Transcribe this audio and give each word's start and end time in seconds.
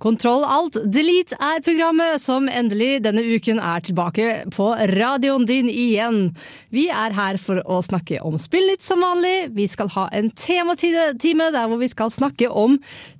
Kontroll 0.00 0.46
alt 0.48 0.78
delete 0.88 1.36
er 1.44 1.60
programmet 1.60 2.22
som 2.22 2.46
endelig 2.48 3.02
denne 3.04 3.20
uken 3.20 3.58
er 3.60 3.82
tilbake 3.84 4.28
på 4.54 4.70
radioen 4.94 5.44
din 5.44 5.68
igjen. 5.68 6.30
Vi 6.72 6.86
er 6.88 7.12
her 7.12 7.36
for 7.42 7.60
å 7.68 7.82
snakke 7.84 8.22
om 8.24 8.38
spillnytt 8.40 8.80
som 8.86 9.04
vanlig. 9.04 9.50
Vi 9.52 9.66
skal 9.68 9.92
ha 9.92 10.06
en 10.16 10.30
tematime 10.32 11.50
der 11.52 11.68
hvor 11.68 11.82
vi 11.82 11.90
skal 11.92 12.12
snakke 12.14 12.48
om 12.48 12.78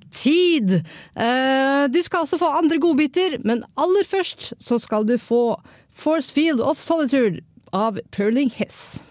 tid. 0.09 0.79
Eh, 1.13 1.85
Du 1.93 2.01
skal 2.01 2.25
altså 2.25 2.41
få 2.41 2.49
andre 2.57 2.81
godbiter, 2.81 3.37
men 3.45 3.61
aller 3.77 4.07
først 4.09 4.55
så 4.57 4.81
skal 4.81 5.05
du 5.05 5.19
få 5.21 5.61
Force 5.93 6.33
Field 6.33 6.65
of 6.65 6.81
Solitude 6.81 7.45
av 7.71 8.01
Perling 8.11 8.49
Hess. 8.57 9.03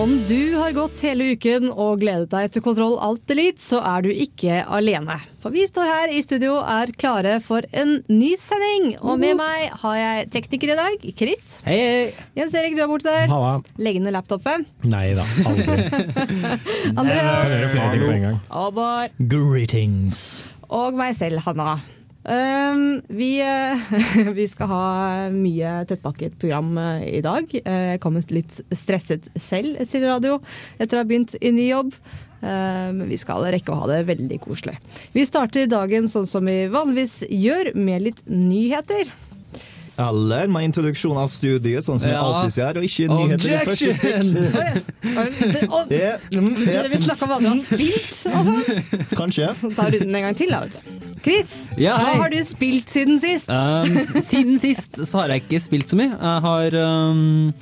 Om 0.00 0.14
du 0.28 0.54
har 0.56 0.72
gått 0.72 1.02
hele 1.04 1.34
uken 1.34 1.66
og 1.74 1.98
gledet 2.00 2.30
deg 2.32 2.54
til 2.54 2.62
Kontroll 2.64 2.94
Alt 3.04 3.20
Delete, 3.28 3.60
så 3.60 3.82
er 3.84 4.06
du 4.06 4.08
ikke 4.08 4.62
alene. 4.72 5.18
For 5.42 5.52
vi 5.52 5.66
står 5.68 5.90
her 5.90 6.14
i 6.16 6.22
studio 6.24 6.54
er 6.64 6.88
klare 6.96 7.34
for 7.44 7.68
en 7.76 7.98
ny 8.08 8.30
sending. 8.40 8.94
Og 9.04 9.20
med 9.20 9.36
meg 9.36 9.66
har 9.82 9.98
jeg 10.00 10.30
tekniker 10.38 10.72
i 10.72 10.78
dag, 10.80 11.04
Chris. 11.20 11.44
Hei, 11.68 11.76
hei. 11.76 12.24
Jens 12.40 12.56
Erik, 12.56 12.80
du 12.80 12.82
er 12.86 12.88
borte 12.88 13.12
der. 13.12 13.28
Halla. 13.28 13.52
Legg 13.76 14.00
ned 14.00 14.16
laptopen. 14.16 14.64
Nei 14.88 15.04
da, 15.20 15.28
aldri. 15.52 15.68
Kan 15.92 17.04
Andreas. 17.04 17.46
gjøre 17.52 17.70
flere 17.76 17.92
ting 17.92 18.08
på 18.08 18.12
en 18.16 18.28
gang. 18.30 18.42
Abar. 18.64 19.12
Greetings. 19.20 20.24
Og 20.72 20.96
meg 20.96 21.12
selv, 21.20 21.44
Hanna. 21.44 21.76
Um, 22.22 23.00
vi, 23.08 23.40
eh, 23.40 23.92
vi 24.38 24.44
skal 24.48 24.68
ha 24.68 24.80
mye 25.32 25.70
tettpakket 25.88 26.36
program 26.40 26.74
eh, 26.78 27.06
i 27.16 27.22
dag. 27.24 27.48
Eh, 27.64 27.94
Jeg 27.94 28.02
kom 28.02 28.18
litt 28.20 28.58
stresset 28.76 29.30
selv 29.40 29.80
til 29.88 30.04
radio 30.04 30.36
etter 30.76 30.98
å 30.98 31.04
ha 31.04 31.08
begynt 31.08 31.38
i 31.40 31.52
ny 31.54 31.70
jobb. 31.70 31.94
Men 32.40 33.02
vi 33.10 33.18
skal 33.20 33.44
rekke 33.52 33.68
å 33.68 33.82
ha 33.82 33.86
det 33.90 33.98
veldig 34.08 34.38
koselig. 34.40 34.78
Vi 35.12 35.26
starter 35.28 35.66
dagen 35.68 36.06
sånn 36.08 36.24
som 36.24 36.46
vi 36.48 36.70
vanligvis 36.72 37.18
gjør, 37.28 37.74
med 37.76 38.06
litt 38.06 38.22
nyheter. 38.24 39.10
Eller 40.00 40.48
med 40.48 40.64
introduksjon 40.70 41.18
av 41.20 41.28
studiet, 41.28 41.84
sånn 41.84 41.98
som 42.00 42.08
jeg 42.08 42.16
Ja. 42.16 42.22
alltid 42.24 42.52
sier, 42.54 42.78
og 42.78 42.84
ikke 42.86 43.08
nyheter 43.10 43.48
i 43.50 43.58
første 43.66 43.92
stikk. 43.98 44.20
Dere 45.90 46.88
vil 46.92 47.02
snakke 47.04 47.22
om 47.26 47.30
hva 47.32 47.38
du 47.42 47.48
har 47.50 47.60
spilt? 47.64 48.10
Altså. 48.30 48.54
Kanskje. 49.18 49.48
Ta 49.76 49.88
runden 49.92 50.14
en 50.20 50.26
gang 50.28 50.36
til, 50.38 50.50
da. 50.54 50.60
Chris, 51.24 51.50
Ja, 51.76 51.98
hva 52.00 52.14
har 52.22 52.30
du 52.32 52.38
spilt 52.48 52.88
siden 52.88 53.20
sist? 53.20 53.50
Um, 53.52 53.98
siden 54.24 54.56
sist 54.62 54.96
så 55.04 55.20
har 55.24 55.34
jeg 55.34 55.44
ikke 55.44 55.60
spilt 55.60 55.90
så 55.92 55.98
mye. 56.00 56.12
Jeg 56.16 56.44
har 56.46 56.78
um, 56.80 57.52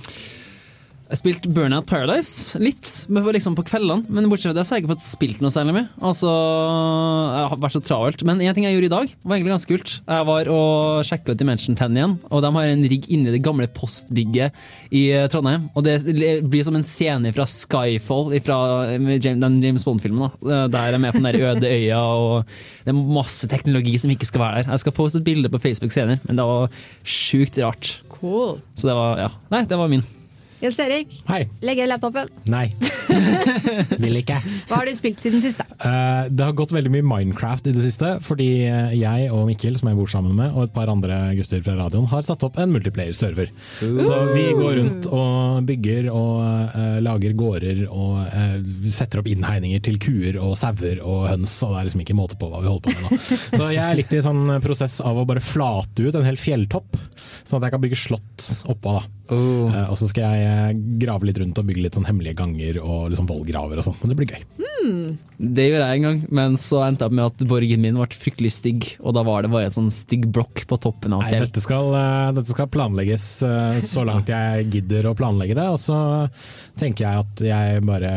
jeg 1.09 1.15
har 1.15 1.21
spilt 1.23 1.47
Burnout 1.57 1.87
Paradise 1.89 2.59
litt, 2.61 2.85
liksom 3.09 3.55
på 3.57 3.63
kveldene. 3.65 4.05
Men 4.13 4.27
bortsett 4.29 4.51
fra 4.51 4.59
det 4.59 4.65
så 4.69 4.75
har 4.75 4.79
jeg 4.79 4.85
ikke 4.85 4.91
fått 4.93 5.05
spilt 5.07 5.39
noe 5.41 5.49
særlig 5.49 5.73
mye. 5.73 5.87
Altså, 6.05 6.29
Jeg 6.29 7.47
har 7.49 7.61
vært 7.63 7.77
så 7.79 7.81
travelt. 7.81 8.25
Men 8.29 8.43
en 8.45 8.53
ting 8.53 8.67
jeg 8.67 8.75
gjorde 8.77 8.91
i 8.91 8.93
dag, 8.93 9.15
var 9.25 9.39
egentlig 9.39 9.55
ganske 9.55 9.73
kult. 9.73 9.93
Jeg 10.05 10.27
var 10.29 10.51
og 10.53 11.07
sjekka 11.09 11.33
ut 11.33 11.41
Dimension 11.41 11.79
10 11.79 11.97
igjen, 11.97 12.19
og 12.29 12.45
de 12.45 12.51
har 12.59 12.73
en 12.75 12.85
rigg 12.93 13.09
inni 13.09 13.33
det 13.33 13.41
gamle 13.47 13.71
postbygget 13.73 14.61
i 14.93 15.07
eh, 15.17 15.25
Trondheim. 15.33 15.71
Og 15.73 15.87
det 15.87 15.97
blir 16.45 16.69
som 16.69 16.77
en 16.77 16.85
scene 16.85 17.33
fra 17.33 17.49
Skyfall, 17.49 18.37
fra 18.45 18.61
James, 18.93 19.41
den 19.47 19.59
James 19.65 19.89
Bond-filmen. 19.89 20.37
Der 20.45 20.77
jeg 20.77 20.99
er 20.99 21.05
med 21.07 21.17
på 21.17 21.25
den 21.25 21.31
der 21.31 21.41
øde 21.55 21.73
øya, 21.73 22.03
og 22.05 22.53
det 22.85 22.93
er 22.93 23.01
masse 23.17 23.49
teknologi 23.49 23.97
som 23.97 24.13
ikke 24.13 24.29
skal 24.29 24.45
være 24.45 24.61
der. 24.61 24.75
Jeg 24.77 24.85
skal 24.85 24.99
poste 25.01 25.25
et 25.25 25.29
bilde 25.33 25.49
på 25.49 25.65
Facebook 25.65 25.97
senere, 25.97 26.21
men 26.29 26.37
det 26.37 26.45
var 26.53 26.69
sjukt 27.01 27.57
rart. 27.65 27.95
Cool. 28.19 28.59
Så 28.77 28.93
det 28.93 29.01
var, 29.01 29.25
ja. 29.25 29.33
Nei, 29.57 29.65
det 29.65 29.81
var 29.81 29.89
min. 29.89 30.05
Jens 30.59 30.79
Erik, 30.83 31.13
Hei. 31.29 31.45
legg 31.63 31.79
ned 31.79 31.91
laptopen. 31.93 32.31
Nei. 32.51 32.67
Vil 34.03 34.19
ikke. 34.21 34.39
Hva 34.69 34.81
har 34.81 34.89
du 34.89 34.95
spilt 34.99 35.23
siden 35.23 35.43
sist, 35.43 35.61
da? 35.61 35.67
Eh, 35.79 36.31
det 36.35 36.45
har 36.45 36.57
gått 36.59 36.75
veldig 36.75 36.91
mye 36.93 37.07
Minecraft 37.07 37.71
i 37.71 37.75
det 37.77 37.85
siste, 37.85 38.17
fordi 38.25 38.49
eh, 38.67 38.97
jeg 38.99 39.29
og 39.35 39.47
Mikkel, 39.49 39.79
som 39.79 39.91
jeg 39.91 39.99
bor 40.01 40.11
sammen 40.11 40.35
med, 40.39 40.51
og 40.55 40.67
et 40.67 40.75
par 40.75 40.91
andre 40.91 41.21
gutter 41.39 41.63
fra 41.63 41.77
radioen, 41.79 42.09
har 42.11 42.27
satt 42.27 42.43
opp 42.47 42.59
en 42.59 42.73
multiplayer-server. 42.75 43.53
Så 43.79 44.19
vi 44.33 44.49
går 44.59 44.81
rundt 44.81 45.09
og 45.15 45.63
bygger 45.69 46.11
og 46.11 46.75
uh, 46.75 46.99
lager 47.05 47.35
gårder 47.39 47.85
og 47.89 48.27
setter 48.93 49.23
opp 49.23 49.29
innhegninger 49.31 49.83
til 49.85 49.99
kuer 50.03 50.39
og 50.43 50.57
sauer 50.59 51.01
og 51.05 51.29
høns, 51.31 51.55
og 51.65 51.75
det 51.75 51.81
er 51.81 51.89
liksom 51.89 52.05
ikke 52.05 52.19
måte 52.19 52.39
på 52.41 52.51
hva 52.51 52.63
vi 52.65 52.71
holder 52.71 52.89
på 52.89 52.95
med 52.97 53.05
nå. 53.07 53.21
Så 53.59 53.71
jeg 53.73 53.85
er 53.85 53.99
litt 53.99 54.15
i 54.15 54.23
sånn 54.25 54.59
prosess 54.65 54.99
av 55.05 55.21
å 55.21 55.27
bare 55.29 55.43
flate 55.45 56.09
ut 56.09 56.19
en 56.19 56.27
hel 56.27 56.39
fjelltopp, 56.41 56.99
sånn 57.19 57.59
at 57.61 57.69
jeg 57.69 57.75
kan 57.77 57.85
bygge 57.85 58.01
slott 58.01 58.49
oppå. 58.71 58.99
da. 58.99 59.07
Oh. 59.29 59.75
og 59.91 59.97
så 60.01 60.07
skal 60.09 60.33
jeg 60.33 60.45
eh, 60.49 60.79
grave 61.03 61.29
litt 61.29 61.37
rundt 61.41 61.59
og 61.61 61.67
bygge 61.69 61.83
litt 61.85 61.97
sånn 61.99 62.07
hemmelige 62.09 62.39
ganger 62.39 62.79
og 62.81 63.11
liksom 63.13 63.29
vollgraver 63.29 63.81
og 63.81 63.89
sånn. 63.91 63.99
Det 64.09 64.17
blir 64.17 64.33
gøy. 64.33 64.47
Det 65.39 65.69
gjorde 65.69 65.87
jeg 65.87 66.01
en 66.01 66.07
gang, 66.09 66.23
men 66.35 66.57
så 66.59 66.81
endte 66.83 67.05
jeg 67.05 67.13
opp 67.13 67.15
med 67.15 67.29
at 67.31 67.43
borgen 67.47 67.83
min 67.83 67.99
ble 68.01 68.07
fryktelig 68.19 68.51
stygg, 68.57 68.87
og 68.99 69.15
da 69.15 69.23
var 69.27 69.45
det 69.45 69.51
bare 69.53 69.69
en 69.69 69.75
sånn 69.77 69.91
stygg 69.95 70.27
blokk 70.35 70.65
på 70.67 70.79
toppen 70.83 71.15
av 71.15 71.23
Nei, 71.23 71.39
dette 71.39 71.63
skal, 71.63 71.93
eh, 71.95 72.31
dette 72.35 72.51
skal 72.51 72.67
planlegges 72.75 73.27
eh, 73.47 73.79
så 73.87 74.03
langt 74.09 74.33
jeg 74.33 74.67
gidder 74.73 75.07
å 75.07 75.15
planlegge 75.19 75.55
det. 75.55 75.67
Og 75.71 75.79
så 75.79 75.99
tenker 76.79 77.07
jeg 77.07 77.23
at 77.23 77.43
jeg 77.47 77.85
bare 77.87 78.11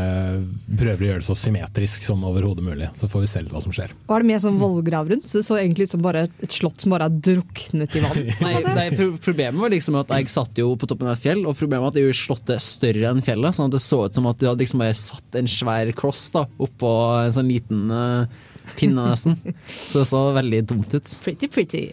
prøver 0.66 1.06
å 1.06 1.10
gjøre 1.12 1.22
det 1.22 1.28
så 1.30 1.38
symmetrisk 1.38 2.08
som 2.10 2.26
overhodet 2.26 2.66
mulig. 2.66 2.90
Så 2.98 3.10
får 3.12 3.26
vi 3.26 3.30
se 3.30 3.44
hva 3.52 3.62
som 3.62 3.76
skjer. 3.76 3.94
Var 4.10 4.26
det 4.26 4.30
med 4.32 4.42
sånn 4.42 4.58
vollgrav 4.62 5.14
rundt? 5.14 5.30
Så 5.30 5.40
det 5.40 5.46
så 5.46 5.60
egentlig 5.60 5.90
ut 5.90 5.94
som 5.94 6.06
bare 6.06 6.26
et 6.26 6.58
slott 6.58 6.82
som 6.82 6.96
bare 6.96 7.06
har 7.06 7.22
druknet 7.30 8.00
i 8.00 8.04
vann. 8.04 8.20
Nei, 8.42 8.56
nei, 8.66 8.88
Problemet 9.22 9.62
var 9.62 9.74
liksom 9.74 10.00
at 10.02 10.12
jeg 10.18 10.30
satt 10.34 10.58
jo 10.58 10.74
på 10.80 10.90
toppen 10.90 11.10
av 11.10 11.14
et 11.20 11.24
fjell, 11.24 11.46
og 11.46 11.58
problemet 11.60 11.86
var 11.86 11.94
at 11.94 12.02
jeg 12.02 12.08
gjorde 12.10 12.22
slottet 12.24 12.66
større 12.66 13.14
enn 13.14 13.22
fjellet. 13.26 13.58
Sånn 13.58 13.70
at 13.70 13.78
det 13.78 13.84
så 13.86 14.02
ut 14.08 14.18
som 14.18 14.30
at 14.30 14.42
du 14.42 14.48
hadde 14.50 14.64
liksom 14.64 14.82
bare 14.82 14.98
satt 14.98 15.38
en 15.38 15.50
svær 15.52 15.94
kloss 15.98 16.30
da, 16.34 16.46
oppå 16.62 16.92
en 17.22 17.36
sånn 17.36 17.52
liten 17.52 17.86
eh, 17.96 18.42
pinne, 18.78 19.10
nesten. 19.12 19.38
Så 19.68 20.02
det 20.02 20.10
så 20.12 20.26
veldig 20.36 20.66
dumt 20.74 20.94
ut. 20.94 21.16
Pretty 21.26 21.50
pretty. 21.52 21.88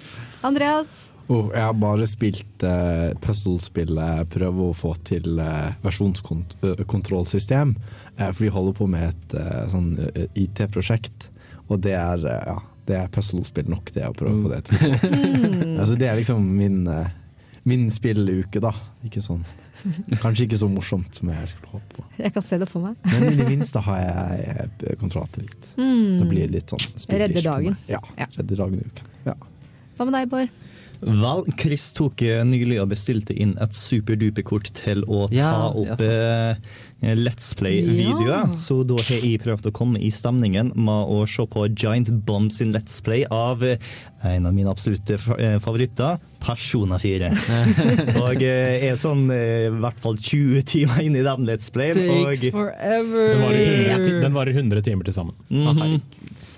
Andreas, 0.47 1.09
Oh, 1.29 1.51
jeg 1.53 1.61
har 1.61 1.75
bare 1.77 2.07
spilt 2.09 2.63
uh, 2.65 3.11
puzzle-spillet, 3.21 4.31
prøver 4.33 4.71
å 4.71 4.77
få 4.77 4.95
til 5.05 5.37
uh, 5.37 5.75
versjonskontrollsystem. 5.83 7.75
Uh, 8.17 8.31
for 8.31 8.47
de 8.47 8.53
holder 8.55 8.77
på 8.79 8.87
med 8.89 9.11
et 9.11 9.37
eh, 9.37 9.67
sånn 9.69 9.91
eh, 10.07 10.25
IT-prosjekt, 10.41 11.29
og 11.69 11.83
det 11.85 11.93
er, 11.99 12.25
eh, 12.25 12.49
ja, 12.49 12.57
det 12.89 12.97
er 12.97 13.13
puzzle-spill 13.13 13.69
nok, 13.69 13.93
det 13.93 14.09
å 14.09 14.17
prøve 14.17 14.39
å 14.39 14.47
få 14.47 14.55
det 14.55 14.63
til. 14.71 14.97
altså, 15.81 15.99
det 16.01 16.09
er 16.09 16.17
liksom 16.17 16.49
min, 16.57 16.81
eh, 16.89 17.13
min 17.69 17.87
spilluke, 17.93 18.65
da. 18.65 18.73
Ikke 19.05 19.21
sånn. 19.23 19.45
Kanskje 20.25 20.47
ikke 20.49 20.59
så 20.61 20.69
morsomt 20.73 21.19
som 21.21 21.31
jeg 21.33 21.51
skulle 21.53 21.73
håpe 21.77 21.99
på. 21.99 22.05
jeg 22.19 22.33
kan 22.35 22.47
se 22.47 22.59
det 22.63 22.69
for 22.71 22.85
meg. 22.89 22.97
Men 23.13 23.29
i 23.33 23.37
det 23.41 23.49
minste 23.51 23.83
har 23.87 24.01
jeg 24.03 24.49
eh, 24.69 24.97
kontroll 25.01 25.29
til 25.35 25.47
litt. 25.49 25.69
Så 25.77 26.23
det 26.25 26.31
blir 26.31 26.51
litt 26.55 26.75
sånn 26.75 27.19
Redder 27.19 27.45
dagen. 27.51 27.77
Ja, 27.91 28.01
Ja. 28.19 28.27
redder 28.39 28.65
dagen 28.65 28.81
i 28.83 28.89
uken. 28.89 29.13
Ja. 29.29 29.37
Hva 29.99 30.07
med 30.09 30.15
deg, 30.19 30.29
Bård? 30.33 30.57
Vel, 30.99 31.45
Chris 31.61 31.93
tok 31.95 32.23
eh, 32.27 32.41
nylig 32.43 32.81
og 32.83 32.89
bestilte 32.91 33.31
inn 33.39 33.53
et 33.63 33.77
superduper-kort 33.79 34.73
til 34.75 35.05
å 35.07 35.29
ta 35.31 35.37
Ja, 35.39 35.53
opp 35.71 36.01
eh, 36.03 36.59
Let's 37.01 37.55
Play-videoer. 37.55 38.57
Så 38.59 38.81
da 38.89 38.97
har 38.99 39.23
jeg 39.23 39.39
prøvd 39.45 39.69
å 39.71 39.75
komme 39.75 40.01
i 40.03 40.11
stemningen 40.11 40.73
med 40.75 41.13
å 41.15 41.23
se 41.31 41.45
på 41.47 41.69
Giant 41.71 42.11
Bomb 42.27 42.51
sin 42.55 42.73
Let's 42.75 42.99
Play 43.05 43.23
av 43.31 43.63
eh, 43.63 43.79
en 44.27 44.49
av 44.51 44.57
mine 44.57 44.71
absolutte 44.73 45.15
eh, 45.39 45.59
favoritter, 45.63 46.19
Persona 46.43 46.99
4. 46.99 47.31
og 48.23 48.43
jeg 48.43 48.83
er 48.91 48.99
sånn 48.99 49.29
eh, 49.35 49.69
i 49.69 49.75
hvert 49.79 50.03
fall 50.03 50.19
20 50.19 50.67
timer 50.67 51.05
inn 51.07 51.19
i 51.19 51.27
den 51.27 51.47
Let's 51.49 51.71
Play. 51.75 51.95
Takes 51.95 52.49
Og 52.49 52.59
forever! 52.59 53.35
Den 53.35 53.45
varer 53.47 53.93
100, 53.95 54.23
den 54.27 54.41
varer 54.41 54.63
100 54.65 54.89
timer 54.91 55.07
til 55.07 55.21
sammen. 55.21 55.39
Mhm. 55.55 56.01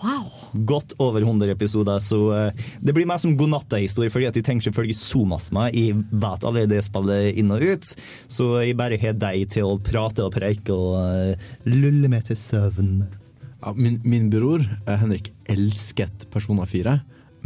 Wow! 0.00 0.39
Godt 0.54 0.94
over 1.02 1.22
100 1.24 1.52
episoder, 1.54 2.00
så 2.02 2.20
eh, 2.36 2.66
det 2.82 2.94
blir 2.96 3.08
mer 3.08 3.20
som 3.22 3.36
godnatta-historie, 3.38 4.12
fordi 4.12 4.28
at 4.30 4.38
jeg 4.38 4.46
tenker 4.46 4.68
selvfølgelig 4.68 4.98
så 4.98 5.24
masse 5.28 5.54
med. 5.56 5.76
Jeg 5.76 5.96
vet 6.10 6.46
allerede 6.46 6.74
det 6.74 6.84
spillet 6.86 7.40
inn 7.40 7.54
og 7.54 7.64
ut, 7.64 7.92
så 8.30 8.50
jeg 8.64 8.78
bare 8.78 9.00
har 9.00 9.16
deg 9.20 9.46
til 9.54 9.68
å 9.68 9.78
prate 9.84 10.26
og 10.26 10.34
preike 10.36 10.74
og 10.74 11.00
eh, 11.04 11.50
lulle 11.70 12.10
meg 12.12 12.26
til 12.28 12.38
søvn. 12.40 12.94
Ja, 13.60 13.74
min, 13.76 14.00
min 14.08 14.30
bror 14.32 14.62
eh, 14.64 14.96
Henrik 15.00 15.32
elsket 15.50 16.28
Persona 16.32 16.66
4, 16.68 16.96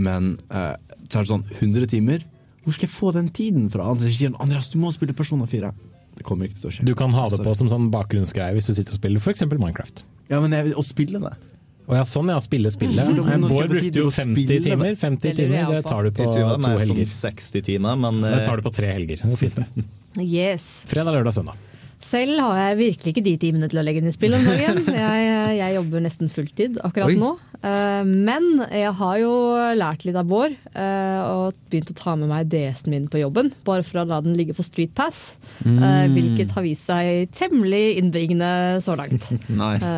men 0.04 0.36
eh, 0.50 0.74
så 1.08 1.20
er 1.20 1.26
det 1.26 1.32
sånn 1.32 1.48
100 1.58 1.90
timer. 1.94 2.22
Hvor 2.64 2.76
skal 2.76 2.88
jeg 2.88 2.94
få 2.94 3.10
den 3.14 3.28
tiden 3.34 3.66
fra? 3.72 3.90
Han 3.90 4.00
sier 4.00 4.32
Andreas, 4.40 4.70
du 4.72 4.78
må 4.80 4.92
spille 4.94 5.16
Persona 5.16 5.46
4. 5.50 5.72
Det 6.14 6.24
kommer 6.26 6.46
ikke 6.46 6.60
til 6.60 6.70
å 6.70 6.74
skje. 6.76 6.86
Du 6.86 6.94
kan 6.98 7.14
ha 7.16 7.26
det 7.32 7.42
på 7.42 7.54
som 7.58 7.68
sånn 7.70 7.90
bakgrunnsgreie 7.92 8.54
hvis 8.56 8.70
du 8.70 8.76
sitter 8.76 8.96
og 8.96 9.00
spiller 9.02 9.22
f.eks. 9.22 9.44
Minecraft. 9.50 10.04
Ja, 10.30 10.38
men 10.40 10.54
jeg 10.54 10.70
vil 10.70 10.86
spille 10.86 11.20
det. 11.20 11.34
Og 11.84 11.96
ja, 11.98 12.04
sånn 12.08 12.30
ja, 12.32 12.38
spille 12.40 12.70
spillet. 12.72 13.10
Mm. 13.12 13.42
Bård 13.50 13.68
brukte 13.68 14.00
jo 14.00 14.08
50 14.08 14.32
spille, 14.32 14.60
timer. 14.64 14.94
50 14.96 15.20
Det 15.28 15.34
timer, 15.36 15.68
det 15.74 15.82
tar 15.84 16.06
du 16.06 16.10
på 16.16 16.24
to 16.24 16.38
helger. 16.38 16.54
sånn 16.56 16.78
helger. 16.80 17.10
60 17.12 17.62
timer, 17.66 17.96
men 18.00 18.20
Det 18.24 18.32
eh, 18.40 18.44
tar 18.48 18.56
du 18.56 18.62
på 18.64 18.72
tre 18.72 18.92
helger. 18.94 19.20
Det 19.20 19.28
går 19.34 19.42
fint, 19.42 19.60
det. 19.60 19.84
Yes. 20.24 20.86
Fredag, 20.88 21.12
lørdag, 21.18 21.34
søndag. 21.36 21.60
Selv 22.04 22.36
har 22.42 22.58
jeg 22.60 22.76
virkelig 22.82 23.12
ikke 23.14 23.22
de 23.24 23.32
timene 23.40 23.68
til 23.72 23.80
å 23.80 23.84
legge 23.86 24.02
inn 24.02 24.08
i 24.10 24.12
spill 24.12 24.34
om 24.36 24.42
dagen. 24.44 24.82
Jeg, 25.04 25.56
jeg 25.56 25.74
jobber 25.78 26.02
nesten 26.04 26.28
fulltid 26.32 26.76
akkurat 26.84 27.08
Oi. 27.08 27.16
nå. 27.20 27.30
Eh, 27.64 28.02
Men 28.04 28.44
jeg 28.68 28.90
har 28.98 29.14
jo 29.22 29.30
lært 29.78 30.02
litt 30.04 30.18
av 30.20 30.26
Bård 30.28 30.52
eh, 30.76 31.20
og 31.24 31.56
begynt 31.72 31.92
å 31.94 31.96
ta 31.96 32.12
med 32.20 32.28
meg 32.28 32.50
DS-en 32.52 32.90
min 32.92 33.06
på 33.08 33.22
jobben. 33.22 33.48
Bare 33.64 33.84
for 33.86 34.02
å 34.02 34.04
la 34.10 34.18
den 34.26 34.34
ligge 34.36 34.52
for 34.58 34.66
Street 34.66 34.92
Pass, 34.98 35.38
eh, 35.64 36.04
hvilket 36.12 36.52
har 36.58 36.66
vist 36.66 36.90
seg 36.90 37.30
temmelig 37.38 37.96
innbringende 38.02 38.50
så 38.84 38.98
langt. 39.00 39.30
Nice. 39.64 39.94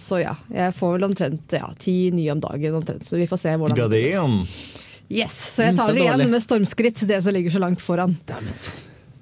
Så 0.00 0.22
ja, 0.22 0.32
jeg 0.54 0.72
får 0.78 0.94
vel 0.96 1.06
omtrent 1.10 1.54
ja, 1.58 1.68
ti 1.82 1.96
nye 2.14 2.32
om 2.32 2.40
dagen 2.40 2.78
omtrent, 2.80 3.04
så 3.04 3.18
vi 3.20 3.28
får 3.28 3.42
se 3.44 3.52
hvordan 3.58 3.76
God 3.82 3.92
damn. 3.92 4.38
Yes, 5.12 5.34
Så 5.58 5.66
jeg 5.68 5.74
Mm, 5.74 5.78
tar 5.82 5.92
det 5.92 6.00
er 6.00 6.00
det 6.00 6.08
igjen 6.24 6.32
med 6.32 6.42
stormskritt, 6.46 7.04
dere 7.10 7.20
som 7.22 7.34
ligger 7.36 7.52
så 7.52 7.60
langt 7.60 7.82
foran. 7.84 8.16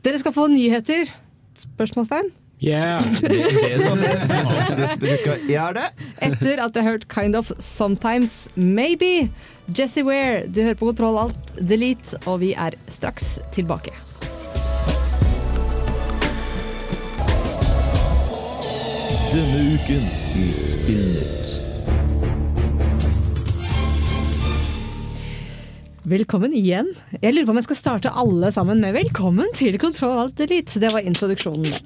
Dere 0.07 0.19
skal 0.23 0.35
få 0.37 0.47
nyheter. 0.53 1.11
Spørsmålstegn? 1.59 2.31
Yeah! 2.63 3.03
Det, 3.21 3.29
det 3.29 3.73
er 3.75 3.81
sånn 3.83 4.03
gjøre 5.51 5.73
det. 5.81 5.89
Etter 6.23 6.63
at 6.63 6.77
jeg 6.77 6.85
har 6.85 6.93
hørt 6.93 7.09
Kind 7.11 7.35
of 7.39 7.51
Sometimes 7.59 8.47
Maybe. 8.55 9.31
Jesse 9.67 10.05
Ware, 10.07 10.47
du 10.47 10.63
hører 10.63 10.79
på 10.79 10.93
Kontroll 10.93 11.19
Alt 11.25 11.53
Delete, 11.59 12.19
og 12.27 12.41
vi 12.45 12.53
er 12.55 12.79
straks 12.87 13.41
tilbake. 13.55 13.95
Denne 19.33 19.61
uken 19.75 20.09
i 20.39 20.49
Spillnytt. 20.53 21.72
Velkommen 26.03 26.51
igjen. 26.51 26.89
Jeg 27.23 27.31
lurer 27.31 27.47
på 27.47 27.53
om 27.55 27.59
jeg 27.61 27.67
skal 27.69 27.79
starte 27.79 28.11
alle 28.19 28.49
sammen 28.51 28.81
med 28.83 28.97
'velkommen 28.97 29.53
til 29.55 29.79
Kontroll 29.79 30.19
Alt 30.19 30.41
elite'. 30.43 30.81
Det 30.81 30.91
var 30.91 30.99
introduksjonen. 31.01 31.79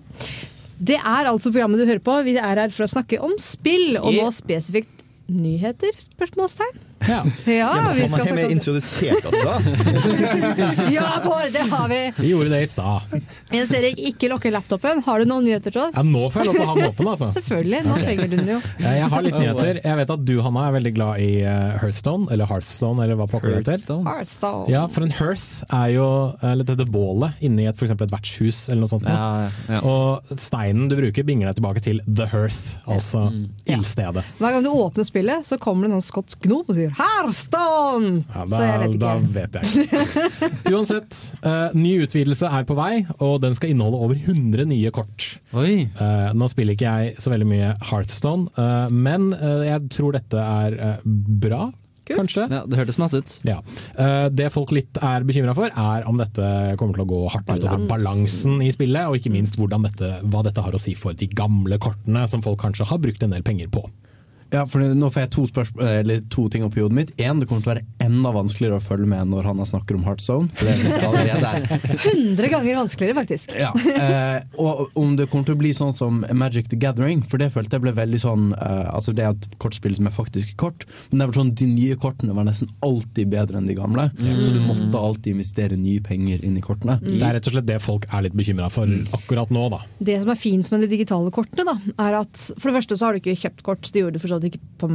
det. 0.78 0.96
Er 0.96 1.28
altså 1.28 1.52
programmet 1.52 1.78
du 1.78 1.84
hører 1.84 2.00
på. 2.00 2.24
Vi 2.24 2.36
er 2.36 2.56
her 2.56 2.70
for 2.70 2.84
å 2.84 2.88
snakke 2.88 3.20
om 3.20 3.36
spill, 3.36 3.98
og 3.98 4.14
nå 4.14 4.30
spesifikt 4.32 5.04
nyheter? 5.28 5.92
Spørsmålstegn. 6.00 6.80
Ja. 7.06 7.20
Ja, 7.44 7.92
vi 7.94 8.08
skal 8.08 8.10
snakke 8.10 8.32
om 8.32 8.38
introdusert 8.50 9.26
oss, 9.28 9.42
da. 9.44 9.60
Ja, 10.96 11.20
Bård, 11.24 11.52
det 11.52 11.64
har 11.70 11.88
vi! 11.88 12.12
Vi 12.16 12.30
gjorde 12.30 12.50
det 12.50 12.60
i 12.64 12.66
stad. 12.66 13.00
Jens 13.52 13.72
Erik, 13.76 14.00
ikke 14.10 14.30
lukke 14.32 14.50
laptopen. 14.50 15.02
Har 15.06 15.22
du 15.22 15.28
noen 15.28 15.46
nyheter 15.46 15.74
til 15.74 15.82
oss? 15.84 15.94
Ja, 15.96 16.02
nå 16.06 16.24
får 16.32 16.42
jeg 16.42 16.48
lov 16.50 16.56
til 16.56 16.64
å 16.64 16.68
ha 16.70 16.76
den 16.78 16.88
åpen, 16.90 17.10
altså. 17.12 17.28
Selvfølgelig, 17.36 17.82
nå 17.86 17.98
trenger 18.00 18.30
du 18.32 18.36
den 18.40 18.50
jo. 18.54 18.58
Jeg 18.82 19.10
har 19.12 19.26
litt 19.26 19.38
nyheter. 19.38 19.80
Jeg 19.84 20.00
vet 20.00 20.14
at 20.16 20.24
du, 20.26 20.34
Hanna, 20.46 20.64
er 20.70 20.76
veldig 20.78 20.92
glad 20.96 21.22
i 21.22 21.30
eh, 21.44 21.76
Hearthstone, 21.82 22.28
eller 22.34 22.50
Hearthstone, 22.50 23.04
eller 23.06 23.20
hva 23.20 23.28
pokker 23.30 23.52
det 23.52 23.60
heter. 23.60 23.76
Hearthstone. 23.76 24.08
Hearthstone. 24.10 24.66
Ja, 24.72 24.86
for 24.92 25.06
en 25.06 25.14
hearth 25.20 25.62
er 25.76 25.92
jo 25.94 26.08
eller 26.46 26.66
dette 26.66 26.86
bålet 26.90 27.44
inni 27.46 27.68
et, 27.68 27.76
for 27.78 27.90
et 27.92 28.12
vertshus 28.12 28.64
eller 28.70 28.84
noe 28.86 28.90
sånt. 28.90 29.06
Ja, 29.06 29.48
ja. 29.70 29.80
Og 29.86 30.34
steinen 30.40 30.90
du 30.90 30.96
bruker, 30.98 31.26
bringer 31.26 31.50
deg 31.50 31.60
tilbake 31.60 31.82
til 31.84 32.02
the 32.08 32.26
hearth, 32.32 32.80
altså 32.90 33.28
ildstedet. 33.68 34.24
Hver 34.40 34.56
gang 34.56 34.66
du 34.66 34.72
åpner 34.72 35.06
spillet, 35.06 35.46
så 35.46 35.58
kommer 35.60 35.86
det 35.86 35.94
noen 35.94 36.04
skotsk 36.04 36.42
gnom 36.46 36.64
og 36.66 36.74
sier 36.76 36.85
'Hearthstone'! 36.90 38.24
Ja, 38.34 38.44
så 38.50 38.62
jeg 38.62 38.82
vet 38.82 38.98
Da 39.02 39.14
vet 39.20 39.58
jeg 39.58 39.86
ikke. 39.86 40.40
Uansett, 40.74 41.18
uh, 41.46 41.74
ny 41.76 41.96
utvidelse 42.04 42.50
er 42.50 42.66
på 42.68 42.76
vei, 42.78 43.06
og 43.18 43.40
den 43.44 43.56
skal 43.58 43.72
inneholde 43.72 44.02
over 44.06 44.18
100 44.18 44.68
nye 44.70 44.92
kort. 44.94 45.30
Oi. 45.56 45.88
Uh, 46.00 46.30
nå 46.36 46.50
spiller 46.52 46.76
ikke 46.76 46.92
jeg 46.92 47.16
så 47.22 47.32
veldig 47.32 47.48
mye 47.50 47.72
Hearthstone, 47.90 48.50
uh, 48.58 48.86
men 48.92 49.32
jeg 49.66 49.90
tror 49.92 50.16
dette 50.16 50.40
er 50.40 51.00
bra, 51.04 51.66
Kult. 52.06 52.20
kanskje. 52.20 52.46
Ja, 52.50 52.62
det 52.66 52.78
hørtes 52.78 52.98
masse 53.02 53.18
ut. 53.18 53.32
Ja. 53.46 53.58
Eh, 53.98 54.28
det 54.30 54.52
folk 54.54 54.70
litt 54.74 54.98
er 55.02 55.26
bekymra 55.26 55.56
for, 55.58 55.66
er 55.70 56.06
om 56.06 56.20
dette 56.20 56.76
kommer 56.78 56.94
til 56.94 57.02
å 57.02 57.10
gå 57.10 57.20
hardt 57.34 57.48
utover 57.50 57.82
Balans. 57.82 57.90
balansen 57.90 58.60
i 58.62 58.70
spillet, 58.74 59.08
og 59.08 59.18
ikke 59.18 59.32
minst 59.34 59.58
dette, 59.58 60.12
hva 60.22 60.44
dette 60.46 60.62
har 60.62 60.72
å 60.72 60.80
si 60.80 60.94
for 60.94 61.18
de 61.18 61.26
gamle 61.26 61.78
kortene, 61.78 62.26
som 62.28 62.42
folk 62.42 62.60
kanskje 62.62 62.86
har 62.86 63.02
brukt 63.02 63.22
en 63.22 63.34
del 63.34 63.42
penger 63.42 63.68
på. 63.68 63.88
Ja, 64.54 64.62
for 64.70 64.78
Nå 64.96 65.08
får 65.12 65.24
jeg 65.24 65.30
to, 65.34 65.44
spørsmål, 65.50 65.84
eller 66.02 66.20
to 66.32 66.46
ting 66.52 66.62
opp 66.66 66.76
i 66.78 66.82
hodet 66.84 66.96
mitt. 66.96 67.10
En, 67.18 67.40
det 67.42 67.48
kommer 67.50 67.64
til 67.64 67.70
å 67.70 67.74
være 67.74 67.84
enda 68.06 68.30
vanskeligere 68.36 68.78
å 68.78 68.84
følge 68.84 69.08
med 69.10 69.30
når 69.32 69.48
han 69.50 69.62
snakker 69.66 69.96
om 69.98 70.04
Heartzone. 70.06 70.48
For 70.54 70.68
det 70.68 70.76
synes 70.80 70.94
jeg 70.96 71.08
allerede 71.08 71.50
er 71.50 71.66
100 72.12 72.50
ganger 72.52 72.78
vanskeligere, 72.78 73.16
faktisk. 73.18 73.56
ja. 73.58 73.72
eh, 73.96 74.44
Og 74.62 74.94
om 74.98 75.16
det 75.18 75.26
kommer 75.32 75.48
til 75.48 75.56
å 75.56 75.60
bli 75.60 75.72
sånn 75.76 75.94
som 75.96 76.22
Magic 76.36 76.70
the 76.70 76.78
Gathering, 76.80 77.24
for 77.26 77.42
det 77.42 77.50
følte 77.54 77.76
jeg 77.78 77.84
ble 77.86 77.94
veldig 77.96 78.20
sånn 78.22 78.46
eh, 78.54 78.86
Altså 78.96 79.12
Det 79.16 79.24
er 79.26 79.34
et 79.34 79.48
kortspill 79.62 79.96
som 79.98 80.06
er 80.08 80.14
faktisk 80.14 80.54
kort, 80.60 80.86
men 81.10 81.20
det 81.20 81.28
var 81.30 81.38
sånn 81.40 81.52
de 81.58 81.66
nye 81.70 81.96
kortene 82.00 82.36
var 82.36 82.46
nesten 82.46 82.70
alltid 82.86 83.32
bedre 83.34 83.58
enn 83.60 83.66
de 83.68 83.74
gamle. 83.76 84.06
Så 84.40 84.52
du 84.54 84.60
måtte 84.62 85.00
alltid 85.00 85.34
investere 85.34 85.76
nye 85.80 86.00
penger 86.04 86.44
inn 86.46 86.56
i 86.58 86.62
kortene. 86.64 86.98
Det 87.02 87.18
er 87.24 87.36
rett 87.36 87.48
og 87.50 87.56
slett 87.56 87.66
det 87.68 87.80
folk 87.82 88.06
er 88.14 88.26
litt 88.26 88.36
bekymra 88.38 88.68
for 88.72 88.90
akkurat 89.16 89.50
nå, 89.54 89.66
da. 89.74 89.82
Det 89.98 90.16
som 90.22 90.30
er 90.32 90.38
fint 90.40 90.70
med 90.72 90.84
de 90.84 90.90
digitale 90.92 91.32
kortene, 91.34 91.66
da, 91.66 91.76
er 92.06 92.18
at 92.22 92.46
for 92.60 92.70
det 92.70 92.76
første 92.78 92.98
så 93.00 93.08
har 93.08 93.16
du 93.16 93.20
ikke 93.22 93.36
kjøpt 93.42 93.64
kort. 93.66 93.90
Det 93.92 94.02
gjorde 94.04 94.18
du 94.18 94.22
for 94.22 94.32
så 94.32 94.35
vidt 94.40 94.54
ikke 94.54 94.60
på 94.78 94.88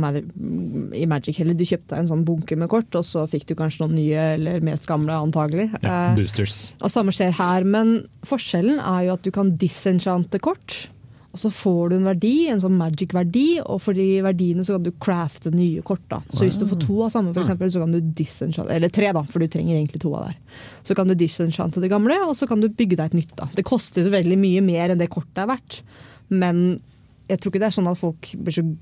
i 0.95 1.05
Magic 1.09 1.37
heller. 1.41 1.53
Du 1.57 1.65
kjøpte 1.65 1.97
en 1.97 2.07
sånn 2.09 2.23
bunke 2.27 2.57
med 2.57 2.69
kort, 2.71 2.93
og 2.95 3.03
så 3.07 3.25
fikk 3.29 3.45
du 3.51 3.55
kanskje 3.59 3.83
noen 3.85 3.95
nye 3.97 4.23
eller 4.37 4.61
mest 4.61 4.87
gamle, 4.89 5.11
antagelig. 5.17 5.69
Ja, 5.81 6.11
Eh, 6.11 6.15
boosters. 6.15 6.73
og 6.81 6.89
samme 6.89 7.11
skjer 7.11 7.31
her, 7.37 7.63
men 7.63 8.07
forskjellen 8.23 8.79
er 8.79 9.05
jo 9.07 9.13
at 9.13 9.21
du 9.23 9.31
kan 9.31 9.55
disenchante 9.57 10.39
kort. 10.39 10.87
Og 11.33 11.39
så 11.39 11.47
får 11.49 11.89
du 11.89 11.95
en 11.95 12.03
verdi, 12.09 12.49
en 12.51 12.59
sånn 12.59 12.75
magic-verdi, 12.75 13.61
og 13.63 13.79
for 13.81 13.93
de 13.95 14.19
verdiene 14.21 14.65
så 14.67 14.73
kan 14.75 14.83
du 14.83 14.91
crafte 14.99 15.47
nye 15.55 15.79
kort. 15.81 16.01
da. 16.09 16.19
Så 16.29 16.43
hvis 16.43 16.57
du 16.59 16.65
får 16.67 16.81
to 16.85 16.97
av 17.05 17.11
samme, 17.13 17.31
for 17.33 17.39
eksempel, 17.41 17.71
så 17.71 17.79
kan 17.79 17.89
du 17.93 18.01
disenchante 18.01 18.69
Eller 18.69 18.89
tre, 18.89 19.13
da, 19.13 19.23
for 19.23 19.39
du 19.39 19.47
trenger 19.47 19.77
egentlig 19.79 20.01
to 20.01 20.13
av 20.13 20.25
hver. 20.25 20.35
Så 20.83 20.93
kan 20.93 21.07
du 21.07 21.15
disenchante 21.15 21.79
det 21.79 21.89
gamle, 21.89 22.17
og 22.27 22.35
så 22.35 22.45
kan 22.49 22.59
du 22.59 22.67
bygge 22.67 22.97
deg 22.97 23.05
et 23.05 23.13
nytt. 23.13 23.35
da. 23.37 23.47
Det 23.55 23.63
koster 23.63 24.03
veldig 24.11 24.37
mye 24.37 24.61
mer 24.61 24.89
enn 24.89 24.97
det 24.99 25.09
kortet 25.09 25.37
er 25.37 25.47
verdt, 25.47 25.81
men 26.29 26.81
jeg 27.29 27.39
tror 27.39 27.51
ikke 27.53 27.59
det 27.63 27.69
er 27.71 27.77
sånn 27.81 27.87
at 27.87 27.97
folk 27.97 28.33
blir 28.35 28.51
så 28.51 28.75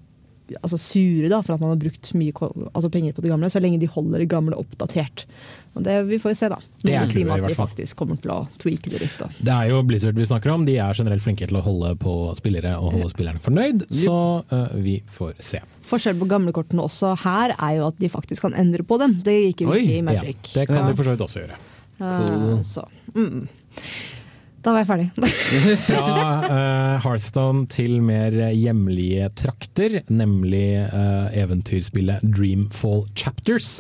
altså 0.60 0.80
sure 0.82 1.30
da, 1.32 1.42
for 1.46 1.56
at 1.56 1.64
man 1.64 1.74
har 1.74 1.80
brukt 1.82 2.12
mye 2.18 2.50
altså 2.74 2.90
penger 2.94 3.16
på 3.16 3.24
det 3.24 3.32
gamle, 3.32 3.50
så 3.52 3.62
lenge 3.64 3.80
de 3.82 3.90
holder 3.90 4.24
det 4.24 4.30
gamle 4.32 4.58
oppdatert. 4.60 5.26
Og 5.78 5.86
det, 5.86 5.96
vi 6.10 6.18
får 6.20 6.34
jo 6.34 6.38
se, 6.40 6.50
da. 6.52 6.58
Det 6.82 6.96
er 6.98 7.10
clouet, 7.10 7.34
at 7.36 7.52
de 7.52 7.58
faktisk 7.58 8.00
kommer 8.00 8.18
til 8.22 8.34
å 8.34 8.40
tweake 8.62 8.90
det 8.92 9.02
litt. 9.04 9.18
Da. 9.20 9.30
Det 9.38 9.56
er 9.56 9.72
jo 9.72 9.82
Blizzard 9.86 10.18
vi 10.18 10.28
snakker 10.28 10.54
om. 10.54 10.66
De 10.68 10.80
er 10.82 10.98
generelt 10.98 11.24
flinke 11.24 11.48
til 11.50 11.60
å 11.60 11.64
holde 11.66 11.94
på 12.02 12.16
spillere 12.40 12.74
og 12.80 12.96
holde 12.96 13.12
spillerne 13.14 13.44
fornøyd, 13.44 13.86
så 13.94 14.18
uh, 14.50 14.74
vi 14.82 14.98
får 15.14 15.36
se. 15.52 15.62
Forskjell 15.90 16.18
på 16.20 16.28
gamlekortene 16.30 16.84
også 16.86 17.16
her 17.24 17.54
er 17.56 17.80
jo 17.80 17.88
at 17.90 17.98
de 18.02 18.10
faktisk 18.12 18.48
kan 18.48 18.58
endre 18.58 18.86
på 18.86 18.98
dem. 19.02 19.18
Det 19.26 19.38
gikk 19.38 19.66
jo 19.66 19.74
ikke 19.74 19.96
i 19.96 20.00
Ja, 20.02 20.06
Magic. 20.10 20.54
det 20.54 20.68
kan 20.70 20.84
de 20.86 20.98
for 20.98 21.06
så 21.08 21.16
vidt 21.16 21.26
også 21.28 21.44
gjøre. 21.46 21.60
Uh, 22.00 22.62
så, 22.66 22.86
mm. 23.14 23.42
Da 24.64 24.74
var 24.76 24.84
jeg 24.84 24.90
ferdig. 24.90 25.08
Fra 25.88 26.06
uh, 26.46 26.96
Hearthstone 27.04 27.66
til 27.72 28.00
mer 28.06 28.36
hjemlige 28.54 29.30
trakter, 29.40 30.00
nemlig 30.12 30.84
uh, 30.92 31.30
eventyrspillet 31.38 32.24
Dreamfall 32.26 33.06
Chapters. 33.16 33.80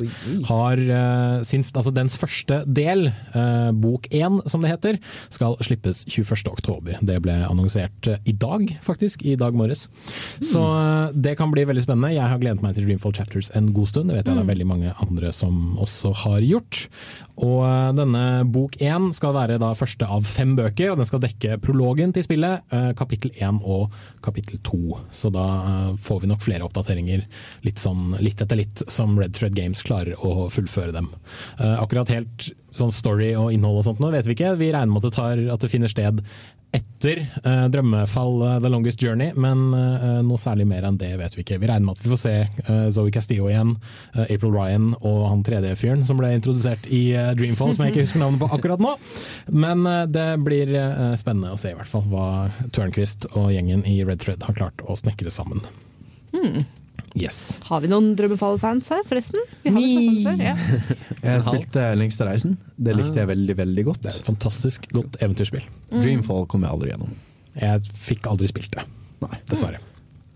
Har 0.49 0.79
uh, 0.79 1.41
sin, 1.47 1.65
altså 1.73 1.93
dens 1.95 2.17
første 2.19 2.63
del, 2.65 3.09
uh, 3.35 3.71
bok 3.75 4.07
én 4.15 4.39
som 4.49 4.63
det 4.63 4.73
heter, 4.73 4.99
skal 5.33 5.57
slippes 5.65 6.05
21.10. 6.09 6.99
Det 7.05 7.19
ble 7.23 7.35
annonsert 7.47 8.09
i 8.25 8.33
dag, 8.33 8.65
faktisk. 8.85 9.23
I 9.25 9.35
dag 9.39 9.55
morges. 9.57 9.87
Så 10.43 10.61
eh, 10.61 11.15
det 11.15 11.35
kan 11.39 11.51
bli 11.53 11.65
veldig 11.67 11.83
spennende. 11.85 12.13
Jeg 12.15 12.27
har 12.31 12.41
gledet 12.41 12.63
meg 12.63 12.75
til 12.75 12.87
Dreamfall 12.87 13.15
Chapters 13.15 13.51
en 13.57 13.71
god 13.75 13.91
stund. 13.91 14.09
Det 14.09 14.17
vet 14.17 14.27
jeg 14.27 14.37
det 14.37 14.45
er 14.45 14.51
veldig 14.51 14.69
mange 14.69 14.93
andre 15.03 15.33
som 15.35 15.77
også 15.81 16.13
har 16.23 16.45
gjort. 16.45 16.85
Og 17.39 17.63
denne 17.95 18.23
bok 18.51 18.75
én 18.83 19.09
skal 19.15 19.35
være 19.35 19.59
da 19.61 19.71
første 19.77 20.07
av 20.07 20.25
fem 20.27 20.55
bøker, 20.57 20.78
og 20.87 20.99
den 20.99 21.07
skal 21.09 21.21
dekke 21.23 21.57
prologen 21.63 22.13
til 22.15 22.23
spillet, 22.23 22.63
eh, 22.71 22.91
kapittel 22.97 23.33
én 23.43 23.59
og 23.59 23.91
kapittel 24.25 24.61
to. 24.63 24.99
Så 25.11 25.31
da 25.33 25.45
eh, 25.59 25.91
får 25.99 26.21
vi 26.23 26.31
nok 26.31 26.45
flere 26.45 26.65
oppdateringer 26.67 27.25
litt, 27.67 27.81
sånn, 27.81 28.15
litt 28.23 28.41
etter 28.41 28.61
litt, 28.61 28.85
som 28.87 29.17
Red 29.19 29.35
Thread 29.35 29.57
Games 29.57 29.83
klarer 29.85 30.15
å 30.23 30.47
fullføre 30.53 30.95
dem. 30.95 31.11
Eh, 31.59 31.75
Akkurat 31.79 32.11
helt 32.13 32.51
sånn 32.75 32.93
story 32.93 33.33
og 33.35 33.51
innhold 33.53 33.81
og 33.81 33.87
sånt 33.89 34.01
nå 34.03 34.11
vet 34.13 34.27
vi 34.29 34.37
ikke. 34.37 34.55
Vi 34.59 34.71
regner 34.71 34.93
med 34.93 35.03
at 35.03 35.09
det, 35.09 35.15
tar, 35.17 35.43
at 35.55 35.63
det 35.63 35.71
finner 35.71 35.91
sted 35.91 36.23
etter 36.71 37.21
uh, 37.45 37.65
Drømmefall 37.71 38.41
uh, 38.41 38.59
The 38.61 38.69
Longest 38.69 39.01
Journey, 39.03 39.31
men 39.35 39.73
uh, 39.73 40.19
noe 40.25 40.41
særlig 40.41 40.67
mer 40.69 40.85
enn 40.85 40.99
det 41.01 41.11
vet 41.19 41.37
vi 41.37 41.43
ikke. 41.45 41.57
Vi 41.61 41.69
regner 41.69 41.87
med 41.87 41.97
at 41.97 42.03
vi 42.03 42.11
får 42.13 42.21
se 42.21 42.33
Zoe 42.93 43.13
Castillo 43.13 43.49
igjen, 43.49 43.75
April 44.25 44.53
Ryan 44.53 44.91
og 44.99 45.19
han 45.31 45.43
3D-fyren 45.47 46.03
som 46.07 46.19
ble 46.19 46.31
introdusert 46.35 46.89
i 46.93 47.03
Dreamfall, 47.39 47.73
som 47.75 47.85
jeg 47.85 47.95
ikke 47.95 48.05
husker 48.05 48.21
navnet 48.21 48.43
på 48.43 48.51
akkurat 48.57 48.83
nå. 48.83 48.95
Men 49.53 49.87
det 50.13 50.27
blir 50.45 50.73
spennende 51.19 51.55
å 51.55 51.59
se 51.59 51.73
i 51.73 51.77
hvert 51.77 51.89
fall 51.89 52.05
hva 52.11 52.27
Tørnquist 52.75 53.29
og 53.33 53.51
gjengen 53.55 53.85
i 53.89 54.01
Red 54.03 54.21
Thread 54.23 54.45
har 54.45 54.57
klart 54.59 54.83
å 54.85 54.97
snekre 54.99 55.33
sammen. 55.33 55.63
Yes. 57.19 57.59
Har 57.67 57.81
vi 57.83 57.89
noen 57.91 58.13
Drømmefall-fans 58.17 58.89
her, 58.93 59.01
forresten? 59.07 59.41
Vi 59.65 59.73
har 59.75 59.81
det 59.83 60.23
før, 60.25 60.43
ja. 60.45 60.53
Jeg 61.25 61.43
spilte 61.45 61.83
Lengste 61.99 62.27
reisen. 62.29 62.55
Det 62.79 62.95
likte 62.95 63.19
jeg 63.21 63.29
veldig, 63.33 63.55
veldig 63.59 63.85
godt. 63.89 64.01
Det 64.05 64.13
er 64.13 64.19
et 64.21 64.29
fantastisk 64.29 64.87
godt 64.95 65.17
eventyrspill. 65.19 65.65
Mm. 65.91 65.99
Dreamfall 65.99 66.47
kom 66.51 66.63
jeg 66.63 66.71
aldri 66.77 66.91
gjennom. 66.93 67.13
Jeg 67.59 67.83
fikk 67.99 68.27
aldri 68.31 68.47
spilt 68.51 68.71
det, 68.77 68.85
Nei. 69.25 69.39
dessverre. 69.51 69.81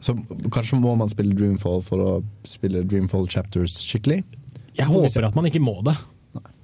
Så 0.03 0.17
kanskje 0.51 0.79
må 0.83 0.95
man 0.99 1.07
spille 1.11 1.35
Dreamfall 1.39 1.79
for 1.87 2.03
å 2.03 2.09
spille 2.47 2.81
Dreamfall 2.83 3.29
Chapters 3.31 3.77
skikkelig? 3.85 4.23
Jeg 4.75 4.89
håper 4.89 5.29
at 5.29 5.37
man 5.37 5.47
ikke 5.47 5.61
må 5.63 5.77
det, 5.87 5.93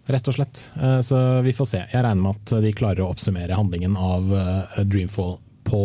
rett 0.10 0.28
og 0.28 0.36
slett. 0.36 0.66
Eh, 0.82 1.00
Så 1.06 1.20
vi 1.46 1.54
får 1.56 1.68
se. 1.70 1.84
Jeg 1.94 2.04
regner 2.04 2.26
med 2.26 2.36
at 2.42 2.56
de 2.66 2.72
klarer 2.76 3.06
å 3.06 3.12
oppsummere 3.14 3.56
handlingen 3.56 3.96
av 3.96 4.34
eh, 4.36 4.82
Dreamfall 4.90 5.38
på 5.70 5.82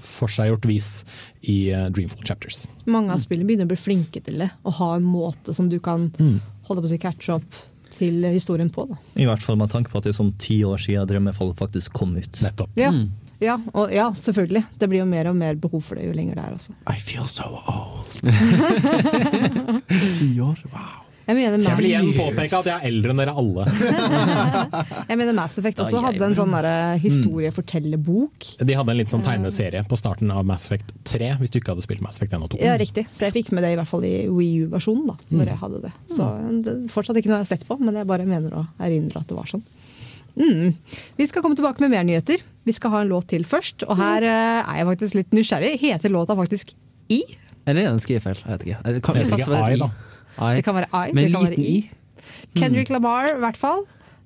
forseggjort 0.00 0.68
vis 0.68 0.90
i 1.40 1.70
eh, 1.74 1.88
Dreamfall 1.92 2.24
Chapters. 2.26 2.64
Mange 2.90 3.14
av 3.14 3.22
spillene 3.22 3.48
begynner 3.48 3.68
å 3.68 3.72
bli 3.74 3.80
flinke 3.80 4.22
til 4.24 4.40
det. 4.42 4.50
Å 4.64 4.76
ha 4.80 4.94
en 4.96 5.06
måte 5.06 5.54
som 5.56 5.68
du 5.70 5.78
kan 5.84 6.08
holde 6.68 6.80
på 6.80 6.88
å 6.88 6.92
si 6.92 7.00
catche 7.02 7.36
opp 7.36 7.60
til 8.00 8.24
historien 8.32 8.70
på. 8.72 8.86
Da. 8.88 9.00
I 9.20 9.26
hvert 9.28 9.44
fall 9.44 9.58
med 9.60 9.72
tanke 9.72 9.92
på 9.92 10.00
at 10.00 10.06
det 10.06 10.14
er 10.14 10.20
sånn 10.22 10.32
ti 10.40 10.62
år 10.64 10.80
siden 10.80 11.08
Drømmefall 11.10 11.52
faktisk 11.58 11.92
kom 12.00 12.16
ut. 12.16 12.40
Nettopp. 12.44 12.72
Ja. 12.80 12.94
Ja, 13.40 13.54
og, 13.72 13.88
ja, 13.92 14.10
selvfølgelig. 14.12 14.66
Det 14.78 14.88
blir 14.92 15.00
jo 15.00 15.08
mer 15.08 15.30
og 15.30 15.36
mer 15.40 15.56
behov 15.56 15.80
for 15.86 15.96
det 15.96 16.10
jo 16.10 16.16
lenger 16.16 16.36
det 16.36 16.44
er 16.44 16.56
også. 16.58 16.74
I 16.92 16.98
feel 17.00 17.24
so 17.24 17.48
old. 17.64 18.18
Ti 20.18 20.28
år? 20.44 20.60
Wow. 20.74 20.99
Jeg 21.30 21.36
mener, 21.38 21.62
Jeg 21.62 21.78
vil 21.78 21.86
igjen 21.86 22.08
påpeke 22.16 22.58
at 22.58 22.66
jeg 22.66 22.74
er 22.74 22.86
eldre 22.88 23.12
enn 23.12 23.20
dere 23.22 23.34
alle. 23.38 23.66
jeg 25.12 25.18
mener 25.20 25.36
Mass 25.36 25.60
Effect 25.60 25.82
også 25.84 26.00
hadde 26.02 26.26
en 26.26 26.34
sånn 26.34 26.56
historiefortellerbok. 27.04 28.48
De 28.58 28.74
hadde 28.74 28.94
en 28.96 28.98
litt 28.98 29.14
sånn 29.14 29.22
tegneserie 29.22 29.84
på 29.86 29.98
starten 30.00 30.32
av 30.34 30.48
Mass 30.48 30.66
Effect 30.66 30.90
3, 31.06 31.36
hvis 31.38 31.54
du 31.54 31.60
ikke 31.60 31.76
hadde 31.76 31.84
spilt 31.86 32.02
Mass 32.02 32.18
Effect 32.18 32.34
1 32.34 32.48
og 32.48 32.56
2. 32.56 32.62
Ja, 32.66 32.74
riktig. 32.80 33.06
Så 33.14 33.28
jeg 33.28 33.36
fikk 33.38 33.52
med 33.54 33.62
det 33.62 33.76
i 33.76 33.78
hvert 33.78 33.90
fall 33.92 34.06
i 34.08 34.14
Wii 34.26 34.66
U-versjonen. 34.66 35.12
da, 35.12 35.36
når 35.36 35.52
jeg 35.52 35.60
hadde 35.60 35.82
det. 35.84 35.92
Så 36.10 36.26
det 36.66 36.74
er 36.74 36.82
fortsatt 36.90 37.20
ikke 37.22 37.30
noe 37.30 37.38
jeg 37.38 37.46
har 37.46 37.52
sett 37.52 37.68
på, 37.68 37.78
men 37.78 38.00
jeg 38.00 38.10
bare 38.10 38.26
mener 38.26 38.58
å 38.58 38.64
erindre 38.82 39.22
at 39.22 39.30
det 39.30 39.38
var 39.38 39.54
sånn. 39.54 39.62
Mm. 40.34 40.74
Vi 41.20 41.30
skal 41.30 41.46
komme 41.46 41.58
tilbake 41.58 41.82
med 41.86 41.94
mer 41.94 42.10
nyheter. 42.10 42.42
Vi 42.66 42.74
skal 42.74 42.96
ha 42.96 43.04
en 43.04 43.14
låt 43.14 43.30
til 43.30 43.46
først, 43.46 43.86
og 43.86 43.98
her 44.02 44.26
eh, 44.26 44.60
er 44.64 44.82
jeg 44.82 44.90
faktisk 44.90 45.20
litt 45.20 45.38
nysgjerrig. 45.38 45.76
Heter 45.78 46.10
låta 46.10 46.34
faktisk 46.38 46.74
I? 47.06 47.22
Eller 47.68 47.84
er 47.84 47.90
det 47.90 47.94
en 47.94 48.02
skrivefeil? 48.02 48.42
Jeg 48.42 48.50
vet 48.56 48.66
ikke. 48.66 48.78
Jeg 48.82 49.02
kan, 49.04 49.14
Det 49.14 49.22
jeg 49.22 49.30
satser 49.30 49.46
sikkert 49.46 49.62
på 49.62 49.74
I, 49.74 49.82
det. 49.84 50.09
I. 50.40 50.54
Det 50.56 50.64
kan 50.64 50.74
være 50.74 50.88
I. 51.08 51.12
Men 51.12 51.24
det 51.24 51.32
kan 51.34 51.42
være 51.48 51.58
I. 51.58 51.76
i. 51.76 51.90
Kendrick 52.58 52.90
Lamar, 52.90 53.28
i 53.36 53.38
hvert 53.38 53.56
fall. 53.60 53.84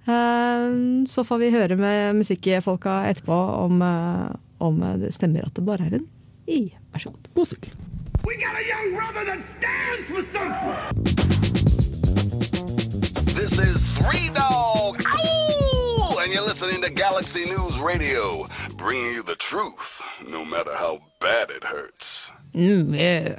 Eh, 0.08 0.76
Så 1.08 1.24
får 1.24 1.38
vi 1.38 1.50
høre 1.50 1.76
med 1.76 2.14
musikkfolka 2.20 2.90
etterpå 3.10 3.38
om, 3.64 3.82
eh, 3.82 4.28
om 4.60 4.80
det 5.00 5.14
stemmer 5.14 5.44
at 5.46 5.54
det 5.56 5.64
bare 5.66 5.86
er 5.90 5.94
en 6.00 6.06
I. 6.48 6.72
Vær 6.92 6.98
så 6.98 7.10
god. 7.10 7.32
Musikk. 7.36 7.70
This 13.36 13.58
is 13.58 13.84
Three 13.98 14.30
Dog, 14.32 14.96
Ow! 15.04 16.18
and 16.22 16.32
you're 16.32 16.40
listening 16.42 16.80
to 16.82 16.90
Galaxy 16.90 17.44
News 17.44 17.78
Radio, 17.80 18.46
bringing 18.78 19.12
you 19.12 19.22
the 19.22 19.34
truth, 19.36 20.00
no 20.26 20.44
matter 20.44 20.72
how 20.74 21.02
bad 21.20 21.50
it 21.50 21.64
hurts. 21.64 22.32
Mm, 22.54 22.94
yeah. 22.96 23.36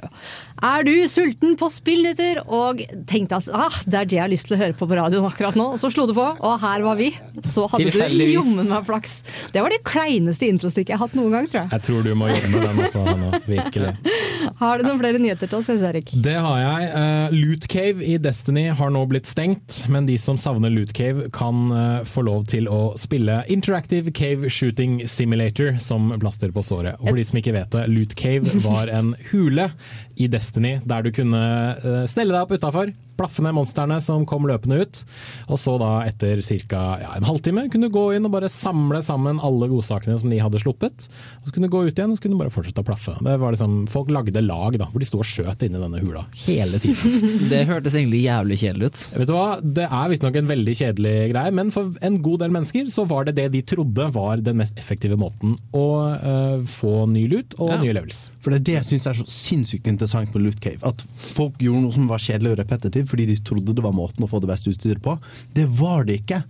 Er 0.64 0.86
du 0.86 0.94
sulten 1.08 1.52
på 1.60 1.68
spillnyheter 1.68 2.38
og 2.46 2.80
tenkte 3.08 3.36
at 3.42 3.48
ah, 3.52 3.74
det 3.84 3.98
er 3.98 4.08
det 4.08 4.16
jeg 4.16 4.22
har 4.22 4.32
lyst 4.32 4.48
til 4.48 4.56
å 4.56 4.60
høre 4.62 4.76
på 4.76 4.86
på 4.88 4.96
radioen 4.96 5.26
akkurat 5.28 5.56
nå, 5.58 5.66
så 5.80 5.90
slo 5.92 6.06
du 6.08 6.14
på, 6.16 6.24
og 6.24 6.54
her 6.62 6.84
var 6.86 6.96
vi. 6.96 7.10
Så 7.44 7.66
hadde 7.68 7.90
du 7.92 8.24
jommen 8.30 8.70
meg 8.70 8.86
flaks. 8.86 9.18
Det 9.52 9.60
var 9.60 9.74
det 9.74 9.82
kleineste 9.86 10.48
introstykket 10.48 10.94
jeg 10.94 11.00
har 11.00 11.04
hatt 11.04 11.16
noen 11.18 11.34
gang, 11.36 11.48
tror 11.50 11.62
jeg. 11.62 11.72
Jeg 11.74 11.86
tror 11.88 12.06
du 12.06 12.12
må 12.16 12.30
jobbe 12.30 12.52
med 12.54 12.64
den 12.70 12.82
også, 12.86 13.04
Hanna. 13.04 13.40
Virkelig. 13.46 13.92
Har 14.62 14.78
du 14.78 14.86
noen 14.86 15.00
flere 15.00 15.20
nyheter 15.20 15.50
til 15.50 15.58
oss, 15.58 15.68
Jens 15.68 15.82
Erik? 15.84 16.12
Det 16.24 16.36
har 16.40 16.58
jeg. 16.60 16.88
Uh, 16.94 17.34
Loot 17.34 17.66
Cave 17.68 18.04
i 18.06 18.16
Destiny 18.22 18.66
har 18.78 18.92
nå 18.94 19.02
blitt 19.10 19.28
stengt, 19.28 19.82
men 19.92 20.06
de 20.08 20.16
som 20.20 20.38
savner 20.40 20.72
Loot 20.72 20.94
Cave 20.96 21.26
kan 21.34 21.72
uh, 21.74 22.06
få 22.08 22.24
lov 22.24 22.46
til 22.48 22.70
å 22.72 22.94
spille 23.00 23.42
Interactive 23.52 24.14
Cave 24.16 24.48
Shooting 24.52 25.02
Simulator 25.10 25.76
som 25.82 26.08
plaster 26.22 26.54
på 26.54 26.64
såret. 26.64 26.96
Og 27.02 27.10
for 27.10 27.20
de 27.20 27.26
som 27.28 27.40
ikke 27.42 27.56
vet 27.58 27.72
det, 27.74 27.84
Loot 27.92 28.16
Cave 28.16 28.56
var 28.68 28.92
en 28.92 29.12
hule 29.32 29.68
i 30.16 30.28
Destiny 30.32 30.78
der 30.84 31.04
du 31.04 31.12
kunne 31.14 31.42
eh, 31.76 32.04
stelle 32.10 32.32
deg 32.32 32.42
opp 32.42 32.56
utafor, 32.56 32.92
plaffe 33.16 33.42
ned 33.44 33.54
monstrene 33.56 33.98
som 34.04 34.26
kom 34.28 34.46
løpende 34.48 34.80
ut, 34.82 35.02
og 35.48 35.58
så 35.60 35.76
da 35.80 35.90
etter 36.06 36.42
ca. 36.68 36.82
Ja, 37.02 37.14
en 37.16 37.26
halvtime 37.28 37.66
kunne 37.72 37.88
du 37.88 37.94
gå 37.94 38.04
inn 38.16 38.26
og 38.28 38.34
bare 38.34 38.50
samle 38.52 39.00
sammen 39.04 39.40
alle 39.44 39.68
godsakene 39.70 40.18
som 40.20 40.30
de 40.32 40.40
hadde 40.42 40.60
sluppet. 40.62 41.08
Og 41.40 41.48
så 41.48 41.54
kunne 41.56 41.70
du 41.70 41.74
gå 41.76 41.84
ut 41.86 41.92
igjen 41.96 42.12
og 42.12 42.18
så 42.18 42.24
kunne 42.26 42.36
du 42.36 42.42
bare 42.44 42.52
fortsette 42.54 42.82
å 42.84 42.86
plaffe. 42.86 43.16
Det 43.24 43.36
var 43.42 43.54
liksom, 43.56 43.78
Folk 43.92 44.10
lagde 44.12 44.42
lag 44.44 44.76
da, 44.80 44.88
hvor 44.92 45.00
de 45.02 45.08
sto 45.08 45.20
og 45.22 45.26
skjøt 45.28 45.62
inni 45.66 45.80
denne 45.80 46.00
hula 46.02 46.24
hele 46.46 46.78
tiden. 46.82 47.26
Det 47.52 47.62
hørtes 47.68 47.94
egentlig 47.96 48.22
jævlig 48.26 48.58
kjedelig 48.60 48.90
ut. 48.92 49.02
Vet 49.20 49.30
du 49.30 49.34
hva? 49.36 49.46
Det 49.62 49.86
er 49.88 50.10
visstnok 50.12 50.36
en 50.40 50.50
veldig 50.50 50.74
kjedelig 50.78 51.14
greie, 51.32 51.52
men 51.56 51.70
for 51.74 51.92
en 52.04 52.18
god 52.24 52.42
del 52.44 52.54
mennesker 52.54 52.90
så 52.92 53.06
var 53.08 53.26
det 53.28 53.36
det 53.38 53.48
de 53.54 53.62
trodde 53.66 54.08
var 54.14 54.42
den 54.44 54.58
mest 54.60 54.78
effektive 54.80 55.16
måten 55.20 55.54
å 55.76 55.86
uh, 56.20 56.58
få 56.66 57.06
ny 57.10 57.26
lut 57.32 57.56
og 57.58 57.72
Ja. 57.76 57.80
nye 57.82 57.94
levels. 57.96 58.26
For 58.44 58.52
det 58.54 58.60
er 58.60 58.66
det 58.66 58.74
jeg 58.76 58.86
syns 58.90 59.06
er 59.10 59.18
så 59.18 59.26
sinnssykt 59.30 59.88
interessant 59.90 60.32
med 60.34 60.44
Loot 60.44 60.60
Cave. 60.62 60.78
At 60.86 61.02
folk 61.34 61.56
gjorde 61.62 61.82
noe 61.86 61.94
som 61.96 62.06
var 62.10 62.22
kjedelig 62.22 62.52
og 62.54 62.60
repetitivt 62.60 63.05
fordi 63.10 63.28
de 63.30 63.38
trodde 63.46 63.74
det 63.76 63.84
var 63.84 63.96
måten 63.96 64.26
å 64.26 64.30
få 64.30 64.40
det 64.42 64.50
beste 64.50 64.72
utstyret 64.72 65.02
på. 65.04 65.16
Det 65.56 65.66
var 65.78 66.06
det 66.08 66.20
ikke. 66.22 66.42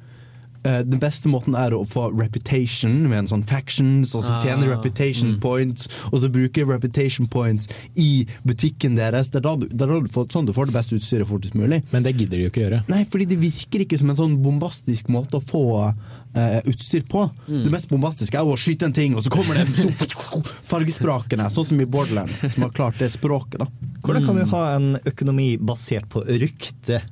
Eh, 0.66 0.82
Den 0.86 1.00
beste 1.02 1.30
måten 1.30 1.54
er 1.58 1.74
å 1.76 1.82
få 1.86 2.08
reputation 2.16 2.96
med 3.06 3.24
en 3.24 3.30
sånn 3.30 3.44
factions, 3.46 4.14
og 4.18 4.24
så 4.26 4.40
tjene 4.42 4.68
reputation 4.70 5.36
points, 5.42 5.88
og 6.10 6.18
så 6.22 6.30
bruke 6.32 6.64
reputation 6.66 7.28
points 7.30 7.68
i 7.94 8.26
butikken 8.46 8.96
deres. 8.98 9.30
Det 9.30 9.40
er 9.40 9.46
da 9.46 9.54
du, 9.60 9.66
det 9.70 9.86
er 9.86 9.92
da 9.94 10.00
du 10.02 10.10
får, 10.12 10.28
sånn 10.34 10.48
du 10.48 10.54
får 10.56 10.70
det 10.70 10.76
beste 10.78 10.98
utstyret 10.98 11.28
fortest 11.30 11.56
mulig. 11.58 11.82
Men 11.92 12.06
det 12.06 12.16
gidder 12.16 12.36
de 12.38 12.46
jo 12.46 12.52
ikke 12.52 12.64
gjøre. 12.64 12.82
Nei, 12.90 13.04
fordi 13.10 13.28
det 13.32 13.40
virker 13.42 13.86
ikke 13.86 14.00
som 14.00 14.12
en 14.12 14.18
sånn 14.18 14.38
bombastisk 14.42 15.10
måte 15.12 15.38
å 15.38 15.44
få 15.44 15.64
uh, 15.86 16.60
utstyr 16.66 17.06
på. 17.08 17.26
Det 17.46 17.72
mest 17.72 17.90
bombastiske 17.92 18.38
er 18.38 18.46
å 18.46 18.58
skyte 18.60 18.88
en 18.88 18.96
ting, 18.96 19.16
og 19.16 19.24
så 19.26 19.32
kommer 19.34 19.60
det 19.60 19.68
så 19.78 19.92
fargesprakene, 20.72 21.48
sånn 21.52 21.70
som 21.72 21.82
i 21.82 21.88
Borderlands, 21.88 22.42
som 22.42 22.66
har 22.66 22.74
klart 22.76 22.98
det 23.02 23.12
språket. 23.14 23.60
da. 23.62 23.70
Hvordan 24.06 24.26
kan 24.26 24.38
vi 24.38 24.48
ha 24.52 24.62
en 24.76 24.88
økonomi 25.06 25.50
basert 25.58 26.08
på 26.12 26.22
rykte? 26.26 27.02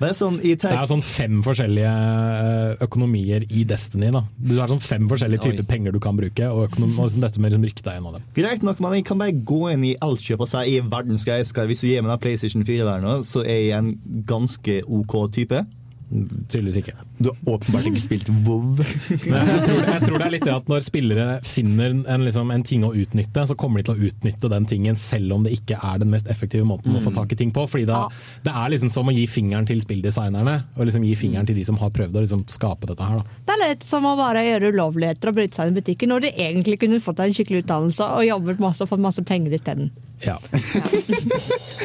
Bare 0.00 0.16
sånn 0.16 0.38
i 0.44 0.54
Det 0.60 0.70
er 0.70 0.88
sånn 0.90 1.04
fem 1.04 1.38
forskjellige 1.44 1.92
eh, 1.92 2.84
økonomier 2.84 3.46
i 3.48 3.64
Destiny. 3.68 4.10
da. 4.12 4.22
Du 4.36 4.56
har 4.58 4.68
sånn 4.70 4.82
fem 4.84 5.06
forskjellige 5.08 5.46
typer 5.46 5.64
Oi. 5.64 5.70
penger 5.70 5.96
du 5.96 6.00
kan 6.02 6.18
bruke, 6.18 6.50
og, 6.50 6.68
økonom 6.68 6.98
og 6.98 7.08
liksom 7.08 7.24
dette 7.24 7.40
med 7.40 7.52
liksom 7.52 7.66
rykte 7.68 7.92
er 7.92 8.00
en 8.00 8.10
av 8.10 8.18
dem. 8.18 8.26
Greit 8.36 8.66
nok, 8.66 8.82
men 8.84 8.98
jeg 8.98 9.06
kan 9.08 9.22
bare 9.22 9.32
gå 9.52 9.62
inn 9.72 9.88
i 9.88 9.96
altkjøp 10.04 10.44
og 10.44 10.50
si 10.50 10.76
i 10.76 10.82
verdensgreie 10.84 11.46
skal 11.46 11.66
Hvis 11.66 11.82
du 11.82 11.88
gir 11.88 12.04
meg 12.04 12.12
den 12.12 12.22
PlayStation 12.22 12.64
4 12.66 12.86
der 12.86 13.02
nå, 13.02 13.16
så 13.26 13.42
er 13.42 13.60
jeg 13.64 13.78
en 13.78 13.92
ganske 14.28 14.82
OK 14.86 15.16
type. 15.34 15.64
Tydeligvis 16.06 16.76
ikke. 16.78 16.92
Du 17.18 17.28
har 17.32 17.54
åpenbart 17.56 17.86
ikke 17.88 18.00
spilt 18.00 18.28
WoW. 18.46 18.78
Jeg 19.26 19.62
tror, 19.66 19.80
jeg 19.82 20.02
tror 20.04 20.18
det 20.20 20.26
er 20.26 20.32
litt 20.32 20.44
det 20.46 20.52
at 20.54 20.68
når 20.70 20.84
spillere 20.86 21.24
finner 21.46 21.96
en, 21.96 22.22
liksom, 22.24 22.50
en 22.54 22.62
ting 22.66 22.84
å 22.86 22.92
utnytte, 22.94 23.42
så 23.48 23.56
kommer 23.58 23.82
de 23.82 23.88
til 23.88 23.96
å 23.96 24.08
utnytte 24.10 24.50
den 24.52 24.68
tingen 24.70 24.98
selv 25.00 25.34
om 25.34 25.46
det 25.46 25.56
ikke 25.56 25.80
er 25.82 25.98
den 26.02 26.12
mest 26.12 26.30
effektive 26.30 26.66
måten 26.68 26.94
å 26.94 27.02
få 27.02 27.10
tak 27.16 27.34
i 27.34 27.38
ting 27.40 27.50
på. 27.54 27.66
Fordi 27.70 27.88
da, 27.88 28.04
Det 28.46 28.54
er 28.54 28.72
liksom 28.72 28.92
som 28.92 29.10
å 29.10 29.14
gi 29.16 29.26
fingeren 29.30 29.66
til 29.66 29.82
spilldesignerne, 29.82 30.56
og 30.76 30.86
liksom 30.86 31.04
gi 31.06 31.14
fingeren 31.18 31.48
til 31.48 31.58
de 31.58 31.66
som 31.66 31.78
har 31.82 31.92
prøvd 31.96 32.20
å 32.20 32.24
liksom 32.24 32.46
skape 32.54 32.88
dette 32.90 33.10
her. 33.10 33.20
Da. 33.22 33.40
Det 33.48 33.56
er 33.56 33.62
litt 33.64 33.86
som 33.86 34.06
å 34.06 34.16
bare 34.18 34.46
gjøre 34.46 34.72
ulovligheter 34.76 35.32
og 35.32 35.40
bryte 35.40 35.58
seg 35.58 35.70
inn 35.70 35.76
i 35.76 35.80
butikker, 35.80 36.12
når 36.12 36.28
de 36.28 36.34
egentlig 36.48 36.80
kunne 36.84 37.02
fått 37.02 37.18
deg 37.20 37.32
en 37.32 37.38
skikkelig 37.40 37.64
utdannelse 37.64 38.10
og 38.14 38.28
jobbet 38.28 38.62
masse 38.62 38.86
og 38.86 38.92
fått 38.94 39.02
masse 39.02 39.26
penger 39.26 39.58
isteden. 39.58 39.90
Ja. 40.24 40.38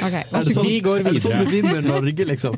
Ok, 0.01 0.15
vær 0.31 0.39
Er 0.39 0.45
det 0.47 0.53
sånn. 0.55 0.65
Vi 0.65 0.77
går 0.81 1.03
er 1.03 1.13
det 1.13 1.21
sånn 1.21 1.43
du 1.43 1.51
vinner 1.51 1.83
Norge, 1.85 2.25
liksom? 2.25 2.55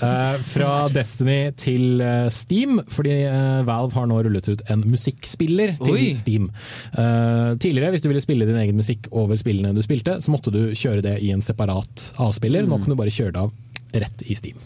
Uh, 0.00 0.34
fra 0.52 0.70
Destiny 0.90 1.52
til 1.54 2.00
uh, 2.02 2.26
Steam, 2.32 2.80
fordi 2.90 3.20
uh, 3.28 3.60
Valve 3.68 3.94
har 3.94 4.08
nå 4.10 4.18
rullet 4.26 4.48
ut 4.50 4.64
en 4.72 4.82
musikkspiller 4.88 5.76
til 5.78 5.94
Oi. 5.94 6.08
Steam. 6.18 6.48
Eh, 6.96 7.52
tidligere, 7.62 7.92
hvis 7.94 8.02
du 8.02 8.08
ville 8.10 8.24
spille 8.24 8.48
din 8.48 8.58
egen 8.58 8.78
musikk 8.78 9.06
over 9.14 9.38
spillene 9.38 9.74
du 9.76 9.82
spilte, 9.84 10.18
så 10.22 10.34
måtte 10.34 10.50
du 10.54 10.74
kjøre 10.74 11.04
det 11.06 11.16
i 11.22 11.30
en 11.34 11.44
separat 11.44 12.08
avspiller. 12.22 12.66
Nå 12.66 12.80
kan 12.82 12.90
du 12.90 12.98
bare 12.98 13.14
kjøre 13.14 13.36
det 13.36 13.46
av 13.46 14.02
rett 14.02 14.26
i 14.26 14.34
Steam. 14.38 14.58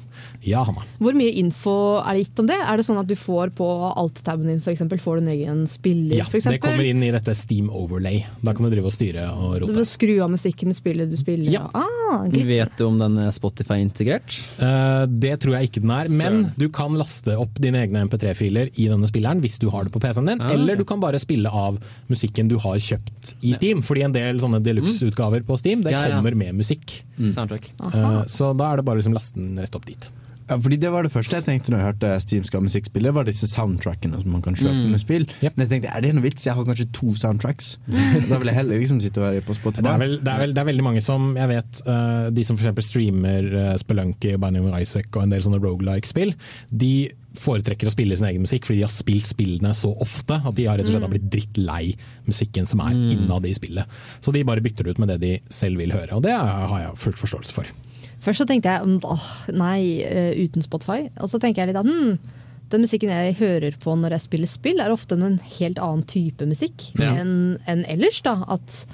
Ja, 0.43 0.63
Hanna. 0.65 0.81
Hvor 0.99 1.13
mye 1.17 1.33
info 1.37 1.73
er 2.01 2.17
det 2.17 2.23
gitt 2.25 2.39
om 2.41 2.47
det? 2.49 2.57
Er 2.65 2.81
det 2.81 2.87
sånn 2.87 2.99
at 3.01 3.09
du 3.11 3.15
får 3.19 3.51
på 3.59 3.67
alt-taben 4.01 4.49
din 4.49 4.61
eksempel, 4.73 5.01
får 5.03 5.19
du 5.21 5.23
en 5.27 5.33
egen 5.35 5.59
spiller? 5.69 6.17
Ja, 6.17 6.25
for 6.25 6.41
det 6.41 6.61
kommer 6.63 6.87
inn 6.89 7.03
i 7.05 7.11
dette 7.13 7.35
Steam 7.37 7.69
Overlay. 7.69 8.23
Da 8.41 8.55
kan 8.57 8.65
du 8.65 8.71
drive 8.73 8.89
og 8.89 8.95
styre 8.95 9.27
og 9.35 9.59
Du 9.59 9.67
rote. 9.67 9.77
må 9.83 9.85
skru 9.89 10.15
av 10.25 10.31
musikken 10.33 10.73
i 10.73 10.77
spillet 10.79 11.11
du 11.13 11.17
spiller? 11.21 11.51
Ja. 11.53 11.67
Ah. 11.75 12.25
Vet 12.31 12.73
du 12.79 12.87
om 12.89 12.97
den 12.99 13.19
er 13.23 13.31
Spotify-integrert? 13.37 14.39
Uh, 14.61 15.05
det 15.07 15.37
tror 15.45 15.59
jeg 15.59 15.69
ikke 15.71 15.83
den 15.85 15.93
er, 15.95 16.09
men 16.19 16.49
du 16.59 16.69
kan 16.73 16.97
laste 16.99 17.37
opp 17.39 17.61
dine 17.61 17.85
egne 17.85 18.07
MP3-filer 18.09 18.73
i 18.81 18.89
denne 18.91 19.07
spilleren 19.11 19.43
hvis 19.45 19.59
du 19.63 19.69
har 19.71 19.85
det 19.87 19.93
på 19.95 20.01
PC-en 20.03 20.27
din, 20.33 20.41
Ah, 20.41 20.55
eller 20.57 20.75
okay. 20.75 20.81
du 20.81 20.89
kan 20.89 21.01
bare 21.05 21.21
spille 21.21 21.51
av 21.53 21.77
musikken 22.09 22.49
du 22.49 22.57
har 22.59 22.81
kjøpt 22.81 23.35
i 23.45 23.53
Steam. 23.55 23.83
Fordi 23.85 24.03
en 24.09 24.13
del 24.17 24.41
sånne 24.41 24.63
deluxe-utgaver 24.65 25.45
på 25.47 25.59
Steam 25.61 25.83
det 25.85 25.93
Ja, 25.93 26.07
ja. 26.09 26.17
kommer 26.17 26.35
med 26.35 26.55
musikk. 26.57 27.03
Mm. 27.19 27.31
Uh, 27.93 28.25
så 28.27 28.57
da 28.57 28.73
er 28.73 28.81
det 28.81 28.87
bare 28.89 29.03
liksom 29.03 29.15
laste 29.15 29.37
den 29.37 29.59
rett 29.61 29.77
opp 29.77 29.85
dit. 29.87 30.11
Ja, 30.51 30.59
fordi 30.59 30.81
Det 30.83 30.91
var 30.91 31.07
det 31.07 31.13
første 31.13 31.39
jeg 31.39 31.47
tenkte 31.47 31.73
når 31.73 31.81
jeg 31.81 31.89
hørte 31.91 32.13
Steam 32.25 32.47
skal 32.47 32.61
ha 32.61 32.67
musikkspiller, 32.67 33.15
var 33.15 33.29
disse 33.29 33.47
soundtrackene 33.51 34.19
som 34.21 34.35
man 34.35 34.43
kan 34.45 34.59
kjøpe 34.59 34.89
med 34.91 35.03
spill. 35.03 35.27
Yep. 35.41 35.55
Men 35.55 35.67
jeg 35.67 35.73
tenkte, 35.75 35.93
er 35.95 36.05
det 36.05 36.13
noe 36.17 36.27
vits? 36.27 36.47
Jeg 36.49 36.57
har 36.59 36.67
kanskje 36.67 36.89
to 36.97 37.15
soundtracks. 37.19 37.77
da 38.31 38.41
vil 38.41 38.51
jeg 38.51 38.59
heller 38.59 38.83
liksom 38.83 39.01
sitte 39.05 39.23
og 39.23 39.29
høre 39.29 39.45
på 39.47 39.57
Spotify. 39.57 39.87
Det 39.87 39.95
er, 39.95 40.03
vel, 40.03 40.17
det, 40.19 40.35
er 40.35 40.45
vel, 40.45 40.57
det 40.57 40.65
er 40.65 40.71
veldig 40.73 40.87
mange 40.87 41.05
som 41.05 41.31
jeg 41.39 41.53
vet, 41.53 41.83
eh, 41.95 42.27
de 42.35 42.47
som 42.47 42.59
f.eks. 42.59 42.91
streamer 42.91 43.49
uh, 43.55 43.73
Spelunky, 43.81 44.35
of 44.37 44.77
Isaac 44.81 45.11
og 45.15 45.25
en 45.25 45.35
del 45.35 45.47
sånne 45.47 45.63
rogelike-spill, 45.63 46.35
de 46.71 46.95
foretrekker 47.39 47.87
å 47.87 47.93
spille 47.95 48.17
sin 48.19 48.27
egen 48.27 48.43
musikk 48.43 48.67
fordi 48.67 48.81
de 48.81 48.87
har 48.89 48.91
spilt 48.91 49.29
spillene 49.29 49.71
så 49.77 49.93
ofte 50.03 50.41
at 50.41 50.57
de 50.57 50.67
har 50.67 50.81
rett 50.81 50.89
og 50.89 50.97
slett 50.97 51.07
har 51.07 51.13
blitt 51.13 51.29
drittlei 51.31 51.85
musikken 52.27 52.67
som 52.67 52.83
er 52.83 52.97
innad 53.15 53.47
i 53.47 53.55
spillet. 53.55 54.01
Så 54.19 54.35
de 54.35 54.43
bare 54.47 54.65
bytter 54.65 54.89
det 54.89 54.97
ut 54.97 55.05
med 55.05 55.15
det 55.15 55.21
de 55.23 55.37
selv 55.53 55.79
vil 55.79 55.95
høre, 55.95 56.11
og 56.17 56.27
det 56.27 56.35
har 56.35 56.83
jeg 56.83 56.99
full 56.99 57.17
forståelse 57.23 57.55
for. 57.55 57.71
Først 58.21 58.43
så 58.43 58.47
tenkte 58.49 58.69
jeg 58.75 58.85
mm, 58.87 58.99
åh, 59.09 59.29
nei, 59.57 60.03
eh, 60.05 60.35
uten 60.45 60.63
Spotify. 60.65 61.07
Og 61.21 61.31
så 61.33 61.41
tenker 61.41 61.63
jeg 61.65 61.71
litt 61.73 61.81
at 61.81 61.89
hm, 61.89 62.19
den 62.71 62.85
musikken 62.85 63.11
jeg 63.11 63.39
hører 63.41 63.79
på 63.83 63.95
når 63.99 64.15
jeg 64.19 64.27
spiller 64.29 64.51
spill, 64.51 64.81
er 64.83 64.93
ofte 64.95 65.17
en 65.19 65.39
helt 65.59 65.81
annen 65.83 66.05
type 66.07 66.47
musikk 66.47 66.91
Ja. 67.01 67.15
enn 67.19 67.33
en 67.67 67.85
ellers. 67.91 68.21
da. 68.27 68.37
At, 68.53 68.85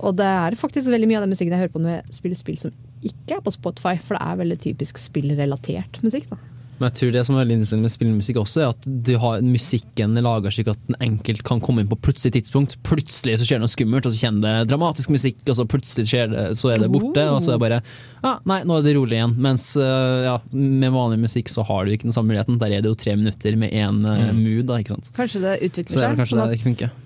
og 0.00 0.16
det 0.18 0.26
er 0.26 0.56
faktisk 0.58 0.90
veldig 0.90 1.10
mye 1.10 1.20
av 1.20 1.26
den 1.28 1.34
musikken 1.34 1.54
jeg 1.54 1.66
hører 1.66 1.74
på 1.76 1.82
når 1.84 1.98
jeg 2.00 2.16
spiller 2.18 2.40
spill 2.40 2.58
som 2.64 2.72
ikke 3.02 3.36
er 3.36 3.44
på 3.44 3.52
Spotify, 3.54 3.96
for 3.98 4.14
det 4.16 4.22
er 4.24 4.40
veldig 4.42 4.58
typisk 4.62 4.98
spillrelatert 5.02 6.00
musikk. 6.06 6.28
da. 6.30 6.38
Men 6.82 6.90
jeg 6.90 6.96
tror 6.98 7.10
det 7.14 7.20
som 7.28 7.36
er 7.36 7.44
veldig 7.44 7.56
interessant 7.60 7.84
med 7.86 7.92
spillmusikk 7.94 8.38
også, 8.42 8.58
er 8.64 8.70
at 8.72 8.86
du 9.06 9.12
har 9.22 9.38
musikken 9.46 10.16
lager 10.18 10.50
slik 10.50 10.66
at 10.72 10.80
den 10.88 10.96
enkelt 11.06 11.44
kan 11.46 11.60
komme 11.62 11.78
inn 11.84 11.90
på 11.92 11.98
plutselig 12.02 12.32
tidspunkt. 12.34 12.74
Plutselig 12.82 13.36
så 13.38 13.46
skjer 13.46 13.56
det 13.60 13.62
noe 13.62 13.70
skummelt, 13.70 14.02
og 14.08 14.12
så 14.16 14.24
kjenner 14.26 14.42
det 14.42 14.66
dramatisk 14.72 15.08
musikk, 15.14 15.38
og 15.46 15.54
så 15.60 15.64
plutselig 15.70 16.06
skjer 16.10 16.26
det, 16.32 16.48
så 16.58 16.66
er 16.74 16.82
det 16.82 16.90
borte, 16.90 17.22
og 17.30 17.38
så 17.38 17.52
er 17.52 17.56
det 17.60 17.62
bare 17.62 17.78
ja, 18.22 18.32
nei, 18.50 18.58
nå 18.66 18.72
er 18.80 18.84
det 18.88 18.96
rolig 18.98 19.16
igjen. 19.20 19.34
Mens 19.46 19.68
øh, 19.78 20.26
ja, 20.26 20.34
med 20.58 20.90
vanlig 20.94 21.18
musikk 21.22 21.46
så 21.54 21.62
har 21.70 21.86
du 21.86 21.94
ikke 21.94 22.08
den 22.10 22.16
samme 22.18 22.34
muligheten. 22.34 22.58
Der 22.58 22.74
er 22.74 22.82
det 22.82 22.90
jo 22.90 22.98
tre 22.98 23.14
minutter 23.18 23.54
med 23.62 23.70
én 23.70 24.02
mood, 24.34 24.66
da, 24.66 24.82
ikke 24.82 24.94
sant. 24.96 25.06
Kanskje 25.16 25.38
det 25.46 25.54
utvikler 25.68 25.94
Så 25.94 25.98
det 26.02 26.06
er 26.10 26.18
seg, 26.18 26.26
så 26.26 26.34
sånn 26.34 26.50
at 26.50 26.58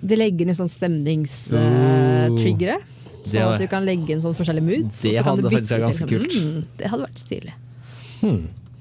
de 0.09 0.15
legger 0.17 0.41
inn 0.49 0.57
sånn 0.57 0.73
stemningstriggere. 0.73 2.81
Uh, 2.81 2.85
sånn 3.27 3.53
at 3.53 3.61
du 3.61 3.67
kan 3.71 3.85
legge 3.85 4.11
inn 4.13 4.21
sånn 4.23 4.35
forskjellige 4.37 4.67
moods. 4.73 5.01
Det 5.03 5.09
og 5.09 5.13
så 5.13 5.17
kan 5.21 5.27
hadde 5.31 5.41
du 5.41 5.43
faktisk 5.53 5.73
vært 5.75 5.87
ganske 5.87 6.05
til- 6.05 6.13
kult. 6.17 6.33
Mm, 6.37 6.59
det 6.79 6.85
hadde 6.93 7.03
vært 7.09 7.19
stilig. 7.27 7.53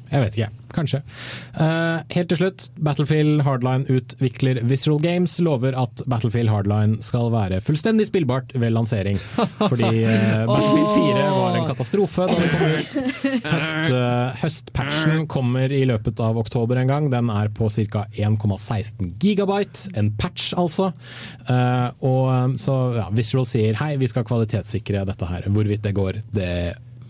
Jeg 0.06 0.22
vet 0.22 0.36
ikke, 0.38 0.50
kanskje. 0.76 1.00
Uh, 1.56 1.98
helt 2.14 2.28
til 2.30 2.38
slutt, 2.38 2.66
Battlefield 2.84 3.42
Hardline 3.46 3.88
utvikler 3.90 4.60
Visceral 4.70 5.00
Games 5.02 5.34
lover 5.42 5.74
at 5.78 6.02
Battlefield 6.06 6.52
Hardline 6.52 7.00
skal 7.02 7.32
være 7.34 7.58
fullstendig 7.64 8.06
spillbart 8.06 8.54
ved 8.54 8.70
lansering. 8.76 9.18
Fordi 9.70 9.90
uh, 10.06 10.44
Battlefield 10.46 10.92
4 10.94 11.26
var 11.34 11.58
en 11.58 11.68
katastrofe 11.72 12.28
da 12.30 12.38
det 12.38 12.52
kom 12.54 12.76
ut. 12.76 12.96
Høst, 13.46 13.90
uh, 13.90 14.38
høstpatchen 14.44 15.26
kommer 15.32 15.74
i 15.74 15.82
løpet 15.90 16.22
av 16.22 16.38
oktober 16.38 16.78
en 16.82 16.92
gang. 16.92 17.10
Den 17.10 17.32
er 17.34 17.50
på 17.50 17.70
ca. 17.90 18.06
1,16 18.14 19.16
gigabyte. 19.22 19.90
En 19.98 20.12
patch, 20.14 20.52
altså. 20.56 20.92
Og 22.06 22.58
så 22.60 22.74
ja, 22.96 23.06
Visceral 23.14 23.46
sier 23.48 23.78
hei, 23.80 23.94
vi 24.00 24.08
skal 24.10 24.26
kvalitetssikre 24.26 25.04
dette 25.08 25.28
her. 25.28 25.46
Hvorvidt 25.50 25.84
det 25.86 25.94
går, 25.96 26.20
det 26.34 26.50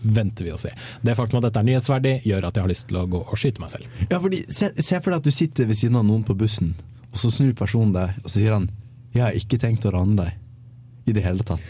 venter 0.01 0.47
vi 0.47 0.53
å 0.53 0.59
se. 0.61 0.71
Det 1.01 1.15
faktum 1.17 1.39
at 1.41 1.49
dette 1.49 1.61
er 1.61 1.69
nyhetsverdig, 1.69 2.15
gjør 2.27 2.49
at 2.49 2.57
jeg 2.57 2.65
har 2.65 2.73
lyst 2.73 2.87
til 2.89 2.99
å 3.01 3.05
gå 3.11 3.21
og 3.23 3.39
skyte 3.39 3.63
meg 3.63 3.73
selv. 3.73 4.01
Ja, 4.07 4.19
fordi 4.23 4.43
se, 4.47 4.71
se 4.75 4.99
for 5.01 5.13
deg 5.13 5.21
at 5.21 5.27
du 5.27 5.33
sitter 5.33 5.69
ved 5.69 5.79
siden 5.79 5.99
av 5.99 6.05
noen 6.07 6.25
på 6.27 6.37
bussen, 6.37 6.73
og 7.11 7.21
så 7.21 7.31
snur 7.33 7.55
personen 7.57 7.95
deg, 7.95 8.19
og 8.23 8.29
så 8.29 8.39
sier 8.39 8.57
han 8.57 8.69
'Jeg 9.15 9.23
har 9.23 9.33
ikke 9.39 9.57
tenkt 9.57 9.85
å 9.87 9.93
rane 9.95 10.17
deg'. 10.19 10.35
I 11.07 11.13
det 11.15 11.21
hele 11.23 11.39
tatt. 11.47 11.63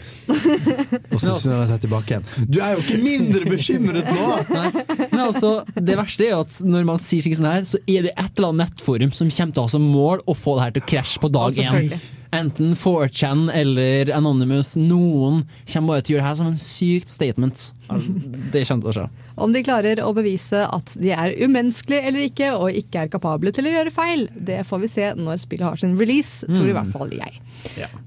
Og 1.14 1.20
så 1.22 1.36
snur 1.38 1.60
han 1.60 1.68
seg 1.70 1.84
tilbake 1.84 2.10
igjen. 2.10 2.24
Du 2.50 2.58
er 2.58 2.74
jo 2.74 2.82
ikke 2.82 2.96
mindre 2.98 3.44
bekymret 3.46 4.08
nå! 4.10 4.24
Nei. 4.58 4.72
Men 5.12 5.20
altså, 5.28 5.52
det 5.78 5.94
verste 5.94 6.26
er 6.26 6.32
jo 6.32 6.40
at 6.42 6.56
når 6.66 6.88
man 6.88 6.98
sier 6.98 7.22
ting 7.22 7.36
sånn 7.38 7.46
her, 7.46 7.62
så 7.62 7.78
er 7.86 8.08
det 8.08 8.16
et 8.16 8.32
eller 8.34 8.48
annet 8.48 8.72
nettforum 8.72 9.14
som 9.14 9.30
kommer 9.30 9.54
til 9.54 9.62
å 9.62 9.66
ha 9.68 9.72
som 9.76 9.86
mål 9.94 10.24
å 10.26 10.34
få 10.34 10.56
det 10.58 10.64
her 10.64 10.74
til 10.74 10.82
å 10.82 10.88
krasje 10.90 11.22
på 11.22 11.30
dag 11.30 11.52
én. 11.52 11.60
selvfølgelig. 11.60 12.00
Enten 12.30 12.74
4chan 12.76 13.46
eller 13.54 14.10
Anonymous. 14.12 14.74
Noen 14.76 15.44
kommer 15.72 15.94
bare 15.94 16.04
til 16.04 16.14
å 16.14 16.18
gjøre 16.18 16.24
det 16.24 16.28
her 16.28 16.38
som 16.40 16.50
en 16.50 16.60
sykt 16.60 17.12
statement. 17.12 17.62
Det 18.52 18.64
kommer 18.68 18.84
til 18.84 18.90
å 18.90 18.94
skje. 18.98 19.06
Om 19.38 19.54
de 19.54 19.62
klarer 19.64 20.02
å 20.04 20.12
bevise 20.16 20.60
at 20.66 20.92
de 21.00 21.14
er 21.14 21.36
umenneskelige 21.40 22.10
eller 22.10 22.28
ikke, 22.28 22.52
og 22.58 22.76
ikke 22.76 23.04
er 23.06 23.12
kapable 23.12 23.52
til 23.54 23.70
å 23.70 23.72
gjøre 23.72 23.94
feil, 23.94 24.26
det 24.34 24.60
får 24.68 24.84
vi 24.84 24.92
se 24.92 25.10
når 25.16 25.42
spillet 25.44 25.68
har 25.70 25.80
sin 25.80 25.96
release, 26.00 26.46
tror 26.52 26.68
i 26.68 26.76
hvert 26.76 26.94
fall 26.94 27.12
jeg. 27.16 27.42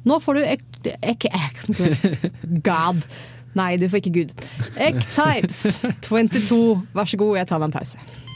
Nå 0.06 0.22
får 0.22 0.38
du 0.38 0.44
ek... 0.46 0.66
ek, 1.02 1.30
ek 1.32 1.64
God. 2.66 3.06
Nei, 3.58 3.76
du 3.76 3.88
får 3.92 4.04
ikke 4.04 4.14
Gud. 4.22 4.36
Ek-Types 4.80 5.82
22. 6.08 6.60
Vær 6.96 7.10
så 7.10 7.20
god, 7.20 7.40
jeg 7.42 7.50
tar 7.50 7.64
meg 7.64 7.72
en 7.72 7.80
pause. 7.82 8.30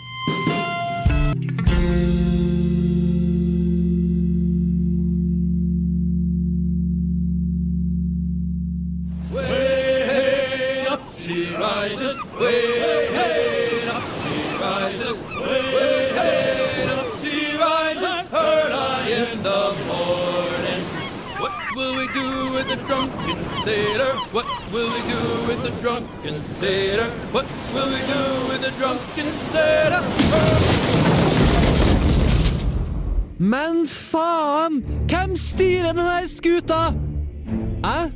Sailor? 23.66 24.14
What 24.32 24.46
will 24.74 24.90
we 24.96 25.02
do 25.10 25.22
with 25.48 25.60
the 25.66 25.74
drunken 25.82 26.44
sailor? 26.60 27.10
What 27.34 27.48
will 27.74 27.90
we 27.96 28.02
do 28.14 28.24
with 28.50 28.62
the 28.62 28.72
drunken 28.80 29.28
sailor? 29.52 30.02
Men 33.40 33.88
faen! 33.88 34.84
Hvem 35.10 35.36
styrer 35.36 35.94
denne 35.98 36.28
skuta? 36.28 36.94
Hæ? 37.86 38.12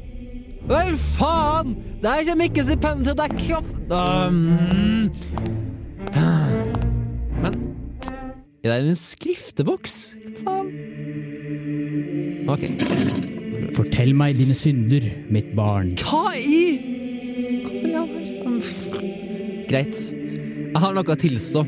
Vel, 0.69 0.97
faen! 0.97 1.75
Der 2.03 2.21
kommer 2.27 2.43
ikke 2.43 2.63
stipendet 2.63 3.05
til 3.07 3.17
dekke 3.17 3.38
kraft... 3.47 3.75
Um. 3.89 4.35
Men 7.41 7.53
Er 8.63 8.79
det 8.79 8.89
en 8.89 8.95
skrifteboks? 8.95 10.15
Faen? 10.43 10.67
Ok. 12.49 13.28
Fortell 13.75 14.13
meg 14.17 14.38
dine 14.39 14.55
synder, 14.58 15.05
mitt 15.32 15.51
barn. 15.58 15.93
Hva 16.01 16.34
i 16.38 16.62
Hvorfor 17.65 17.89
er 17.89 17.97
han 17.99 18.62
her? 18.63 19.10
Greit. 19.69 19.99
Jeg 20.69 20.82
har 20.84 20.95
noe 20.95 21.13
å 21.13 21.19
tilstå. 21.19 21.63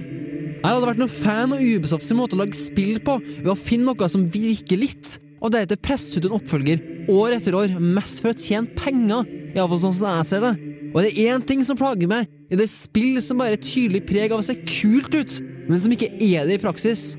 Jeg 0.61 0.69
hadde 0.69 0.87
vært 0.87 1.01
noen 1.01 1.13
fan 1.13 1.53
av 1.55 1.61
Ubesofts 1.61 2.11
måte 2.17 2.37
å 2.37 2.41
lage 2.41 2.57
spill 2.57 2.99
på, 3.05 3.15
ved 3.41 3.49
å 3.49 3.57
finne 3.57 3.89
noe 3.89 4.09
som 4.13 4.25
virker 4.29 4.77
litt, 4.81 5.15
og 5.41 5.53
deretter 5.55 5.79
presse 5.81 6.19
ut 6.21 6.27
en 6.29 6.35
oppfølger 6.37 6.81
år 7.09 7.33
etter 7.39 7.55
år, 7.57 7.73
mest 7.81 8.21
for 8.21 8.29
å 8.33 8.37
tjene 8.37 8.69
penger. 8.77 9.25
Iallfall 9.55 9.81
sånn 9.87 9.95
som 9.97 10.19
jeg 10.19 10.27
ser 10.29 10.45
det. 10.45 10.51
Og 10.91 10.99
det 11.01 11.13
er 11.15 11.33
én 11.33 11.45
ting 11.47 11.63
som 11.65 11.77
plager 11.79 12.09
meg, 12.11 12.27
i 12.51 12.57
det 12.59 12.67
spill 12.69 13.17
som 13.23 13.39
bare 13.41 13.55
er 13.57 13.63
tydelig 13.63 14.03
preg 14.09 14.33
av 14.35 14.41
å 14.43 14.45
se 14.45 14.57
kult 14.59 15.13
ut, 15.17 15.37
men 15.69 15.79
som 15.81 15.93
ikke 15.95 16.11
er 16.19 16.45
det 16.49 16.57
i 16.59 16.61
praksis. 16.61 17.13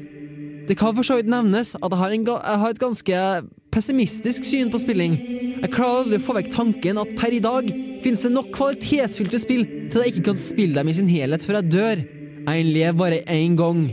Det 0.69 0.77
kan 0.79 0.95
for 0.95 1.07
så 1.07 1.17
vidt 1.19 1.31
nevnes 1.33 1.75
at 1.79 1.89
jeg 1.89 1.99
har, 1.99 2.15
en, 2.15 2.27
ga- 2.29 2.43
jeg 2.47 2.63
har 2.63 2.75
et 2.77 2.83
ganske 2.83 3.23
pessimistisk 3.73 4.47
syn 4.47 4.71
på 4.73 4.81
spilling. 4.83 5.17
Jeg 5.63 5.73
klarer 5.73 6.03
aldri 6.03 6.21
å 6.21 6.25
få 6.27 6.37
vekk 6.37 6.51
tanken 6.53 7.01
at 7.01 7.15
per 7.19 7.35
i 7.35 7.43
dag 7.43 7.69
finnes 8.03 8.25
det 8.27 8.33
nok 8.35 8.51
kvalitetsfylte 8.55 9.41
spill 9.41 9.65
til 9.93 10.03
jeg 10.03 10.15
ikke 10.15 10.29
kan 10.31 10.41
spille 10.41 10.77
dem 10.79 10.91
i 10.91 10.97
sin 10.97 11.11
helhet 11.11 11.47
før 11.47 11.61
jeg 11.61 11.73
dør. 11.73 12.03
Jeg 12.43 12.69
lever 12.69 12.99
bare 12.99 13.23
én 13.31 13.57
gang. 13.59 13.85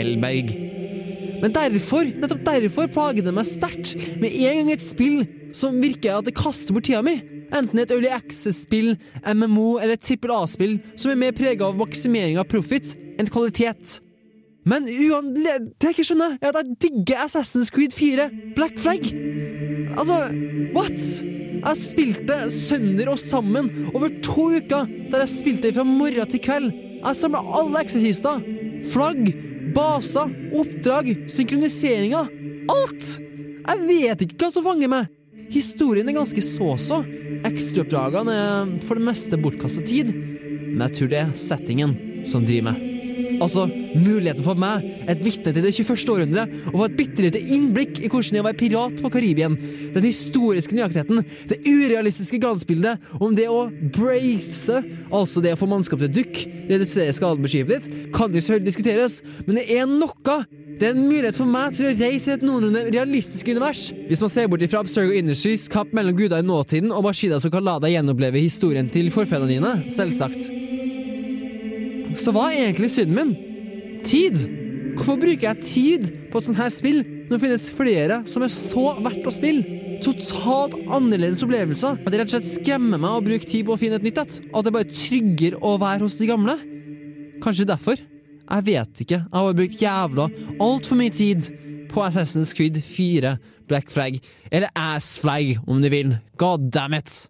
Elberg. 0.00 0.54
Men 1.40 1.52
derfor, 1.56 2.08
nettopp 2.20 2.44
derfor 2.44 2.88
plager 2.92 3.24
det 3.24 3.34
meg 3.36 3.48
sterkt 3.48 3.94
med 4.20 4.32
en 4.32 4.62
gang 4.62 4.72
et 4.74 4.84
spill 4.84 5.22
som 5.56 5.80
virker 5.82 6.18
at 6.18 6.28
det 6.28 6.36
kaster 6.38 6.76
bort 6.76 6.88
tida 6.88 7.02
mi. 7.04 7.16
Enten 7.50 7.80
et 7.82 7.90
Early 7.90 8.10
Access-spill, 8.14 8.92
MMO 9.26 9.80
eller 9.80 9.96
et 9.96 10.04
trippel 10.04 10.32
A-spill 10.36 10.78
som 10.94 11.10
er 11.10 11.18
mer 11.18 11.34
prega 11.36 11.66
av 11.66 11.78
maksimering 11.80 12.38
av 12.38 12.48
profit 12.50 12.94
enn 13.18 13.30
kvalitet. 13.30 13.98
Men 14.70 14.86
det 14.86 14.94
jeg 15.02 15.94
ikke 15.94 16.06
skjønner, 16.06 16.36
er 16.38 16.52
at 16.52 16.60
jeg 16.62 16.76
digger 16.84 17.24
Assassin's 17.24 17.72
Creed 17.74 17.96
4, 17.96 18.28
Black 18.54 18.78
Flag. 18.78 19.02
Altså, 19.98 20.18
what? 20.76 21.00
Jeg 21.60 21.76
spilte 21.76 22.36
sønder 22.52 23.10
og 23.12 23.18
sammen 23.20 23.68
over 23.90 24.08
to 24.24 24.46
uker, 24.56 24.86
der 25.10 25.24
jeg 25.24 25.32
spilte 25.32 25.72
fra 25.76 25.84
morgen 25.84 26.30
til 26.30 26.42
kveld. 26.44 26.70
Jeg 27.00 27.18
samla 27.18 27.42
alle 27.60 27.82
eksekkister. 27.84 28.44
Flagg, 28.92 29.32
baser, 29.76 30.30
oppdrag, 30.56 31.10
synkroniseringer. 31.28 32.30
Alt! 32.70 33.10
Jeg 33.70 33.86
vet 33.86 34.24
ikke 34.24 34.38
hva 34.40 34.52
som 34.54 34.64
fanger 34.66 34.90
meg. 34.92 35.10
Historien 35.50 36.08
er 36.08 36.16
ganske 36.16 36.44
så-så. 36.44 37.02
Ekstraoppdragene 37.48 38.36
er 38.36 38.76
for 38.86 39.00
det 39.00 39.08
meste 39.10 39.40
bortkasta 39.40 39.84
tid. 39.86 40.14
Men 40.14 40.86
jeg 40.86 40.96
tror 41.00 41.12
det 41.12 41.24
er 41.24 41.34
settingen 41.48 41.98
som 42.28 42.46
driver 42.46 42.70
meg. 42.70 42.89
Altså, 43.40 43.66
muligheten 43.96 44.44
for 44.44 44.58
meg, 44.60 44.84
et 45.08 45.22
vitne 45.24 45.54
til 45.54 45.64
det 45.64 45.72
21. 45.72 46.12
århundre, 46.12 46.46
å 46.70 46.74
få 46.76 46.88
et 46.88 46.96
bitte 46.98 47.40
innblikk 47.40 48.02
i 48.04 48.10
hvordan 48.10 48.36
det 48.36 48.40
er 48.40 48.44
å 48.44 48.48
være 48.48 48.60
pirat 48.60 49.00
på 49.00 49.12
Karibien. 49.14 49.56
Den 49.94 50.06
historiske 50.06 50.76
nøyaktigheten, 50.76 51.24
det 51.50 51.60
urealistiske 51.64 52.40
glansbildet 52.42 53.12
om 53.20 53.34
det 53.36 53.48
å 53.50 53.66
brace, 53.96 54.82
altså 55.08 55.42
det 55.44 55.54
å 55.56 55.60
få 55.60 55.68
mannskap 55.70 56.02
til 56.02 56.10
å 56.10 56.16
dukk, 56.20 56.42
redusere 56.70 57.14
skaden 57.16 57.44
på 57.44 57.52
skipet 57.52 57.88
ditt, 57.88 58.08
kan 58.14 58.32
jo 58.32 58.42
selvfølgelig 58.44 58.70
diskuteres, 58.70 59.20
men 59.46 59.60
det 59.60 59.68
er 59.74 59.88
noe. 59.90 60.40
Det 60.80 60.88
er 60.88 60.94
en 60.94 61.08
mulighet 61.10 61.36
for 61.36 61.50
meg 61.50 61.74
til 61.76 61.90
å 61.90 61.92
reise 61.92 62.30
i 62.30 62.34
et 62.38 62.44
noenlunde 62.46 62.86
realistisk 62.88 63.50
univers. 63.52 63.90
Hvis 64.08 64.22
man 64.24 64.32
ser 64.32 64.48
bort 64.48 64.64
ifra 64.64 64.80
Abstergo 64.80 65.12
Industries 65.12 65.66
kapp 65.72 65.92
mellom 65.96 66.16
guder 66.16 66.40
i 66.40 66.46
nåtiden 66.46 66.94
og 66.94 67.04
maskiner 67.04 67.42
som 67.42 67.52
kan 67.52 67.66
la 67.66 67.76
deg 67.84 67.98
gjenoppleve 67.98 68.40
historien 68.40 68.88
til 68.88 69.12
forfedrene 69.12 69.58
dine, 69.58 69.76
selvsagt. 69.92 70.69
Så 72.18 72.32
hva 72.34 72.48
er 72.50 72.68
egentlig 72.68 72.90
synden 72.92 73.16
min? 73.18 74.00
Tid. 74.06 74.42
Hvorfor 74.96 75.18
bruker 75.20 75.46
jeg 75.46 75.64
tid 75.64 76.08
på 76.30 76.40
et 76.40 76.46
sånt 76.46 76.60
her 76.60 76.70
spill 76.72 77.02
når 77.02 77.36
det 77.36 77.42
finnes 77.44 77.68
flere 77.76 78.18
som 78.30 78.44
er 78.44 78.52
så 78.52 78.86
verdt 79.00 79.28
å 79.28 79.34
spille? 79.34 79.78
Totalt 80.00 80.76
annerledes 80.88 81.44
opplevelser. 81.44 82.00
At 82.00 82.12
det 82.12 82.20
rett 82.22 82.30
og 82.30 82.36
slett 82.38 82.48
skremmer 82.48 83.00
meg 83.00 83.16
å 83.16 83.24
bruke 83.24 83.48
tid 83.48 83.66
på 83.68 83.76
å 83.76 83.80
finne 83.80 84.00
et 84.00 84.06
nytt 84.06 84.20
et. 84.22 84.38
At 84.48 84.66
det 84.66 84.74
bare 84.74 84.88
trygger 84.88 85.58
å 85.60 85.74
være 85.80 86.06
hos 86.06 86.18
de 86.20 86.28
gamle. 86.30 86.56
Kanskje 87.44 87.68
derfor. 87.68 88.00
Jeg 88.50 88.66
vet 88.66 89.02
ikke. 89.04 89.20
Jeg 89.20 89.44
har 89.44 89.58
brukt 89.60 89.82
jævla 89.84 90.28
altfor 90.58 90.98
mye 90.98 91.14
tid 91.14 91.50
på 91.90 92.02
Assassin's 92.06 92.54
Creed 92.56 92.80
4 92.82 93.36
Black 93.70 93.90
Flag. 93.90 94.18
Eller 94.50 94.72
Ass 94.74 95.18
Flag, 95.22 95.58
om 95.66 95.82
du 95.82 95.90
vil. 95.92 96.16
God 96.36 96.70
damn 96.72 96.94
it. 96.94 97.28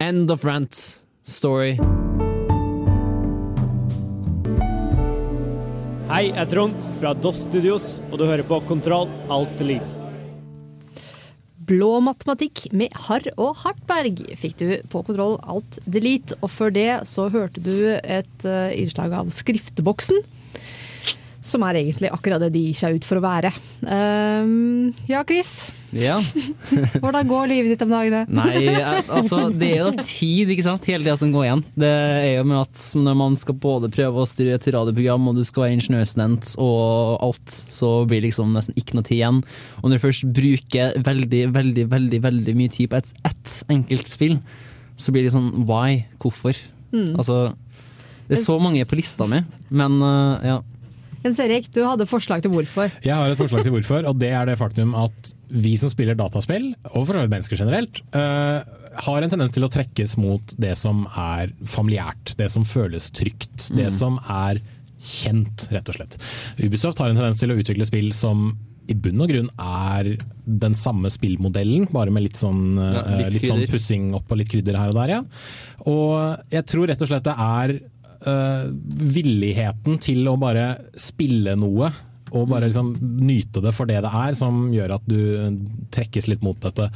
End 0.00 0.30
of 0.30 0.44
rant. 0.44 1.02
Story. 1.22 1.76
Hei, 6.12 6.26
jeg 6.28 6.42
er 6.42 6.48
Trond 6.50 6.80
fra 7.00 7.14
DOS 7.16 7.38
Studios, 7.46 7.84
og 8.10 8.18
du 8.20 8.26
hører 8.28 8.44
på 8.44 8.58
Kontroll 8.68 9.08
Alt 9.32 9.62
Elite. 9.64 10.10
Blå 11.64 11.88
matematikk 12.04 12.66
med 12.76 12.92
Harr 13.06 13.30
og 13.40 13.54
Hartberg 13.62 14.20
fikk 14.36 14.58
du 14.60 14.66
på 14.92 15.00
kontroll 15.06 15.38
alt 15.40 15.78
delete. 15.88 16.36
Og 16.44 16.52
før 16.52 16.74
det 16.76 16.90
så 17.08 17.30
hørte 17.32 17.64
du 17.64 17.72
et 17.96 18.44
eh, 18.44 18.74
innslag 18.82 19.16
av 19.22 19.32
Skrifteboksen. 19.32 20.20
Som 21.42 21.64
er 21.66 21.80
egentlig 21.80 22.10
akkurat 22.14 22.42
det 22.42 22.52
de 22.54 22.66
gir 22.68 22.78
seg 22.78 22.98
ut 22.98 23.06
for 23.06 23.18
å 23.18 23.24
være. 23.24 23.50
Um, 23.82 24.92
ja, 25.10 25.24
Chris. 25.26 25.72
Ja. 25.92 26.16
Hvordan 27.02 27.26
går 27.28 27.50
livet 27.50 27.74
ditt 27.74 27.82
om 27.84 27.90
dagene? 27.92 28.22
Nei, 28.32 28.70
altså 29.12 29.48
det 29.50 29.72
er 29.74 29.80
jo 29.82 29.90
tid, 29.98 30.52
ikke 30.54 30.64
sant? 30.64 30.86
Hele 30.88 31.04
tida 31.04 31.16
som 31.20 31.34
går 31.34 31.48
igjen. 31.48 31.64
Det 31.82 31.90
er 31.90 32.28
jo 32.38 32.46
med 32.48 32.62
at 32.62 32.84
når 32.96 33.18
man 33.18 33.36
skal 33.38 33.58
både 33.60 33.90
prøve 33.92 34.22
å 34.22 34.28
styre 34.28 34.56
et 34.56 34.70
radioprogram, 34.72 35.28
og 35.28 35.40
du 35.40 35.44
skal 35.44 35.66
være 35.66 35.76
ingeniørstudent 35.76 36.54
og 36.62 37.18
alt, 37.26 37.52
så 37.52 37.92
blir 38.06 38.22
det 38.22 38.30
liksom 38.30 38.54
nesten 38.56 38.78
ikke 38.78 38.96
noe 38.96 39.08
tid 39.08 39.18
igjen. 39.18 39.42
Og 39.82 39.90
når 39.90 39.98
du 39.98 40.04
først 40.06 40.28
bruker 40.38 40.96
veldig, 41.10 41.44
veldig, 41.58 41.88
veldig 41.92 42.22
veldig 42.30 42.56
mye 42.62 42.72
tid 42.72 42.92
på 42.92 43.02
ett 43.02 43.12
et 43.28 43.54
enkelt 43.72 44.10
spill, 44.10 44.38
så 44.96 45.12
blir 45.14 45.26
det 45.26 45.34
sånn 45.34 45.50
why? 45.68 46.04
Hvorfor? 46.22 46.56
Mm. 46.92 47.14
Altså, 47.16 47.52
det 48.28 48.38
er 48.38 48.44
så 48.44 48.58
mange 48.62 48.84
på 48.88 48.98
lista 48.98 49.26
mi, 49.28 49.42
men 49.74 49.98
uh, 50.02 50.52
ja. 50.52 50.58
Jens 51.22 51.38
Erik, 51.44 51.68
du 51.74 51.80
hadde 51.86 52.06
forslag 52.10 52.42
til 52.42 52.50
hvorfor. 52.50 52.90
Jeg 53.04 53.14
har 53.14 53.30
et 53.30 53.38
forslag 53.38 53.62
til 53.66 53.74
hvorfor, 53.76 54.06
og 54.10 54.18
det 54.18 54.32
er 54.34 54.48
det 54.50 54.56
faktum 54.58 54.94
at 54.98 55.32
vi 55.52 55.76
som 55.78 55.92
spiller 55.92 56.16
dataspill, 56.18 56.72
og 56.92 57.04
for 57.06 57.14
så 57.14 57.22
vidt 57.24 57.30
mennesker 57.34 57.60
generelt, 57.60 58.00
eh, 58.16 58.62
har 59.06 59.22
en 59.24 59.30
tendens 59.32 59.54
til 59.54 59.64
å 59.64 59.70
trekkes 59.72 60.16
mot 60.20 60.54
det 60.60 60.74
som 60.76 61.06
er 61.16 61.52
familiært, 61.64 62.34
det 62.36 62.50
som 62.52 62.64
føles 62.66 63.10
trygt, 63.14 63.70
det 63.76 63.86
Mm. 63.88 63.92
som 63.98 64.18
er 64.28 64.60
kjent, 65.02 65.68
rett 65.72 65.88
og 65.88 65.94
slett. 65.96 66.18
Ubisoft 66.62 66.98
har 66.98 67.08
en 67.10 67.16
tendens 67.16 67.40
til 67.40 67.50
å 67.50 67.58
utvikle 67.58 67.86
spill 67.86 68.12
som 68.12 68.52
i 68.90 68.94
bunn 68.94 69.20
og 69.22 69.28
grunn 69.30 69.48
er 69.62 70.16
den 70.44 70.74
samme 70.74 71.06
spillmodellen, 71.08 71.86
bare 71.92 72.10
med 72.10 72.24
litt 72.24 72.34
sånn, 72.36 72.76
Ja, 72.76 73.00
eh, 73.00 73.30
litt 73.30 73.40
litt 73.42 73.50
sånn 73.50 73.66
pussing 73.70 74.12
opp 74.14 74.30
og 74.30 74.38
litt 74.38 74.48
krydder 74.50 74.76
her 74.76 74.88
og 74.88 74.94
der, 74.94 75.08
ja. 75.08 75.22
Og 75.86 76.36
jeg 76.50 76.66
tror 76.66 76.88
rett 76.88 77.00
og 77.00 77.08
slett 77.08 77.22
det 77.22 77.36
er 77.38 77.80
eh, 78.26 78.64
villigheten 79.16 80.00
til 80.02 80.26
å 80.30 80.38
bare 80.40 80.74
spille 81.00 81.56
noe 81.58 81.92
og 82.32 82.48
bare 82.50 82.68
liksom 82.68 82.92
nyte 83.22 83.62
det 83.64 83.72
for 83.76 83.88
det 83.88 84.00
det 84.04 84.10
er, 84.10 84.36
som 84.36 84.64
gjør 84.72 84.96
at 84.96 85.08
du 85.08 85.58
trekkes 85.92 86.28
litt 86.30 86.44
mot 86.44 86.58
dette. 86.62 86.88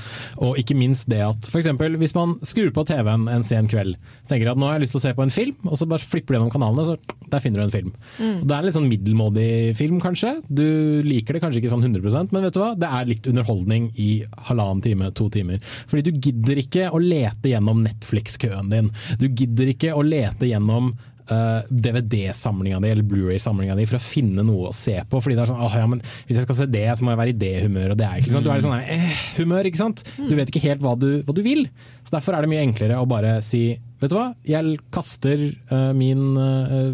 Og 0.43 0.59
ikke 0.61 0.77
minst 0.79 1.11
det 1.12 1.23
at 1.27 1.49
f.eks. 1.51 1.69
hvis 2.01 2.17
man 2.17 2.37
skrur 2.47 2.73
på 2.75 2.87
TV-en 2.89 3.29
en 3.33 3.47
sen 3.47 3.69
kveld, 3.71 3.97
tenker 4.31 4.53
at 4.53 4.61
nå 4.61 4.69
har 4.69 4.79
jeg 4.79 4.87
lyst 4.87 4.97
til 4.97 5.03
å 5.03 5.07
se 5.07 5.15
på 5.17 5.27
en 5.27 5.35
film, 5.35 5.57
og 5.69 5.79
så 5.79 5.89
bare 5.89 6.05
flipper 6.05 6.35
du 6.35 6.39
gjennom 6.39 6.53
kanalene, 6.55 6.87
så 6.89 7.27
der 7.33 7.43
finner 7.43 7.61
du 7.61 7.67
en 7.67 7.75
film. 7.75 7.93
Mm. 8.19 8.39
Det 8.47 8.57
er 8.57 8.67
litt 8.67 8.77
sånn 8.77 8.91
middelmådig 8.91 9.51
film, 9.79 9.99
kanskje. 10.03 10.37
Du 10.49 10.67
liker 11.07 11.37
det 11.37 11.43
kanskje 11.45 11.62
ikke 11.62 11.75
sånn 11.75 11.85
100% 11.85 12.33
men 12.35 12.47
vet 12.47 12.57
du 12.57 12.62
hva? 12.62 12.73
det 12.79 12.89
er 12.89 13.09
litt 13.09 13.27
underholdning 13.29 13.91
i 14.03 14.11
halvannen 14.49 14.83
time, 14.85 15.11
to 15.17 15.29
timer. 15.33 15.61
Fordi 15.91 16.09
du 16.09 16.23
gidder 16.29 16.62
ikke 16.62 16.89
å 16.95 17.03
lete 17.03 17.53
gjennom 17.53 17.83
Netflix-køen 17.85 18.73
din. 18.73 18.91
Du 19.21 19.29
gidder 19.29 19.71
ikke 19.73 19.93
å 19.97 20.05
lete 20.07 20.49
gjennom 20.49 20.93
eh, 20.95 21.12
DVD-samlinga 21.27 22.79
di 22.83 22.93
eller 22.93 23.07
Blu-ray-samlinga 23.07 23.75
di 23.79 23.87
for 23.89 23.99
å 23.99 24.03
finne 24.03 24.45
noe 24.47 24.71
å 24.71 24.77
se 24.77 24.95
på. 25.11 25.21
Fordi 25.23 25.39
det 25.39 25.43
er 25.45 25.51
sånn, 25.51 25.65
åh, 25.67 25.75
ja, 25.81 25.89
men 25.91 26.03
Hvis 26.29 26.39
jeg 26.39 26.47
skal 26.47 26.61
se 26.61 26.69
det, 26.71 26.87
så 26.95 27.07
må 27.07 27.15
jeg 27.15 27.23
være 27.23 27.35
i 27.35 27.41
det 27.41 27.55
humøret. 27.65 27.97
Og 27.97 28.01
det 28.01 28.07
er 28.07 28.23
ikke 28.23 28.37
sant? 28.37 28.47
Du 28.47 28.53
er 28.53 28.62
i 28.62 28.67
sånn 28.67 28.79
eh, 28.79 29.25
humør, 29.41 29.71
ikke 29.71 29.83
sant? 29.83 30.05
Du 30.17 30.37
vet 30.39 30.53
ikke 30.53 30.65
helt 30.69 30.85
hva 30.85 30.95
du, 30.99 31.11
hva 31.27 31.35
du 31.37 31.43
vil. 31.47 31.67
Så 32.07 32.15
Derfor 32.15 32.37
er 32.37 32.47
det 32.47 32.53
mye 32.53 32.65
enklere 32.67 33.01
å 33.03 33.11
bare 33.11 33.41
si 33.45 33.67
Vet 33.97 34.12
du 34.12 34.17
hva, 34.19 34.27
jeg 34.45 34.75
kaster 34.93 35.41
uh, 35.71 35.93
min 35.97 36.35
uh, 36.37 36.93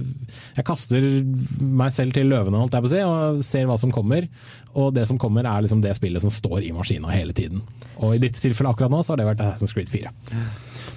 Jeg 0.54 0.62
kaster 0.68 1.02
meg 1.58 1.90
selv 1.90 2.14
til 2.14 2.30
løvene, 2.30 2.60
holdt 2.60 2.76
jeg 2.76 2.84
på 2.84 2.90
å 2.90 2.92
si, 2.92 3.00
og 3.02 3.42
ser 3.42 3.66
hva 3.66 3.74
som 3.80 3.90
kommer. 3.90 4.28
Og 4.78 4.92
det 4.94 5.08
som 5.10 5.18
kommer, 5.20 5.48
er 5.50 5.64
liksom 5.64 5.82
det 5.82 5.96
spillet 5.98 6.22
som 6.22 6.30
står 6.30 6.62
i 6.62 6.70
maskina 6.76 7.10
hele 7.10 7.34
tiden. 7.34 7.64
Og 7.98 8.14
i 8.14 8.20
ditt 8.22 8.38
tilfelle 8.38 8.70
akkurat 8.70 8.92
nå, 8.94 9.02
så 9.02 9.12
har 9.12 9.20
det 9.20 9.26
vært 9.32 9.42
Assassin's 9.42 9.74
Creed 9.74 9.90
4. 9.90 10.14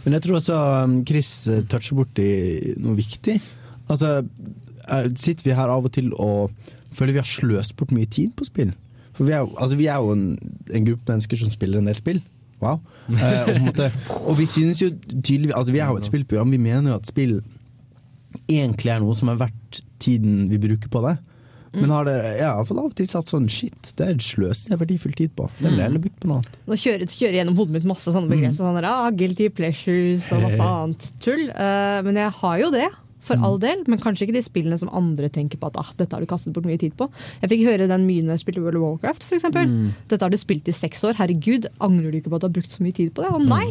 Men 0.06 0.18
jeg 0.18 0.26
tror 0.26 0.39
også 0.39 0.62
um, 0.86 1.00
Chris 1.08 1.34
eh, 1.50 1.63
toucher 1.70 1.98
borti 1.98 2.30
noe 2.78 2.96
viktig. 2.98 3.39
Altså, 3.89 4.22
sitter 5.18 5.48
vi 5.48 5.58
her 5.58 5.72
av 5.74 5.86
og 5.88 5.94
til 5.94 6.12
og 6.13 6.54
føler 6.96 7.18
vi 7.18 7.22
har 7.22 7.30
sløst 7.30 7.76
bort 7.78 7.94
mye 7.94 8.10
tid 8.10 8.36
på 8.38 8.48
spill? 8.48 8.72
For 9.15 9.28
vi 9.28 9.34
er, 9.34 9.46
altså, 9.58 9.78
vi 9.80 9.89
er 9.89 10.02
jo 10.04 10.13
en, 10.13 10.26
en 10.70 10.88
gruppe 10.88 11.12
mennesker 11.12 11.39
som 11.41 11.52
spiller 11.54 11.82
en 11.82 11.89
del 11.89 11.98
spill. 12.00 12.22
Wow. 12.62 12.80
Eh, 13.06 13.50
og, 13.52 13.60
måte, 13.62 13.91
og 14.26 14.38
vi 14.39 14.48
synes 14.50 14.80
jo 14.82 14.88
tydelig 15.12 15.52
Altså, 15.54 15.70
vi 15.76 15.82
er 15.84 15.91
jo 15.91 16.00
et 16.00 16.08
spillprogram, 16.08 16.50
vi 16.50 16.58
mener 16.58 16.89
jo 16.89 16.96
at 16.98 17.10
spill 17.10 17.36
egentlig 18.50 18.89
er 18.89 19.04
noe 19.04 19.13
som 19.18 19.30
er 19.30 19.38
verdt 19.39 19.84
tiden 20.02 20.48
vi 20.50 20.58
bruker 20.62 20.89
på 20.91 21.02
det. 21.06 21.13
Men 21.82 21.94
har 21.94 22.08
dere 22.08 22.34
jeg 22.36 22.48
har 22.48 22.60
av 22.66 22.82
og 22.82 22.98
til 22.98 23.08
satt 23.10 23.32
sånn 23.32 23.48
shit, 23.52 23.94
det 24.00 24.10
er 24.10 24.20
sløsing 24.24 24.76
av 24.76 24.84
verdifull 24.84 25.16
tid 25.18 25.34
på. 25.38 25.48
Det 25.58 25.70
vil 25.70 25.80
jeg 25.80 25.88
heller 25.90 26.04
brukt 26.04 26.20
på 26.22 26.30
noe 26.32 26.42
annet. 26.42 26.60
Nå 26.66 26.78
kjører, 26.82 27.08
kjører 27.12 27.34
jeg 27.34 27.42
gjennom 27.42 27.58
hodet 27.62 27.78
mitt 27.78 27.88
masse 27.90 28.14
sånne 28.16 28.32
begreper. 28.32 28.58
Sånn 28.58 28.78
der, 28.80 28.90
ah, 28.90 29.10
guilty 29.16 29.50
pleasures 29.54 30.30
og 30.36 30.46
masse 30.46 30.70
annet 30.76 31.10
tull. 31.24 31.48
Uh, 31.52 32.00
men 32.08 32.22
jeg 32.22 32.38
har 32.42 32.62
jo 32.64 32.70
det, 32.76 32.92
for 33.26 33.42
all 33.48 33.58
del. 33.62 33.82
Men 33.90 34.02
kanskje 34.02 34.28
ikke 34.28 34.38
de 34.38 34.44
spillene 34.46 34.78
som 34.82 34.92
andre 34.96 35.30
tenker 35.34 35.60
på 35.62 35.72
at 35.72 35.80
ah, 35.82 35.90
dette 36.00 36.16
har 36.16 36.24
du 36.24 36.30
kastet 36.30 36.54
bort 36.56 36.68
mye 36.68 36.80
tid 36.82 36.96
på. 37.00 37.10
Jeg 37.42 37.52
fikk 37.54 37.66
høre 37.68 37.90
den 37.92 38.06
mye 38.08 38.26
når 38.26 38.38
jeg 38.38 38.46
spilte 38.46 38.64
World 38.66 38.80
of 38.80 38.86
Warcraft, 38.86 39.26
f.eks. 39.26 39.50
Mm. 39.56 39.90
Dette 40.12 40.22
har 40.22 40.34
du 40.34 40.40
spilt 40.42 40.70
i 40.70 40.76
seks 40.76 41.04
år. 41.08 41.18
Herregud, 41.20 41.70
angrer 41.84 42.14
du 42.14 42.22
ikke 42.22 42.34
på 42.34 42.40
at 42.40 42.46
du 42.46 42.50
har 42.50 42.56
brukt 42.60 42.76
så 42.76 42.86
mye 42.86 42.96
tid 42.96 43.14
på 43.16 43.26
det? 43.26 43.34
Og 43.34 43.44
nei, 43.50 43.66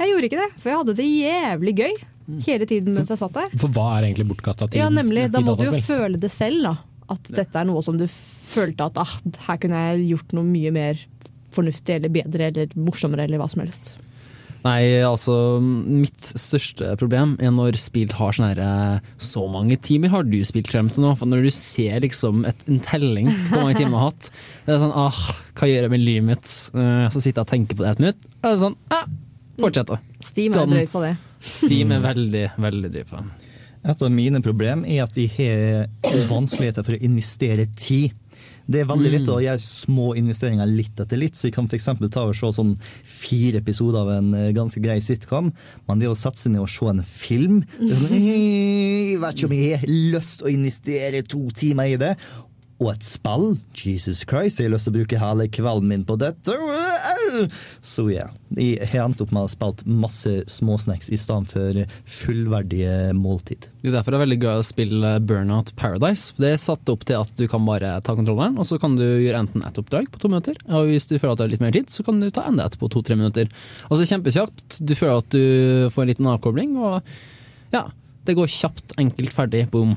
jeg 0.00 0.12
gjorde 0.12 0.30
ikke 0.30 0.40
det. 0.40 0.50
For 0.58 0.72
jeg 0.72 0.82
hadde 0.82 0.96
det 1.00 1.10
jævlig 1.10 1.76
gøy 1.82 2.00
hele 2.46 2.66
tiden 2.70 2.94
mens 2.96 3.10
jeg 3.10 3.18
satt 3.20 3.34
der. 3.34 3.52
For 3.58 3.72
hva 3.74 3.88
er 3.96 4.08
egentlig 4.08 4.28
bortkasta 4.30 4.70
tid? 4.70 4.80
Ja, 4.80 4.88
nemlig. 4.92 5.28
Da 5.34 5.42
må 5.44 5.56
du 5.58 5.66
jo 5.66 5.82
føle 5.84 6.20
det 6.20 6.30
selv, 6.32 6.62
da. 6.68 6.76
At 7.12 7.32
dette 7.32 7.58
er 7.62 7.68
noe 7.68 7.82
som 7.84 7.98
du 8.00 8.06
følte 8.08 8.88
at 8.88 8.98
ah, 9.00 9.12
her 9.48 9.60
kunne 9.62 9.82
jeg 9.88 10.08
gjort 10.14 10.32
noe 10.36 10.44
mye 10.48 10.72
mer 10.74 11.00
fornuftig 11.52 11.98
eller 11.98 12.12
bedre 12.12 12.48
eller 12.48 12.72
morsommere 12.80 13.26
eller 13.28 13.40
hva 13.40 13.48
som 13.52 13.60
helst. 13.64 13.94
Nei, 14.62 15.02
altså 15.02 15.34
mitt 15.58 16.22
største 16.22 16.92
problem 17.00 17.32
er 17.42 17.50
når 17.50 17.74
spill 17.82 18.12
har 18.14 18.36
sånn 18.36 18.46
herre 18.46 19.00
Så 19.18 19.42
mange 19.50 19.74
timer 19.82 20.12
har 20.12 20.22
du 20.22 20.36
spilt 20.46 20.70
frem 20.70 20.86
til 20.92 21.02
nå? 21.02 21.10
For 21.18 21.26
når 21.26 21.48
du 21.48 21.50
ser 21.56 21.98
liksom 22.04 22.44
et, 22.46 22.62
en 22.70 22.78
telling 22.86 23.26
på 23.26 23.56
hvor 23.56 23.64
mange 23.66 23.80
timer 23.80 23.90
du 23.90 23.98
har 23.98 24.06
hatt, 24.12 24.28
det 24.68 24.76
er 24.76 24.80
sånn 24.84 24.94
ah, 25.02 25.18
hva 25.58 25.66
gjør 25.66 25.88
jeg 25.88 25.94
med 25.96 26.04
livet 26.06 26.28
mitt? 26.30 26.54
Eh, 26.78 27.08
Så 27.10 27.24
sitter 27.24 27.40
jeg 27.42 27.48
og 27.48 27.50
tenker 27.56 27.80
på 27.80 27.82
det 27.88 27.90
et 27.96 28.04
minutt, 28.04 28.22
og 28.38 28.46
det 28.46 28.52
er 28.54 28.62
sånn 28.62 28.78
ah, 28.94 29.04
fortsett 29.66 29.90
da. 29.90 29.98
Steam 30.30 30.54
er 30.54 30.60
Done. 30.62 30.78
drøyt 30.78 30.94
på 30.94 31.02
det. 31.08 31.12
Steam 31.58 31.96
er 31.98 32.06
veldig, 32.06 32.44
veldig 32.68 32.92
drøyt 32.94 33.10
på 33.10 33.18
det. 33.18 33.41
Et 33.82 34.02
av 34.06 34.12
mine 34.14 34.42
problem 34.44 34.84
er 34.86 35.02
at 35.04 35.14
de 35.16 35.26
har 35.36 35.88
vanskeligheter 36.30 36.86
for 36.86 36.94
å 36.94 37.02
investere 37.02 37.66
tid. 37.74 38.12
Det 38.70 38.82
er 38.82 38.86
veldig 38.86 39.10
lett 39.10 39.30
å 39.30 39.40
gjøre 39.42 39.58
små 39.62 40.12
investeringer 40.18 40.68
litt 40.70 41.00
etter 41.02 41.18
litt, 41.18 41.34
så 41.34 41.48
jeg 41.48 41.56
kan 41.56 41.66
f.eks. 41.66 41.88
ta 42.14 42.22
og 42.28 42.36
se 42.38 42.50
sånn 42.54 42.72
fire 43.02 43.58
episoder 43.58 44.04
av 44.04 44.12
en 44.14 44.30
eh, 44.38 44.52
ganske 44.54 44.80
grei 44.82 45.00
sitcom, 45.02 45.50
men 45.88 46.02
det 46.02 46.10
å 46.10 46.16
sette 46.18 46.44
seg 46.44 46.54
ned 46.54 46.62
og 46.62 46.70
se 46.70 46.86
en 46.92 47.02
film 47.02 47.60
det 47.80 47.90
er 47.90 47.98
sånn, 47.98 48.14
«Eh, 48.20 48.30
Jeg 49.12 49.20
vet 49.20 49.36
ikke 49.36 49.48
om 49.50 49.54
jeg 49.58 49.78
har 49.82 49.90
lyst 50.14 50.42
å 50.42 50.50
investere 50.50 51.20
to 51.28 51.42
timer 51.58 51.90
i 51.90 51.98
det. 52.00 52.14
Og 52.82 52.88
et 52.90 53.04
spill? 53.06 53.52
Jesus 53.78 54.24
Christ, 54.26 54.58
jeg 54.58 54.66
har 54.66 54.72
lyst 54.74 54.88
til 54.88 54.92
å 54.92 54.96
bruke 54.96 55.18
hele 55.20 55.44
kvelden 55.54 55.86
min 55.86 56.02
på 56.06 56.16
dette. 56.18 56.54
Så 57.78 58.08
ja. 58.10 58.26
Jeg 58.58 58.88
har 58.90 59.06
endt 59.06 59.22
opp 59.22 59.30
med 59.30 59.44
å 59.44 59.46
ha 59.46 59.52
spilt 59.52 59.84
masse 59.86 60.32
småsnacks 60.50 61.12
i 61.14 61.18
stedet 61.20 61.52
for 61.52 61.78
fullverdige 62.18 63.12
måltid. 63.16 63.68
Det 63.80 63.92
er 63.92 63.96
derfor 63.96 64.14
det 64.14 64.18
er 64.18 64.24
veldig 64.24 64.40
gøy 64.42 64.58
å 64.58 64.66
spille 64.66 65.14
Burnout 65.22 65.72
Paradise. 65.78 66.34
For 66.34 66.44
Det 66.44 66.52
er 66.56 66.60
satt 66.64 66.92
opp 66.92 67.06
til 67.06 67.22
at 67.22 67.32
du 67.38 67.46
kan 67.50 67.64
bare 67.68 67.94
ta 68.02 68.16
kontrolleren, 68.18 68.58
og 68.58 68.66
så 68.68 68.80
kan 68.82 68.98
du 68.98 69.06
gjøre 69.06 69.46
enten 69.46 69.64
ett 69.64 69.78
oppdrag 69.78 70.10
på 70.10 70.20
to 70.22 70.32
minutter, 70.32 70.58
og 70.68 70.90
hvis 70.90 71.06
du 71.06 71.16
føler 71.16 71.36
at 71.36 71.40
du 71.40 71.46
har 71.46 71.54
litt 71.54 71.64
mer 71.64 71.74
tid, 71.78 71.90
så 71.92 72.04
kan 72.06 72.18
du 72.18 72.28
ta 72.34 72.48
enda 72.50 72.66
et 72.66 72.78
på 72.80 72.90
to-tre 72.92 73.16
minutter. 73.18 73.50
Og 73.88 73.96
så 73.96 74.02
er 74.02 74.14
kjempekjapt, 74.16 74.82
du 74.82 74.94
føler 74.98 75.22
at 75.22 75.34
du 75.34 75.90
får 75.94 76.04
en 76.04 76.12
liten 76.12 76.32
avkobling, 76.34 76.74
og 76.82 76.98
ja, 77.72 77.86
det 78.26 78.36
går 78.38 78.50
kjapt, 78.50 78.98
enkelt, 79.02 79.32
ferdig, 79.34 79.68
boom. 79.72 79.94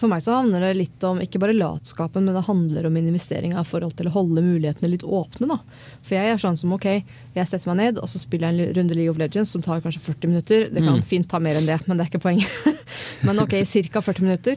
For 0.00 0.08
meg 0.08 0.22
så 0.24 0.32
handler 0.38 0.62
det 0.64 0.70
litt 0.78 1.04
om 1.04 1.18
ikke 1.20 1.40
bare 1.42 1.52
latskapen, 1.52 2.24
men 2.24 2.32
det 2.38 2.46
handler 2.46 2.86
om 2.88 2.94
investeringa 2.96 3.60
i 3.60 3.68
forhold 3.68 3.92
til 3.98 4.08
å 4.08 4.14
holde 4.14 4.40
mulighetene 4.40 4.88
litt 4.94 5.04
åpne. 5.04 5.48
da. 5.50 5.58
For 6.00 6.16
jeg 6.16 6.32
er 6.32 6.40
sånn 6.40 6.56
som 6.56 6.72
ok, 6.72 6.86
jeg 7.36 7.46
setter 7.50 7.68
meg 7.74 7.76
ned 7.82 7.98
og 8.00 8.08
så 8.08 8.18
spiller 8.22 8.48
jeg 8.48 8.70
en 8.70 8.74
runde 8.78 8.96
League 8.96 9.12
of 9.12 9.18
Legends 9.20 9.52
som 9.52 9.60
tar 9.62 9.82
kanskje 9.84 10.00
40 10.00 10.26
minutter. 10.32 10.68
Det 10.72 10.80
kan 10.82 10.96
Mm. 10.96 11.04
fint 11.04 11.28
ta 11.28 11.38
mer 11.38 11.54
enn 11.60 11.66
det, 11.68 11.76
men 11.86 11.98
det 11.98 12.06
er 12.06 12.10
ikke 12.14 12.22
poenget. 12.24 12.48
men 13.28 13.38
ok, 13.44 13.50
ca. 13.92 14.00
40 14.00 14.22
minutter. 14.24 14.56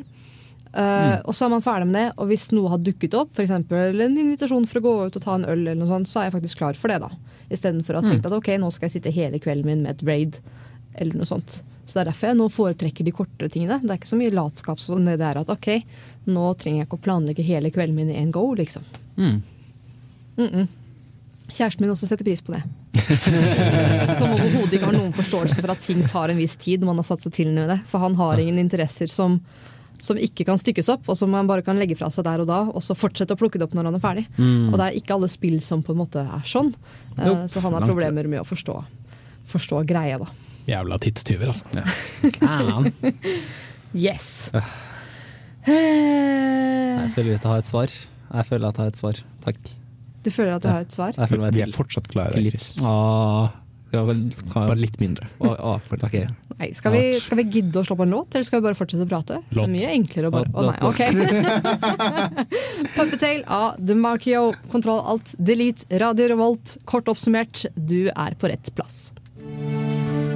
Eh, 0.74 1.20
Og 1.26 1.34
så 1.36 1.46
er 1.46 1.50
man 1.54 1.62
ferdig 1.62 1.86
med 1.92 1.94
det, 2.00 2.14
og 2.18 2.28
hvis 2.32 2.48
noe 2.56 2.70
har 2.72 2.80
dukket 2.82 3.14
opp, 3.14 3.30
f.eks. 3.36 3.52
en 3.52 4.18
invitasjon 4.18 4.66
for 4.66 4.80
å 4.80 4.84
gå 4.88 4.94
ut 5.08 5.16
og 5.20 5.22
ta 5.22 5.36
en 5.36 5.46
øl, 5.46 5.60
eller 5.68 5.76
noe 5.76 5.88
sånt, 5.92 6.08
så 6.10 6.22
er 6.24 6.30
jeg 6.32 6.40
faktisk 6.40 6.58
klar 6.64 6.74
for 6.80 6.88
det. 6.88 7.02
da. 7.04 7.10
Istedenfor 7.52 7.94
å 7.94 8.02
ha 8.02 8.08
tenkt 8.10 8.24
Mm. 8.24 8.32
at 8.32 8.38
ok, 8.40 8.48
nå 8.58 8.72
skal 8.72 8.88
jeg 8.90 8.96
sitte 9.04 9.14
hele 9.14 9.38
kvelden 9.40 9.66
min 9.66 9.84
med 9.84 9.92
et 10.02 10.08
raid, 10.08 10.40
eller 10.96 11.14
noe 11.20 11.26
sånt. 11.30 11.62
Så 11.94 12.00
det 12.00 12.08
er 12.08 12.10
derfor 12.10 12.32
jeg 12.32 12.38
nå 12.40 12.46
foretrekker 12.50 13.06
de 13.06 13.12
kortere 13.14 13.52
tingene. 13.54 13.76
Det 13.84 13.92
er 13.94 14.00
ikke 14.00 14.10
så 14.10 14.18
mye 14.18 14.34
latskap 14.34 14.80
som 14.82 15.04
det 15.06 15.14
er 15.22 15.38
at 15.38 15.50
ok, 15.54 15.68
nå 16.26 16.46
trenger 16.58 16.80
jeg 16.82 16.88
ikke 16.88 16.98
å 16.98 17.02
planlegge 17.06 17.46
hele 17.46 17.70
kvelden 17.70 18.00
min 18.00 18.10
i 18.10 18.16
en 18.18 18.32
go, 18.34 18.48
liksom. 18.58 18.82
Mm. 19.14 19.44
Mm 20.38 20.48
-mm. 20.50 20.68
Kjæresten 21.52 21.82
min 21.86 21.92
også 21.92 22.08
setter 22.08 22.26
pris 22.26 22.42
på 22.42 22.56
det. 22.56 22.64
Som 24.18 24.32
overhodet 24.34 24.74
ikke 24.74 24.86
har 24.86 24.98
noen 24.98 25.14
forståelse 25.14 25.62
for 25.62 25.70
at 25.70 25.86
ting 25.86 26.02
tar 26.08 26.30
en 26.30 26.38
viss 26.38 26.56
tid 26.56 26.82
når 26.82 26.88
man 26.88 26.98
har 26.98 27.04
satt 27.04 27.22
seg 27.22 27.34
til 27.34 27.52
med 27.54 27.70
det. 27.70 27.80
For 27.86 28.00
han 28.00 28.16
har 28.16 28.42
ingen 28.42 28.58
interesser 28.58 29.06
som, 29.08 29.40
som 30.00 30.18
ikke 30.18 30.46
kan 30.46 30.58
stykkes 30.58 30.90
opp, 30.90 31.10
og 31.10 31.18
som 31.18 31.30
man 31.30 31.48
bare 31.48 31.62
kan 31.62 31.78
legge 31.78 31.96
fra 31.96 32.10
seg 32.10 32.26
der 32.26 32.42
og 32.42 32.48
da, 32.48 32.62
og 32.74 32.82
så 32.82 32.96
fortsette 32.98 33.34
å 33.34 33.38
plukke 33.38 33.60
det 33.60 33.68
opp 33.68 33.74
når 33.74 33.86
han 33.86 33.96
er 33.96 34.00
ferdig. 34.00 34.26
Mm. 34.38 34.74
Og 34.74 34.80
det 34.80 34.88
er 34.88 34.98
ikke 34.98 35.14
alle 35.14 35.30
spill 35.30 35.62
som 35.62 35.84
på 35.84 35.94
en 35.94 36.02
måte 36.02 36.26
er 36.26 36.42
sånn. 36.42 36.74
Eh, 37.20 37.26
Nope. 37.28 37.48
Så 37.48 37.60
han 37.60 37.74
har 37.74 37.86
problemer 37.86 38.26
med 38.26 38.42
å 38.42 38.44
forstå, 38.48 38.84
forstå 39.46 39.84
greia, 39.86 40.18
da. 40.18 40.53
Jævla 40.68 40.98
tidstyver, 41.04 41.48
altså. 41.54 41.66
Yes. 43.94 44.50
Øh. 44.54 44.62
Jeg 45.68 47.10
føler 47.16 47.36
at 47.36 47.44
jeg 47.44 47.52
har 47.52 47.58
et 47.62 47.68
svar. 47.68 47.88
Jeg 48.34 48.46
føler 48.48 48.68
at 48.68 48.78
jeg 48.78 48.84
har 48.84 48.88
et 48.94 48.98
svar. 48.98 49.20
Takk. 49.46 49.60
Du 50.26 50.32
føler 50.32 50.56
at 50.56 50.64
du 50.64 50.68
har 50.72 50.80
et 50.88 50.94
svar? 50.96 51.12
Jeg 51.18 51.30
føler 51.30 51.44
meg 51.46 51.54
Vi 51.54 51.62
er 51.62 51.74
fortsatt 51.76 52.08
glad 52.10 52.34
i 52.34 52.42
deg. 52.48 52.56
Chris. 52.56 52.66
Vel- 53.94 54.32
skal- 54.34 54.66
Bare 54.72 54.80
litt 54.80 54.98
mindre. 55.00 55.28
Åh, 55.46 55.54
åh, 55.54 55.80
okay. 56.02 56.26
Nei, 56.58 56.72
skal, 56.74 56.92
vi, 56.96 57.02
skal 57.22 57.38
vi 57.38 57.44
gidde 57.54 57.78
å 57.78 57.86
slå 57.86 57.94
på 58.00 58.08
en 58.08 58.16
låt, 58.16 58.34
eller 58.34 58.44
skal 58.48 58.58
vi 58.62 58.66
bare 58.66 58.78
fortsette 58.80 59.06
å 59.06 59.10
prate? 59.12 59.38
Det 59.54 59.62
er 59.62 59.70
mye 59.70 59.92
enklere 59.94 60.32
å 60.32 60.34
bare 60.34 60.50
Låt, 60.50 60.58
Å 60.58 60.62
nei, 60.66 60.78
ok. 60.90 61.02
Puppetail 62.96 63.44
av 63.46 63.76
Demarkio. 63.78 64.48
Kontroll 64.74 65.04
alt, 65.14 65.36
delete, 65.38 65.86
Radio 66.02 66.26
Revolt. 66.34 66.78
Kort 66.90 67.06
oppsummert, 67.14 67.68
du 67.78 68.10
er 68.10 68.34
på 68.42 68.50
rett 68.50 68.74
plass. 68.74 69.12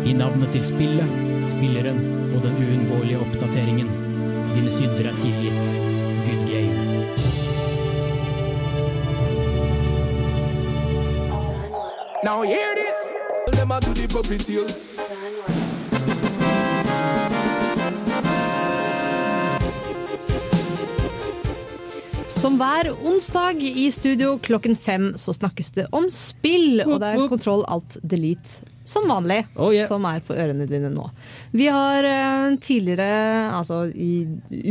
I 0.08 0.13
navnet 0.15 0.54
til 0.56 0.62
spillet, 0.63 1.10
spilleren 1.52 1.98
og 2.32 2.38
den 2.39 2.54
uunngåelige 2.56 3.17
oppdateringen. 3.20 3.89
Dine 4.54 4.70
synder 4.72 5.10
er 5.10 5.17
tilgitt. 5.20 5.74
Good 6.24 6.46
game. 6.48 6.78
Now 12.24 12.39
hear 12.48 12.72
this. 12.80 13.02
Them 13.52 13.72
a 13.76 13.82
do 13.84 13.91
the 13.93 14.08
puppy 14.08 14.38
tail. 14.39 14.72
Som 22.32 22.56
hver 22.62 22.93
onsdag 23.04 23.60
i 23.60 23.91
studio 23.91 24.38
klokken 24.39 24.80
fem 24.80 25.12
så 25.20 25.36
snakkes 25.36 25.76
det 25.76 25.89
om 25.91 26.08
spill, 26.08 26.80
og 26.88 27.02
det 27.04 27.12
er 27.12 27.28
kontroll 27.28 27.67
alt 27.67 28.00
delete 28.08 28.77
som 28.88 29.04
vanlig, 29.10 29.41
Oh, 29.60 29.71
yeah. 29.73 29.88
som 29.89 30.06
er 30.08 30.21
på 30.23 30.36
ørene 30.38 30.65
dine 30.69 30.88
nå. 30.93 31.10
Vi 31.52 31.67
har 31.71 32.06
uh, 32.08 32.56
tidligere, 32.63 33.52
altså 33.58 33.82
i 33.91 34.28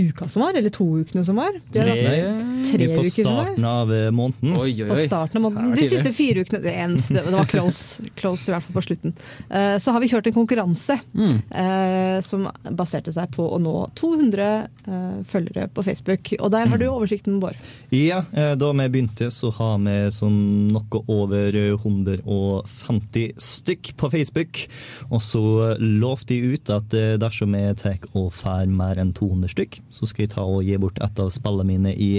uka 0.08 0.28
som 0.32 0.42
var, 0.46 0.56
eller 0.56 0.72
to 0.72 0.86
ukene 1.02 1.24
som 1.26 1.36
var 1.36 1.52
Tre, 1.72 1.84
har 1.84 2.00
Nei, 2.00 2.62
tre 2.70 2.86
er 2.88 2.94
uker 3.00 3.10
som 3.12 3.36
var. 3.36 3.50
starten 3.50 3.66
av 3.68 3.92
eh, 3.92 4.08
måneden. 4.14 4.54
På 4.88 4.96
starten 5.00 5.40
av 5.40 5.44
måneden. 5.50 5.74
De 5.76 5.88
siste 5.90 6.12
fire 6.16 6.44
ukene. 6.46 6.62
Det, 6.64 6.72
en, 6.86 6.96
det 7.12 7.24
var 7.34 7.44
close, 7.50 8.02
close 8.18 8.48
i 8.48 8.54
hvert 8.54 8.64
fall 8.66 8.76
på 8.78 8.84
slutten. 8.88 9.14
Uh, 9.52 9.76
så 9.82 9.92
har 9.94 10.00
vi 10.04 10.08
kjørt 10.12 10.30
en 10.32 10.36
konkurranse 10.40 10.96
Mm. 11.16 11.36
eh, 11.50 12.20
som 12.24 12.46
baserte 12.76 13.12
seg 13.12 13.30
på 13.34 13.44
å 13.52 13.58
nå 13.60 13.72
200 13.98 14.46
eh, 14.86 15.16
følgere 15.28 15.68
på 15.72 15.82
Facebook. 15.86 16.32
Og 16.40 16.50
der 16.54 16.68
har 16.70 16.80
du 16.80 16.86
oversikten, 16.88 17.38
Bård. 17.42 17.56
Ja, 17.94 18.22
da 18.32 18.70
vi 18.72 18.86
begynte 18.92 19.28
så 19.32 19.50
har 19.56 19.76
vi 19.84 19.96
sånn 20.14 20.38
noe 20.72 21.02
over 21.12 21.56
150 21.76 23.32
stykk 23.40 23.92
på 24.00 24.05
Facebook. 24.12 24.62
Og 25.10 25.22
så 25.24 25.42
lovte 25.80 26.34
de 26.34 26.54
ut 26.54 26.72
at 26.72 26.96
eh, 26.96 27.14
dersom 27.20 27.56
jeg 27.58 27.78
tar 27.82 28.06
og 28.16 28.32
får 28.34 28.70
mer 28.70 29.00
enn 29.00 29.14
200 29.16 29.52
stykk, 29.54 29.80
så 29.92 30.08
skal 30.08 30.26
jeg 30.26 30.34
ta 30.34 30.44
og 30.46 30.64
gi 30.66 30.76
bort 30.80 31.00
et 31.04 31.22
av 31.22 31.30
spillene 31.34 31.68
mine 31.70 31.94
i 31.94 32.10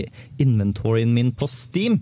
inventoryen 0.41 1.13
min 1.15 1.34
på 1.36 1.50
Steam. 1.52 2.02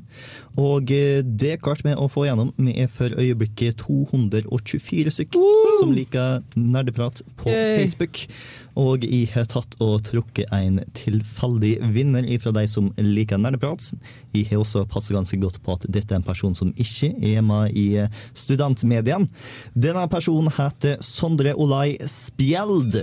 Og 0.62 0.92
eh, 0.96 1.22
det 1.24 1.58
klarte 1.64 1.86
vi 1.88 1.96
å 1.96 2.08
få 2.12 2.28
gjennom. 2.28 2.54
Vi 2.56 2.76
er 2.84 2.92
for 2.92 3.12
øyeblikket 3.12 3.82
224 3.84 5.14
stykk 5.18 5.40
som 5.82 5.92
liker 5.96 6.44
nerdeprat 6.56 7.24
på 7.42 7.52
Yay. 7.52 7.82
Facebook. 7.82 8.22
Og 8.76 9.06
jeg 9.08 9.30
har 9.32 9.48
tatt 9.48 9.78
og 9.84 10.02
trukket 10.04 10.52
en 10.56 10.82
tilfeldig 10.98 11.78
vinner 11.96 12.28
fra 12.44 12.52
de 12.56 12.66
som 12.68 12.90
liker 13.00 13.40
nerdeprat. 13.40 13.94
Jeg 14.36 14.50
har 14.50 14.64
også 14.64 14.84
passet 14.92 15.16
ganske 15.16 15.40
godt 15.40 15.62
på 15.64 15.78
at 15.78 15.88
dette 15.88 16.12
er 16.12 16.20
en 16.20 16.28
person 16.28 16.56
som 16.58 16.74
ikke 16.76 17.14
er 17.24 17.44
med 17.46 17.76
i 17.76 17.88
studentmedien. 18.36 19.30
Denne 19.76 20.04
personen 20.12 20.52
heter 20.58 21.00
Sondre 21.04 21.56
Olai 21.56 21.96
Spjeld. 22.12 23.00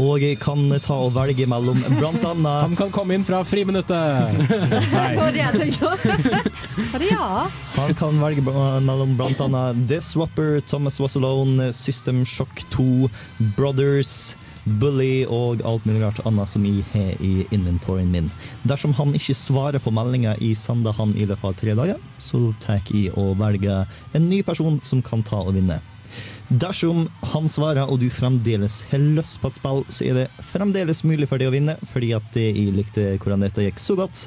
Og 0.00 0.22
jeg 0.22 0.38
kan 0.40 0.62
ta 0.80 0.96
og 1.04 1.12
velge 1.12 1.44
mellom 1.50 1.76
blant 1.98 2.22
annet 2.24 2.62
Han 2.62 2.76
kan 2.78 2.92
komme 2.94 3.16
inn 3.18 3.26
fra 3.26 3.42
friminuttet! 3.44 4.38
Det 4.90 5.16
var 5.18 5.34
det 5.34 5.42
jeg 5.42 5.60
tenkte. 5.60 5.90
Ja. 6.98 7.46
Han 7.76 7.94
kan 7.94 8.16
velge 8.18 8.42
mellom 8.42 9.14
annet 9.20 9.88
The 9.88 10.00
Swapper, 10.00 10.60
Thomas 10.60 10.98
Was 11.00 11.16
Alone, 11.16 11.72
System 11.72 12.24
Shock 12.26 12.64
2, 12.70 13.08
Brothers, 13.56 14.36
Bully 14.64 15.24
og 15.30 15.62
alt 15.64 15.86
mulig 15.86 16.02
rart 16.02 16.20
annet 16.26 16.50
som 16.50 16.66
jeg 16.66 16.82
har 16.92 17.14
i 17.22 17.46
inventoryen 17.54 18.10
min. 18.10 18.30
Dersom 18.66 18.92
han 18.98 19.14
ikke 19.16 19.36
svarer 19.38 19.82
på 19.82 19.92
meldinga 19.94 20.34
jeg 20.40 20.58
sender 20.58 20.96
han 20.98 21.14
i 21.16 21.28
løpet 21.30 21.46
av 21.52 21.56
tre 21.62 21.76
dager, 21.78 22.02
så 22.18 22.42
tar 22.60 22.82
jeg 22.90 23.14
og 23.14 23.38
velger 23.40 23.86
en 24.12 24.28
ny 24.28 24.42
person 24.46 24.80
som 24.84 25.02
kan 25.02 25.22
ta 25.22 25.40
og 25.44 25.54
vinne. 25.56 25.80
Dersom 26.50 27.04
han 27.30 27.44
svarer 27.46 27.86
og 27.86 28.00
du 28.02 28.08
fremdeles 28.10 28.80
har 28.90 28.98
lyst 28.98 29.38
på 29.38 29.46
et 29.52 29.58
spill, 29.60 29.84
så 29.86 30.06
er 30.08 30.16
det 30.18 30.24
fremdeles 30.42 31.04
mulig 31.06 31.28
for 31.30 31.38
deg 31.38 31.46
å 31.46 31.54
vinne, 31.54 31.76
fordi 31.92 32.08
at 32.16 32.34
jeg 32.34 32.72
likte 32.74 33.04
hvordan 33.22 33.44
dette 33.46 33.62
gikk 33.68 33.78
så 33.78 33.94
godt 34.00 34.24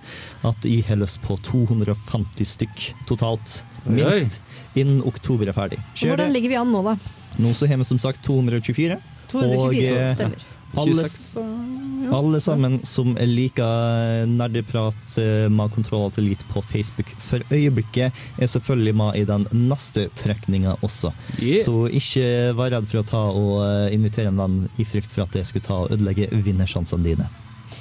at 0.47 0.63
jeg 0.63 0.85
har 0.87 1.01
lyst 1.01 1.19
på 1.25 1.35
250 1.43 2.47
stykk 2.47 2.85
totalt, 3.09 3.57
minst, 3.83 4.39
innen 4.71 5.03
oktober 5.03 5.51
er 5.51 5.57
ferdig. 5.57 5.81
Kjør 5.99 6.13
Hvordan 6.13 6.31
ligger 6.37 6.53
vi 6.53 6.61
an 6.61 6.71
nå, 6.71 6.85
da? 6.87 6.95
Nå 7.43 7.51
så 7.57 7.67
har 7.67 7.81
vi 7.81 7.89
som 7.91 7.99
sagt 7.99 8.23
224. 8.23 9.01
224, 9.33 9.91
og, 9.91 10.15
stemmer. 10.15 10.47
Alle, 10.77 11.05
26, 11.05 12.13
alle 12.13 12.39
sammen 12.41 12.77
som 12.87 13.13
liker 13.19 14.25
nerdeprat 14.29 15.17
eh, 15.21 15.47
med 15.51 15.73
kontroll 15.75 16.11
til 16.15 16.29
litt 16.31 16.43
på 16.51 16.63
Facebook 16.65 17.11
for 17.23 17.43
øyeblikket, 17.53 18.23
er 18.37 18.51
selvfølgelig 18.51 18.95
med 18.99 19.19
i 19.21 19.25
den 19.29 19.47
neste 19.69 20.07
trekninga 20.19 20.77
også. 20.81 21.13
Yeah. 21.39 21.61
Så 21.63 21.87
ikke 21.93 22.53
vær 22.57 22.73
redd 22.77 22.89
for 22.89 23.03
å 23.03 23.07
ta 23.07 23.23
og 23.31 23.53
eh, 23.65 23.93
invitere 23.95 24.33
en 24.33 24.41
venn 24.41 24.57
i 24.81 24.87
frykt 24.87 25.13
for 25.13 25.27
at 25.27 25.35
det 25.35 25.45
skulle 25.49 25.65
ta 25.65 25.83
og 25.83 25.93
ødelegge 25.95 26.31
vinnersjansene 26.33 27.05
dine. 27.05 27.29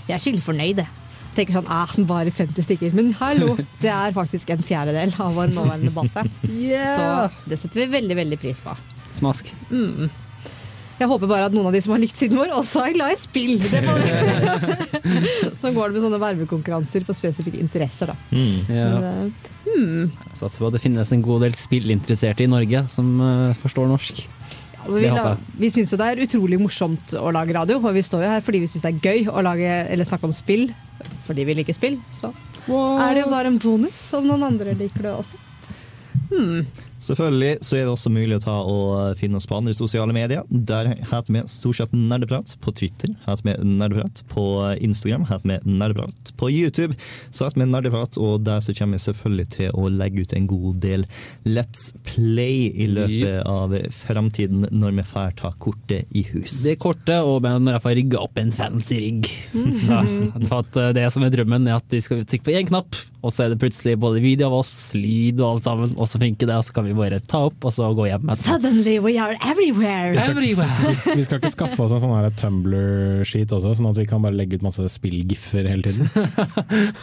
Jeg 0.07 0.17
er 0.17 0.23
skikkelig 0.23 0.47
fornøyd, 0.47 0.85
jeg. 0.85 0.99
Tenker 1.33 1.57
sånn, 1.57 1.69
ah, 1.73 1.93
bare 2.09 2.33
50 2.35 2.67
stykker. 2.67 2.97
Men 2.97 3.15
hallo, 3.17 3.55
det 3.81 3.93
er 3.93 4.13
faktisk 4.13 4.53
en 4.53 4.65
fjerdedel 4.67 5.15
av 5.17 5.33
vår 5.39 5.55
nåværende 5.55 5.93
base. 5.95 6.27
Yeah! 6.51 6.99
Så 7.33 7.49
det 7.49 7.61
setter 7.63 7.87
vi 7.87 7.93
veldig, 7.95 8.19
veldig 8.21 8.41
pris 8.43 8.61
på. 8.65 8.77
Smask. 9.17 9.49
Mm. 9.71 10.11
Jeg 11.03 11.11
håper 11.11 11.31
bare 11.31 11.49
at 11.51 11.55
noen 11.57 11.67
av 11.69 11.75
de 11.75 11.81
som 11.83 11.95
har 11.97 12.01
likt 12.03 12.19
siden 12.21 12.39
vår, 12.39 12.53
også 12.55 12.85
er 12.87 12.93
glad 12.95 13.15
i 13.15 13.19
spill. 13.19 13.57
Det 13.59 13.81
får- 13.83 15.57
Sånn 15.63 15.75
går 15.75 15.91
det 15.91 15.97
med 15.97 16.05
sånne 16.05 16.21
vervekonkurranser 16.23 17.07
på 17.09 17.17
spesifikke 17.17 17.59
interesser, 17.63 18.13
da. 18.13 18.17
Ja. 18.71 18.87
Men, 18.93 19.33
uh, 19.33 19.51
hmm. 19.67 20.13
Jeg 20.31 20.39
satser 20.39 20.63
på 20.63 20.71
at 20.71 20.77
det 20.79 20.83
finnes 20.85 21.11
en 21.17 21.25
god 21.27 21.43
del 21.47 21.57
spillinteresserte 21.59 22.47
i 22.47 22.51
Norge 22.51 22.85
som 22.93 23.11
uh, 23.19 23.51
forstår 23.59 23.91
norsk. 23.91 24.23
Altså, 24.83 24.97
vi, 24.99 25.11
la, 25.15 25.35
vi 25.63 25.69
syns 25.71 25.93
jo 25.95 25.99
det 26.01 26.07
er 26.11 26.23
utrolig 26.25 26.57
morsomt 26.59 27.13
å 27.15 27.31
lage 27.35 27.55
radio, 27.55 27.77
og 27.79 27.93
vi 27.95 28.03
står 28.03 28.25
jo 28.25 28.31
her 28.33 28.43
fordi 28.43 28.63
vi 28.65 28.71
syns 28.71 28.83
det 28.87 28.91
er 28.91 29.11
gøy 29.11 29.29
å 29.31 29.45
lage, 29.47 29.75
eller 29.95 30.09
snakke 30.09 30.27
om 30.27 30.35
spill 30.35 30.69
fordi 31.27 31.45
vi 31.47 31.55
liker 31.61 31.77
spill. 31.77 31.99
Så 32.15 32.33
er 32.67 33.15
det 33.15 33.23
jo 33.25 33.31
bare 33.31 33.51
en 33.51 33.61
bonus 33.63 34.01
om 34.19 34.27
noen 34.27 34.43
andre 34.53 34.75
liker 34.79 35.07
det 35.07 35.13
også. 35.15 35.39
Hmm. 36.33 36.67
Selvfølgelig 37.03 37.57
så 37.67 37.77
er 37.77 37.87
det 37.87 37.93
også 37.93 38.13
mulig 38.15 38.37
å 38.39 38.43
ta 38.45 38.57
og 38.63 39.19
finne 39.19 39.41
oss 39.41 39.49
på 39.51 39.57
andre 39.59 39.75
sosiale 39.75 40.15
medier. 40.15 40.45
Der 40.51 40.93
heter 41.01 41.35
vi 41.35 41.43
stort 41.51 41.81
sett 41.81 41.97
Nerdeprat. 41.97 42.55
På 42.63 42.75
Twitter 42.79 43.11
heter 43.27 43.49
vi 43.49 43.57
Nerdeprat. 43.67 44.23
På 44.31 44.45
Instagram 44.79 45.27
heter 45.31 45.51
vi 45.51 45.77
Nerdeprat. 45.79 46.33
På 46.39 46.51
YouTube 46.53 46.95
så 47.31 47.49
heter 47.49 47.65
vi 47.65 47.69
Nerdeprat, 47.73 48.19
og 48.23 48.45
der 48.47 48.63
så 48.63 48.75
kommer 48.79 49.01
vi 49.01 49.07
selvfølgelig 49.09 49.49
til 49.57 49.75
å 49.75 49.89
legge 49.91 50.23
ut 50.23 50.37
en 50.39 50.49
god 50.51 50.81
del 50.85 51.07
Let's 51.49 51.91
Play 52.07 52.71
i 52.71 52.89
løpet 52.93 53.43
av 53.51 53.75
fremtiden 53.97 54.69
når 54.71 54.99
vi 55.01 55.07
får 55.13 55.37
ta 55.43 55.53
kortet 55.63 56.11
i 56.15 56.25
hus. 56.33 56.61
Det 56.63 56.79
kortet, 56.83 57.19
og 57.27 57.43
med 57.43 57.67
når 57.67 57.79
jeg 57.79 57.87
får 57.89 57.99
rigga 57.99 58.23
opp 58.23 58.39
en 58.39 58.55
fancy 58.55 59.01
rigg. 59.03 59.31
Mhm. 59.53 59.81
Ja, 59.89 60.03
for 60.47 60.63
at 60.63 60.77
eh, 60.79 60.93
det 60.97 61.09
som 61.13 61.25
er 61.27 61.33
drømmen, 61.35 61.67
er 61.67 61.81
at 61.81 61.89
de 61.91 62.01
skal 62.03 62.23
trykke 62.23 62.47
på 62.47 62.55
én 62.61 62.69
knapp, 62.71 62.97
og 63.23 63.35
så 63.35 63.47
er 63.47 63.55
det 63.55 63.61
plutselig 63.63 63.97
både 64.03 64.23
video 64.23 64.51
av 64.51 64.61
oss, 64.61 64.73
lyd 64.99 65.41
og 65.43 65.57
alt 65.57 65.69
sammen, 65.69 65.95
og 65.97 66.11
så 66.11 66.23
funker 66.23 66.47
det, 66.51 66.59
og 66.59 66.67
så 66.67 66.77
kan 66.77 66.87
vi 66.87 66.93
vi 66.93 66.99
bare 66.99 67.21
ta 67.25 67.41
opp 67.49 67.65
og 67.67 67.73
så 67.75 67.89
gå 67.97 68.07
hjem. 68.09 68.29
etterpå. 68.33 68.49
Suddenly 68.49 68.97
we 69.03 69.15
are 69.21 69.37
everywhere! 69.49 70.15
Everywhere! 70.23 70.93
Vi 71.17 71.25
skal 71.25 71.41
ikke 71.41 71.53
skaffe 71.55 71.85
oss 71.85 71.95
en 71.97 72.03
sånn 72.03 72.15
her 72.15 72.29
Tumblr-sheet 72.41 73.53
også, 73.57 73.75
sånn 73.79 73.91
at 73.93 74.01
vi 74.01 74.07
kan 74.11 74.23
bare 74.25 74.37
legge 74.37 74.59
ut 74.59 74.67
masse 74.67 74.87
spill-giffer 74.97 75.69
hele 75.71 75.87
tiden. 75.87 76.11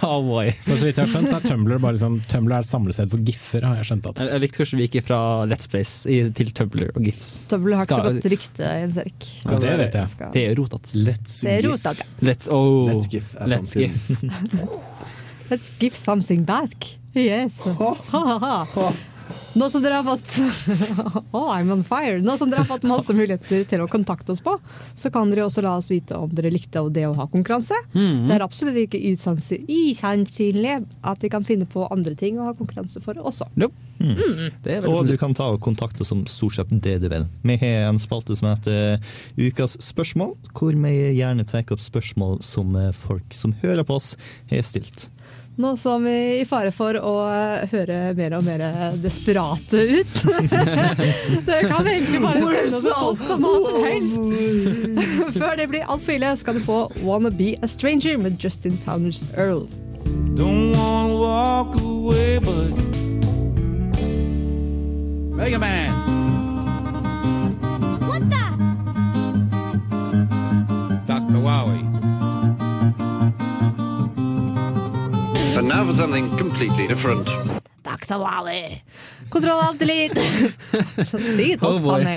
Oh 0.05 0.21
boy. 0.25 0.51
For 0.63 0.79
så 0.79 0.87
vidt 0.87 0.99
jeg 0.99 1.05
har 1.05 1.11
skjønt, 1.11 1.29
så 1.31 1.39
er 1.39 1.45
Tumblr 1.45 1.79
bare 1.81 1.97
liksom, 1.97 2.19
Tumblr 2.29 2.55
er 2.55 2.65
et 2.65 2.69
samlested 2.69 3.11
for 3.13 3.25
giffer, 3.25 3.65
har 3.67 3.79
jeg 3.79 3.89
skjønt. 3.91 4.09
at 4.11 4.21
Jeg, 4.23 4.31
jeg 4.33 4.43
likte 4.45 4.61
kanskje 4.61 4.79
vi 4.79 4.87
gikk 4.87 5.07
fra 5.09 5.19
Let's 5.49 5.69
Plays 5.71 5.93
til 6.39 6.53
Tumblr 6.55 6.91
og 6.93 7.01
GIFs. 7.05 7.31
Tumblr 7.51 7.77
har 7.77 7.87
ikke 7.87 7.99
så 7.99 8.07
godt 8.09 8.29
rykte, 8.35 8.71
Jens 8.83 9.01
Erik. 9.03 9.29
Ja, 9.45 9.59
det 9.65 9.75
vet 9.83 9.99
jeg. 10.01 10.29
Det 10.35 10.45
er 10.45 10.53
jo 10.53 10.61
rotete. 10.63 11.03
Let's 11.09 11.41
gif. 11.43 11.89
Let's, 12.25 12.51
oh, 12.53 12.87
Let's 12.89 13.11
gif 13.11 13.35
Let's 13.49 13.77
gif. 13.77 14.85
Let's 15.49 15.73
give 15.79 15.95
something 15.97 16.43
back. 16.45 16.97
Yes. 17.13 17.59
Ha, 17.65 17.95
ha, 18.11 18.65
ha. 18.73 18.91
Nå 19.53 19.67
som 19.69 19.81
dere 19.83 19.99
har 19.99 20.05
fått 20.05 20.39
oh, 21.37 21.49
I'm 21.53 21.69
on 21.73 21.83
fire. 21.85 22.17
Nå 22.21 22.33
som 22.37 22.49
dere 22.49 22.63
har 22.63 22.69
fått 22.69 22.85
masse 22.89 23.13
muligheter 23.13 23.61
til 23.69 23.81
å 23.83 23.87
kontakte 23.89 24.33
oss 24.33 24.41
på, 24.45 24.55
så 24.97 25.11
kan 25.13 25.29
dere 25.29 25.43
også 25.45 25.61
la 25.65 25.75
oss 25.77 25.89
vite 25.91 26.17
om 26.17 26.31
dere 26.33 26.49
likte 26.53 26.81
det 26.93 27.03
å 27.09 27.13
ha 27.17 27.27
konkurranse. 27.29 27.77
Mhm. 27.93 28.23
Det 28.29 28.37
er 28.37 28.45
absolutt 28.45 28.79
ikke 28.81 29.01
usannsy- 29.11 29.61
usannsynlig 29.69 30.79
at 31.05 31.21
vi 31.25 31.29
kan 31.33 31.45
finne 31.45 31.67
på 31.69 31.85
andre 31.93 32.15
ting 32.17 32.39
å 32.41 32.47
ha 32.49 32.55
konkurranse 32.57 33.01
for 33.03 33.21
også. 33.21 33.49
Nope. 33.59 33.75
Det 34.63 34.77
er 34.77 34.85
Og 34.87 35.05
du 35.09 35.17
kan 35.19 35.33
ta 35.35 35.49
og 35.51 35.59
kontakte 35.61 36.05
oss 36.05 36.13
om 36.15 36.21
stort 36.29 36.55
sett 36.55 36.69
det 36.81 37.01
du 37.03 37.09
vil. 37.11 37.25
Vi 37.43 37.57
har 37.59 37.89
en 37.89 37.99
spalte 37.99 38.35
som 38.39 38.47
heter 38.47 39.01
Ukas 39.37 39.75
spørsmål, 39.83 40.37
hvor 40.55 40.71
vi 40.73 40.93
gjerne 41.19 41.43
tar 41.45 41.65
opp 41.69 41.83
spørsmål 41.83 42.39
som 42.45 42.73
eh, 42.79 42.93
folk 42.95 43.35
som 43.35 43.53
hører 43.61 43.83
på 43.83 43.97
oss, 43.99 44.13
har 44.49 44.63
stilt. 44.63 45.09
Nå 45.59 45.77
som 45.77 46.03
vi 46.03 46.39
i 46.39 46.45
fare 46.47 46.71
for 46.71 46.95
å 46.95 47.13
eh, 47.27 47.65
høre 47.73 47.95
mer 48.15 48.31
og 48.37 48.45
mer 48.47 48.61
desperate 49.03 49.81
ut. 49.91 50.21
Dere 51.49 51.65
kan 51.67 51.83
egentlig 51.83 52.21
bare 52.23 52.45
sende 52.47 52.79
noe 52.85 52.93
en 52.93 53.01
post 53.01 53.33
om 53.35 53.43
hva 53.43 53.51
som 53.65 53.83
helst. 53.83 54.29
Før 55.41 55.59
det 55.59 55.67
blir 55.73 55.83
altfor 55.83 56.15
ille, 56.15 56.31
skal 56.39 56.55
du 56.55 56.63
få 56.63 56.77
Wanna 57.03 57.27
Be 57.35 57.57
A 57.59 57.67
Stranger 57.67 58.15
med 58.23 58.39
Justin 58.39 58.79
Towners 58.85 59.25
Earl. 59.35 59.65
Don't 60.39 60.77
wanna 60.79 61.19
walk 61.19 61.75
away, 61.75 62.39
but 62.39 62.71
Mega 65.35 65.59
Man. 65.59 66.08
Now 75.69 75.85
for 75.85 75.93
something 75.93 76.25
completely 76.37 76.87
different. 76.87 77.29
Dr. 77.83 78.17
Wally. 78.17 78.81
Kontroll 79.29 79.61
alt 79.61 79.77
delete! 79.79 80.17
Sånn 81.05 81.21
stygt, 81.21 81.61
Oh 81.61 81.75
oss 81.75 81.83
faen 81.83 82.07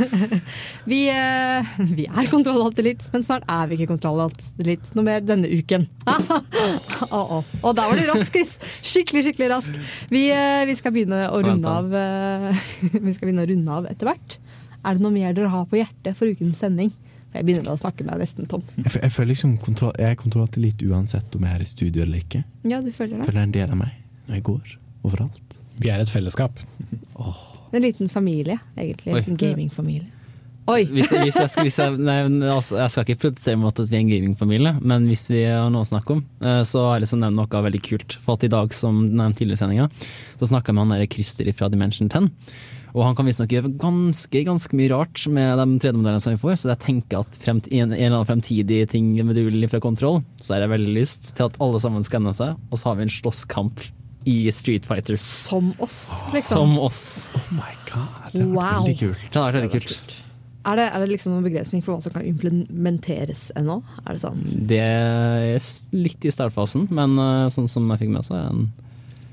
vi, 0.90 0.98
eh, 1.08 1.70
vi 1.88 2.04
er 2.04 2.28
kontroll 2.28 2.60
alt 2.66 2.76
delete, 2.76 3.08
men 3.14 3.24
snart 3.24 3.46
er 3.48 3.70
vi 3.70 3.78
ikke 3.78 3.94
kontroll 3.94 4.20
alt 4.26 4.44
delete. 4.60 4.92
Noe 4.96 5.06
mer 5.08 5.24
denne 5.24 5.48
uken. 5.48 5.88
oh, 7.08 7.38
oh. 7.40 7.50
Og 7.64 7.76
da 7.78 7.88
var 7.88 7.96
du 7.96 8.04
rask, 8.12 8.28
Chris. 8.34 8.58
Skikkelig, 8.84 9.24
skikkelig 9.30 9.50
rask. 9.54 9.80
Vi, 10.12 10.26
eh, 10.34 10.66
vi 10.68 10.76
skal 10.76 10.94
begynne 10.96 11.26
å 11.32 11.40
runde 11.44 11.76
av 11.80 11.96
eh, 11.96 12.64
Vi 13.06 13.16
skal 13.16 13.30
begynne 13.30 13.48
å 13.48 13.50
runde 13.54 13.78
av 13.80 13.88
etter 13.88 14.12
hvert. 14.12 14.36
Er 14.84 14.96
det 14.96 15.04
noe 15.04 15.16
mer 15.16 15.32
dere 15.36 15.52
har 15.52 15.64
på 15.70 15.80
hjertet 15.80 16.16
for 16.18 16.28
ukens 16.28 16.60
sending? 16.60 16.92
Jeg 17.34 17.46
begynner 17.46 17.70
å 17.72 17.78
snakke 17.78 18.04
meg 18.06 18.18
nesten 18.18 18.48
tom. 18.50 18.62
Jeg, 18.76 18.90
jeg 19.04 19.12
føler 19.14 19.30
liksom 19.32 19.56
kontroll, 19.62 19.92
jeg 19.98 20.16
er 20.16 20.18
kontrollert 20.18 20.56
litt 20.58 20.82
uansett 20.82 21.36
om 21.38 21.44
jeg 21.46 21.58
er 21.58 21.62
i 21.64 21.68
studio 21.68 22.02
eller 22.02 22.22
ikke. 22.24 22.42
Ja, 22.66 22.80
du 22.82 22.90
føler 22.90 23.16
Jeg 23.16 23.20
det? 23.20 23.26
føler 23.30 23.38
det 23.38 23.42
er 23.44 23.48
en 23.50 23.58
del 23.58 23.74
av 23.76 23.82
meg 23.84 23.98
når 24.26 24.34
jeg 24.40 24.46
går 24.50 24.72
overalt. 25.06 25.58
Vi 25.80 25.88
er 25.94 26.02
et 26.02 26.10
fellesskap. 26.12 26.58
En 27.72 27.82
liten 27.84 28.08
familie, 28.10 28.58
egentlig. 28.76 29.14
Oi. 29.14 29.22
En 29.30 29.38
gamingfamilie. 29.38 30.08
Oi! 30.70 30.84
Hvis, 30.90 31.10
hvis 31.10 31.38
jeg, 31.38 31.50
skal, 31.50 31.64
hvis 31.66 31.78
jeg, 31.80 31.94
nei, 32.04 32.18
altså, 32.52 32.76
jeg 32.78 32.92
skal 32.92 33.06
ikke 33.06 33.20
protestere 33.24 33.58
mot 33.58 33.78
at 33.80 33.88
vi 33.90 33.96
er 33.96 34.02
en 34.04 34.10
gamingfamilie, 34.10 34.72
men 34.86 35.06
hvis 35.10 35.24
vi 35.32 35.40
har 35.48 35.70
noe 35.72 35.82
å 35.86 35.88
snakke 35.88 36.14
om, 36.18 36.20
eh, 36.44 36.60
så 36.68 36.84
har 36.84 36.98
jeg 36.98 37.06
lyst 37.06 37.14
til 37.14 37.18
å 37.18 37.22
nevne 37.24 37.40
noe 37.46 37.62
veldig 37.66 37.80
kult. 37.86 38.16
For 38.22 38.36
at 38.36 38.44
i 38.46 38.50
dag, 38.52 38.74
som 38.76 39.00
den 39.08 39.34
tidligere 39.38 39.62
sendinga, 39.64 39.88
så 40.38 40.50
snakka 40.52 40.70
jeg 40.70 40.78
med 40.78 40.84
han 40.84 40.94
der 40.94 41.08
Christer 41.10 41.50
fra 41.56 41.70
Dimension 41.72 42.10
10. 42.12 42.28
Og 42.94 43.04
han 43.06 43.14
kan 43.18 43.28
visstnok 43.28 43.52
gjøre 43.54 43.70
ganske 43.78 44.42
ganske 44.46 44.74
mye 44.78 44.90
rart 44.90 45.24
med 45.30 45.60
de 45.60 45.66
3D-modellene 45.84 46.22
som 46.24 46.34
vi 46.34 46.40
får, 46.42 46.56
så 46.62 46.72
jeg 46.72 46.80
tenker 46.82 47.20
at 47.22 47.38
fremt, 47.38 47.68
i 47.70 47.78
en, 47.82 47.92
en 47.92 47.98
eller 47.98 48.16
annen 48.20 48.28
fremtidig 48.28 48.80
ting 48.90 49.12
med 49.26 49.36
duell 49.38 49.68
fra 49.70 49.80
kontroll, 49.84 50.22
så 50.42 50.54
har 50.56 50.64
jeg 50.66 50.72
veldig 50.74 50.94
lyst 50.96 51.32
til 51.38 51.46
at 51.46 51.58
alle 51.62 51.80
sammen 51.82 52.06
skanner 52.06 52.34
seg, 52.36 52.56
og 52.70 52.80
så 52.80 52.90
har 52.90 52.98
vi 52.98 53.06
en 53.06 53.14
slåsskamp 53.20 53.84
i 54.28 54.38
Street 54.52 54.84
Fighter. 54.84 55.16
Som 55.16 55.70
oss, 55.80 56.00
liksom. 56.34 56.74
Som 56.74 56.74
oss. 56.82 57.02
Oh 57.38 57.46
my 57.56 57.70
god, 57.88 58.18
det 58.34 58.42
har 58.42 58.50
vært 58.50 58.56
Wow. 58.58 58.82
veldig 58.84 58.98
kult. 59.00 59.22
Det 59.30 59.38
har 59.40 59.46
vært 59.52 59.62
veldig 59.62 59.78
kult. 59.78 60.16
Er 60.60 60.76
det, 60.76 60.84
er 60.92 61.00
det 61.00 61.06
liksom 61.08 61.32
noen 61.32 61.46
begrensning 61.46 61.80
for 61.80 61.94
hva 61.96 62.02
som 62.04 62.12
kan 62.12 62.26
implementeres 62.28 63.46
ennå? 63.56 63.78
Er 64.04 64.12
det 64.12 64.20
sånn? 64.20 64.42
Det 64.68 64.80
er 64.82 65.56
litt 65.96 66.26
i 66.28 66.32
startfasen, 66.34 66.84
men 66.92 67.16
eh, 67.16 67.46
sånn 67.54 67.68
som 67.70 67.86
jeg 67.94 68.02
fikk 68.04 68.12
med, 68.12 68.26
så 68.26 68.36
er 68.36 68.50
en 68.50 68.66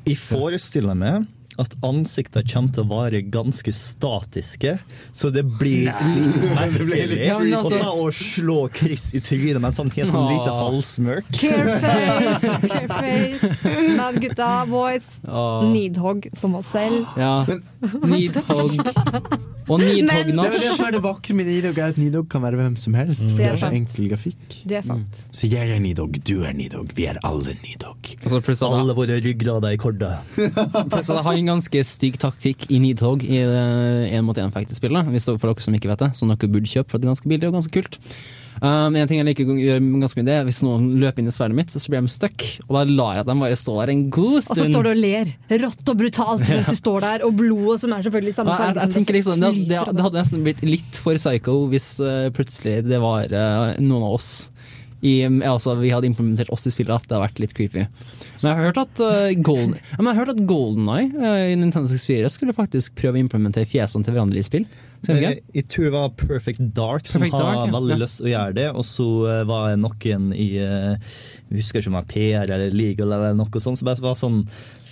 Jeg 0.08 0.22
forestiller 0.22 0.96
meg 0.96 1.26
at 1.58 1.74
ansikter 1.86 2.44
kommer 2.48 2.74
til 2.76 2.84
å 2.86 2.90
være 2.92 3.22
ganske 3.34 3.72
statiske, 3.74 4.76
så 5.16 5.32
det 5.34 5.44
blir 5.58 5.90
litt 6.16 6.38
merkelig 6.54 7.18
Ja, 7.26 7.38
altså- 7.40 7.80
å 7.80 7.82
ta 7.82 7.94
og 7.94 8.12
slå 8.14 8.58
Chris 8.74 9.10
i 9.18 9.22
trynet 9.26 9.62
mens 9.64 9.80
han 9.82 9.90
har 9.94 10.06
en 10.06 10.12
sånn 10.12 10.30
lite 10.32 10.54
halvsmørk. 10.60 11.32
Careface! 11.40 12.54
Careface. 12.72 13.52
Men 13.98 14.20
gutta, 14.22 14.52
boys. 14.70 15.08
Åh. 15.28 15.66
Needhog 15.72 16.28
som 16.38 16.56
oss 16.60 16.70
selv. 16.76 17.06
Ja. 17.18 17.46
Needhog. 17.82 18.74
Og 19.68 19.82
Needhogna. 19.82 20.46
Det 20.48 20.58
er 20.58 20.64
det 20.64 20.72
som 20.78 20.86
er 20.88 20.96
det 20.96 21.02
vakre 21.04 21.36
med 21.38 21.50
nidhogg, 21.50 21.78
er 21.78 21.92
at 21.94 22.00
nidhogg 22.00 22.30
kan 22.32 22.42
være 22.44 22.60
hvem 22.62 22.78
som 22.80 22.96
helst. 22.98 23.26
For 23.28 23.38
Det 23.38 23.44
det 23.44 23.50
er 23.52 23.60
så 23.62 23.72
enkel 23.76 24.08
grafikk. 24.14 24.56
Det 24.70 24.80
er 24.80 24.86
sant. 24.88 25.22
Så 25.36 25.50
jeg 25.52 25.74
er 25.76 25.82
nidhogg, 25.84 26.18
du 26.28 26.42
er 26.48 26.56
nidhogg, 26.58 26.94
vi 26.98 27.06
er 27.12 27.20
alle 27.28 27.58
nidhogg. 27.66 28.14
Og 28.24 28.32
så 28.32 28.42
plutselig 28.42 28.80
Alle 28.80 28.96
våre 28.98 29.20
ryggrader 29.24 29.76
i 29.76 29.80
korda. 29.82 30.12
plutselig 30.94 31.24
har 31.28 31.40
en 31.44 31.54
ganske 31.54 31.84
stygg 31.84 32.18
taktikk 32.22 32.68
i 32.72 32.82
nidhogg 32.84 33.24
i 33.28 33.44
én 33.44 34.26
mot 34.26 34.38
én-fight-spillet. 34.38 35.14
For 35.28 35.48
dere 35.48 35.68
som 35.68 35.78
ikke 35.78 35.92
vet 35.94 36.06
det, 36.08 36.12
som 36.18 36.34
dere 36.34 36.52
burde 36.52 36.70
kjøpe, 36.70 36.90
for 36.92 36.98
det 36.98 37.08
er 37.08 37.16
ganske 37.16 37.32
billig 37.32 37.52
og 37.52 37.60
ganske 37.60 37.74
kult. 37.82 38.00
Um, 38.58 38.96
en 38.98 39.10
ting 39.10 39.20
jeg 39.20 39.28
liker 39.28 39.50
å 39.54 39.56
gjøre 39.60 39.82
ganske 40.02 40.18
mye 40.18 40.26
det 40.26 40.34
er 40.34 40.46
Hvis 40.48 40.64
noen 40.66 40.88
løper 40.98 41.22
inn 41.22 41.30
i 41.30 41.34
sverdet 41.34 41.58
mitt, 41.60 41.74
så 41.74 41.92
blir 41.92 42.02
de 42.02 42.12
stuck. 42.12 42.46
Og 42.66 42.74
da 42.74 42.84
lar 42.90 43.20
jeg 43.20 43.28
dem 43.30 43.44
bare 43.44 43.60
stå 43.60 43.76
der 43.82 43.94
en 43.94 44.04
god 44.14 44.40
stund. 44.40 44.54
Og 44.56 44.62
så 44.62 44.70
står 44.72 44.88
du 44.88 44.92
og 44.92 45.02
ler. 45.04 45.34
Rått 45.66 45.92
og 45.94 46.00
brutalt 46.02 46.46
mens 46.52 46.72
du 46.72 46.80
står 46.80 47.06
der, 47.06 47.28
og 47.28 47.38
blodet 47.38 47.84
som 47.84 47.94
er 47.94 48.08
selvfølgelig 48.08 48.38
samme 48.40 48.56
Ja, 48.56 48.58
jeg, 48.58 48.74
farge 48.74 48.88
jeg 48.88 48.96
tenker 48.98 49.20
liksom, 49.20 49.46
det, 49.46 49.54
det, 49.70 49.84
det 50.00 50.08
hadde 50.08 50.22
nesten 50.24 50.44
blitt 50.48 50.66
litt 50.66 51.02
for 51.04 51.20
psycho 51.20 51.60
hvis 51.72 51.92
uh, 52.02 52.28
plutselig 52.36 52.80
det 52.88 53.00
var 53.04 53.30
uh, 53.32 53.78
noen 53.78 54.08
av 54.10 54.18
oss 54.18 54.32
i, 55.06 55.20
altså, 55.46 55.76
vi 55.78 55.92
hadde 55.94 56.10
implementert 56.10 56.50
oss 56.50 56.66
i 56.66 56.72
spillet. 56.74 56.90
at 56.90 57.06
Det 57.06 57.14
hadde 57.14 57.26
vært 57.28 57.42
litt 57.44 57.54
creepy. 57.54 57.84
Men 57.86 58.48
jeg 58.48 58.58
har 58.58 58.70
hørt 58.72 58.80
at, 58.82 59.02
uh, 59.04 59.30
Golden, 59.46 59.76
jeg 59.94 60.08
har 60.10 60.18
hørt 60.18 60.34
at 60.34 60.44
Golden 60.50 60.90
Eye 60.90 61.34
i 61.54 61.58
Nintendo 61.60 61.86
64 61.92 62.34
skulle 62.34 62.58
faktisk 62.58 62.98
prøve 62.98 63.20
å 63.20 63.22
implementere 63.22 63.70
fjesene 63.70 64.08
til 64.08 64.18
hverandre 64.18 64.42
i 64.42 64.48
spill. 64.48 64.66
Tror 65.06 65.84
det 65.86 65.92
var 65.94 66.10
Perfect 66.18 66.60
Dark 66.76 67.08
som 67.08 67.22
Perfect 67.22 67.38
har 67.38 67.54
Dark, 67.54 67.68
ja. 67.68 67.74
veldig 67.80 67.96
Ja. 67.96 68.00
lyst 68.02 68.18
til 68.22 68.28
å 68.28 68.34
gjøre 68.34 68.56
det. 68.58 68.68
Og 68.76 68.86
så 68.86 69.08
eh, 69.32 69.44
var 69.50 69.70
det 69.70 69.78
noen 69.84 70.34
i 70.34 70.48
eh, 70.58 70.98
Jeg 71.52 71.62
husker 71.62 71.80
ikke 71.84 71.92
om 71.94 72.00
det 72.00 72.02
var 72.02 72.12
PR 72.14 72.54
eller 72.58 72.76
Legal 72.76 73.12
eller 73.14 73.38
noe 73.38 73.62
sånt, 73.64 73.78
som 73.80 73.86
bare 73.86 74.02
var 74.04 74.16
sånn 74.20 74.42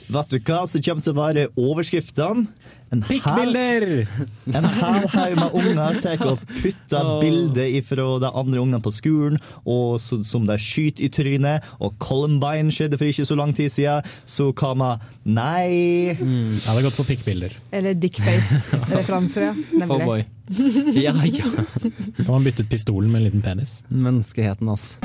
Vet 0.05 0.29
du 0.29 0.37
hva 0.45 0.67
som 0.69 0.83
kommer 0.85 1.01
til 1.01 1.15
å 1.15 1.17
være 1.17 1.47
overskriftene? 1.57 2.45
En 2.93 3.01
Pikkbilder! 3.01 4.05
en 4.57 4.67
haug 4.69 5.37
med 5.39 5.55
unger 5.57 5.97
tar 6.03 6.21
og 6.27 6.41
putter 6.59 7.01
oh. 7.01 7.17
bilder 7.23 7.73
fra 7.85 8.05
de 8.21 8.29
andre 8.29 8.61
ungene 8.61 8.81
på 8.83 8.93
skolen, 8.93 9.39
og 9.65 9.97
så, 10.01 10.19
som 10.27 10.45
de 10.47 10.57
skyter 10.61 11.07
i 11.07 11.09
trynet. 11.13 11.65
Og 11.81 11.95
Columbine 12.01 12.73
skjedde 12.73 12.99
for 13.01 13.09
ikke 13.09 13.25
så 13.27 13.37
lang 13.39 13.55
tid 13.57 13.73
siden, 13.73 14.05
så 14.25 14.51
hva 14.53 14.73
med 14.77 15.11
Nei! 15.25 16.13
Jeg 16.13 16.61
hadde 16.67 16.85
gått 16.85 16.97
for 16.99 17.09
pikkbilder. 17.09 17.57
Eller 17.75 17.97
dickface-referanser, 17.97 19.49
ja. 19.49 19.85
Oh 19.89 19.99
boy. 20.05 20.25
Ja, 20.93 21.15
ja. 21.25 21.49
Kan 22.21 22.29
man 22.29 22.45
bytte 22.45 22.63
ut 22.63 22.69
pistolen 22.69 23.09
med 23.11 23.23
en 23.23 23.29
liten 23.31 23.45
penis? 23.45 23.79
Menneskeheten, 23.89 24.69
altså. 24.69 25.01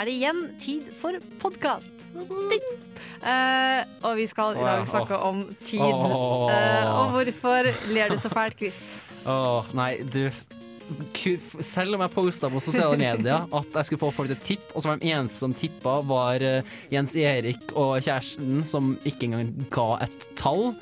Er 0.00 0.08
det 0.08 0.14
igjen 0.16 0.44
tid 0.60 0.86
for 1.00 1.16
podkast. 1.42 1.90
og 4.02 4.16
vi 4.16 4.26
skal 4.30 4.56
i 4.56 4.62
dag 4.64 4.86
snakke 4.88 5.18
om 5.28 5.42
tid. 5.60 5.80
Eh, 5.80 6.86
og 6.88 7.12
hvorfor 7.14 7.68
ler 7.92 8.08
du 8.08 8.16
så 8.20 8.30
fælt, 8.32 8.56
Chris? 8.58 8.80
Åh, 9.28 9.68
nei, 9.76 9.92
du 10.00 10.30
selv 11.62 11.94
om 11.94 12.02
jeg 12.02 12.10
posta 12.10 12.48
på 12.50 12.58
sosiale 12.64 12.96
medier 12.98 13.44
at 13.54 13.76
jeg 13.76 13.86
skulle 13.86 14.00
få 14.00 14.08
folk 14.16 14.32
til 14.32 14.38
å 14.38 14.42
tippe, 14.42 14.72
og 14.74 14.82
så 14.82 14.90
var 14.90 14.98
de 14.98 15.12
eneste 15.12 15.38
som 15.38 15.52
tippa, 15.54 16.00
var 16.02 16.42
eh, 16.42 16.72
Jens 16.90 17.14
Erik 17.20 17.70
og 17.78 18.00
kjæresten, 18.02 18.64
som 18.66 18.96
ikke 19.06 19.28
engang 19.28 19.52
ga 19.70 19.86
et 20.08 20.26
tall. 20.40 20.72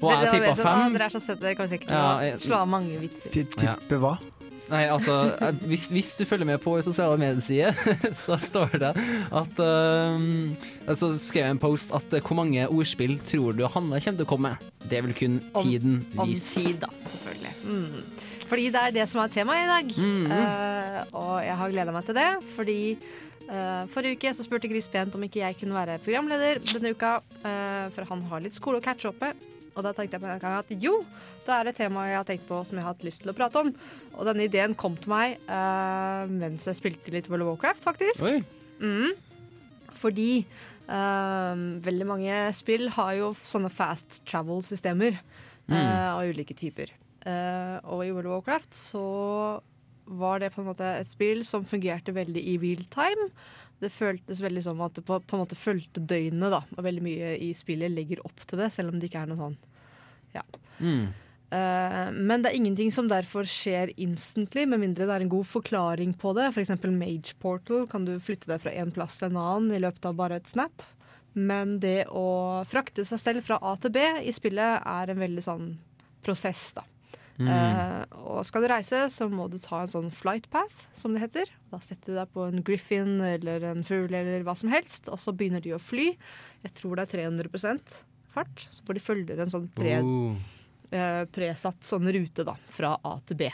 Og 0.00 0.10
jeg 0.16 0.32
tippa 0.32 0.54
fem. 0.56 0.96
Dere 0.96 1.06
er 1.10 1.14
så 1.14 1.20
søte, 1.22 1.44
dere 1.44 1.54
kan 1.60 1.68
sikkert 1.70 1.92
Ja, 1.94 2.08
jeg- 2.24 2.40
slå 2.48 2.56
av 2.58 2.68
mange 2.72 2.98
vitser. 3.04 3.30
Tippe 3.36 4.00
hva? 4.00 4.16
Nei, 4.70 4.84
altså, 4.86 5.16
eh, 5.34 5.62
hvis, 5.66 5.88
hvis 5.90 6.14
du 6.18 6.24
følger 6.28 6.46
med 6.46 6.60
på 6.62 6.76
sosiale 6.86 7.18
medier, 7.20 7.74
så 8.24 8.38
står 8.40 8.78
det 8.78 8.92
at 8.94 9.62
um, 9.64 10.54
Så 10.94 11.10
skrev 11.18 11.44
jeg 11.44 11.56
en 11.56 11.62
post 11.62 11.94
at 11.96 12.14
eh, 12.14 12.22
hvor 12.22 12.38
mange 12.38 12.68
ordspill 12.68 13.18
tror 13.26 13.56
du 13.58 13.66
Hanne 13.66 13.98
kommer 13.98 14.22
til 14.22 14.26
å 14.26 14.30
komme? 14.30 14.54
Det 14.90 15.02
vil 15.04 15.16
kun 15.16 15.40
tiden 15.60 15.80
tiden 15.80 16.18
Om 16.18 16.28
vise. 16.28 16.60
tid, 16.60 16.80
da, 16.82 16.90
selvfølgelig. 17.08 17.54
Mm. 17.64 18.04
Fordi 18.50 18.68
det 18.74 18.82
er 18.82 18.94
det 18.94 19.06
som 19.10 19.22
er 19.22 19.32
temaet 19.32 19.64
i 19.64 19.70
dag. 19.70 19.92
Mm. 20.02 20.30
Eh, 20.34 21.00
og 21.18 21.34
jeg 21.44 21.58
har 21.60 21.74
gleda 21.74 21.94
meg 21.94 22.06
til 22.08 22.18
det, 22.18 22.30
fordi 22.56 22.80
uh, 23.46 23.86
forrige 23.92 24.18
uke 24.18 24.34
så 24.34 24.46
spurte 24.46 24.70
Gris 24.70 24.90
pent 24.90 25.14
om 25.14 25.26
ikke 25.26 25.42
jeg 25.44 25.58
kunne 25.60 25.78
være 25.78 26.00
programleder 26.02 26.62
denne 26.72 26.94
uka, 26.94 27.18
uh, 27.44 27.86
for 27.94 28.10
han 28.10 28.26
har 28.32 28.42
litt 28.42 28.58
skole 28.58 28.80
å 28.80 28.84
catche 28.84 29.10
opp 29.12 29.22
med. 29.22 29.38
Og 29.74 29.84
da 29.86 29.92
tenkte 29.94 30.16
jeg 30.18 30.22
på 30.24 30.28
en 30.30 30.40
gang 30.42 30.58
at 30.58 30.70
jo, 30.82 30.96
det 31.46 31.54
er 31.56 31.70
et 31.70 31.76
tema 31.78 32.06
jeg 32.08 32.18
har 32.18 32.26
tenkt 32.28 32.46
på 32.48 32.58
som 32.66 32.76
jeg 32.76 32.84
har 32.84 32.94
hatt 32.94 33.04
lyst 33.06 33.22
til 33.24 33.32
å 33.32 33.36
prate 33.38 33.62
om. 33.62 33.70
Og 34.16 34.26
denne 34.28 34.46
ideen 34.48 34.74
kom 34.78 34.96
til 35.00 35.12
meg 35.12 35.38
uh, 35.48 36.24
mens 36.30 36.66
jeg 36.68 36.78
spilte 36.78 37.14
litt 37.14 37.30
World 37.30 37.46
of 37.46 37.52
Warcraft, 37.54 37.84
faktisk. 37.86 38.26
Mm. 38.80 39.12
Fordi 40.00 40.30
uh, 40.88 41.54
veldig 41.86 42.06
mange 42.08 42.42
spill 42.56 42.88
har 42.96 43.14
jo 43.18 43.32
sånne 43.38 43.70
fast 43.72 44.22
travel-systemer 44.30 45.20
Mm. 45.70 45.76
eh, 45.76 46.06
av 46.10 46.26
ulike 46.26 46.54
typer. 46.58 46.88
Og 47.86 48.00
i 48.02 48.08
World 48.10 48.26
of 48.26 48.32
Warcraft 48.40 48.74
så 48.74 49.02
var 50.10 50.40
det 50.42 50.48
på 50.50 50.64
en 50.64 50.66
måte 50.66 50.82
et 50.98 51.06
spill 51.06 51.44
som 51.46 51.62
fungerte 51.68 52.10
veldig 52.16 52.42
i 52.42 52.56
real 52.58 52.82
time. 52.90 53.28
Det 53.80 53.88
føltes 53.92 54.42
veldig 54.44 54.62
som 54.66 54.80
at 54.84 54.98
det 54.98 55.04
på, 55.08 55.16
på 55.24 55.36
en 55.36 55.42
måte 55.42 55.58
fulgte 55.58 56.02
døgnet, 56.04 56.52
da. 56.52 56.62
Og 56.76 56.84
veldig 56.84 57.04
mye 57.04 57.34
i 57.40 57.50
spillet 57.56 57.92
legger 57.92 58.22
opp 58.26 58.44
til 58.44 58.60
det, 58.60 58.70
selv 58.74 58.92
om 58.92 59.00
det 59.00 59.08
ikke 59.10 59.24
er 59.24 59.30
noe 59.32 59.40
sånn 59.40 59.58
ja. 60.36 60.44
Mm. 60.78 61.08
Uh, 61.50 62.12
men 62.14 62.42
det 62.42 62.52
er 62.52 62.58
ingenting 62.60 62.92
som 62.94 63.08
derfor 63.10 63.48
skjer 63.50 63.90
instantly, 63.98 64.62
med 64.70 64.82
mindre 64.84 65.08
det 65.08 65.16
er 65.16 65.24
en 65.24 65.32
god 65.32 65.48
forklaring 65.50 66.14
på 66.20 66.34
det. 66.38 66.50
F.eks. 66.52 66.76
Mage 66.86 67.34
Portal 67.42 67.88
kan 67.90 68.06
du 68.06 68.14
flytte 68.22 68.50
deg 68.52 68.62
fra 68.62 68.74
en 68.78 68.94
plass 68.94 69.18
til 69.18 69.30
en 69.30 69.40
annen 69.40 69.74
i 69.74 69.82
løpet 69.82 70.06
av 70.06 70.18
bare 70.18 70.38
et 70.38 70.50
snap. 70.50 70.84
Men 71.34 71.78
det 71.82 72.08
å 72.10 72.62
frakte 72.66 73.04
seg 73.06 73.22
selv 73.22 73.46
fra 73.46 73.58
A 73.62 73.76
til 73.82 73.94
B 73.94 74.02
i 74.26 74.34
spillet 74.34 74.86
er 74.86 75.10
en 75.10 75.22
veldig 75.22 75.44
sånn 75.46 75.68
prosess, 76.26 76.72
da. 76.78 76.86
Mm. 77.40 77.48
Uh, 77.48 78.20
og 78.36 78.44
skal 78.44 78.64
du 78.64 78.68
reise, 78.68 79.02
så 79.12 79.26
må 79.32 79.48
du 79.48 79.56
ta 79.62 79.82
en 79.82 79.90
sånn 79.90 80.10
flight 80.12 80.50
path, 80.52 80.86
som 80.96 81.16
det 81.16 81.24
heter. 81.24 81.52
Da 81.72 81.80
setter 81.84 82.12
du 82.12 82.20
deg 82.20 82.32
på 82.34 82.46
en 82.46 82.64
griffin 82.66 83.16
eller 83.24 83.64
en 83.72 83.84
fugl 83.86 84.12
eller 84.12 84.44
hva 84.46 84.54
som 84.58 84.72
helst, 84.72 85.08
og 85.08 85.20
så 85.22 85.34
begynner 85.36 85.64
de 85.64 85.74
å 85.76 85.82
fly. 85.82 86.12
Jeg 86.66 86.76
tror 86.76 87.00
det 87.00 87.08
er 87.08 87.24
300% 87.30 88.00
fart, 88.30 88.66
så 88.68 88.84
får 88.86 88.98
de 88.98 89.02
følger 89.02 89.40
en 89.42 89.52
sånn 89.52 89.70
pre 89.74 89.96
uh. 90.04 90.36
Uh, 90.90 91.24
presatt 91.30 91.86
sånn 91.86 92.10
rute 92.12 92.44
da, 92.46 92.56
fra 92.70 92.96
A 93.06 93.16
til 93.26 93.40
B. 93.40 93.50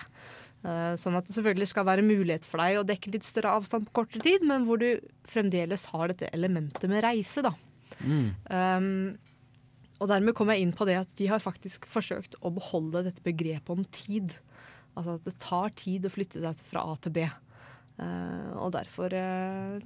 Eh, 0.67 0.95
sånn 0.99 1.15
at 1.15 1.29
det 1.29 1.37
selvfølgelig 1.37 1.69
skal 1.71 1.87
være 1.87 2.05
mulighet 2.07 2.47
for 2.47 2.63
deg 2.63 2.81
å 2.81 2.87
dekke 2.87 3.13
litt 3.15 3.27
større 3.29 3.53
avstand 3.55 3.87
på 3.87 4.01
kortere 4.01 4.25
tid, 4.25 4.47
men 4.47 4.65
hvor 4.67 4.81
du 4.83 4.89
fremdeles 5.29 5.87
har 5.93 6.11
dette 6.11 6.31
elementet 6.35 6.89
med 6.91 7.05
reise. 7.05 7.45
da. 7.47 7.53
Mm. 8.01 8.27
Um, 8.51 8.89
og 9.97 10.11
dermed 10.11 10.37
kom 10.37 10.51
jeg 10.53 10.65
inn 10.65 10.75
på 10.77 10.87
det 10.89 10.99
at 11.01 11.11
de 11.17 11.29
har 11.31 11.43
faktisk 11.43 11.87
forsøkt 11.89 12.37
å 12.45 12.53
beholde 12.53 13.07
dette 13.07 13.25
begrepet 13.25 13.73
om 13.73 13.85
tid. 13.95 14.35
Altså 14.97 15.17
at 15.17 15.29
det 15.29 15.37
tar 15.41 15.73
tid 15.77 16.07
å 16.09 16.13
flytte 16.13 16.43
seg 16.43 16.65
fra 16.69 16.85
A 16.85 16.97
til 17.01 17.15
B. 17.17 17.27
Uh, 17.97 18.53
og 18.61 18.75
derfor 18.75 19.13
uh, 19.17 19.79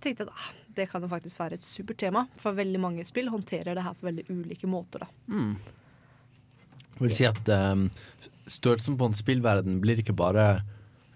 tenkte 0.00 0.24
jeg 0.24 0.30
da 0.30 0.52
det 0.74 0.88
kan 0.90 1.04
jo 1.04 1.10
faktisk 1.10 1.38
være 1.38 1.58
et 1.58 1.64
supert 1.66 2.00
tema, 2.02 2.24
for 2.40 2.56
veldig 2.56 2.80
mange 2.82 3.04
spill 3.06 3.28
håndterer 3.30 3.76
det 3.76 3.84
her 3.84 3.94
på 3.94 4.08
veldig 4.08 4.24
ulike 4.32 4.66
måter. 4.66 5.04
da. 5.04 5.10
Mm. 5.30 5.52
Jeg 6.94 7.02
vil 7.04 7.14
si 7.14 7.26
at 7.28 7.50
um, 7.70 7.84
størrelsen 8.50 8.96
på 8.98 9.06
en 9.06 9.14
spillverden 9.14 9.76
blir 9.82 10.02
ikke 10.02 10.16
bare 10.16 10.64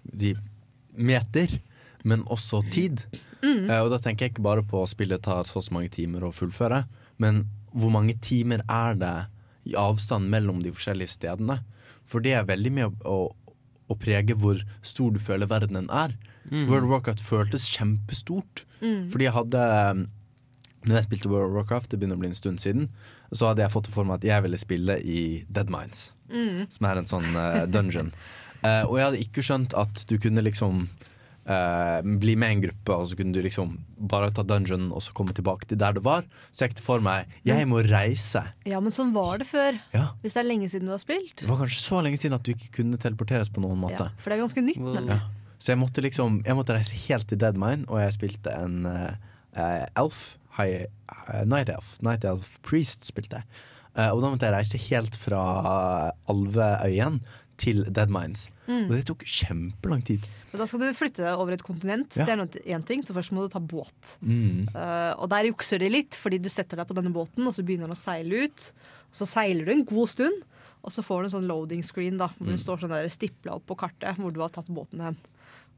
de 0.03 0.31
meter, 0.95 1.57
men 2.07 2.23
også 2.31 2.61
tid. 2.71 3.03
Mm. 3.43 3.67
Uh, 3.67 3.81
og 3.81 3.91
da 3.91 3.99
tenker 4.03 4.27
jeg 4.27 4.35
ikke 4.35 4.47
bare 4.47 4.63
på 4.63 4.79
at 4.85 4.93
spillet 4.93 5.23
tar 5.27 5.43
så 5.49 5.59
og 5.59 5.67
så 5.67 5.75
mange 5.75 5.91
timer 5.91 6.23
å 6.23 6.35
fullføre, 6.35 6.85
men 7.19 7.43
hvor 7.73 7.91
mange 7.93 8.15
timer 8.23 8.63
er 8.69 8.95
det 8.99 9.15
i 9.69 9.75
avstand 9.77 10.29
mellom 10.31 10.61
de 10.63 10.71
forskjellige 10.73 11.15
stedene? 11.17 11.59
For 12.09 12.23
det 12.25 12.33
er 12.33 12.47
veldig 12.49 12.71
med 12.73 13.03
å, 13.05 13.17
å, 13.29 13.55
å 13.89 13.97
prege 13.99 14.33
hvor 14.39 14.61
stor 14.81 15.11
du 15.13 15.19
føler 15.21 15.49
verdenen 15.51 15.89
er. 15.93 16.15
Mm. 16.49 16.63
World 16.71 16.87
of 16.87 16.93
Warcraft 16.95 17.21
føltes 17.21 17.67
kjempestort. 17.69 18.63
Mm. 18.81 19.09
Fordi 19.13 19.27
jeg 19.27 19.35
hadde 19.35 19.65
um, 19.91 20.05
Når 20.87 20.95
jeg 20.95 21.05
spilte 21.09 21.29
World 21.29 21.51
of 21.51 21.57
Warcraft, 21.59 21.91
det 21.91 21.99
begynner 21.99 22.15
å 22.17 22.21
bli 22.23 22.29
en 22.31 22.37
stund 22.37 22.61
siden, 22.63 22.87
så 23.35 23.49
hadde 23.51 23.61
jeg 23.65 23.73
fått 23.73 23.89
det 23.89 23.93
for 23.93 24.07
meg 24.07 24.21
at 24.21 24.27
jeg 24.29 24.45
ville 24.45 24.57
spille 24.61 24.95
i 25.03 25.21
Dead 25.49 25.69
Minds, 25.73 26.11
Mm. 26.29 26.67
som 26.69 26.85
er 26.85 26.99
en 27.01 27.07
sånn 27.09 27.25
uh, 27.33 27.65
dungeon. 27.65 28.11
uh, 28.63 28.85
og 28.89 28.95
jeg 28.99 29.05
hadde 29.07 29.21
ikke 29.23 29.41
skjønt 29.45 29.73
at 29.77 30.03
du 30.09 30.15
kunne 30.21 30.43
liksom 30.45 30.83
eh, 31.45 31.99
bli 32.19 32.35
med 32.39 32.51
i 32.51 32.57
en 32.57 32.63
gruppe, 32.63 32.95
og 32.95 33.07
så 33.09 33.17
kunne 33.19 33.35
du 33.35 33.41
liksom 33.43 33.77
bare 34.11 34.31
ta 34.35 34.43
dungeon 34.47 34.89
og 34.95 35.03
så 35.05 35.13
komme 35.17 35.35
tilbake 35.35 35.69
til 35.69 35.79
der 35.81 35.95
du 35.97 36.01
var. 36.05 36.27
Så 36.51 36.65
jeg 36.65 36.71
gikk 36.71 36.79
det 36.81 36.85
for 36.85 37.03
meg 37.05 37.29
jeg 37.47 37.67
må 37.69 37.83
reise. 37.85 38.43
Ja, 38.67 38.81
men 38.83 38.95
sånn 38.95 39.13
var 39.15 39.41
det 39.41 39.49
før. 39.49 39.79
Ja. 39.95 40.09
Hvis 40.23 40.37
det 40.37 40.43
er 40.43 40.49
lenge 40.49 40.69
siden 40.71 40.89
du 40.89 40.95
har 40.95 41.03
spilt. 41.03 41.37
Det 41.41 41.49
var 41.49 41.61
kanskje 41.63 41.81
så 41.83 42.03
lenge 42.05 42.21
siden 42.21 42.37
at 42.37 42.45
du 42.45 42.53
ikke 42.55 42.73
kunne 42.81 42.99
teleporteres 43.01 43.51
på 43.53 43.63
noen 43.63 43.79
måte. 43.81 44.09
Ja, 44.09 44.21
for 44.21 44.31
det 44.31 44.39
er 44.39 44.45
ganske 44.45 44.65
nytt. 44.65 44.83
nemlig. 44.83 45.19
Ja. 45.19 45.35
Så 45.59 45.73
jeg 45.73 45.81
måtte 45.81 45.99
liksom 45.99 46.37
Jeg 46.45 46.55
måtte 46.55 46.71
reise 46.71 46.95
helt 46.95 47.27
til 47.27 47.39
Deadmine, 47.41 47.83
og 47.89 47.99
jeg 47.99 48.15
spilte 48.15 48.53
en 48.55 48.85
uh, 48.87 49.83
elf. 49.99 50.37
High, 50.55 50.87
uh, 51.11 51.43
night 51.43 51.69
elf. 51.71 51.97
Night 52.03 52.23
elf 52.27 52.57
priest 52.63 53.07
spilte 53.07 53.41
jeg. 53.41 53.65
Og 53.99 54.21
da 54.21 54.29
måtte 54.31 54.47
jeg 54.47 54.53
reise 54.53 54.79
helt 54.79 55.15
fra 55.19 55.39
Alveøyen 56.31 57.17
til 57.59 57.81
Deadmines. 57.91 58.45
Mm. 58.69 58.83
Og 58.85 58.91
det 58.93 59.01
tok 59.09 59.23
kjempelang 59.25 60.03
tid. 60.05 60.25
Men 60.51 60.61
Da 60.61 60.67
skal 60.69 60.83
du 60.83 60.87
flytte 60.93 61.23
deg 61.25 61.41
over 61.41 61.55
et 61.55 61.63
kontinent. 61.65 62.13
Ja. 62.19 62.27
Det 62.29 62.61
er 62.61 62.75
én 62.77 62.85
ting, 62.85 63.01
så 63.03 63.15
først 63.17 63.33
må 63.33 63.41
du 63.41 63.49
ta 63.49 63.59
båt. 63.59 64.13
Mm. 64.21 64.67
Uh, 64.75 65.13
og 65.17 65.29
der 65.33 65.49
jukser 65.49 65.81
de 65.81 65.89
litt, 65.89 66.13
fordi 66.15 66.37
du 66.39 66.49
setter 66.53 66.77
deg 66.77 66.85
på 66.87 66.93
denne 66.99 67.11
båten, 67.15 67.47
og 67.49 67.55
så 67.57 67.65
begynner 67.65 67.89
den 67.89 67.97
å 67.97 67.99
seile 67.99 68.45
ut. 68.45 68.69
Og 69.09 69.17
så 69.17 69.25
seiler 69.25 69.65
du 69.65 69.73
en 69.73 69.85
god 69.89 70.11
stund, 70.13 70.45
og 70.85 70.93
så 70.93 71.01
får 71.03 71.23
du 71.23 71.27
en 71.27 71.33
sånn 71.41 71.49
loading 71.49 71.81
screen 71.83 72.17
da, 72.21 72.29
hvor 72.37 72.47
Mm. 72.47 72.53
det 72.55 72.61
står 72.61 72.79
sånn 72.85 73.09
stipla 73.09 73.55
opp 73.57 73.65
på 73.67 73.75
kartet 73.75 74.15
hvor 74.21 74.31
du 74.31 74.39
har 74.39 74.49
tatt 74.53 74.69
båten 74.69 75.01
hen. 75.01 75.17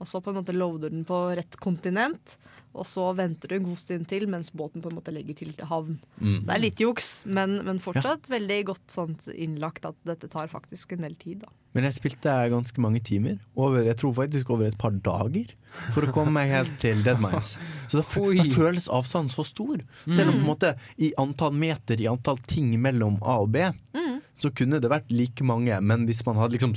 Og 0.02 0.08
så 0.10 0.18
på 0.26 0.32
en 0.34 0.40
måte 0.42 0.56
loader 0.58 0.90
den 0.90 1.04
på 1.06 1.18
rett 1.38 1.56
kontinent, 1.62 2.36
og 2.74 2.88
så 2.88 3.10
venter 3.14 3.52
du 3.52 3.56
en 3.58 3.66
god 3.68 3.78
stund 3.78 4.08
til 4.10 4.24
mens 4.32 4.50
båten 4.56 4.82
på 4.82 4.90
en 4.90 4.96
måte 4.98 5.12
legger 5.14 5.36
til 5.42 5.52
til 5.54 5.68
havn. 5.70 5.98
Mm. 6.18 6.38
Så 6.40 6.48
det 6.48 6.54
er 6.56 6.62
litt 6.64 6.82
juks, 6.82 7.10
men, 7.28 7.58
men 7.68 7.82
fortsatt 7.84 8.30
veldig 8.32 8.58
godt 8.72 8.86
sånt 8.96 9.28
innlagt 9.36 9.86
at 9.86 9.98
dette 10.08 10.30
tar 10.32 10.48
faktisk 10.50 10.96
en 10.96 11.04
del 11.06 11.14
tid. 11.20 11.44
da. 11.44 11.52
Men 11.76 11.86
jeg 11.86 11.98
spilte 12.00 12.34
ganske 12.52 12.82
mange 12.84 13.04
timer. 13.06 13.38
Over, 13.60 13.84
jeg 13.86 14.00
tror 14.02 14.16
faktisk 14.24 14.50
over 14.56 14.72
et 14.72 14.80
par 14.82 14.96
dager. 15.06 15.52
For 15.94 16.04
å 16.04 16.12
komme 16.16 16.34
meg 16.36 16.50
helt 16.52 16.74
til 16.82 17.04
Deadmines. 17.06 17.54
Så 17.92 18.02
da, 18.02 18.08
da 18.42 18.48
føles 18.56 18.90
avstanden 18.92 19.32
så 19.32 19.46
stor. 19.48 19.84
Selv 20.10 20.32
om 20.34 20.40
på 20.40 20.42
en 20.42 20.50
måte 20.50 20.74
i 21.00 21.14
antall 21.22 21.54
meter, 21.56 22.02
i 22.04 22.10
antall 22.12 22.42
ting 22.50 22.74
mellom 22.82 23.20
A 23.22 23.38
og 23.46 23.52
B, 23.54 23.70
Mm. 23.94 24.18
så 24.42 24.50
kunne 24.56 24.80
det 24.82 24.90
vært 24.90 25.12
like 25.14 25.44
mange. 25.46 25.76
Men 25.86 26.08
hvis 26.10 26.24
man 26.26 26.40
hadde 26.42 26.56
liksom 26.58 26.74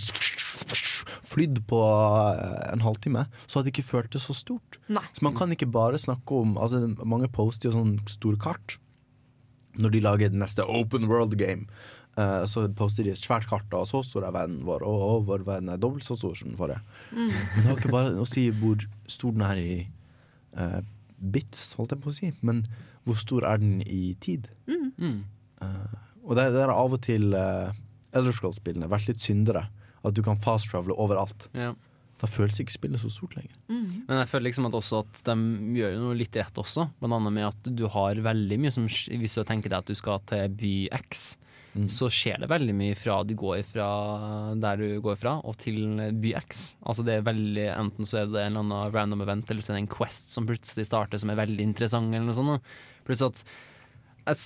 flydd 1.34 1.64
på 1.70 1.80
eh, 1.82 2.62
en 2.72 2.84
halvtime, 2.84 3.26
så 3.46 3.58
hadde 3.58 3.68
det 3.68 3.74
ikke 3.74 3.88
føltes 3.90 4.28
så 4.28 4.36
stort. 4.36 4.78
Nei. 4.92 5.04
Så 5.16 5.26
man 5.26 5.36
kan 5.38 5.52
ikke 5.54 5.70
bare 5.70 6.00
snakke 6.00 6.40
om 6.44 6.56
altså 6.60 6.84
Mange 7.02 7.30
poster 7.32 7.70
jo 7.70 7.78
sånn 7.78 7.98
store 8.10 8.40
kart 8.40 8.78
når 9.80 9.90
de 9.90 10.02
lager 10.04 10.30
det 10.30 10.38
neste 10.38 10.62
Open 10.70 11.08
World 11.10 11.34
Game. 11.40 11.66
Uh, 12.14 12.44
så 12.46 12.68
poster 12.78 13.02
de 13.02 13.10
et 13.10 13.18
svært 13.18 13.48
kart, 13.50 13.66
og 13.74 13.88
så 13.90 14.04
stor 14.06 14.22
er 14.28 14.34
vennen 14.36 14.62
vår, 14.62 14.84
og, 14.86 15.00
og 15.02 15.24
vår 15.26 15.42
venn 15.48 15.72
er 15.72 15.80
dobbelt 15.82 16.06
så 16.06 16.14
stor 16.14 16.36
som 16.38 16.52
den 16.52 16.58
forrige. 16.60 16.78
Mm. 17.10 17.32
Men 17.32 17.56
det 17.56 17.64
var 17.66 17.80
ikke 17.80 17.94
bare 17.96 18.12
å 18.22 18.28
si 18.30 18.44
hvor 18.54 18.84
stor 19.10 19.34
den 19.34 19.42
er 19.42 19.58
i 19.58 19.72
uh, 20.54 20.78
bits, 21.18 21.72
holdt 21.74 21.96
jeg 21.96 22.04
på 22.04 22.12
å 22.12 22.14
si, 22.14 22.30
men 22.46 22.62
hvor 23.02 23.18
stor 23.18 23.48
er 23.50 23.58
den 23.58 23.80
i 23.82 24.14
tid? 24.22 24.46
Mm. 24.70 25.24
Uh, 25.58 25.96
og 26.22 26.38
det, 26.38 26.52
det 26.54 26.62
er 26.62 26.72
av 26.72 26.94
og 26.94 27.02
til 27.04 27.34
uh, 27.34 27.74
Elder 28.14 28.36
Scrolls-spillene 28.36 28.90
vært 28.92 29.10
litt 29.10 29.24
syndere. 29.24 29.66
At 30.04 30.16
du 30.16 30.22
kan 30.24 30.40
fast-travele 30.40 30.96
overalt. 31.00 31.48
Ja. 31.56 31.72
Da 32.20 32.28
føles 32.30 32.60
ikke 32.62 32.76
spillet 32.76 33.02
så 33.02 33.10
stort 33.12 33.34
lenger. 33.36 33.54
Men 33.68 34.20
jeg 34.20 34.28
føler 34.30 34.46
liksom 34.48 34.68
at 34.68 34.76
også 34.78 35.00
at 35.02 35.22
de 35.26 35.34
gjør 35.80 35.96
noe 36.00 36.18
litt 36.18 36.36
rett 36.38 36.60
også. 36.60 36.86
Blant 37.00 37.18
annet 37.18 37.34
med 37.36 37.48
at 37.48 37.72
du 37.76 37.86
har 37.90 38.20
veldig 38.24 38.60
mye 38.62 38.74
som 38.74 38.86
Hvis 38.86 39.34
du 39.36 39.42
tenker 39.44 39.72
deg 39.72 39.80
at 39.82 39.90
du 39.90 39.98
skal 39.98 40.22
til 40.30 40.54
by 40.60 40.74
X, 41.00 41.34
så 41.90 42.06
skjer 42.12 42.38
det 42.38 42.48
veldig 42.52 42.74
mye 42.78 42.94
fra 42.94 43.16
du 43.26 43.34
går 43.38 43.64
fra 43.66 43.88
der 44.62 44.78
du 44.78 45.00
går 45.02 45.16
fra, 45.18 45.34
og 45.42 45.56
til 45.58 45.98
by 46.22 46.36
X. 46.38 46.64
Altså 46.86 47.02
det 47.06 47.16
er 47.18 47.26
veldig 47.26 47.66
Enten 47.74 48.06
så 48.06 48.20
er 48.20 48.30
det 48.30 48.44
en 48.44 48.54
eller 48.54 48.62
annen 48.62 48.94
random 48.94 49.24
event, 49.26 49.50
eller 49.50 49.64
så 49.64 49.72
er 49.72 49.80
det 49.80 49.86
en 49.88 49.94
Quest 49.96 50.30
som 50.30 50.46
plutselig 50.46 50.86
starter 50.86 51.20
som 51.20 51.34
er 51.34 51.40
veldig 51.42 51.66
interessant, 51.66 52.14
eller 52.14 52.30
noe 52.30 52.38
sånt. 52.38 52.74
Pluss 53.04 53.24
at 53.26 53.42
jeg, 54.26 54.36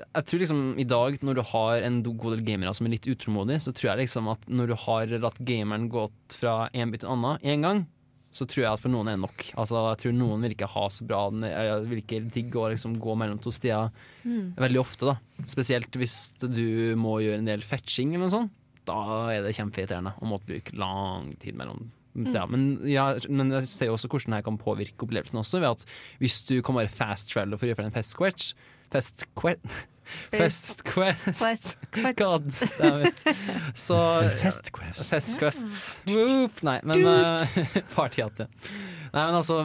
jeg 0.00 0.24
tror 0.30 0.40
liksom 0.42 0.60
i 0.80 0.86
dag, 0.88 1.16
når 1.26 1.38
du 1.40 1.42
har 1.52 1.84
en 1.86 2.02
god 2.06 2.36
del 2.36 2.44
gamere 2.46 2.74
som 2.76 2.86
er 2.88 2.94
litt 2.96 3.08
utålmodige, 3.10 3.60
så 3.66 3.72
tror 3.76 3.92
jeg 3.92 4.06
liksom 4.06 4.28
at 4.32 4.44
når 4.48 4.72
du 4.72 4.76
har 4.86 5.14
latt 5.20 5.40
gameren 5.44 5.88
gått 5.92 6.36
fra 6.40 6.68
en 6.72 6.92
bit 6.92 7.02
til 7.04 7.10
en 7.12 7.18
annen 7.18 7.42
én 7.44 7.66
gang, 7.66 7.82
så 8.30 8.46
tror 8.46 8.62
jeg 8.62 8.70
at 8.70 8.78
for 8.84 8.92
noen 8.92 9.08
er 9.10 9.16
det 9.18 9.24
nok. 9.24 9.44
Altså, 9.58 9.80
jeg 9.90 9.98
tror 10.04 10.12
noen 10.14 10.44
vil 10.46 10.52
ikke 10.54 10.68
ha 10.70 10.84
så 10.94 11.02
bra 11.02 11.24
Eller 11.34 11.82
vil 11.90 11.98
ikke 11.98 12.20
digge 12.30 12.60
å 12.62 12.68
liksom 12.70 12.92
gå 13.02 13.16
mellom 13.18 13.40
to 13.42 13.50
stier 13.50 13.90
Mm. 14.22 14.52
veldig 14.54 14.78
ofte, 14.78 15.06
da. 15.08 15.16
Spesielt 15.48 15.90
hvis 15.96 16.34
du 16.38 16.94
må 16.94 17.18
gjøre 17.24 17.38
en 17.40 17.48
del 17.48 17.62
fetching 17.64 18.12
eller 18.14 18.28
noe 18.28 18.34
sånt. 18.34 18.52
Da 18.86 19.30
er 19.32 19.42
det 19.42 19.56
kjempeirriterende 19.56 20.12
å 20.20 20.28
måtte 20.28 20.46
bruke 20.46 20.76
lang 20.78 21.34
tid 21.40 21.56
mellom 21.56 21.90
stier. 22.26 22.46
Men, 22.52 22.86
ja, 22.86 23.14
men 23.28 23.50
jeg 23.50 23.66
ser 23.66 23.86
jo 23.88 23.94
også 23.96 24.10
hvordan 24.12 24.36
det 24.36 24.44
kan 24.44 24.58
påvirke 24.60 25.06
opplevelsen 25.06 25.40
også, 25.40 25.60
ved 25.60 25.70
at 25.70 25.84
hvis 26.20 26.44
du 26.46 26.60
kan 26.62 26.76
bare 26.76 26.92
fast 26.92 27.32
travel 27.32 27.56
for 27.56 27.66
å 27.66 27.72
gjøre 27.72 27.86
en 27.88 27.96
fest 27.96 28.14
quest 28.18 28.54
Fest 28.90 29.28
quest 29.38 29.86
Fest 30.30 30.84
quest. 30.84 31.78
God 32.16 32.50
damn 32.78 33.06
it. 33.06 33.24
Så 33.78 33.96
fest 34.40 34.72
quest. 34.74 35.10
Fest 35.10 35.36
quest. 35.38 36.04
Woop, 36.10 36.62
Nei, 36.66 36.78
men 36.86 37.06
uh, 37.06 37.58
Partyhatte. 37.94 38.48
Nei, 39.12 39.22
men 39.22 39.38
altså 39.38 39.64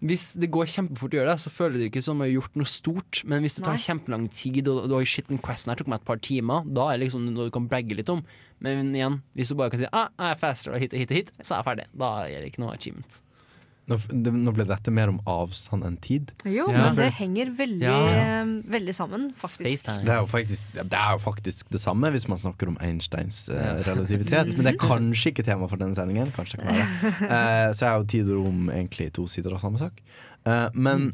hvis 0.00 0.30
det 0.40 0.48
går 0.48 0.68
kjempefort 0.72 1.12
å 1.12 1.18
gjøre 1.18 1.32
det, 1.34 1.42
så 1.42 1.50
føler 1.52 1.76
du 1.76 1.84
ikke 1.84 2.00
som 2.00 2.16
om 2.16 2.22
du 2.22 2.24
har 2.24 2.32
gjort 2.32 2.54
noe 2.56 2.70
stort. 2.72 3.20
Men 3.28 3.44
hvis 3.44 3.58
det 3.58 3.66
tar 3.66 3.76
Nei. 3.76 3.82
kjempelang 3.84 4.28
tid, 4.32 4.70
og 4.72 4.86
du 4.88 4.94
har 4.96 5.08
shit, 5.08 5.28
den 5.28 5.42
questen 5.44 5.72
her 5.72 5.80
tok 5.80 5.90
meg 5.92 6.00
et 6.00 6.06
par 6.08 6.22
timer, 6.24 6.64
da 6.64 6.86
er 6.88 6.96
det 6.96 7.04
liksom 7.04 7.26
noe 7.28 7.50
du 7.50 7.52
kan 7.52 7.66
bragge 7.68 7.98
litt 7.98 8.12
om. 8.12 8.22
Men 8.64 8.94
igjen, 8.96 9.20
hvis 9.36 9.52
du 9.52 9.58
bare 9.60 9.74
kan 9.74 9.82
si 9.82 9.90
ah, 9.92 10.08
jeg 10.16 10.38
er 10.38 10.40
faster 10.40 10.78
hit 10.80 10.96
og 10.96 11.02
hit 11.02 11.12
og 11.12 11.18
hit, 11.20 11.34
så 11.42 11.52
er 11.52 11.60
jeg 11.60 11.68
ferdig. 11.68 11.86
Da 12.00 12.12
er 12.24 12.38
det 12.38 12.48
ikke 12.54 12.64
noe 12.64 12.72
achievement. 12.78 13.20
Nå, 13.90 13.96
det, 14.22 14.30
nå 14.32 14.52
ble 14.54 14.64
dette 14.68 14.92
mer 14.94 15.10
om 15.10 15.18
avstand 15.28 15.82
enn 15.88 15.96
tid. 16.00 16.30
Jo, 16.46 16.68
Ja. 16.70 16.84
men 16.86 16.96
det 17.00 17.08
henger 17.18 17.50
veldig, 17.58 17.82
Ja. 17.82 17.96
eh, 18.40 18.52
veldig 18.70 18.94
sammen, 18.94 19.24
faktisk. 19.36 19.86
Det 20.06 20.12
er, 20.14 20.20
jo 20.22 20.28
faktisk, 20.30 20.70
det 20.78 20.94
er 21.00 21.16
jo 21.16 21.22
faktisk 21.24 21.70
det 21.74 21.80
samme 21.82 22.10
hvis 22.14 22.28
man 22.30 22.38
snakker 22.38 22.70
om 22.70 22.78
Einsteins 22.80 23.48
uh, 23.50 23.82
relativitet. 23.88 24.54
Men 24.56 24.68
det 24.68 24.74
er 24.76 24.78
kanskje 24.80 25.32
ikke 25.34 25.44
tema 25.44 25.66
for 25.68 25.76
denne 25.82 25.98
sendingen. 25.98 26.30
Kanskje 26.36 26.60
det 26.60 26.68
kan 26.68 26.78
være. 26.78 27.10
uh, 27.26 27.72
så 27.76 27.90
er 27.90 27.98
jo 27.98 28.06
tid 28.14 28.30
og 28.30 28.44
rom 28.46 28.70
egentlig 28.70 29.10
to 29.18 29.26
sider 29.26 29.54
av 29.58 29.60
samme 29.66 29.82
sak. 29.82 30.00
Uh, 30.46 30.68
men 30.72 31.10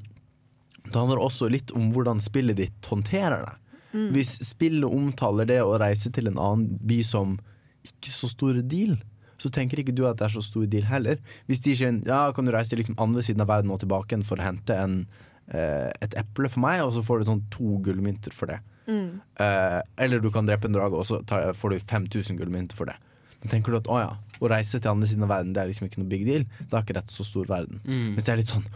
det 0.86 0.94
handler 0.94 1.18
også 1.18 1.48
litt 1.50 1.72
om 1.74 1.88
hvordan 1.90 2.20
spillet 2.22 2.60
ditt 2.60 2.86
håndterer 2.92 3.42
det. 3.48 3.56
Mm. 3.96 4.10
Hvis 4.12 4.36
spillet 4.44 4.84
omtaler 4.92 5.48
det 5.48 5.62
å 5.64 5.78
reise 5.80 6.12
til 6.12 6.28
en 6.28 6.36
annen 6.38 6.76
by 6.86 7.00
som 7.02 7.38
ikke 7.86 8.12
så 8.12 8.28
stor 8.30 8.60
deal, 8.62 8.98
så 9.46 9.54
tenker 9.54 9.82
ikke 9.82 9.94
du 9.96 10.04
at 10.08 10.18
det 10.20 10.28
er 10.28 10.34
så 10.36 10.44
stor 10.44 10.66
deal 10.70 10.86
heller. 10.90 11.20
Hvis 11.50 11.62
de 11.64 11.76
sier 11.78 12.00
ja, 12.06 12.20
kan 12.36 12.46
du 12.46 12.54
reise 12.54 12.72
til 12.72 12.82
liksom 12.82 12.98
andre 13.02 13.24
siden 13.26 13.44
av 13.44 13.50
verden 13.52 13.72
og 13.74 13.80
tilbake 13.82 14.12
igjen 14.12 14.26
for 14.26 14.42
å 14.42 14.46
hente 14.46 14.76
en, 14.76 15.00
eh, 15.48 15.90
et 16.04 16.16
eple 16.18 16.50
for 16.52 16.64
meg, 16.66 16.84
og 16.84 16.94
så 16.96 17.04
får 17.06 17.22
du 17.22 17.30
sånn 17.30 17.44
to 17.54 17.78
gullmynter 17.86 18.34
for 18.34 18.52
det. 18.52 18.60
Mm. 18.86 19.18
Eh, 19.42 19.80
eller 20.04 20.22
du 20.22 20.30
kan 20.34 20.46
drepe 20.46 20.68
en 20.68 20.76
drage, 20.76 20.98
og 20.98 21.06
så 21.08 21.22
tar, 21.26 21.52
får 21.58 21.74
du 21.74 21.78
5000 21.82 22.38
gullmynter 22.38 22.78
for 22.78 22.90
det. 22.90 22.98
Da 23.42 23.50
tenker 23.52 23.74
du 23.74 23.80
at 23.80 23.90
å 23.90 23.98
ja, 24.00 24.12
å 24.40 24.50
reise 24.50 24.80
til 24.80 24.90
andre 24.90 25.08
siden 25.08 25.24
av 25.26 25.30
verden 25.32 25.52
Det 25.54 25.62
er 25.62 25.68
liksom 25.70 25.86
ikke 25.88 26.00
noe 26.00 26.10
big 26.10 26.24
deal. 26.28 26.46
Da 26.70 26.78
er 26.78 26.86
ikke 26.86 26.96
dette 26.98 27.14
så 27.14 27.24
stor 27.26 27.48
verden. 27.50 27.80
Mm. 27.84 28.16
Mens 28.16 28.26
det 28.26 28.32
er 28.34 28.40
litt 28.40 28.52
sånn 28.52 28.66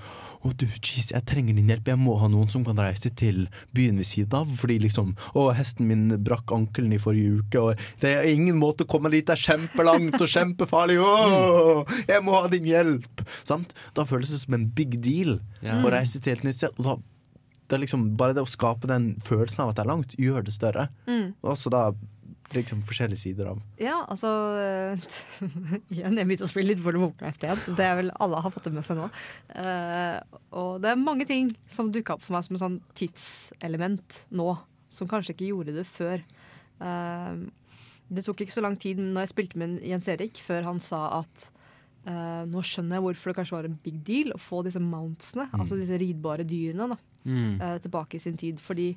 å 0.40 0.50
du, 0.56 0.64
jeez, 0.66 1.10
jeg 1.12 1.24
trenger 1.28 1.56
din 1.58 1.68
hjelp. 1.68 1.88
Jeg 1.92 2.00
må 2.00 2.14
ha 2.16 2.28
noen 2.32 2.48
som 2.48 2.62
kan 2.64 2.78
reise 2.80 3.10
til 3.12 3.42
byen 3.76 3.98
ved 4.00 4.08
siden 4.08 4.38
av. 4.38 4.48
Fordi 4.60 4.78
liksom 4.80 5.10
Å, 5.36 5.50
hesten 5.56 5.88
min 5.90 6.06
brakk 6.24 6.50
ankelen 6.56 6.94
i 6.96 7.00
forrige 7.02 7.42
uke, 7.42 7.60
og 7.60 7.82
det 8.00 8.14
er 8.16 8.28
ingen 8.30 8.56
måte 8.60 8.86
å 8.86 8.90
komme 8.90 9.12
dit. 9.12 9.26
Det 9.28 9.36
er 9.36 9.44
kjempelangt 9.50 10.16
og 10.16 10.30
kjempefarlig. 10.32 10.96
Å, 11.04 11.84
jeg 12.08 12.24
må 12.24 12.38
ha 12.38 12.48
din 12.52 12.68
hjelp! 12.70 13.24
Sant? 13.44 13.74
Da 13.96 14.06
føles 14.08 14.32
det 14.32 14.40
som 14.46 14.56
en 14.56 14.68
big 14.74 15.00
deal 15.04 15.38
Ja. 15.60 15.76
å 15.84 15.90
reise 15.92 16.20
til 16.24 16.32
et 16.38 16.44
nytt 16.46 16.56
sted. 16.62 16.72
Og 16.80 16.86
da 16.88 16.96
det 17.70 17.76
er 17.76 17.82
liksom 17.84 18.08
bare 18.18 18.34
det 18.34 18.42
å 18.42 18.48
skape 18.50 18.88
den 18.90 19.12
følelsen 19.22 19.60
av 19.62 19.68
at 19.70 19.76
det 19.78 19.82
er 19.84 19.88
langt, 19.92 20.14
gjør 20.18 20.42
det 20.42 20.50
større. 20.56 20.88
Mm. 21.06 21.28
Og 21.38 21.52
også 21.52 21.70
da 21.70 21.84
liksom 22.56 22.80
forskjellige 22.86 23.18
sider 23.20 23.50
av 23.52 23.60
Ja, 23.80 24.00
altså 24.10 24.30
eh, 24.58 25.04
Igjen, 25.94 26.16
jeg 26.18 26.26
begynte 26.28 26.46
å 26.46 26.50
spille 26.50 26.72
litt 26.72 26.82
World 26.84 26.98
of 27.00 27.04
Warcraft 27.08 27.44
igjen. 27.46 27.62
Det 27.78 27.86
er 27.86 27.96
vel 28.00 28.10
alle 28.20 28.40
har 28.44 28.50
fått 28.54 28.66
det 28.68 28.72
med 28.74 28.86
seg 28.86 28.98
nå. 28.98 29.06
Uh, 29.54 30.18
og 30.58 30.80
det 30.82 30.90
er 30.92 31.00
mange 31.00 31.26
ting 31.28 31.50
som 31.70 31.90
dukka 31.94 32.16
opp 32.16 32.24
for 32.24 32.34
meg 32.36 32.46
som 32.46 32.56
et 32.58 32.62
sånn 32.64 32.80
tidselement 32.98 34.20
nå, 34.34 34.48
som 34.90 35.08
kanskje 35.10 35.34
ikke 35.36 35.48
gjorde 35.52 35.74
det 35.78 35.86
før. 35.88 36.22
Uh, 36.80 37.46
det 38.10 38.24
tok 38.26 38.42
ikke 38.42 38.56
så 38.56 38.64
lang 38.64 38.76
tid 38.80 38.98
når 38.98 39.24
jeg 39.26 39.32
spilte 39.34 39.60
med 39.60 39.78
Jens 39.86 40.08
Erik, 40.10 40.40
før 40.42 40.66
han 40.66 40.80
sa 40.82 41.04
at 41.20 41.44
uh, 42.08 42.42
nå 42.50 42.62
skjønner 42.66 42.98
jeg 42.98 43.04
hvorfor 43.06 43.30
det 43.30 43.36
kanskje 43.38 43.56
var 43.58 43.68
en 43.68 43.78
big 43.84 44.00
deal 44.06 44.34
å 44.34 44.40
få 44.42 44.64
disse 44.66 44.82
mountsene, 44.82 45.46
Mm. 45.52 45.60
altså 45.62 45.78
disse 45.78 45.98
ridbare 46.02 46.46
dyrene, 46.48 46.90
da, 46.94 46.98
Mm. 47.20 47.60
uh, 47.60 47.76
tilbake 47.84 48.16
i 48.16 48.22
sin 48.24 48.36
tid. 48.40 48.58
Fordi 48.64 48.88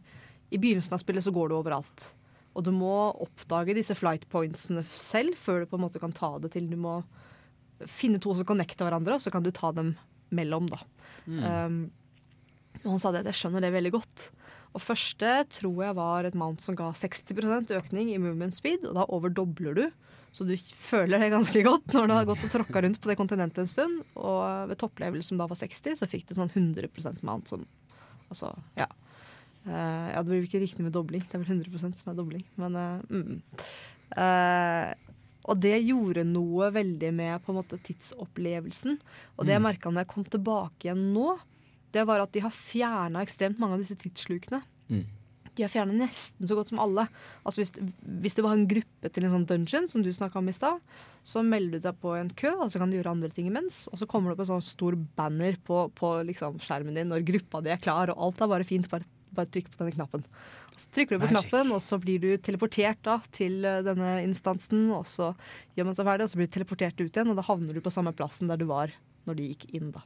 i 0.54 0.58
begynnelsen 0.58 0.94
av 0.96 1.02
spillet 1.04 1.26
så 1.26 1.34
går 1.36 1.50
du 1.52 1.56
overalt. 1.58 2.06
Og 2.54 2.66
du 2.66 2.72
må 2.76 2.94
oppdage 3.24 3.76
disse 3.78 3.96
flight 3.98 4.28
pointsene 4.32 4.84
selv 4.90 5.38
før 5.40 5.64
du 5.64 5.72
på 5.72 5.80
en 5.80 5.86
måte 5.88 6.02
kan 6.02 6.14
ta 6.16 6.36
det 6.44 6.54
til. 6.54 6.70
Du 6.70 6.78
må 6.80 7.00
finne 7.90 8.22
to 8.22 8.36
som 8.38 8.48
connecter 8.48 8.86
hverandre, 8.86 9.18
og 9.18 9.26
så 9.26 9.34
kan 9.34 9.44
du 9.44 9.52
ta 9.56 9.74
dem 9.76 9.96
mellom, 10.34 10.70
da. 10.70 10.80
Mm. 11.26 11.42
Um, 11.44 11.80
og 12.84 12.96
han 12.96 13.02
sa 13.02 13.12
det, 13.14 13.26
jeg 13.30 13.40
skjønner 13.42 13.64
det 13.64 13.74
veldig 13.74 13.94
godt. 13.96 14.28
Og 14.74 14.82
første 14.82 15.34
tror 15.54 15.84
jeg 15.86 15.98
var 15.98 16.26
et 16.26 16.38
mount 16.38 16.62
som 16.64 16.78
ga 16.78 16.90
60% 16.98 17.74
økning 17.78 18.14
i 18.14 18.22
movement 18.22 18.56
speed, 18.58 18.88
og 18.90 18.98
da 18.98 19.06
overdobler 19.14 19.78
du. 19.78 19.86
Så 20.34 20.48
du 20.50 20.56
føler 20.58 21.22
det 21.22 21.30
ganske 21.30 21.62
godt 21.62 21.94
når 21.94 22.10
du 22.10 22.14
har 22.16 22.26
gått 22.26 22.46
og 22.48 22.54
tråkka 22.56 22.82
rundt 22.82 22.98
på 23.02 23.12
det 23.12 23.18
kontinentet 23.20 23.64
en 23.64 23.70
stund. 23.70 24.00
Og 24.18 24.72
ved 24.72 24.80
topplevel 24.82 25.22
som 25.26 25.38
da 25.38 25.46
var 25.50 25.60
60, 25.60 26.00
så 26.00 26.10
fikk 26.10 26.26
du 26.30 26.38
sånn 26.40 26.50
100% 26.50 27.22
mount 27.26 27.54
som 27.54 27.66
Altså, 28.34 28.48
ja. 28.74 28.88
Eh, 29.66 30.08
ja, 30.14 30.20
det 30.22 30.28
blir 30.30 30.44
ikke 30.48 30.62
riktig 30.64 30.84
med 30.84 30.94
dobling. 30.96 31.24
Det 31.24 31.38
er 31.38 31.44
vel 31.44 31.62
100 31.64 31.96
som 32.02 32.12
er 32.12 32.18
dobling. 32.20 32.44
Men 32.60 32.76
eh, 32.76 33.02
mm. 33.10 33.42
Eh, 34.14 34.94
Og 35.50 35.58
det 35.60 35.76
gjorde 35.84 36.24
noe 36.24 36.70
veldig 36.72 37.10
med 37.12 37.42
på 37.44 37.52
en 37.52 37.58
måte 37.60 37.76
tidsopplevelsen. 37.84 39.00
Og 39.38 39.46
det 39.46 39.52
jeg 39.58 39.60
Mm. 39.62 39.68
merka 39.68 39.90
når 39.92 40.06
jeg 40.06 40.08
kom 40.14 40.24
tilbake 40.24 40.86
igjen 40.88 41.14
nå, 41.14 41.38
det 41.92 42.06
var 42.08 42.22
at 42.22 42.32
de 42.32 42.40
har 42.40 42.50
fjerna 42.52 43.20
ekstremt 43.26 43.60
mange 43.60 43.74
av 43.76 43.80
disse 43.84 43.98
tidsslukene. 44.00 44.62
Mm. 44.90 45.04
De 45.56 45.62
har 45.64 45.70
fjernet 45.70 46.00
nesten 46.00 46.48
så 46.48 46.56
godt 46.56 46.70
som 46.70 46.80
alle. 46.80 47.08
Altså 47.46 47.60
hvis, 47.62 47.74
hvis 48.24 48.36
det 48.36 48.44
var 48.44 48.54
en 48.56 48.66
gruppe 48.68 49.12
til 49.12 49.26
en 49.26 49.32
sånn 49.36 49.46
dungeon, 49.46 49.88
som 49.90 50.02
du 50.02 50.10
snakka 50.14 50.40
om 50.40 50.48
i 50.50 50.54
stad, 50.56 50.80
så 51.24 51.44
melder 51.44 51.78
du 51.78 51.80
deg 51.90 52.00
på 52.02 52.16
en 52.18 52.30
kø, 52.32 52.54
og 52.64 52.72
så 52.72 52.80
kan 52.80 52.90
du 52.90 52.96
gjøre 52.98 53.12
andre 53.12 53.30
ting 53.30 53.46
imens. 53.52 53.88
Og 53.92 54.00
så 54.00 54.08
kommer 54.08 54.32
det 54.32 54.40
opp 54.40 54.48
en 54.48 54.54
sånn 54.62 54.66
stor 54.66 54.96
banner 54.96 55.58
på, 55.62 55.92
på 55.94 56.24
liksom 56.26 56.58
skjermen 56.64 56.96
din 56.96 57.10
når 57.12 57.22
gruppa 57.28 57.62
di 57.62 57.70
er 57.70 57.78
klar, 57.84 58.10
og 58.10 58.18
alt 58.18 58.42
er 58.42 58.48
bare 58.56 58.64
fint. 58.66 58.88
Bare, 58.90 59.04
bare 59.36 59.50
trykk 59.54 59.70
på 59.74 59.80
denne 59.82 59.96
knappen. 59.96 60.24
Så 60.74 60.88
trykker 60.96 61.16
du 61.18 61.22
på 61.22 61.28
Magic. 61.30 61.50
knappen, 61.52 61.72
og 61.76 61.82
så 61.86 62.00
blir 62.02 62.20
du 62.24 62.30
teleportert 62.42 63.02
da, 63.06 63.20
til 63.36 63.60
eh, 63.66 63.82
denne 63.86 64.16
instansen. 64.26 64.88
Og 64.96 65.06
så 65.10 65.32
gjør 65.78 65.86
man 65.92 65.98
seg 65.98 66.08
ferdig, 66.10 66.26
og 66.26 66.32
så 66.34 66.40
blir 66.40 66.50
du 66.50 66.56
teleportert 66.58 67.00
ut 67.04 67.10
igjen, 67.12 67.30
og 67.34 67.38
da 67.38 67.46
havner 67.50 67.74
du 67.78 67.82
på 67.86 67.94
samme 67.94 68.14
plassen 68.18 68.50
der 68.50 68.58
du 68.62 68.66
var 68.72 68.94
når 69.28 69.38
de 69.40 69.50
gikk 69.52 69.68
inn. 69.78 69.92
da. 69.96 70.02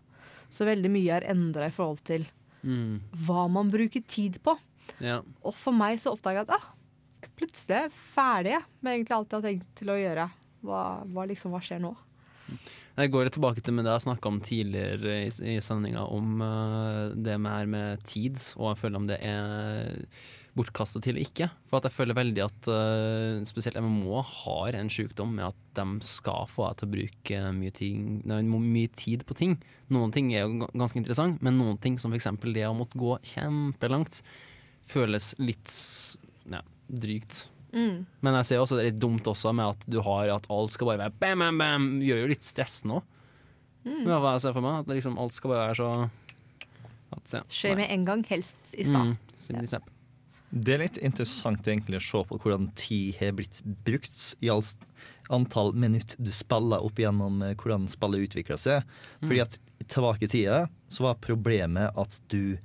Så 0.52 0.68
veldig 0.68 0.90
mye 0.94 1.16
er 1.22 1.30
endra 1.34 1.68
i 1.72 1.76
forhold 1.76 2.04
til 2.08 2.28
Mm. 2.68 3.00
hva 3.28 3.44
man 3.54 3.70
bruker 3.72 4.02
tid 4.10 4.40
på. 4.44 4.58
Ja. 5.00 5.20
Og 5.46 5.54
for 5.56 5.72
meg 5.78 6.00
så 6.02 6.12
oppdaga 6.16 6.42
jeg 6.42 6.48
at 6.50 6.56
ah, 6.58 7.30
plutselig 7.38 7.76
er 7.78 7.84
jeg 7.86 7.94
ferdig 7.94 8.56
med 8.82 8.94
egentlig 8.98 9.14
alt 9.16 9.32
jeg 9.32 9.38
har 9.38 9.46
tenkt 9.46 9.68
til 9.78 9.92
å 9.94 9.98
gjøre. 10.02 10.26
Hva, 10.66 10.82
hva, 11.06 11.26
liksom, 11.30 11.54
hva 11.54 11.62
skjer 11.64 11.80
nå? 11.84 11.94
Jeg 12.98 13.12
går 13.14 13.30
tilbake 13.30 13.62
til 13.62 13.78
det 13.78 13.92
jeg 13.92 14.06
snakka 14.08 14.30
om 14.32 14.40
tidligere 14.42 15.20
i, 15.28 15.30
i 15.54 15.60
sendinga, 15.62 16.02
om 16.10 16.42
uh, 16.42 17.14
det 17.14 17.36
med 17.38 17.54
her 17.54 17.70
med 17.70 18.04
tid, 18.10 18.40
og 18.58 18.72
jeg 18.72 18.80
føler 18.82 18.98
om 18.98 19.06
det 19.10 19.20
er 19.22 20.08
bortkasta 20.58 20.98
til 21.04 21.14
eller 21.14 21.28
ikke. 21.28 21.50
For 21.70 21.78
at 21.78 21.86
jeg 21.86 21.94
føler 21.94 22.18
veldig 22.18 22.44
at 22.48 22.70
uh, 22.74 23.44
spesielt 23.46 23.78
MMO 23.78 24.24
har 24.26 24.78
en 24.80 24.90
sykdom 24.90 25.36
med 25.38 25.52
at 25.52 25.60
de 25.78 25.86
skal 26.10 26.50
få 26.50 26.72
deg 26.72 26.80
til 26.80 26.88
å 26.88 26.94
bruke 26.96 27.42
mye, 27.60 27.76
ting, 27.78 28.08
nei, 28.26 28.40
mye 28.48 28.94
tid 28.98 29.28
på 29.30 29.38
ting. 29.38 29.54
Noen 29.94 30.16
ting 30.16 30.32
er 30.34 30.48
jo 30.48 30.66
ganske 30.74 30.98
interessant, 30.98 31.38
men 31.46 31.60
noen 31.62 31.78
ting 31.84 32.00
som 32.02 32.16
f.eks. 32.16 32.32
det 32.50 32.66
å 32.66 32.74
måtte 32.78 32.98
gå 32.98 33.20
kjempelangt, 33.36 34.24
føles 34.90 35.36
litt 35.38 35.70
ja, 36.50 36.66
drygt. 36.90 37.46
Mm. 37.78 37.98
Men 38.26 38.38
jeg 38.40 38.50
ser 38.50 38.64
også 38.64 38.78
det 38.78 38.86
er 38.86 38.90
litt 38.92 39.02
dumt 39.04 39.28
også 39.30 39.54
med 39.54 39.76
at 39.76 39.86
du 39.86 40.00
har 40.06 40.32
at 40.34 40.48
alt 40.54 40.74
skal 40.74 40.90
bare 40.92 41.04
være 41.06 41.18
bam, 41.22 41.44
bam, 41.46 41.62
bam. 41.62 41.86
Gjør 42.02 42.24
jo 42.24 42.32
litt 42.34 42.48
stressende 42.48 43.00
òg. 43.00 43.14
Mm. 43.88 44.02
er 44.04 44.24
hva 44.24 44.34
jeg 44.36 44.44
ser 44.48 44.56
for 44.58 44.66
meg. 44.66 44.80
At 44.82 44.96
liksom 44.98 45.20
alt 45.22 45.38
skal 45.38 45.54
bare 45.54 45.68
være 45.70 45.78
så 45.80 45.92
at, 47.18 47.38
ja, 47.38 47.44
Skjer 47.48 47.78
med 47.80 47.94
en 47.94 48.08
gang, 48.08 48.26
helst 48.28 48.74
i 48.76 48.88
stad. 48.88 49.14
Mm. 49.14 49.86
Det 50.58 50.74
er 50.74 50.80
litt 50.82 50.98
interessant 51.04 51.68
egentlig 51.68 52.00
å 52.00 52.04
se 52.04 52.22
på 52.30 52.38
hvordan 52.40 52.70
tid 52.80 53.18
har 53.20 53.34
blitt 53.36 53.60
brukt 53.88 54.20
i 54.44 54.52
antall 55.34 55.74
minutt 55.76 56.16
du 56.20 56.32
spiller 56.32 56.84
opp 56.84 57.00
igjennom 57.00 57.42
eh, 57.44 57.56
hvordan 57.60 57.88
spillet 57.92 58.30
utvikler 58.30 58.60
seg. 58.60 58.84
Fordi 59.22 59.42
Mm. 59.42 59.44
at 59.44 59.60
tilbake 59.88 60.24
i 60.24 60.32
tida 60.32 60.70
så 60.90 61.04
var 61.04 61.20
problemet 61.24 61.92
at 62.00 62.20
du 62.32 62.58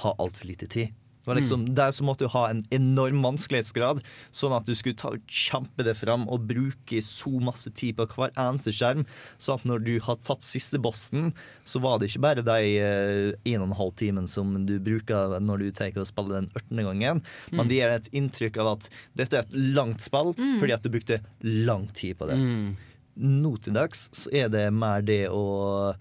har 0.00 0.14
altfor 0.18 0.46
lite 0.46 0.66
tid. 0.70 0.94
Liksom, 1.26 1.74
Der 1.74 1.90
så 1.90 2.04
måtte 2.04 2.26
du 2.26 2.28
ha 2.28 2.48
en 2.50 2.64
enorm 2.70 3.22
vanskelighetsgrad, 3.24 4.02
sånn 4.30 4.52
at 4.56 4.66
du 4.66 4.74
skulle 4.74 4.94
ta, 4.96 5.10
kjempe 5.26 5.82
det 5.82 5.96
fram 5.96 6.28
og 6.28 6.46
bruke 6.46 7.00
så 7.02 7.40
masse 7.40 7.70
tid 7.72 7.96
på 7.96 8.06
hver 8.12 8.30
eneste 8.36 8.72
skjerm. 8.72 9.06
sånn 9.38 9.54
at 9.58 9.64
når 9.64 9.84
du 9.84 9.98
har 10.00 10.16
tatt 10.16 10.42
siste 10.42 10.78
bossen, 10.78 11.32
så 11.64 11.80
var 11.80 11.98
det 11.98 12.10
ikke 12.10 12.20
bare 12.20 12.42
de 12.44 12.76
eh, 12.78 13.32
en 13.54 13.62
og 13.62 13.68
en 13.70 13.76
halv 13.78 13.94
timen 13.96 14.28
som 14.28 14.66
du 14.66 14.78
bruker 14.78 15.40
når 15.40 15.58
du 15.58 15.70
tar 15.72 15.96
og 15.96 16.06
spiller 16.06 16.40
den 16.42 16.50
18. 16.54 16.84
gangen, 16.84 17.22
Mm. 17.50 17.56
men 17.56 17.68
det 17.68 17.76
gir 17.80 17.88
et 17.90 18.08
inntrykk 18.12 18.56
av 18.58 18.66
at 18.76 18.88
dette 19.16 19.34
er 19.34 19.40
et 19.40 19.52
langt 19.54 20.00
spill 20.00 20.34
Mm. 20.34 20.58
fordi 20.60 20.72
at 20.72 20.82
du 20.82 20.90
brukte 20.90 21.20
lang 21.42 21.88
tid 21.94 22.18
på 22.18 22.26
det. 22.28 22.36
Mm. 22.36 22.76
Nå 23.16 23.56
til 23.62 23.72
dags 23.72 24.10
så 24.12 24.28
er 24.32 24.48
det 24.48 24.72
mer 24.72 25.00
det 25.02 25.28
å 25.30 25.94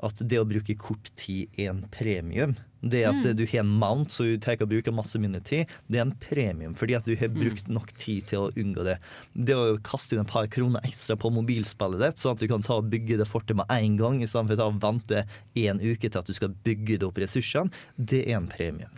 at 0.00 0.14
det 0.28 0.38
å 0.38 0.46
bruke 0.46 0.76
kort 0.78 1.10
tid 1.16 1.48
er 1.58 1.70
en 1.70 1.82
premium. 1.90 2.56
Det 2.80 3.04
at 3.08 3.14
Mm. 3.24 3.36
du 3.36 3.44
har 3.46 3.60
en 3.60 3.66
mount 3.78 4.08
så 4.10 4.22
du 4.24 4.36
tar 4.38 4.56
og 4.62 4.68
bruker 4.70 4.92
masse 4.94 5.18
mindre 5.18 5.40
tid, 5.42 5.66
det 5.90 5.98
er 5.98 6.02
en 6.02 6.12
premium 6.14 6.74
fordi 6.74 6.94
at 6.94 7.04
du 7.04 7.16
har 7.16 7.28
brukt 7.28 7.66
nok 7.68 7.92
tid 7.98 8.26
til 8.26 8.38
å 8.38 8.52
unngå 8.54 8.84
det. 8.84 8.98
Det 9.34 9.54
å 9.56 9.78
kaste 9.82 10.12
inn 10.14 10.20
et 10.20 10.28
par 10.28 10.46
kroner 10.46 10.80
ekstra 10.86 11.16
på 11.18 11.32
mobilspillet 11.32 11.98
ditt, 11.98 12.16
sånn 12.22 12.32
at 12.32 12.38
du 12.38 12.46
kan 12.46 12.62
ta 12.62 12.74
og 12.78 12.88
bygge 12.88 13.18
det 13.18 13.26
fortet 13.26 13.56
med 13.56 13.66
en 13.68 13.96
gang, 13.96 14.20
istedenfor 14.22 14.56
å 14.62 14.78
vente 14.78 15.26
en 15.56 15.80
uke 15.80 16.08
til 16.08 16.18
at 16.18 16.26
du 16.26 16.32
skal 16.32 16.54
bygge 16.64 16.98
det 17.00 17.02
opp 17.02 17.16
ressursene, 17.18 17.70
det 17.98 18.28
er 18.28 18.36
en 18.36 18.46
premium. 18.46 18.90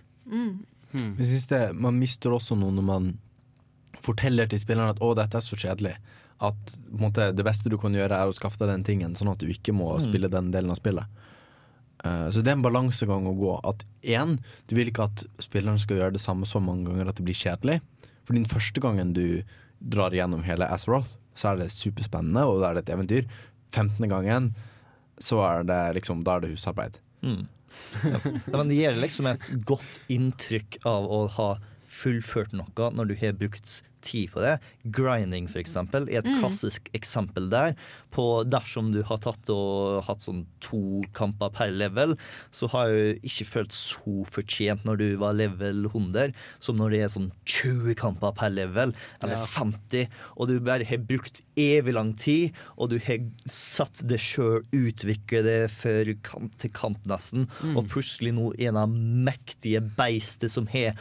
Jeg 0.93 1.27
synes 1.27 1.47
det, 1.49 1.75
Man 1.75 1.99
mister 1.99 2.31
også 2.31 2.59
noe 2.59 2.73
når 2.73 2.83
man 2.85 3.19
forteller 4.03 4.47
til 4.49 4.59
spillerne 4.59 4.91
at 4.91 4.99
'å, 5.01 5.15
dette 5.17 5.37
er 5.37 5.41
så 5.41 5.57
kjedelig'. 5.57 5.97
At 6.41 6.55
på 6.65 6.99
en 7.01 7.13
måte, 7.13 7.35
det 7.37 7.45
beste 7.45 7.69
du 7.69 7.77
kan 7.77 7.93
gjøre, 7.93 8.13
er 8.13 8.27
å 8.29 8.35
skaffe 8.35 8.59
deg 8.59 8.69
den 8.69 8.85
tingen, 8.85 9.15
sånn 9.15 9.31
at 9.33 9.39
du 9.39 9.47
ikke 9.47 9.73
må 9.75 9.95
Mm. 9.97 10.01
spille 10.01 10.31
den 10.31 10.51
delen 10.51 10.71
av 10.71 10.77
spillet. 10.79 11.05
Eh, 12.05 12.27
så 12.33 12.43
det 12.43 12.53
er 12.53 12.59
en 12.59 12.65
balansegang 12.65 13.29
å 13.29 13.37
gå. 13.37 13.55
At 13.69 13.85
én, 14.03 14.39
du 14.69 14.77
vil 14.79 14.91
ikke 14.91 15.09
at 15.11 15.25
spilleren 15.43 15.81
skal 15.81 16.01
gjøre 16.01 16.17
det 16.17 16.25
samme 16.25 16.49
så 16.49 16.63
mange 16.63 16.89
ganger 16.89 17.11
at 17.11 17.21
det 17.21 17.27
blir 17.29 17.39
kjedelig. 17.39 17.81
For 18.25 18.37
den 18.37 18.49
første 18.49 18.83
gangen 18.83 19.15
du 19.17 19.43
drar 19.81 20.15
gjennom 20.15 20.45
hele 20.47 20.69
Azeroth, 20.71 21.09
så 21.39 21.53
er 21.53 21.63
det 21.63 21.71
superspennende, 21.73 22.45
og 22.47 22.61
da 22.61 22.71
er 22.71 22.79
det 22.79 22.85
et 22.87 22.95
eventyr. 22.97 23.31
15. 23.71 24.03
gangen, 24.11 24.51
så 25.23 25.41
er 25.47 25.65
det 25.69 25.81
liksom, 26.01 26.25
da 26.27 26.37
er 26.37 26.45
det 26.45 26.53
husarbeid. 26.55 26.99
Mm. 27.23 27.47
Ja, 28.03 28.57
men 28.57 28.71
det 28.71 28.81
gir 28.81 28.97
liksom 28.99 29.29
et 29.31 29.47
godt 29.69 30.01
inntrykk 30.11 30.81
av 30.89 31.07
å 31.07 31.21
ha 31.37 31.51
fullført 31.91 32.55
noe 32.55 32.91
når 32.95 33.11
du 33.11 33.15
har 33.21 33.37
brukt 33.39 33.81
tid 34.03 34.31
på 34.33 34.41
det. 34.41 34.59
Grinding, 34.91 35.49
for 35.49 35.59
eksempel, 35.63 36.09
er 36.09 36.19
et 36.19 36.27
Mm. 36.31 36.41
klassisk 36.41 36.89
eksempel 36.95 37.49
der. 37.51 37.75
På 38.11 38.45
dersom 38.49 38.93
du 38.93 39.03
har 39.03 39.19
tatt 39.19 39.49
og 39.51 40.05
hatt 40.05 40.19
sånn 40.21 40.47
to 40.61 41.03
kamper 41.13 41.51
per 41.53 41.71
level, 41.71 42.17
så 42.53 42.69
har 42.71 42.89
jeg 42.89 43.21
ikke 43.23 43.47
følt 43.47 43.73
så 43.73 44.25
fortjent 44.27 44.85
når 44.85 44.97
du 44.99 45.17
var 45.17 45.33
level 45.35 45.87
100, 45.89 46.33
som 46.61 46.77
når 46.77 46.91
det 46.91 47.01
er 47.01 47.09
sånn 47.09 47.31
20 47.45 47.95
kamper 47.95 48.33
per 48.35 48.51
level, 48.51 48.93
eller 49.23 49.37
Ja. 49.37 49.45
50, 49.47 50.09
og 50.37 50.49
du 50.49 50.59
bare 50.61 50.85
har 50.85 50.99
brukt 50.99 51.41
evig 51.57 51.95
lang 51.95 52.15
tid, 52.17 52.53
og 52.79 52.91
du 52.91 52.99
har 52.99 53.19
satt 53.47 54.07
det 54.07 54.19
sjøl, 54.19 54.63
utviklet 54.73 55.45
det 55.45 55.71
før 55.71 56.15
kamp 56.23 56.57
til 56.59 56.71
kamp 56.71 57.05
nesten, 57.07 57.47
Mm. 57.63 57.77
og 57.77 57.89
plutselig 57.89 58.33
nå 58.35 58.53
en 58.59 58.77
av 58.77 58.89
mektige 58.89 59.81
beistet 59.97 60.51
som 60.51 60.67
har 60.67 60.95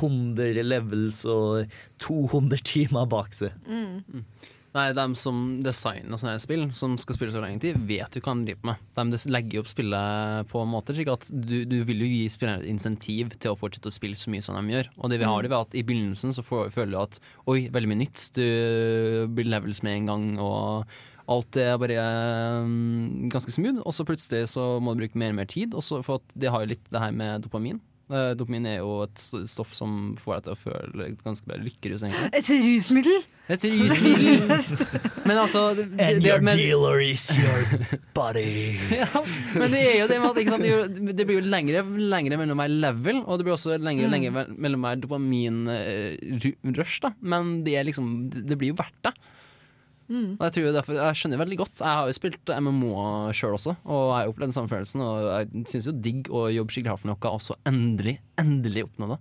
100 0.00 0.62
levels 0.62 1.24
og 1.24 1.66
200 1.98 2.39
timer 2.48 3.06
bak 3.06 3.32
seg. 3.36 3.52
Mm. 3.66 4.24
Nei, 4.70 4.92
de 4.94 5.04
som 5.18 5.58
designer 5.66 6.14
sånne 6.14 6.38
spill, 6.38 6.68
som 6.78 6.92
skal 6.94 7.16
spille 7.16 7.32
så 7.34 7.40
lenge 7.42 7.58
tid, 7.58 7.78
vet 7.88 8.14
jo 8.14 8.20
hva 8.22 8.36
de 8.38 8.44
driver 8.46 8.68
med. 8.70 8.76
De 8.94 9.18
legger 9.34 9.58
opp 9.64 9.66
spillet 9.72 10.46
på 10.52 10.60
en 10.62 10.70
måte 10.70 10.94
slik 10.94 11.10
at 11.10 11.26
du, 11.34 11.64
du 11.66 11.80
vil 11.88 12.04
jo 12.04 12.06
gi 12.06 12.28
spillerne 12.30 12.62
et 12.62 12.70
insentiv 12.70 13.34
til 13.42 13.50
å 13.50 13.58
fortsette 13.58 13.90
å 13.90 13.96
spille 13.96 14.14
så 14.14 14.30
mye 14.30 14.44
som 14.46 14.54
de 14.54 14.76
gjør. 14.76 14.92
Og 15.02 15.10
det 15.10 15.18
vi 15.18 15.26
har 15.26 15.40
Mm. 15.40 15.42
det 15.42 15.50
ved 15.50 15.58
at 15.58 15.74
i 15.74 15.82
begynnelsen 15.82 16.32
så 16.38 16.44
får, 16.46 16.70
føler 16.70 16.94
du 16.94 17.00
at 17.02 17.18
oi, 17.50 17.68
veldig 17.68 17.90
mye 17.90 18.02
nytt. 18.04 18.30
Du 18.38 19.26
blir 19.34 19.50
levels 19.50 19.82
med 19.82 19.96
en 19.96 20.06
gang, 20.06 20.38
og 20.38 20.86
alt 21.30 21.56
er 21.56 21.76
bare 21.78 22.62
um, 22.62 23.28
ganske 23.30 23.50
smooth. 23.50 23.82
Og 23.82 23.90
så 23.94 24.06
plutselig 24.06 24.46
så 24.54 24.78
må 24.78 24.94
du 24.94 25.02
bruke 25.02 25.18
mer 25.18 25.34
og 25.34 25.40
mer 25.42 25.50
tid, 25.50 25.74
Også 25.74 25.98
for 26.06 26.22
at 26.22 26.38
det 26.38 26.50
har 26.54 26.62
jo 26.62 26.70
litt 26.76 26.86
det 26.94 27.02
her 27.02 27.10
med 27.10 27.42
dopamin. 27.42 27.80
Eh, 28.10 28.32
Dopamin 28.34 28.64
er 28.66 28.78
jo 28.80 29.02
et 29.04 29.20
stoff 29.46 29.70
som 29.76 30.16
får 30.18 30.32
deg 30.40 30.42
til 30.48 30.52
å 30.56 30.58
føle 30.58 31.04
ganske 31.22 31.46
bare 31.46 31.62
lykkerus, 31.62 32.02
egentlig. 32.08 32.30
Et 32.40 32.48
rusmiddel! 32.66 33.20
Et 33.50 33.64
rusmiddel. 33.70 34.40
Men 35.28 35.36
altså 35.38 35.62
det, 35.78 35.84
And 35.98 36.20
det, 36.22 36.28
your 36.30 36.40
men, 36.42 36.56
dealer 36.58 37.00
is 37.02 37.24
your 37.38 37.64
body. 38.18 38.78
ja, 38.94 39.06
men 39.58 39.70
det 39.74 39.80
er 39.84 39.96
jo 40.00 40.06
det 40.10 40.18
med 40.22 40.28
at 40.30 40.38
ikke 40.42 40.54
sant, 40.54 40.66
det, 41.18 41.26
blir 41.26 41.38
jo 41.40 41.46
lengre, 41.50 41.82
lengre 42.10 42.38
mellom 42.40 42.58
hver 42.62 42.70
level, 42.86 43.16
og 43.26 43.38
det 43.40 43.46
blir 43.48 43.54
også 43.56 43.78
lengre, 43.78 44.06
Mm. 44.06 44.14
lengre 44.14 44.44
mellom 44.54 44.86
hver 44.86 45.00
dopaminrush, 45.02 46.96
da 47.04 47.10
Men 47.20 47.60
det, 47.66 47.74
er 47.78 47.84
liksom, 47.90 48.30
det 48.32 48.44
det 48.50 48.58
blir 48.58 48.72
jo 48.72 48.78
verdt 48.78 49.00
det. 49.06 49.12
Mm. 50.10 50.34
Og 50.34 50.42
jeg, 50.42 50.54
tror 50.56 50.72
derfor, 50.74 50.96
jeg 50.98 51.18
skjønner 51.20 51.38
veldig 51.38 51.58
godt. 51.60 51.78
Jeg 51.78 51.98
har 52.00 52.10
jo 52.10 52.16
spilt 52.16 52.52
MMO 52.66 52.90
sjøl 53.36 53.54
også, 53.54 53.76
og 53.86 54.02
jeg 54.10 54.16
har 54.16 54.32
opplevd 54.32 54.50
den 54.50 54.56
samme 54.56 54.72
følelsen. 54.72 55.04
Og 55.06 55.28
jeg 55.28 55.64
syns 55.70 55.86
jo 55.86 55.94
digg 56.08 56.30
å 56.34 56.48
jobbe 56.50 56.74
skikkelig 56.74 56.94
hardt 56.94 57.04
for 57.04 57.12
noe, 57.12 57.32
og 57.38 57.44
så 57.46 57.56
endelig, 57.70 58.16
endelig 58.42 58.88
oppnå 58.88 59.14
det. 59.14 59.20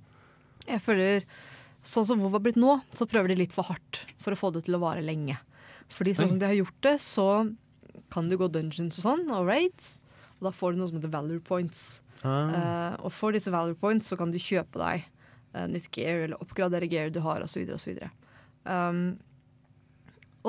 Jeg 0.69 0.83
føler 0.85 1.29
Sånn 1.85 2.03
som 2.03 2.19
WoW 2.19 2.33
har 2.35 2.43
blitt 2.43 2.59
nå, 2.59 2.73
så 2.91 3.07
prøver 3.07 3.31
de 3.31 3.39
litt 3.39 3.53
for 3.55 3.69
hardt 3.69 4.01
for 4.19 4.35
å 4.35 4.39
få 4.39 4.49
det 4.51 4.65
til 4.65 4.75
å 4.75 4.81
vare 4.81 5.03
lenge. 5.05 5.37
Fordi 5.89 6.11
sånn 6.17 6.33
som 6.33 6.41
de 6.41 6.49
har 6.49 6.57
gjort 6.57 6.79
det, 6.85 6.97
så 7.01 7.27
kan 8.11 8.27
du 8.29 8.35
gå 8.37 8.49
dungeons 8.51 8.99
og 8.99 9.05
sånn, 9.05 9.23
og 9.31 9.47
raids. 9.47 10.01
Og 10.39 10.49
da 10.49 10.51
får 10.55 10.75
du 10.75 10.81
noe 10.81 10.89
som 10.89 10.99
heter 10.99 11.13
valor 11.13 11.39
points. 11.45 12.01
Ah. 12.19 12.51
Uh, 12.51 12.93
og 13.07 13.13
for 13.15 13.35
disse 13.35 13.51
valor 13.53 13.77
points 13.79 14.11
så 14.11 14.17
kan 14.19 14.33
du 14.33 14.39
kjøpe 14.41 14.81
deg 14.81 15.07
uh, 15.55 15.65
nytt 15.71 15.87
gear, 15.95 16.25
eller 16.27 16.43
oppgradere 16.43 16.89
gear 16.91 17.13
du 17.15 17.21
har, 17.23 17.45
osv. 17.47 17.63
osv. 17.75 18.03
Um, 18.67 19.17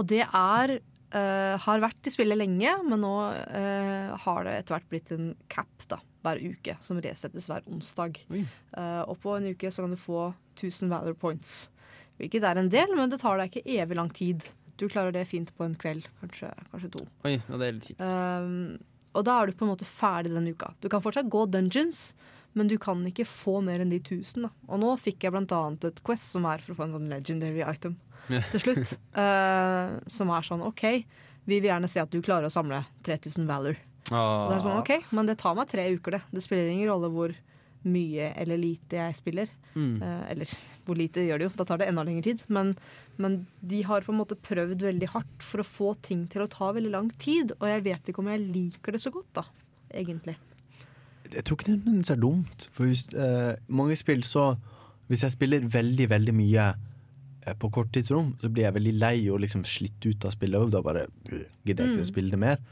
og 0.01 0.09
det 0.09 0.23
er 0.25 0.79
uh, 1.15 1.57
har 1.65 1.83
vært 1.83 2.09
i 2.09 2.13
spillet 2.15 2.39
lenge, 2.39 2.77
men 2.87 3.03
nå 3.05 3.15
uh, 3.31 4.15
har 4.25 4.47
det 4.47 4.57
etter 4.59 4.77
hvert 4.77 4.89
blitt 4.93 5.13
en 5.17 5.33
cap 5.53 5.89
da, 5.91 6.01
hver 6.25 6.41
uke, 6.41 6.77
som 6.85 7.01
resettes 7.03 7.49
hver 7.51 7.67
onsdag. 7.71 8.23
Uh, 8.31 9.03
og 9.07 9.19
på 9.23 9.37
en 9.37 9.51
uke 9.53 9.73
så 9.73 9.85
kan 9.85 9.95
du 9.95 10.01
få 10.01 10.31
1000 10.57 10.93
valor 10.93 11.17
points. 11.19 11.69
Hvilket 12.21 12.45
er 12.45 12.61
en 12.61 12.73
del, 12.73 12.97
men 12.97 13.13
det 13.13 13.23
tar 13.23 13.41
deg 13.41 13.53
ikke 13.53 13.79
evig 13.81 13.97
lang 13.97 14.11
tid. 14.13 14.45
Du 14.81 14.87
klarer 14.89 15.13
det 15.13 15.27
fint 15.29 15.51
på 15.57 15.65
en 15.67 15.77
kveld, 15.77 16.07
kanskje, 16.23 16.51
kanskje 16.73 16.93
to. 16.97 17.05
Oi, 17.29 17.37
ja, 17.37 17.57
det 17.61 17.67
er 17.67 17.77
litt 17.77 17.89
kjipt. 17.91 18.05
Um, 18.05 18.77
og 19.17 19.25
da 19.27 19.39
er 19.41 19.49
du 19.49 19.57
på 19.59 19.67
en 19.67 19.73
måte 19.73 19.89
ferdig 19.89 20.33
den 20.33 20.53
uka. 20.53 20.71
Du 20.81 20.89
kan 20.93 21.03
fortsatt 21.05 21.29
gå 21.33 21.47
dungeons, 21.51 22.11
men 22.57 22.71
du 22.71 22.77
kan 22.83 23.03
ikke 23.07 23.27
få 23.29 23.59
mer 23.65 23.83
enn 23.83 23.93
de 23.93 24.01
1000. 24.01 24.47
Da. 24.47 24.51
Og 24.71 24.81
nå 24.83 24.93
fikk 25.01 25.27
jeg 25.27 25.37
annet 25.37 25.87
et 25.87 26.01
quest 26.07 26.33
som 26.35 26.47
er 26.51 26.63
for 26.63 26.75
å 26.75 26.79
få 26.79 26.87
en 26.87 26.97
sånn 26.99 27.11
legendary 27.13 27.63
item. 27.65 27.97
Til 28.53 28.65
slutt. 28.65 28.97
Uh, 29.17 29.99
som 30.11 30.33
er 30.35 30.47
sånn 30.47 30.65
OK, 30.67 30.85
vi 31.45 31.59
vil 31.59 31.71
gjerne 31.71 31.91
se 31.91 32.03
at 32.03 32.11
du 32.13 32.21
klarer 32.25 32.49
å 32.49 32.53
samle 32.53 32.83
3000 33.07 33.49
valor. 33.49 33.79
Og 34.11 34.51
det 34.51 34.57
er 34.57 34.65
sånn, 34.65 34.81
ok, 34.81 35.13
Men 35.15 35.29
det 35.29 35.39
tar 35.41 35.55
meg 35.59 35.71
tre 35.71 35.87
uker, 35.95 36.17
det. 36.17 36.23
Det 36.35 36.43
spiller 36.45 36.71
ingen 36.71 36.91
rolle 36.91 37.11
hvor 37.13 37.35
mye 37.87 38.33
eller 38.37 38.61
lite 38.61 38.99
jeg 38.99 39.17
spiller. 39.17 39.53
Mm. 39.73 40.03
Uh, 40.03 40.25
eller 40.33 40.53
hvor 40.85 40.99
lite 40.99 41.25
gjør 41.25 41.41
det 41.41 41.47
jo, 41.47 41.53
da 41.61 41.67
tar 41.69 41.81
det 41.81 41.89
enda 41.91 42.05
lengre 42.07 42.27
tid. 42.27 42.45
Men, 42.53 42.75
men 43.21 43.41
de 43.61 43.83
har 43.87 44.05
på 44.05 44.13
en 44.15 44.21
måte 44.21 44.39
prøvd 44.39 44.85
veldig 44.89 45.11
hardt 45.15 45.47
for 45.47 45.63
å 45.63 45.67
få 45.67 45.95
ting 46.05 46.27
til 46.33 46.45
å 46.45 46.51
ta 46.51 46.73
veldig 46.77 46.93
lang 46.93 47.11
tid. 47.23 47.55
Og 47.61 47.67
jeg 47.71 47.87
vet 47.87 48.11
ikke 48.11 48.25
om 48.25 48.31
jeg 48.33 48.47
liker 48.47 48.97
det 48.97 49.03
så 49.05 49.15
godt, 49.15 49.31
da. 49.41 49.47
Egentlig. 49.91 50.37
Jeg 51.31 51.47
tror 51.47 51.59
ikke 51.59 51.77
det 51.79 52.13
er 52.13 52.21
dumt. 52.21 52.69
For 52.75 52.91
hvis, 52.91 53.07
uh, 53.15 53.55
mange 53.69 53.97
spill 53.99 54.23
så 54.27 54.55
Hvis 55.11 55.25
jeg 55.27 55.35
spiller 55.35 55.65
veldig, 55.67 56.05
veldig 56.07 56.33
mye 56.39 56.65
eh, 57.51 57.57
på 57.59 57.71
korttidsrom, 57.75 58.33
så 58.41 58.51
blir 58.53 58.69
jeg 58.69 58.77
veldig 58.79 58.95
lei 59.01 59.17
og 59.31 59.41
liksom 59.43 59.65
slitt 59.69 60.07
ut 60.07 60.25
av 60.29 60.35
spillet. 60.37 60.61
Og 60.63 60.71
da 60.75 60.83
bare 60.87 61.07
øh, 61.33 61.45
gidder 61.67 61.85
jeg 61.85 61.97
ikke 61.97 62.05
Mm. 62.05 62.07
å 62.07 62.13
spille 62.13 62.31
det 62.31 62.41
mer. 62.41 62.63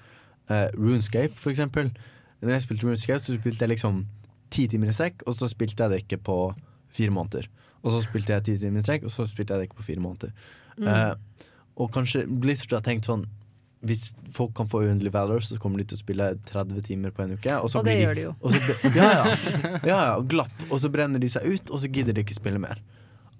Uh, 0.48 0.68
RuneScape, 0.78 1.34
for 1.36 1.50
eksempel. 1.52 1.90
Når 2.40 2.54
jeg 2.56 2.62
spilte 2.64 2.86
RuneScape, 2.86 3.20
så 3.20 3.34
spilte 3.36 3.66
jeg 3.66 3.74
liksom 3.74 4.04
ti 4.50 4.66
timer 4.70 4.88
i 4.88 4.94
strekk, 4.96 5.26
og 5.28 5.34
så 5.36 5.48
spilte 5.50 5.82
jeg 5.84 5.90
det 5.92 5.98
ikke 6.06 6.22
på 6.24 6.36
fire 6.94 7.12
måneder. 7.12 7.48
Og 7.84 7.92
så 7.92 8.00
spilte 8.02 8.32
jeg 8.32 8.44
ti 8.46 8.54
timer 8.62 8.80
i 8.80 8.86
strekk, 8.86 9.04
og 9.04 9.12
så 9.12 9.26
spilte 9.28 9.52
jeg 9.54 9.60
det 9.60 9.68
ikke 9.68 9.82
på 9.82 9.88
fire 9.90 10.00
måneder. 10.00 10.32
Mm. 10.78 10.88
Eh, 10.88 11.44
og 11.76 11.92
kanskje 11.94 12.24
Blizzard 12.26 12.78
har 12.78 12.86
tenkt 12.86 13.06
sånn 13.10 13.26
hvis 13.86 14.08
folk 14.34 14.56
kan 14.58 14.66
få 14.66 14.80
uendelig 14.82 15.12
valor, 15.14 15.38
så 15.44 15.54
kommer 15.62 15.78
de 15.78 15.84
til 15.86 15.98
å 15.98 16.00
spille 16.00 16.24
30 16.48 16.80
timer 16.88 17.12
på 17.14 17.22
en 17.22 17.36
uke. 17.36 17.52
Og, 17.62 17.68
så 17.70 17.78
Og 17.78 17.84
det 17.86 17.92
blir 17.94 18.08
gjør 18.08 18.16
de 18.18 18.24
jo. 18.24 18.32
Og 18.42 18.50
så, 18.56 18.78
ja, 18.96 19.10
ja, 19.12 19.36
ja, 19.92 19.98
ja, 20.08 20.16
glatt. 20.26 20.64
Og 20.70 20.80
så 20.82 20.90
brenner 20.90 21.22
de 21.22 21.28
seg 21.30 21.46
ut, 21.46 21.70
og 21.70 21.78
så 21.78 21.90
gidder 21.92 22.16
de 22.16 22.24
ikke 22.24 22.34
spille 22.34 22.58
mer. 22.58 22.80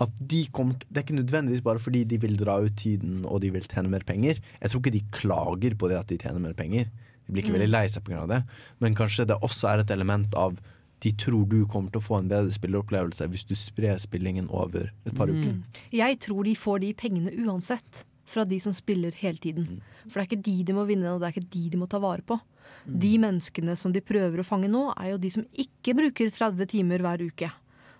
At 0.00 0.10
de 0.30 0.44
kommer, 0.54 0.74
det 0.86 0.96
er 1.00 1.02
ikke 1.06 1.18
nødvendigvis 1.18 1.62
bare 1.66 1.80
fordi 1.82 2.04
de 2.06 2.18
vil 2.22 2.36
dra 2.38 2.60
ut 2.62 2.76
tiden 2.78 3.24
og 3.26 3.40
de 3.42 3.50
vil 3.50 3.66
tjene 3.66 3.90
mer 3.90 4.04
penger. 4.06 4.38
Jeg 4.62 4.70
tror 4.70 4.80
ikke 4.84 4.94
de 4.94 5.04
klager 5.10 5.74
på 5.78 5.88
det 5.90 5.98
at 5.98 6.06
de 6.12 6.18
tjener 6.22 6.38
mer 6.44 6.54
penger. 6.54 6.86
De 7.26 7.32
blir 7.32 7.42
ikke 7.42 7.50
Mm. 7.52 7.58
veldig 7.60 7.70
lei 7.70 7.86
seg 7.88 8.04
pga. 8.04 8.26
det. 8.28 8.44
Men 8.80 8.94
kanskje 8.94 9.26
det 9.26 9.36
også 9.42 9.68
er 9.74 9.80
et 9.80 9.90
element 9.90 10.32
av 10.34 10.56
de 11.00 11.12
tror 11.12 11.48
du 11.48 11.64
kommer 11.66 11.90
til 11.92 12.00
å 12.00 12.04
få 12.04 12.18
en 12.18 12.28
bedre 12.28 12.50
spilleopplevelse 12.50 13.28
hvis 13.30 13.44
du 13.46 13.54
sprer 13.54 13.98
spillingen 13.98 14.48
over 14.50 14.90
et 15.06 15.14
par 15.14 15.26
uker. 15.28 15.52
Mm. 15.54 15.62
Jeg 15.92 16.18
tror 16.20 16.44
de 16.44 16.54
får 16.54 16.80
de 16.80 16.92
pengene 16.94 17.30
uansett 17.46 18.04
fra 18.26 18.44
de 18.44 18.58
som 18.60 18.72
spiller 18.72 19.12
hele 19.14 19.38
tiden. 19.38 19.80
For 20.08 20.20
det 20.20 20.24
er 20.26 20.36
ikke 20.36 20.42
de 20.44 20.62
de 20.64 20.72
må 20.74 20.86
vinne, 20.86 21.06
og 21.14 21.20
det 21.20 21.28
er 21.28 21.40
ikke 21.40 21.50
de 21.50 21.68
de 21.70 21.76
må 21.78 21.88
ta 21.88 21.98
vare 21.98 22.22
på. 22.22 22.40
De 22.86 23.18
menneskene 23.18 23.76
som 23.76 23.92
de 23.92 24.00
prøver 24.00 24.38
å 24.40 24.44
fange 24.46 24.68
nå, 24.68 24.92
er 24.98 25.10
jo 25.12 25.18
de 25.18 25.30
som 25.30 25.44
ikke 25.56 25.94
bruker 25.94 26.30
30 26.30 26.66
timer 26.66 26.98
hver 26.98 27.18
uke. 27.26 27.50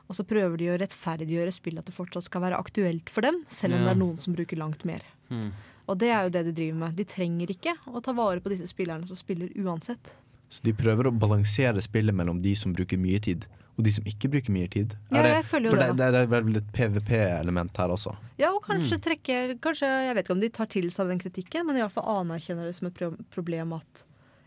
Og 0.09 0.17
så 0.17 0.25
prøver 0.25 0.57
de 0.57 0.69
å 0.73 0.79
rettferdiggjøre 0.81 1.53
spillet 1.53 1.79
at 1.85 1.87
det 1.91 1.95
fortsatt 1.95 2.25
skal 2.25 2.41
være 2.47 2.57
aktuelt 2.59 3.11
for 3.13 3.21
dem, 3.27 3.43
selv 3.49 3.75
om 3.75 3.81
Ja. 3.83 3.85
det 3.89 3.97
er 3.97 4.01
noen 4.01 4.19
som 4.19 4.35
bruker 4.35 4.57
langt 4.57 4.85
mer. 4.89 5.03
Mm. 5.31 5.51
Og 5.89 5.99
det 5.99 6.09
er 6.09 6.23
jo 6.25 6.31
det 6.31 6.45
de 6.47 6.53
driver 6.53 6.79
med. 6.79 6.97
De 6.97 7.05
trenger 7.05 7.49
ikke 7.53 7.75
å 7.89 8.01
ta 8.03 8.13
vare 8.13 8.41
på 8.41 8.49
disse 8.51 8.67
spillerne 8.69 9.07
som 9.07 9.17
spiller 9.17 9.49
uansett. 9.57 10.15
Så 10.49 10.63
de 10.65 10.73
prøver 10.73 11.05
å 11.09 11.19
balansere 11.19 11.81
spillet 11.85 12.15
mellom 12.15 12.41
de 12.41 12.55
som 12.57 12.73
bruker 12.73 12.97
mye 12.99 13.21
tid, 13.21 13.45
og 13.77 13.85
de 13.85 13.91
som 13.93 14.05
ikke 14.05 14.31
bruker 14.33 14.51
mye 14.51 14.69
tid. 14.73 14.97
Ja, 15.13 15.21
det, 15.23 15.35
jeg 15.37 15.45
føler 15.45 15.65
jo 15.69 15.71
for 15.77 15.83
det, 15.83 15.97
det, 15.97 16.13
det 16.13 16.23
er 16.23 16.43
vel 16.43 16.57
et 16.57 16.73
PVP-element 16.73 17.77
her 17.77 17.89
også. 17.93 18.17
Ja, 18.41 18.53
og 18.55 18.63
kanskje 18.65 18.97
Mm. 18.99 19.03
trekker 19.05 19.55
kanskje, 19.61 19.89
Jeg 20.09 20.15
vet 20.17 20.25
ikke 20.25 20.33
om 20.35 20.41
de 20.41 20.49
tar 20.49 20.67
til 20.67 20.89
seg 20.91 21.09
den 21.09 21.19
kritikken, 21.21 21.67
men 21.67 21.77
iallfall 21.77 22.25
anerkjenner 22.25 22.65
det 22.65 22.75
som 22.75 22.87
et 22.89 22.95
problem 23.31 23.73
at 23.75 24.05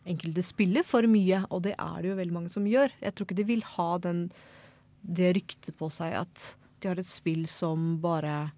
enkelte 0.08 0.42
spiller 0.44 0.84
for 0.84 1.04
mye, 1.04 1.46
og 1.52 1.62
det 1.64 1.76
er 1.78 2.02
det 2.02 2.10
jo 2.10 2.16
veldig 2.18 2.34
mange 2.34 2.50
som 2.50 2.66
gjør. 2.66 2.90
Jeg 3.02 3.14
tror 3.16 3.26
ikke 3.28 3.36
de 3.38 3.44
vil 3.44 3.62
ha 3.62 3.98
den, 4.00 4.32
det 5.02 5.34
ryktet 5.38 5.78
på 5.78 5.90
seg 5.94 6.16
at 6.22 6.48
de 6.82 6.90
har 6.90 7.00
et 7.02 7.08
spill 7.08 7.46
som 7.50 7.96
bare 8.02 8.52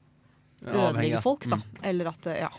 ødelegger 0.63 1.23
folk, 1.23 1.47
da. 1.51 1.59
Mm. 1.59 1.81
Eller 1.89 2.11
at, 2.13 2.29
ja, 2.39 2.51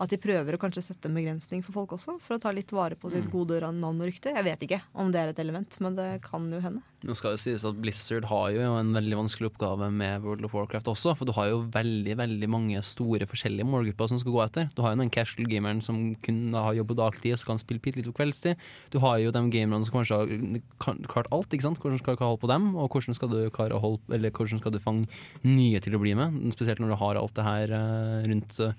at 0.00 0.08
de 0.08 0.16
prøver 0.16 0.56
å 0.56 0.60
kanskje 0.60 0.82
sette 0.82 1.10
en 1.10 1.14
begrensning 1.18 1.60
for 1.62 1.76
folk 1.76 1.92
også, 1.98 2.14
for 2.24 2.36
å 2.38 2.40
ta 2.40 2.50
litt 2.56 2.72
vare 2.72 2.96
på 2.96 3.10
sitt 3.12 3.26
Mm. 3.28 3.32
gode 3.32 3.60
navn 3.60 4.00
og 4.00 4.08
rykte. 4.08 4.32
Jeg 4.34 4.44
vet 4.44 4.60
ikke 4.64 4.80
om 4.94 5.10
det 5.12 5.20
er 5.20 5.28
et 5.28 5.38
element, 5.38 5.76
men 5.80 5.94
det 5.94 6.22
kan 6.22 6.50
jo 6.50 6.60
hende. 6.60 6.80
Nå 7.04 7.14
skal 7.16 7.32
det 7.32 7.40
sies 7.40 7.64
at 7.64 7.76
Blizzard 7.80 8.24
har 8.28 8.50
jo 8.52 8.60
en 8.76 8.92
veldig 8.92 9.16
vanskelig 9.16 9.50
oppgave 9.52 9.90
med 9.92 10.22
World 10.22 10.44
of 10.44 10.52
Warcraft 10.52 10.88
også, 10.92 11.14
for 11.16 11.24
du 11.24 11.32
har 11.32 11.48
jo 11.48 11.62
veldig 11.72 12.16
veldig 12.16 12.48
mange 12.48 12.80
store 12.84 13.24
forskjellige 13.28 13.64
målgrupper 13.68 14.08
som 14.08 14.18
skal 14.20 14.32
gå 14.32 14.42
etter. 14.44 14.70
Du 14.74 14.82
har 14.82 14.94
jo 14.94 15.00
den 15.02 15.10
casual 15.10 15.46
gameren 15.48 15.82
som 15.82 16.14
kun 16.24 16.52
har 16.52 16.74
jobb 16.74 16.88
på 16.88 16.96
dagtid 16.96 17.32
og 17.32 17.38
så 17.38 17.46
kan 17.46 17.58
spille 17.58 17.80
litt 17.84 18.08
på 18.08 18.16
kveldstid. 18.16 18.56
Du 18.90 18.98
har 19.00 19.18
jo 19.18 19.30
de 19.30 19.44
gamerne 19.50 19.84
som 19.84 20.00
kanskje 20.00 20.16
har 20.20 21.06
klart 21.08 21.28
alt, 21.32 21.48
ikke 21.52 21.62
sant? 21.68 21.78
hvordan 21.78 21.98
skal 22.00 22.16
du 22.16 22.24
holde 22.24 22.40
på 22.40 22.48
dem, 22.48 22.74
og 22.76 22.90
hvordan 22.90 23.14
skal 23.16 23.28
du 23.28 23.50
holde 23.50 24.00
Eller 24.12 24.30
hvordan 24.30 24.60
skal 24.60 24.72
du 24.72 24.78
fange 24.78 25.08
nye 25.44 25.80
til 25.80 25.94
å 25.94 26.00
bli 26.00 26.14
med, 26.14 26.52
spesielt 26.52 26.80
når 26.80 26.88
du 26.92 26.96
har 27.00 27.16
alt 27.16 27.34
det 27.34 27.44
her 27.44 27.70
eh, 27.72 28.28
rundt 28.28 28.60
eh, 28.60 28.72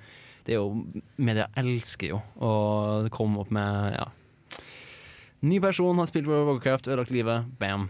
Det 0.45 0.55
er 0.55 0.59
jo 0.59 1.01
Media 1.21 1.47
elsker 1.59 2.13
jo 2.13 2.21
å 2.41 2.51
komme 3.13 3.43
opp 3.43 3.51
med 3.53 3.95
ja, 3.97 4.07
Ny 5.41 5.57
person 5.61 5.97
har 5.97 6.09
spilt 6.09 6.29
World 6.29 6.45
of 6.45 6.51
Warcraft, 6.51 6.91
ødelagt 6.91 7.13
livet, 7.13 7.47
bam. 7.57 7.89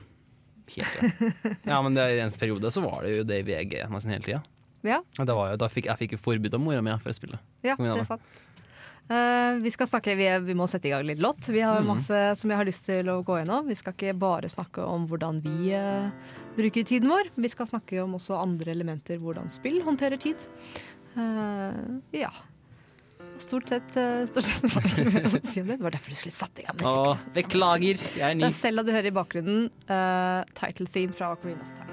Ja, 1.67 1.81
men 1.83 1.97
det, 1.97 2.05
i 2.15 2.21
en 2.23 2.31
periode 2.39 2.71
så 2.71 2.83
var 2.83 3.03
det 3.03 3.17
jo 3.17 3.25
det 3.27 3.41
i 3.41 3.47
VG 3.47 3.81
nesten 3.91 4.13
hele 4.13 4.23
tida. 4.23 4.39
Ja, 4.87 5.01
det 5.17 5.33
var 5.35 5.51
jo, 5.51 5.57
da 5.59 5.67
fikk, 5.69 5.89
jeg 5.91 5.99
fikk 5.99 6.15
jo 6.15 6.21
forbud 6.21 6.55
av 6.55 6.63
mora 6.63 6.79
mi 6.85 6.93
for 7.03 7.11
å 7.11 7.17
spille. 7.17 7.41
Ja, 7.65 7.75
det 7.75 7.91
er 7.91 8.07
sant. 8.07 8.39
Uh, 9.11 9.57
vi 9.59 9.71
skal 9.73 9.89
snakke, 9.89 10.13
vi, 10.15 10.27
vi 10.45 10.53
må 10.55 10.67
sette 10.71 10.87
i 10.87 10.91
gang 10.93 11.03
litt 11.03 11.19
låt. 11.19 11.49
Vi 11.51 11.59
har 11.59 11.81
mm. 11.83 11.89
masse 11.89 12.19
som 12.39 12.51
jeg 12.51 12.59
har 12.61 12.67
lyst 12.67 12.85
til 12.87 13.09
å 13.11 13.17
gå 13.27 13.41
gjennom. 13.41 13.67
Vi 13.67 13.75
skal 13.75 13.95
ikke 13.97 14.13
bare 14.15 14.47
snakke 14.51 14.85
om 14.87 15.03
hvordan 15.09 15.41
vi 15.43 15.73
uh, 15.75 16.07
bruker 16.55 16.85
tiden 16.87 17.11
vår. 17.11 17.33
Vi 17.35 17.51
skal 17.51 17.67
snakke 17.67 17.99
om 18.05 18.15
også 18.15 18.39
andre 18.39 18.71
elementer, 18.71 19.19
hvordan 19.19 19.51
spill 19.51 19.81
håndterer 19.83 20.21
tid. 20.21 20.47
Eh, 21.17 22.21
ja. 22.21 22.31
Stort 23.41 23.69
sett, 23.73 23.95
eh, 23.97 24.25
stort 24.29 24.45
sett 24.45 24.75
var 24.75 24.85
det 24.85 25.05
ikke 25.07 25.23
å 25.25 25.41
si 25.49 25.61
om 25.63 25.67
det. 25.71 25.77
Det 25.79 25.85
var 25.87 25.95
derfor 25.95 26.13
du 26.13 26.19
skulle 26.19 26.35
satt 26.35 26.59
i 26.61 26.65
gang 26.67 26.77
Å, 26.85 26.91
musikken. 27.15 27.33
beklager, 27.39 28.03
jeg 28.17 28.27
er 28.27 28.35
ny. 28.37 28.43
Det 28.45 28.51
er 28.51 28.57
Selda 28.59 28.85
du 28.85 28.91
hører 28.93 29.09
i 29.09 29.15
bakgrunnen 29.17 29.63
Uh, 29.91 30.43
title 30.55 30.87
theme 30.87 31.11
fra 31.17 31.33
Ocarina 31.35 31.65
of 31.65 31.73
Time. 31.75 31.89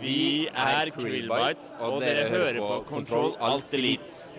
Vi 0.00 0.46
er 0.52 0.90
Krillbite, 0.94 1.70
og 1.82 2.00
dere 2.02 2.26
hører 2.30 2.58
på 2.60 2.74
Control 2.90 3.32
Alt 3.42 3.72
Elite. 3.74 4.35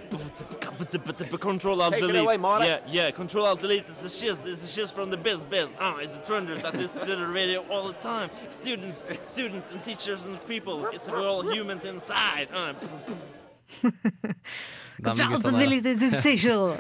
Control 1.39 1.82
Alt 1.82 1.93
Take 1.93 2.03
it 2.03 2.08
Delete. 2.08 2.22
away, 2.22 2.38
Yeah, 2.66 2.80
yeah. 2.88 3.12
Control 3.12 3.45
Alt 3.45 3.62
Delete 3.62 3.86
is 3.86 4.03
a 4.03 4.10
shiz. 4.10 4.45
It's 4.45 4.64
a 4.64 4.68
shiz 4.68 4.91
from 4.91 5.10
the 5.10 5.18
biz 5.18 5.45
biz. 5.45 5.68
Ah, 5.80 5.97
it's 5.97 6.14
the 6.14 6.20
trenders 6.20 6.62
that 6.62 6.76
listen 6.76 6.99
to 7.05 7.16
the 7.16 7.28
radio 7.28 7.66
all 7.70 7.88
the 7.88 7.93
time. 7.93 8.30
Students, 8.49 9.03
students 9.24 9.72
and 9.72 9.84
teachers 9.84 10.26
and 10.26 10.45
people. 10.47 10.86
It's 10.88 11.10
we're 11.10 11.28
all 11.28 11.43
humans 11.43 11.86
inside. 11.86 12.49
Ah. 12.53 12.74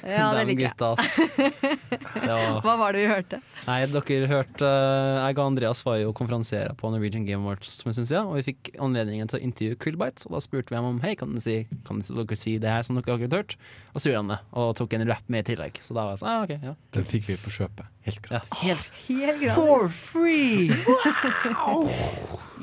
Ja, 0.07 0.29
det 0.35 0.45
liker 0.49 0.67
jeg. 0.67 0.73
Hva 2.65 2.75
var 2.79 2.95
det 2.95 3.03
vi 3.03 3.09
hørte? 3.11 3.39
Nei, 3.67 3.79
dere 3.91 4.29
hørte 4.31 4.67
eh, 4.67 5.19
Jeg 5.27 5.37
og 5.37 5.43
Andreas 5.45 5.83
var 5.85 5.99
jo 6.01 6.13
konferansiere 6.17 6.73
på 6.77 6.91
Norwegian 6.93 7.27
Game 7.27 7.45
Awards 7.45 7.81
for 7.83 7.91
en 7.91 7.97
stund 7.97 8.09
siden, 8.09 8.29
og 8.29 8.39
vi 8.39 8.47
fikk 8.51 8.71
anledningen 8.83 9.29
til 9.29 9.39
å 9.39 9.43
intervjue 9.47 9.79
Krillbite, 9.83 10.27
og 10.29 10.37
da 10.37 10.43
spurte 10.43 10.73
vi 10.73 10.79
ham 10.79 10.89
om 10.89 11.01
hei, 11.03 11.13
kan, 11.19 11.35
si, 11.43 11.59
kan 11.87 12.01
dere 12.03 12.39
si 12.39 12.57
det 12.61 12.71
her 12.73 12.87
som 12.87 12.97
dere 12.97 13.17
akkurat 13.17 13.37
hørt? 13.39 13.57
Og 13.93 14.01
så 14.01 14.11
gjorde 14.11 14.23
han 14.25 14.33
det, 14.35 14.39
og 14.61 14.73
tok 14.79 14.97
en 14.97 15.07
rap 15.09 15.33
med 15.33 15.45
i 15.45 15.49
tillegg. 15.51 15.81
Så 15.83 15.97
da 15.97 16.05
var 16.05 16.15
jeg 16.15 16.23
sånn, 16.23 16.33
ah, 16.33 16.45
ok, 16.45 16.69
ja. 16.71 16.75
Den 16.97 17.09
fikk 17.09 17.29
vi 17.31 17.39
på 17.41 17.53
kjøpet. 17.59 17.93
Helt 18.07 18.21
gratis. 18.23 18.53
Ja, 18.61 18.77
helt 18.77 19.01
Helt 19.07 19.41
gratis. 19.41 19.57
For 19.57 19.89
free! 19.89 20.71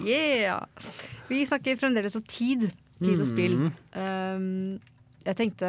Yeah! 0.04 0.64
Vi 1.28 1.46
snakker 1.46 1.76
fremdeles 1.80 2.16
om 2.16 2.24
tid. 2.28 2.70
Tid 3.02 3.20
og 3.20 3.28
spill. 3.28 3.56
Mm. 3.58 3.70
Um, 3.98 4.80
jeg 5.24 5.36
tenkte 5.38 5.68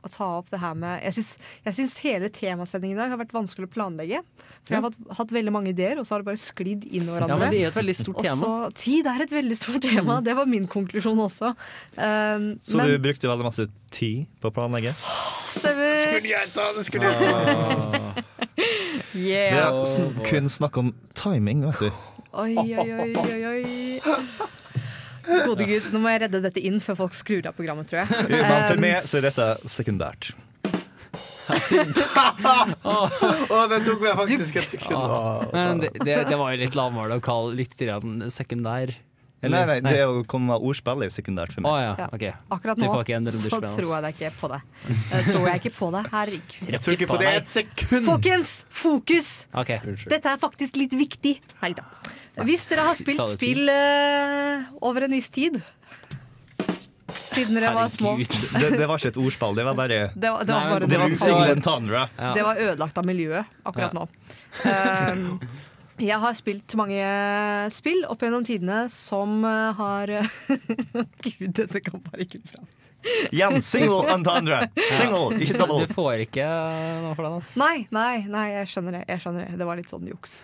å 0.00 0.08
ta 0.08 0.26
opp 0.38 0.46
det 0.48 0.56
her 0.62 0.76
med 0.80 1.02
Jeg 1.04 1.12
syns, 1.18 1.30
jeg 1.66 1.76
syns 1.76 1.94
hele 2.00 2.30
temasendingen 2.32 2.96
i 2.96 3.00
dag 3.02 3.10
har 3.12 3.18
vært 3.20 3.34
vanskelig 3.36 3.66
å 3.68 3.72
planlegge. 3.74 4.22
For 4.64 4.72
jeg 4.72 4.80
har 4.80 4.86
hatt, 4.88 4.96
hatt 5.18 5.34
veldig 5.34 5.52
mange 5.52 5.74
ideer, 5.74 6.00
og 6.00 6.06
så 6.08 6.14
har 6.14 6.22
det 6.22 6.30
bare 6.30 6.40
sklidd 6.40 6.86
inn 6.88 7.04
i 7.04 7.12
hverandre. 7.12 7.36
Ja, 7.36 7.40
men 7.42 7.52
det 7.52 7.60
er 7.60 7.68
et 7.68 7.76
veldig 7.76 7.96
stort 7.98 8.22
tema. 8.24 8.48
Også, 8.70 8.78
tid 8.80 9.10
er 9.12 9.24
et 9.26 9.34
veldig 9.34 9.58
stort 9.60 9.84
tema. 9.84 10.16
Det 10.24 10.36
var 10.38 10.48
min 10.48 10.68
konklusjon 10.72 11.20
også. 11.26 11.52
Um, 11.98 12.46
Så 12.64 12.80
men 12.80 12.94
du 12.94 12.96
brukte 13.04 13.28
veldig 13.28 13.48
masse 13.50 13.68
tid 13.92 14.24
på 14.40 14.48
å 14.48 14.54
planlegge? 14.56 14.94
stemmer. 15.50 16.00
Skulle 16.06 16.30
jeg 16.32 16.48
ta 16.54 16.66
det, 16.76 16.86
skulle 16.86 17.10
jeg 17.10 17.16
ta 17.20 18.26
Vi 19.12 19.26
Yeah. 19.30 19.56
har 19.58 19.82
er 19.82 20.24
kun 20.24 20.48
snakk 20.48 20.76
om 20.78 20.92
timing, 21.18 21.64
vet 21.66 21.80
du. 21.82 21.90
Oi, 22.38 22.54
oi, 22.54 22.78
oi, 22.78 23.12
oi, 23.18 23.40
oi. 23.50 24.50
Gode 25.46 25.66
gud, 25.68 25.90
nå 25.94 26.02
må 26.02 26.12
jeg 26.14 26.22
redde 26.26 26.40
dette 26.44 26.62
inn 26.66 26.78
før 26.84 26.98
folk 27.04 27.16
skrur 27.16 27.46
av 27.50 27.56
programmet, 27.58 27.88
tror 27.90 28.02
jeg. 28.02 28.08
Men 28.30 28.64
for 28.68 28.80
meg 28.82 29.08
så 29.10 29.20
er 29.20 29.28
dette 29.30 29.50
sekundært. 29.70 30.32
oh, 32.86 33.66
den 33.70 33.84
tok 33.86 34.02
meg 34.04 34.16
faktisk 34.18 34.60
et 34.60 34.74
sekund. 34.76 34.96
Ah, 34.96 35.44
men 35.54 35.80
det, 35.82 35.92
det, 35.98 36.18
det 36.30 36.38
var 36.38 36.54
jo 36.54 36.60
litt 36.62 36.76
lavmål 36.78 37.16
å 37.18 37.22
kalle 37.24 37.56
litt 37.58 37.74
sekundær. 38.30 38.94
Nei, 39.40 39.60
nei, 39.64 39.78
det 39.80 40.02
å 40.04 40.20
komme 40.28 40.52
med 40.52 40.64
ordspill 40.68 41.00
er 41.06 41.12
sekundært 41.14 41.54
for 41.54 41.64
meg. 41.64 41.72
Ja, 41.80 41.92
Ja. 41.96 42.08
ok. 42.12 42.24
Akkurat 42.52 42.76
nå 42.76 42.90
så 43.32 43.60
tror 43.72 43.94
jeg 43.94 44.02
det 44.04 44.10
ikke 44.12 44.32
på 44.36 44.50
det. 44.52 44.58
Jeg 44.90 45.24
tror 45.30 45.46
jeg 45.48 45.62
ikke 45.62 45.72
på 45.78 45.88
det. 45.94 46.02
Herregud. 46.12 46.68
Jeg 46.74 46.80
tror 46.84 46.96
ikke 46.98 47.08
på 47.08 47.20
det 47.22 47.30
et 47.38 47.48
sekund! 47.48 48.04
Folkens, 48.04 48.52
fokus! 48.68 49.30
Okay. 49.62 49.80
Dette 50.12 50.34
er 50.34 50.42
faktisk 50.42 50.76
litt 50.76 50.92
viktig. 50.92 51.38
Nei 51.62 51.72
da. 51.78 51.86
Hvis 52.48 52.66
dere 52.70 52.86
har 52.88 52.98
spilt 52.98 53.22
spill 53.32 53.68
eh, 53.72 54.70
over 54.80 55.06
en 55.06 55.14
viss 55.16 55.30
tid 55.32 55.60
Siden 57.20 57.56
dere 57.58 57.72
var 57.74 57.88
små. 57.92 58.16
Det, 58.60 58.70
det 58.78 58.86
var 58.88 58.98
ikke 58.98 59.10
et 59.12 59.18
ordspill, 59.20 59.54
det 59.58 59.64
var 59.66 59.76
bare 59.78 59.98
Det 60.14 60.30
var, 60.30 60.44
det 60.44 60.54
var 60.54 60.70
bare 60.72 60.88
Det 60.90 60.98
var 60.98 61.52
Entendre. 61.52 62.04
Det 62.34 62.44
var 62.46 62.62
ødelagt 62.66 62.98
av 62.98 63.06
miljøet 63.06 63.60
akkurat 63.66 63.94
nå. 63.96 64.06
Um, 64.64 65.24
jeg 66.00 66.16
har 66.22 66.36
spilt 66.38 66.74
mange 66.80 67.04
spill 67.74 68.02
opp 68.08 68.22
gjennom 68.24 68.44
tidene 68.46 68.82
som 68.92 69.44
uh, 69.44 69.70
har 69.78 70.14
Gud, 71.26 71.50
dette 71.60 71.82
kan 71.84 72.02
bare 72.06 72.24
ikke 72.24 72.42
bra. 72.46 72.64
Igjen, 73.30 73.62
single 73.62 74.04
entendre! 74.12 74.68
Single, 74.98 75.38
ikke 75.40 75.56
double. 75.56 75.86
Du 75.86 75.94
får 75.94 76.26
ikke 76.26 76.44
noe 76.44 77.14
for 77.16 77.24
den, 77.24 77.38
Altså. 77.38 77.60
Nei, 77.62 77.76
nei, 77.94 78.26
nei, 78.28 78.46
jeg 78.58 78.70
skjønner 78.74 78.98
det. 78.98 79.04
Jeg 79.08 79.24
skjønner 79.24 79.46
det. 79.46 79.60
det 79.60 79.68
var 79.68 79.80
litt 79.80 79.92
sånn 79.92 80.08
juks. 80.10 80.42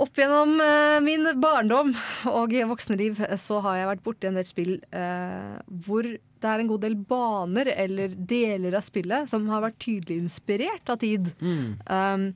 Opp 0.00 0.18
gjennom 0.18 0.54
eh, 0.60 0.98
min 1.04 1.26
barndom 1.40 1.92
og 2.30 2.54
voksenliv 2.70 3.20
eh, 3.26 3.38
så 3.40 3.60
har 3.64 3.80
jeg 3.80 3.90
vært 3.90 4.04
borti 4.06 4.28
en 4.28 4.38
del 4.38 4.46
spill 4.48 4.76
eh, 4.90 5.56
hvor 5.84 6.06
det 6.06 6.50
er 6.50 6.62
en 6.62 6.70
god 6.70 6.84
del 6.84 6.96
baner 6.96 7.70
eller 7.76 8.14
deler 8.16 8.76
av 8.78 8.84
spillet 8.86 9.30
som 9.30 9.46
har 9.52 9.64
vært 9.64 9.80
tydelig 9.82 10.24
inspirert 10.24 10.90
av 10.90 10.98
tid. 11.02 11.28
Um, 11.38 12.32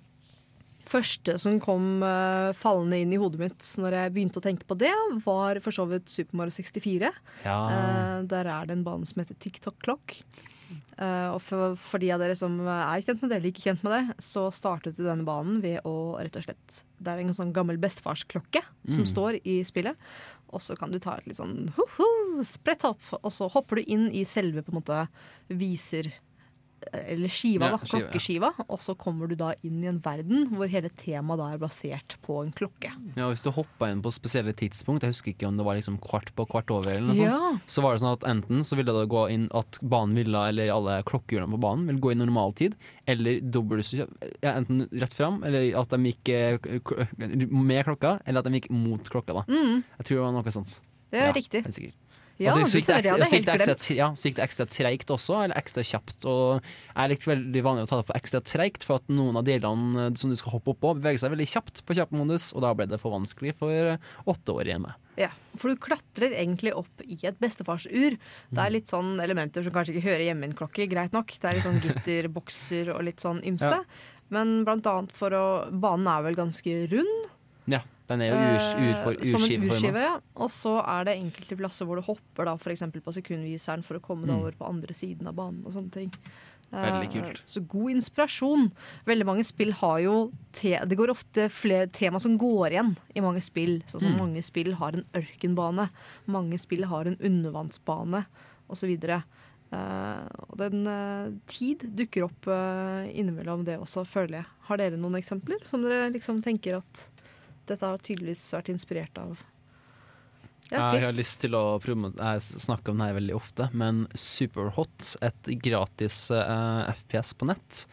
første 0.87 1.35
som 1.43 1.57
kom 1.59 2.05
uh, 2.07 2.55
fallende 2.55 3.01
inn 3.03 3.11
i 3.11 3.19
hodet 3.19 3.41
mitt 3.41 3.71
når 3.83 3.97
jeg 3.99 4.13
begynte 4.15 4.39
å 4.39 4.45
tenke 4.45 4.69
på 4.69 4.79
det, 4.79 4.93
var 5.25 5.59
for 5.65 5.75
så 5.75 5.89
vidt 5.91 6.13
Super 6.13 6.39
Mario 6.39 6.55
64. 6.55 7.11
Ja. 7.43 7.57
Uh, 7.67 8.21
der 8.31 8.47
er 8.47 8.69
det 8.69 8.77
en 8.77 8.87
bane 8.87 9.11
som 9.11 9.25
heter 9.25 9.39
TikTok 9.43 9.81
Clock. 9.83 10.21
Eh, 10.99 11.29
og 11.35 11.41
for, 11.45 11.75
for 11.79 12.03
de 12.03 12.09
av 12.15 12.21
dere 12.23 12.35
som 12.39 12.55
er 12.67 13.03
kjent 13.05 13.21
med 13.23 13.31
det 13.31 13.37
eller 13.39 13.51
ikke 13.53 13.67
kjent 13.69 13.83
med 13.85 13.93
det, 13.93 14.17
så 14.25 14.47
startet 14.55 14.97
du 14.97 15.05
denne 15.05 15.27
banen 15.27 15.61
ved 15.63 15.81
å 15.87 16.17
rett 16.19 16.37
og 16.41 16.47
slett 16.47 16.81
Det 16.99 17.13
er 17.13 17.21
en 17.23 17.35
sånn 17.37 17.53
gammel 17.57 17.79
bestefarsklokke 17.83 18.63
som 18.89 19.05
Mm. 19.05 19.11
står 19.13 19.41
i 19.45 19.59
spillet. 19.69 19.97
Og 20.55 20.61
så 20.63 20.77
kan 20.79 20.91
du 20.91 20.99
ta 21.03 21.17
et 21.19 21.27
litt 21.27 21.37
sånn 21.37 21.73
ho-ho, 21.77 22.43
sprett 22.47 22.83
hopp, 22.87 23.03
og 23.23 23.31
så 23.35 23.49
hopper 23.51 23.77
du 23.77 23.83
inn 23.93 24.07
i 24.15 24.25
selve 24.25 24.63
på 24.63 24.73
en 24.73 24.81
måte 24.81 25.09
viser 25.51 26.13
eller 26.93 27.29
skiva, 27.33 27.71
Ja, 27.71 27.77
da, 27.77 27.79
skiva, 27.83 27.99
ja. 27.99 28.07
klokkeskiva, 28.07 28.51
og 28.69 28.79
så 28.79 28.95
kommer 28.97 29.27
du 29.29 29.35
da 29.35 29.55
inn 29.67 29.83
i 29.83 29.89
en 29.91 29.99
verden 30.05 30.47
hvor 30.55 30.69
hele 30.71 30.91
temaet 30.91 31.39
da 31.41 31.47
er 31.55 31.59
basert 31.59 32.17
på 32.23 32.43
en 32.45 32.53
klokke. 32.53 32.91
Ja, 33.17 33.29
Hvis 33.33 33.43
du 33.43 33.51
hoppa 33.51 33.89
inn 33.91 34.03
på 34.05 34.13
spesielle 34.15 34.53
tidspunkt, 34.55 35.03
jeg 35.03 35.11
husker 35.15 35.33
ikke 35.33 35.49
om 35.49 35.57
det 35.57 35.65
var 35.67 35.75
liksom 35.79 35.97
kvart 36.05 36.31
på 36.37 36.47
kvart 36.53 36.71
over, 36.71 36.93
eller 36.93 37.09
noe 37.09 37.17
sånt, 37.17 37.33
Ja. 37.33 37.59
så 37.67 37.83
var 37.83 37.95
det 37.97 38.03
sånn 38.05 38.13
at 38.13 38.27
enten 38.29 38.61
så 38.63 38.77
ville 38.77 38.93
det 38.93 39.09
gå 39.09 39.25
inn 39.33 39.49
at 39.53 39.79
banen 39.83 40.15
ville, 40.15 40.37
eller 40.53 40.71
alle 40.71 41.03
klokkehjulene 41.03 41.51
på 41.57 41.61
banen 41.65 41.87
ville 41.89 42.01
gå 42.01 42.13
i 42.13 42.21
normaltid, 42.21 42.77
eller 43.09 43.41
dobbelt 43.41 43.93
ja, 43.97 44.07
enten 44.53 44.87
rett 44.93 45.15
fram, 45.15 45.43
eller 45.45 45.73
at 45.81 45.89
de 45.91 46.13
gikk 46.13 46.29
eh, 46.29 46.59
med 47.51 47.85
klokka, 47.87 48.21
eller 48.27 48.41
at 48.41 48.45
de 48.51 48.61
gikk 48.61 48.71
mot 48.71 49.03
klokka. 49.11 49.33
da. 49.41 49.45
Mm. 49.49 49.83
Jeg 49.99 50.07
tror 50.07 50.17
det 50.17 50.25
var 50.29 50.33
noe 50.39 50.53
sånt. 50.55 50.81
Det 51.11 51.21
er 51.23 51.27
Ja, 51.29 51.33
riktig. 51.33 51.63
helt 51.65 51.75
sikker. 51.75 51.93
Ja, 52.39 52.53
Og 52.53 52.59
det 52.61 52.67
så 52.69 52.81
gikk 52.83 52.87
det 52.91 52.97
ekstra- 53.01 53.17
så 53.25 53.37
gikk 53.39 53.45
det 53.47 53.55
ekstra- 53.65 53.97
Ja, 53.97 54.09
så 54.13 54.29
gikk 54.29 54.35
det 54.37 54.45
ekstra 54.45 54.67
treigt 54.69 55.09
også, 55.15 55.37
eller 55.45 55.57
ekstra 55.57 55.83
kjapt. 55.89 56.25
Og 56.29 56.61
jeg 56.95 57.11
likte 57.11 57.31
veldig 57.33 57.63
vanlig 57.65 57.85
å 57.87 57.89
ta 57.89 57.97
det 58.03 58.07
på 58.11 58.17
ekstra 58.19 58.41
treigt, 58.45 58.85
for 58.85 58.97
at 59.01 59.09
noen 59.09 59.37
av 59.41 59.45
delene 59.49 60.07
eh, 60.07 60.15
som 60.21 60.29
du 60.29 60.37
skal 60.37 60.53
hoppe 60.53 60.75
opp 60.75 60.81
på, 60.85 60.93
beveger 61.01 61.19
seg 61.25 61.33
veldig 61.33 61.49
kjapt 61.49 61.81
på 61.89 61.97
kjappmodus, 61.97 62.51
og 62.55 62.61
da 62.67 62.75
ble 62.77 62.87
det 62.91 63.01
for 63.01 63.11
vanskelig 63.17 63.55
for 63.57 63.73
eh, 63.73 63.97
åtteårige 64.29 64.75
hjemme. 64.77 64.93
Ja, 65.17 65.31
for 65.57 65.73
du 65.73 65.77
klatrer 65.81 66.35
egentlig 66.37 66.75
opp 66.77 67.01
i 67.01 67.17
et 67.25 67.39
bestefarsur. 67.41 68.19
Det 68.53 68.61
er 68.61 68.71
litt 68.75 68.87
sånn 68.93 69.17
elementer 69.25 69.65
som 69.65 69.73
kanskje 69.73 69.97
ikke 69.97 70.09
hører 70.11 70.27
hjemme 70.29 70.45
i 70.45 70.51
en 70.51 70.59
klokke, 70.59 70.85
greit 70.93 71.13
nok. 71.17 71.33
Det 71.41 71.49
er 71.49 71.55
litt 71.57 71.65
sånn 71.65 71.81
gitterbokser 71.81 72.93
og 72.95 73.03
litt 73.07 73.23
sånn 73.25 73.41
ymse. 73.49 73.71
Ja. 73.81 73.81
Men 74.29 74.65
blant 74.67 74.85
annet 74.91 75.13
for 75.15 75.31
å 75.31 75.71
Banen 75.73 76.07
er 76.11 76.23
vel 76.27 76.37
ganske 76.37 76.77
rund. 76.93 77.31
Ja, 77.69 77.81
den 78.09 78.21
er 78.23 78.29
jo 78.31 78.35
ur, 78.37 78.57
Eh, 78.57 78.93
urfor, 78.93 79.17
som 79.27 79.43
en 79.43 79.63
urskive, 79.69 80.03
ja. 80.03 80.21
Og 80.37 80.51
så 80.55 80.77
er 80.87 81.05
det 81.05 81.17
enkelte 81.19 81.57
plasser 81.59 81.87
hvor 81.89 81.97
du 81.97 82.03
hopper 82.07 82.45
da, 82.47 82.57
for 82.57 82.71
eksempel 82.71 83.03
på 83.03 83.13
sekundviseren 83.17 83.83
for 83.83 83.99
å 83.99 84.01
komme 84.05 84.27
deg 84.27 84.37
Mm. 84.37 84.41
over 84.43 84.53
på 84.53 84.69
andre 84.69 84.95
siden 84.95 85.27
av 85.27 85.35
banen 85.35 85.65
og 85.67 85.73
sånne 85.73 85.91
ting. 85.93 86.13
Veldig 86.73 87.07
Eh, 87.07 87.23
kult. 87.23 87.43
Så 87.47 87.61
god 87.67 87.91
inspirasjon. 87.93 88.73
Veldig 89.07 89.25
mange 89.27 89.45
spill 89.45 89.71
har 89.73 90.01
jo 90.01 90.33
te 90.53 90.77
Det 90.85 90.97
går 90.99 91.09
ofte 91.11 91.49
flere 91.49 91.87
tema 91.91 92.19
som 92.21 92.37
går 92.39 92.71
igjen 92.73 92.97
i 93.15 93.21
mange 93.21 93.41
spill. 93.41 93.83
Sånn 93.87 94.01
som 94.01 94.13
Mm. 94.15 94.19
mange 94.19 94.43
spill 94.45 94.75
har 94.75 94.93
en 94.93 95.05
ørkenbane, 95.15 95.91
mange 96.27 96.59
spill 96.59 96.85
har 96.85 97.07
en 97.07 97.17
undervannsbane 97.17 98.27
osv. 98.69 98.99
Uh, 99.73 100.23
og 100.51 100.57
den 100.59 100.87
uh, 100.87 101.31
tid 101.51 101.79
dukker 101.97 102.25
opp 102.29 102.47
uh, 102.47 103.03
innimellom 103.11 103.65
det 103.65 103.79
også, 103.81 104.05
føler 104.07 104.39
jeg. 104.39 104.47
Har 104.69 104.77
dere 104.79 104.97
noen 104.97 105.17
eksempler 105.19 105.59
som 105.67 105.83
dere 105.83 106.13
liksom 106.15 106.39
tenker 106.41 106.77
at 106.79 107.09
dette 107.69 107.87
har 107.93 107.99
tydeligvis 108.03 108.43
vært 108.57 108.73
inspirert 108.73 109.19
av? 109.23 109.37
Ja, 110.73 110.89
Jeg 110.97 111.05
har 111.07 111.15
lyst 111.15 111.41
til 111.45 111.55
å 111.55 111.79
snakke 111.79 112.91
om 112.91 112.99
det 112.99 113.07
her 113.07 113.19
veldig 113.21 113.35
ofte, 113.39 113.69
men 113.73 114.07
Superhot, 114.19 115.13
et 115.23 115.51
gratis 115.63 116.25
uh, 116.35 116.89
FPS 116.91 117.37
på 117.39 117.47
nett, 117.47 117.85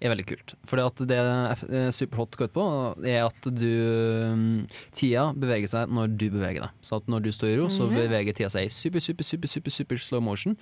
er 0.00 0.12
veldig 0.14 0.26
kult. 0.30 0.54
For 0.64 0.78
det 1.10 1.16
F- 1.18 1.64
eh, 1.68 1.88
Superhot 1.92 2.38
går 2.38 2.48
ut 2.48 2.54
på, 2.54 2.66
er 3.04 3.24
at 3.26 3.48
du 3.50 3.66
mm, 3.66 4.62
Tida 4.96 5.26
beveger 5.36 5.68
seg 5.74 5.90
når 5.92 6.14
du 6.16 6.28
beveger 6.30 6.62
deg. 6.68 6.78
Så 6.86 7.00
at 7.02 7.10
når 7.10 7.26
du 7.26 7.32
står 7.34 7.50
i 7.50 7.58
ro, 7.58 7.66
så 7.68 7.88
Mhm. 7.90 7.98
beveger 7.98 8.32
tida 8.38 8.48
seg 8.54 8.64
i 8.64 8.72
super, 8.72 9.00
super, 9.04 9.26
super, 9.26 9.48
super, 9.50 9.70
super 9.70 9.96
slow 10.00 10.22
motion. 10.24 10.56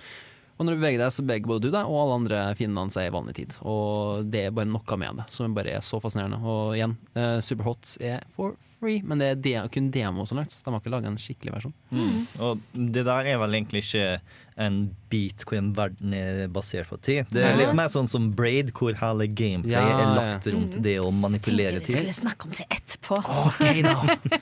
Og 0.59 0.65
når 0.67 0.75
du 0.75 0.81
beveger 0.81 0.99
deg, 0.99 1.13
så 1.15 1.23
beveger 1.23 1.47
både 1.47 1.61
du 1.63 1.71
deg 1.71 1.87
og 1.87 1.97
alle 2.01 2.15
andre 2.19 2.39
fiendene 2.59 2.91
seg 2.91 3.07
i 3.07 3.13
vanlig 3.15 3.35
tid. 3.37 3.53
Og 3.63 4.25
det 4.27 4.41
er 4.49 4.51
bare 4.51 4.67
noe 4.67 4.97
med 4.99 5.21
det 5.21 5.27
som 5.31 5.53
bare 5.55 5.77
er 5.77 5.85
så 5.87 6.01
fascinerende. 6.03 6.41
Og 6.43 6.73
igjen, 6.75 6.97
uh, 7.15 7.37
Superhot 7.39 7.93
er 8.03 8.25
for 8.35 8.57
free, 8.75 8.99
men 9.07 9.23
det 9.23 9.29
er 9.31 9.39
de, 9.45 9.53
kun 9.71 9.87
demo 9.95 10.25
så 10.27 10.35
langt. 10.35 10.51
De 10.51 10.73
har 10.73 10.81
ikke 10.83 10.91
laga 10.91 11.07
en 11.07 11.17
skikkelig 11.21 11.55
versjon. 11.55 11.73
Mm. 11.95 12.19
Og 12.43 12.59
det 12.75 13.05
der 13.07 13.31
er 13.31 13.39
vel 13.39 13.55
egentlig 13.55 13.85
ikke 13.87 14.19
en 14.59 14.81
bit 15.07 15.45
hvor 15.47 15.55
en 15.55 15.69
verden 15.77 16.11
er 16.17 16.41
basert 16.51 16.89
på 16.91 16.97
tid. 17.07 17.29
Det 17.31 17.45
er 17.47 17.55
litt 17.55 17.71
mer 17.79 17.87
sånn 17.87 18.09
som 18.11 18.27
Braid, 18.35 18.73
hvor 18.75 18.91
hele 18.99 19.29
gameplay 19.31 19.71
Ja, 19.79 19.85
er 19.87 20.03
ja. 20.03 20.09
lagt 20.17 20.49
rundt 20.51 20.75
Mm. 20.75 20.83
det 20.83 20.97
å 20.99 21.07
manipulere 21.15 21.79
Tenkte 21.79 21.93
vi 21.93 21.99
skulle 22.01 22.17
snakke 22.19 22.49
om 22.49 22.51
det 22.59 22.67
etterpå. 22.67 23.21
Ok 23.45 23.63
da. 23.87 23.95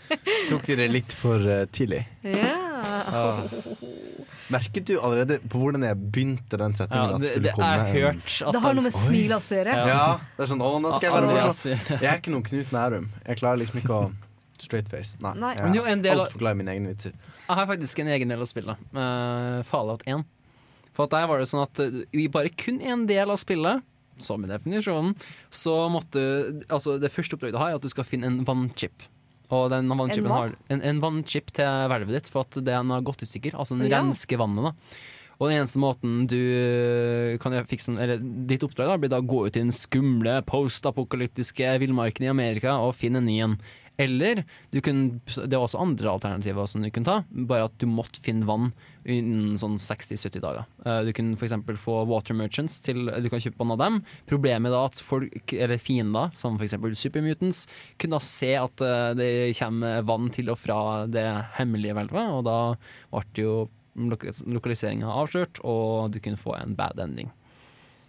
Tok 0.49 0.65
de 0.65 0.79
det 0.81 0.89
litt 0.89 1.13
for 1.13 1.45
eh, 1.45 1.67
tidlig? 1.69 2.01
Ja. 2.25 3.35
Merket 4.53 4.85
du 4.87 4.93
allerede 4.99 5.39
på 5.49 5.59
hvordan 5.59 5.83
jeg 5.83 5.97
begynte 6.11 6.57
den 6.61 6.73
setningen 6.77 7.09
Ja, 7.11 7.17
det- 7.17 7.43
det 7.43 7.51
en- 7.57 7.95
hørt 7.95 8.41
at 8.47 8.53
Det 8.53 8.61
har 8.61 8.73
noe 8.73 8.83
med 8.83 8.93
smilet 8.93 9.07
smil 9.07 9.31
også 9.35 9.51
å 9.51 9.57
gjøre. 9.59 9.73
Ja. 9.87 10.19
det 10.37 10.43
er 10.45 10.51
sånn 10.53 10.61
Å, 10.63 10.69
nå 10.81 10.93
skal 10.95 11.09
jeg 11.09 11.27
være 11.27 11.53
sånn. 11.53 12.01
Jeg 12.01 12.09
er 12.11 12.17
ikke 12.21 12.31
noen 12.31 12.43
Knut 12.47 12.71
Nærum. 12.71 13.09
Jeg 13.27 13.37
klarer 13.37 13.57
liksom 13.59 13.81
ikke 13.81 13.95
å 13.97 14.13
straight 14.61 14.89
face. 14.89 15.15
Nei. 15.21 15.33
Nei. 15.35 15.53
Jeg 15.55 15.63
Men 15.63 15.73
jo, 15.73 15.83
en 15.83 15.99
er 15.99 16.03
del 16.03 16.19
altfor 16.23 16.39
glad 16.39 16.51
i 16.55 16.63
mine 16.63 16.71
egne 16.73 16.87
vitser. 16.95 17.13
Jeg 17.47 17.55
har 17.55 17.67
faktisk 17.67 17.99
en 17.99 18.07
egen 18.07 18.27
del 18.27 18.39
av 18.41 18.47
spillet. 18.49 18.77
Uh, 18.95 19.61
Fallout 19.63 20.03
1. 20.07 20.23
For 20.93 21.03
at 21.05 21.11
der 21.13 21.27
var 21.29 21.37
det 21.37 21.47
sånn 21.47 21.61
at 21.61 21.77
vi 22.11 22.23
i 22.25 22.27
bare 22.27 22.49
kun 22.49 22.81
en 22.81 23.05
del 23.05 23.29
av 23.29 23.37
spillet, 23.37 23.83
som 24.17 24.43
i 24.43 24.47
definisjonen, 24.49 25.13
så 25.51 25.75
måtte 25.93 26.63
Altså, 26.73 26.99
det 26.99 27.11
første 27.13 27.37
oppdraget 27.37 27.53
du 27.53 27.57
har, 27.61 27.69
er 27.69 27.75
at 27.75 27.81
du 27.85 27.89
skal 27.89 28.03
finne 28.03 28.25
en 28.25 28.43
vannchip. 28.43 29.05
Og 29.49 29.69
den 29.71 29.87
vannchipen 29.87 30.25
En 30.27 30.31
har 30.35 30.55
en, 30.73 30.81
en 30.81 30.99
vannchip 31.03 31.53
til 31.55 31.65
hvelvet 31.91 32.17
ditt, 32.17 32.29
for 32.33 32.43
at 32.43 32.57
den 32.67 32.89
har 32.91 33.05
gått 33.07 33.21
i 33.23 33.29
stykker. 33.29 33.55
Altså 33.55 33.77
den 33.77 33.87
Ja. 33.89 34.01
rensker 34.01 34.37
vannet, 34.41 34.63
da. 34.63 34.97
Og 35.37 35.49
den 35.51 35.59
eneste 35.61 35.77
måten 35.77 36.25
du 36.25 37.37
kan 37.39 37.53
fikse 37.69 37.93
Eller 37.93 38.17
ditt 38.17 38.63
oppdrag 38.65 38.87
da 38.89 38.97
blir 38.97 39.09
da 39.13 39.19
å 39.21 39.27
gå 39.27 39.43
ut 39.45 39.55
i 39.55 39.61
den 39.61 39.71
skumle 39.75 40.39
postapokalyptiske 40.49 41.75
villmarken 41.79 42.25
i 42.25 42.31
Amerika 42.31 42.77
og 42.81 42.95
finne 42.97 43.21
en 43.21 43.25
ny 43.29 43.37
en. 43.45 43.57
Eller 43.97 44.43
kunne, 44.85 45.19
det 45.25 45.57
var 45.57 45.63
også 45.65 45.79
andre 45.81 46.11
alternativer 46.11 46.67
som 46.69 46.83
du 46.85 46.89
kunne 46.93 47.07
ta, 47.07 47.15
bare 47.49 47.65
at 47.65 47.77
du 47.81 47.87
måtte 47.89 48.21
finne 48.21 48.45
vann 48.45 48.67
innen 49.07 49.55
sånn 49.57 49.77
60-70 49.81 50.43
dager. 50.43 50.67
Eh, 50.85 50.99
Du 51.07 51.09
kunne 51.17 51.37
f.eks. 51.39 51.55
få 51.81 51.95
water 52.09 52.37
merchants 52.37 52.77
til 52.85 53.07
Du 53.23 53.29
kan 53.31 53.41
kjøpe 53.41 53.57
vann 53.63 53.73
av 53.73 53.81
dem. 53.81 53.97
Problemet 54.29 54.75
er 54.75 54.91
at 54.91 55.01
folk, 55.01 55.53
eller 55.55 55.81
fiender, 55.81 56.29
som 56.37 56.59
f.eks. 56.59 56.77
supermutants, 56.99 57.63
kunne 57.97 58.19
da 58.19 58.27
se 58.27 58.53
at 58.59 58.85
eh, 58.85 59.15
det 59.17 59.31
kommer 59.57 60.05
vann 60.05 60.29
til 60.35 60.53
og 60.53 60.61
fra 60.61 60.79
det 61.09 61.25
hemmelige 61.57 61.97
hvelvet, 61.97 62.37
og 62.37 62.45
da 62.45 62.59
ble 63.17 63.47
jo 63.47 63.57
lokaliseringa 63.97 65.09
avslørt, 65.09 65.57
og 65.65 66.11
du 66.13 66.19
kunne 66.21 66.37
få 66.37 66.53
en 66.59 66.77
bad 66.77 67.01
ending. 67.01 67.31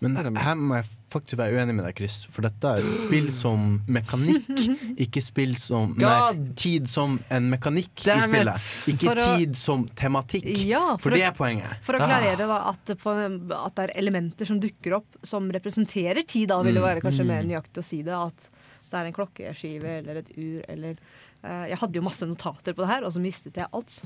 Men 0.00 0.14
her 0.14 0.54
må 0.54 0.76
jeg 0.78 0.86
faktisk 1.10 1.38
være 1.40 1.56
uenig 1.58 1.74
med 1.74 1.84
deg, 1.88 1.96
Chris. 1.98 2.16
For 2.30 2.46
dette 2.46 2.70
er 2.78 2.86
spill 2.94 3.32
som 3.34 3.80
mekanikk, 3.90 4.46
ikke 5.04 5.22
spill 5.24 5.56
som 5.58 5.96
Nei, 5.98 6.36
tid 6.54 6.86
som 6.90 7.16
en 7.34 7.48
mekanikk 7.50 8.04
i 8.04 8.10
Damn 8.12 8.28
spillet. 8.28 8.68
Ikke 8.94 9.10
å- 9.10 9.26
tid 9.40 9.56
som 9.58 9.88
tematikk. 9.98 10.46
Ja, 10.68 10.84
for 10.96 11.08
for 11.08 11.16
å- 11.16 11.18
det 11.18 11.26
er 11.26 11.34
poenget. 11.34 11.82
For 11.82 11.98
å 11.98 12.02
klarere 12.04 12.46
da 12.46 12.60
at 12.70 12.94
at 12.94 13.74
det 13.74 13.88
er 13.88 13.94
elementer 13.98 14.46
som 14.46 14.60
dukker 14.62 15.00
opp 15.00 15.18
som 15.26 15.50
representerer 15.50 16.22
tid, 16.26 16.48
da 16.52 16.62
vil 16.62 16.78
det 16.78 16.82
være 16.84 17.02
kanskje 17.02 17.26
mer 17.26 17.42
nøyaktig 17.42 17.82
å 17.82 17.84
si 17.84 18.02
det. 18.06 18.14
At 18.14 18.48
det 18.90 19.00
er 19.02 19.06
en 19.10 19.12
klokkeskive 19.18 19.98
eller 19.98 20.22
et 20.22 20.30
ur 20.38 20.62
eller 20.68 20.94
Jeg 21.38 21.78
hadde 21.78 21.94
jo 21.94 22.02
masse 22.02 22.26
notater 22.26 22.74
på 22.74 22.82
det 22.82 22.88
her, 22.90 23.04
og 23.06 23.12
så 23.14 23.20
mistet 23.22 23.54
jeg 23.60 23.68
alt. 23.70 24.00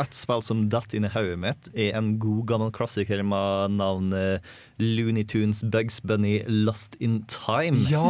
Et 0.00 0.14
spill 0.16 0.40
som 0.42 0.62
datt 0.72 0.94
inn 0.96 1.04
i 1.04 1.10
hodet 1.12 1.36
mitt, 1.42 1.68
er 1.76 1.92
en 1.98 2.14
god 2.22 2.46
gammel 2.48 2.70
klassiker 2.72 3.20
med 3.28 3.74
navnet 3.76 4.46
Looney 4.80 5.26
Tunes 5.28 5.60
Bugs 5.68 5.98
Bunny 6.00 6.38
Lost 6.48 6.96
in 7.04 7.20
Time. 7.28 7.76
Ja! 7.92 8.00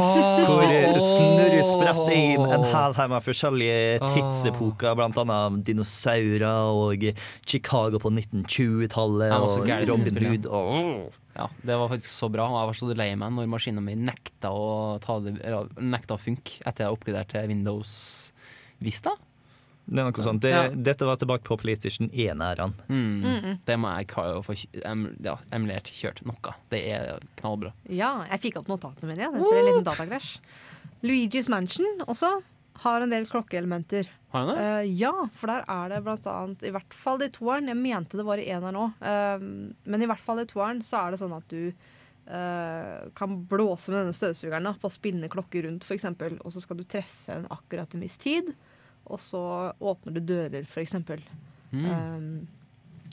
Hvor 0.47 0.63
eh, 0.63 0.95
snurre 1.03 1.65
spretter 1.67 2.15
inn 2.15 2.45
en 2.47 2.67
hel 2.71 2.95
haug 3.01 3.11
med 3.17 3.27
forskjellige 3.27 3.99
Ah. 3.99 4.15
tidsepoker, 4.15 4.95
blant 4.99 5.19
annet 5.19 5.65
dinosaurer 5.67 6.71
og 6.71 7.03
Chicago 7.49 7.99
på 7.99 8.13
1920-tallet 8.15 9.33
Jeg 9.33 9.43
var 9.43 9.51
så 9.57 9.63
og 9.65 9.89
Robin. 9.91 10.23
Hood. 10.29 10.47
Og, 10.47 11.13
Ja, 11.39 11.47
det 11.63 11.77
var 11.79 11.91
faktisk 11.93 12.11
så 12.11 12.27
bra, 12.35 12.49
og 12.51 12.57
jeg 12.59 12.67
var 12.71 12.75
så 12.79 12.95
lei 12.99 13.11
meg 13.15 13.31
når 13.37 13.47
maskinen 13.51 13.85
min 13.87 14.01
nekta 14.09 14.51
å, 14.51 14.99
ta 15.03 15.21
det, 15.23 15.37
nekta 15.79 16.17
å 16.17 16.19
funke 16.19 16.59
etter 16.67 16.87
jeg 16.89 16.97
oppgraderte 16.97 17.45
Windows 17.47 17.93
Vista. 18.85 19.15
det 19.89 20.03
er 20.03 20.11
noe 20.11 20.23
sånt. 20.23 20.43
Det, 20.45 20.51
Ja. 20.53 20.69
Dette 20.69 21.07
var 21.09 21.17
tilbake 21.17 21.45
på 21.49 21.57
PlayStation 21.57 22.11
1-æraen. 22.13 22.75
Mm. 22.89 23.23
Mm-mm. 23.25 23.59
Det 23.65 23.77
må 23.81 23.89
jeg 23.97 24.09
klare 24.13 24.37
å 24.37 24.45
få 24.45 24.53
em- 24.85 25.15
ja, 25.25 25.39
emulert 25.51 25.89
kjørt 25.89 26.21
noe. 26.29 26.53
Det 26.69 26.83
er 26.93 27.19
knallbra. 27.41 27.73
Ja, 27.89 28.25
jeg 28.31 28.41
fikk 28.45 28.61
opp 28.61 28.69
notatene 28.69 29.09
mine 29.15 29.25
ja, 29.25 29.31
etter 29.33 29.59
en 29.63 29.69
liten 29.71 29.87
datakrasj. 29.89 30.39
Luigi's 31.03 31.49
Mansion 31.49 32.03
også 32.07 32.43
har 32.85 33.01
en 33.01 33.11
del 33.11 33.25
klokkeelementer. 33.27 34.07
Har 34.31 34.45
han 34.45 34.51
det? 34.53 34.61
Uh, 34.61 34.93
ja, 35.01 35.13
for 35.33 35.49
der 35.51 35.65
er 35.73 35.89
det 35.89 36.03
blant 36.05 36.27
annet 36.29 36.63
I 36.69 36.71
hvert 36.75 36.95
fall 36.95 37.23
i 37.25 37.31
toeren. 37.33 37.71
Jeg 37.73 37.81
mente 37.81 38.19
det 38.21 38.27
var 38.29 38.39
i 38.39 38.49
eneren 38.53 38.77
òg. 38.77 38.93
men 39.89 40.03
i 40.05 40.07
hvert 40.11 40.21
fall 40.21 40.43
i 40.43 40.47
toeren 40.47 40.83
så 40.85 41.01
er 41.07 41.11
det 41.17 41.21
sånn 41.23 41.33
at 41.33 41.49
du 41.49 41.73
uh, 42.29 43.09
kan 43.17 43.39
blåse 43.49 43.91
med 43.91 44.03
denne 44.03 44.17
støvsugeren 44.17 44.69
da, 44.69 44.75
på 44.79 44.91
spinne 44.93 45.31
klokker 45.33 45.65
rundt, 45.65 45.85
f.eks. 45.89 46.05
Og 46.45 46.53
så 46.53 46.61
skal 46.61 46.77
du 46.77 46.85
treffe 46.85 47.33
en 47.41 47.49
akkurat 47.51 47.95
en 47.97 48.05
viss 48.05 48.19
tid. 48.21 48.53
Og 49.09 49.21
så 49.23 49.41
åpner 49.79 50.15
du 50.17 50.21
dører, 50.21 50.65
f.eks. 50.69 50.95
Mm. 51.71 52.47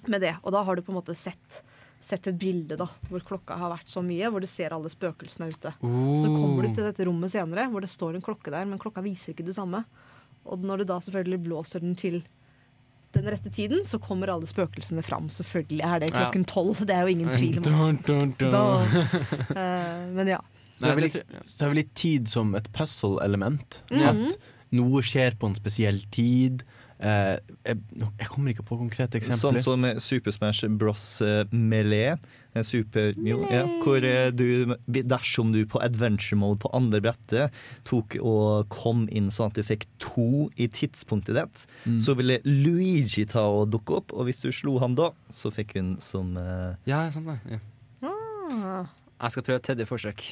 med 0.07 0.21
det. 0.21 0.35
Og 0.43 0.53
da 0.55 0.61
har 0.63 0.75
du 0.75 0.83
på 0.85 0.93
en 0.93 0.99
måte 0.99 1.15
sett, 1.17 1.61
sett 1.99 2.27
et 2.29 2.37
bilde 2.39 2.77
da, 2.79 2.87
hvor 3.09 3.23
klokka 3.25 3.57
har 3.59 3.73
vært 3.73 3.91
så 3.91 4.03
mye, 4.05 4.29
hvor 4.31 4.43
du 4.43 4.47
ser 4.49 4.75
alle 4.75 4.91
spøkelsene 4.91 5.49
ute. 5.51 5.73
Så 5.81 6.29
kommer 6.31 6.67
du 6.67 6.73
til 6.75 6.87
dette 6.87 7.07
rommet 7.07 7.33
senere 7.33 7.67
hvor 7.71 7.83
det 7.83 7.91
står 7.91 8.15
en 8.15 8.25
klokke 8.25 8.53
der, 8.53 8.67
men 8.69 8.81
klokka 8.81 9.03
viser 9.05 9.33
ikke 9.33 9.47
det 9.49 9.57
samme. 9.57 9.83
Og 10.45 10.61
når 10.61 10.83
du 10.83 10.89
da 10.91 10.99
selvfølgelig 11.01 11.41
blåser 11.47 11.83
den 11.83 11.95
til 11.99 12.21
den 13.15 13.29
rette 13.31 13.49
tiden, 13.49 13.85
så 13.87 13.99
kommer 14.03 14.29
alle 14.33 14.47
spøkelsene 14.49 15.03
fram. 15.05 15.29
Selvfølgelig 15.31 15.85
er 15.87 16.01
det 16.03 16.11
klokken 16.13 16.43
tolv. 16.51 16.81
Det 16.85 16.95
er 16.95 17.07
jo 17.07 17.13
ingen 17.15 17.31
tvil 17.31 17.61
om. 17.61 17.63
Dun, 17.63 18.01
dun, 18.05 18.35
dun. 18.39 18.51
Da. 18.51 18.65
Eh, 19.55 20.03
men 20.15 20.27
ja. 20.35 20.41
Så 20.75 20.89
er 20.89 20.97
vel 20.97 21.05
litt, 21.07 21.21
så 21.47 21.63
er 21.63 21.71
vel 21.71 21.77
litt 21.79 21.93
tid 21.95 22.27
som 22.27 22.49
et 22.59 22.67
puzzle-element. 22.75 23.79
Mhm. 23.93 24.25
At 24.27 24.35
noe 24.75 25.01
skjer 25.05 25.37
på 25.39 25.49
en 25.51 25.55
spesiell 25.57 26.01
tid. 26.13 26.63
Uh, 26.95 27.35
jeg, 27.67 27.75
jeg 28.21 28.27
kommer 28.31 28.53
ikke 28.53 28.63
på 28.63 28.77
konkrete 28.79 29.19
Sånn 29.35 29.57
som 29.59 29.83
Super 29.99 30.31
Smash 30.31 30.63
Bros. 30.79 31.19
eh, 31.21 31.43
Melee. 31.51 32.13
eh, 32.55 32.63
Super, 32.63 33.09
jo, 33.19 33.41
ja, 33.51 33.65
hvor 33.83 33.99
du, 34.31 34.71
dersom 34.87 35.51
du 35.51 35.65
på 35.67 35.81
adventure 35.83 36.39
mode 36.39 36.61
på 36.63 36.71
andre 36.71 37.01
brettet 37.03 37.51
tok 37.83 38.15
og 38.21 38.69
kom 38.71 39.09
inn 39.11 39.27
sånn 39.27 39.51
at 39.51 39.59
du 39.59 39.63
fikk 39.67 39.83
to 39.99 40.47
i 40.55 40.69
tidspunktet 40.71 41.35
ditt, 41.35 41.65
Mm. 41.83 41.99
så 41.99 42.15
ville 42.15 42.39
Luigi 42.47 43.25
ta 43.27 43.43
og 43.43 43.75
dukke 43.75 43.99
opp, 43.99 44.13
og 44.15 44.29
hvis 44.29 44.39
du 44.45 44.47
slo 44.55 44.77
han 44.79 44.95
da, 44.95 45.11
så 45.35 45.51
fikk 45.51 45.75
hun 45.75 45.97
som 45.99 46.37
uh... 46.39 46.79
Ja, 46.87 47.03
sånn 47.11 47.27
det. 47.27 47.37
Ja. 47.57 47.59
Ah. 48.07 48.87
Jeg 49.19 49.31
skal 49.35 49.43
prøve 49.43 49.59
et 49.59 49.67
tredje 49.67 49.85
forsøk. 49.91 50.23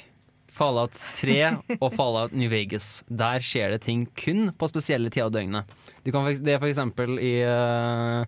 Fallout 0.53 0.93
3 1.17 1.37
og 1.79 1.87
Fallout 1.95 2.35
New 2.37 2.51
Vegas. 2.51 3.01
Der 3.09 3.41
skjer 3.43 3.73
det 3.73 3.83
ting 3.87 4.05
kun 4.19 4.51
på 4.57 4.69
spesielle 4.69 5.09
tider 5.09 5.29
av 5.29 5.33
døgnet. 5.33 5.73
Kan, 6.05 6.29
det 6.45 6.55
er 6.55 6.61
for 6.61 6.69
eksempel 6.69 7.17
i 7.17 7.35
uh, 7.47 8.21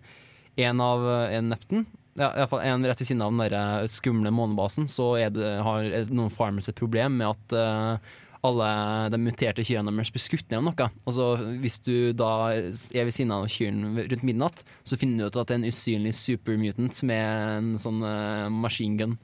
en 0.66 0.82
av 0.82 1.06
uh, 1.06 1.36
en 1.36 1.52
Neptun. 1.52 1.86
Ja, 2.16 2.30
i 2.32 2.46
fall 2.48 2.64
en 2.64 2.86
rett 2.88 3.00
ved 3.00 3.10
siden 3.10 3.20
av 3.20 3.34
den 3.34 3.42
der 3.42 3.54
eh, 3.58 3.86
skumle 3.92 4.30
månebasen, 4.32 4.86
så 4.88 5.10
det, 5.28 5.50
har 5.60 5.84
noen 6.08 6.32
farmers 6.32 6.70
et 6.70 6.78
problem 6.78 7.18
med 7.20 7.28
at 7.28 7.52
uh, 7.52 8.14
alle 8.46 8.68
de 9.12 9.20
muterte 9.20 9.64
kyrne 9.66 9.92
deres 9.92 10.12
blir 10.14 10.24
skutt 10.24 10.48
ned 10.48 10.62
av 10.62 10.64
noe. 10.70 10.88
Og 11.04 11.12
så 11.12 11.26
Hvis 11.60 11.76
du 11.84 12.14
da 12.16 12.30
er 12.56 13.04
ved 13.04 13.12
siden 13.12 13.34
av 13.36 13.44
kyrne 13.52 14.06
rundt 14.08 14.24
midnatt, 14.24 14.64
så 14.80 14.96
finner 14.96 15.26
du 15.26 15.28
ut 15.28 15.36
at 15.42 15.50
det 15.50 15.58
er 15.58 15.60
en 15.60 15.68
usynlig 15.68 16.14
supermutant 16.16 17.02
med 17.04 17.28
en 17.58 17.72
sånn 17.84 18.00
uh, 18.00 18.48
maskingun 18.64 19.18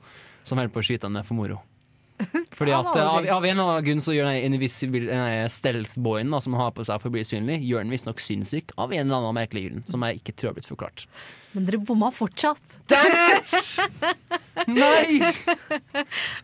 som 0.45 0.59
holder 0.59 0.75
på 0.75 0.83
å 0.83 0.91
skyte 0.91 1.09
ned 1.09 1.25
for 1.25 1.39
moro. 1.39 1.63
Fordi 2.59 2.73
at 2.77 2.89
av, 2.93 3.27
av 3.37 3.45
en 3.45 3.53
eller 3.57 3.69
annen 3.75 3.87
grunn 3.87 4.03
så 4.05 4.15
gjør 4.17 4.29
den 4.31 4.55
invisible 4.55 5.07
den 5.09 5.51
stealth-boyen 5.53 6.31
da, 6.33 6.41
som 6.45 6.57
har 6.59 6.73
på 6.77 6.85
seg 6.87 7.01
for 7.03 7.11
å 7.11 7.15
bli 7.17 7.25
synlig, 7.27 7.61
gjør 7.67 7.85
den 7.87 7.95
visstnok 7.95 8.21
sinnssyk 8.23 8.75
av 8.77 8.93
en 8.93 9.05
eller 9.07 9.19
annen 9.21 9.39
merkelig 9.41 9.67
grunn, 9.69 9.87
som 9.89 10.05
jeg 10.07 10.21
ikke 10.23 10.35
tror 10.39 10.53
har 10.53 10.59
blitt 10.61 10.69
forklart. 10.71 11.07
Men 11.53 11.67
dere 11.69 11.83
bomma 11.85 12.09
fortsatt. 12.17 12.79
Nei! 14.73 15.21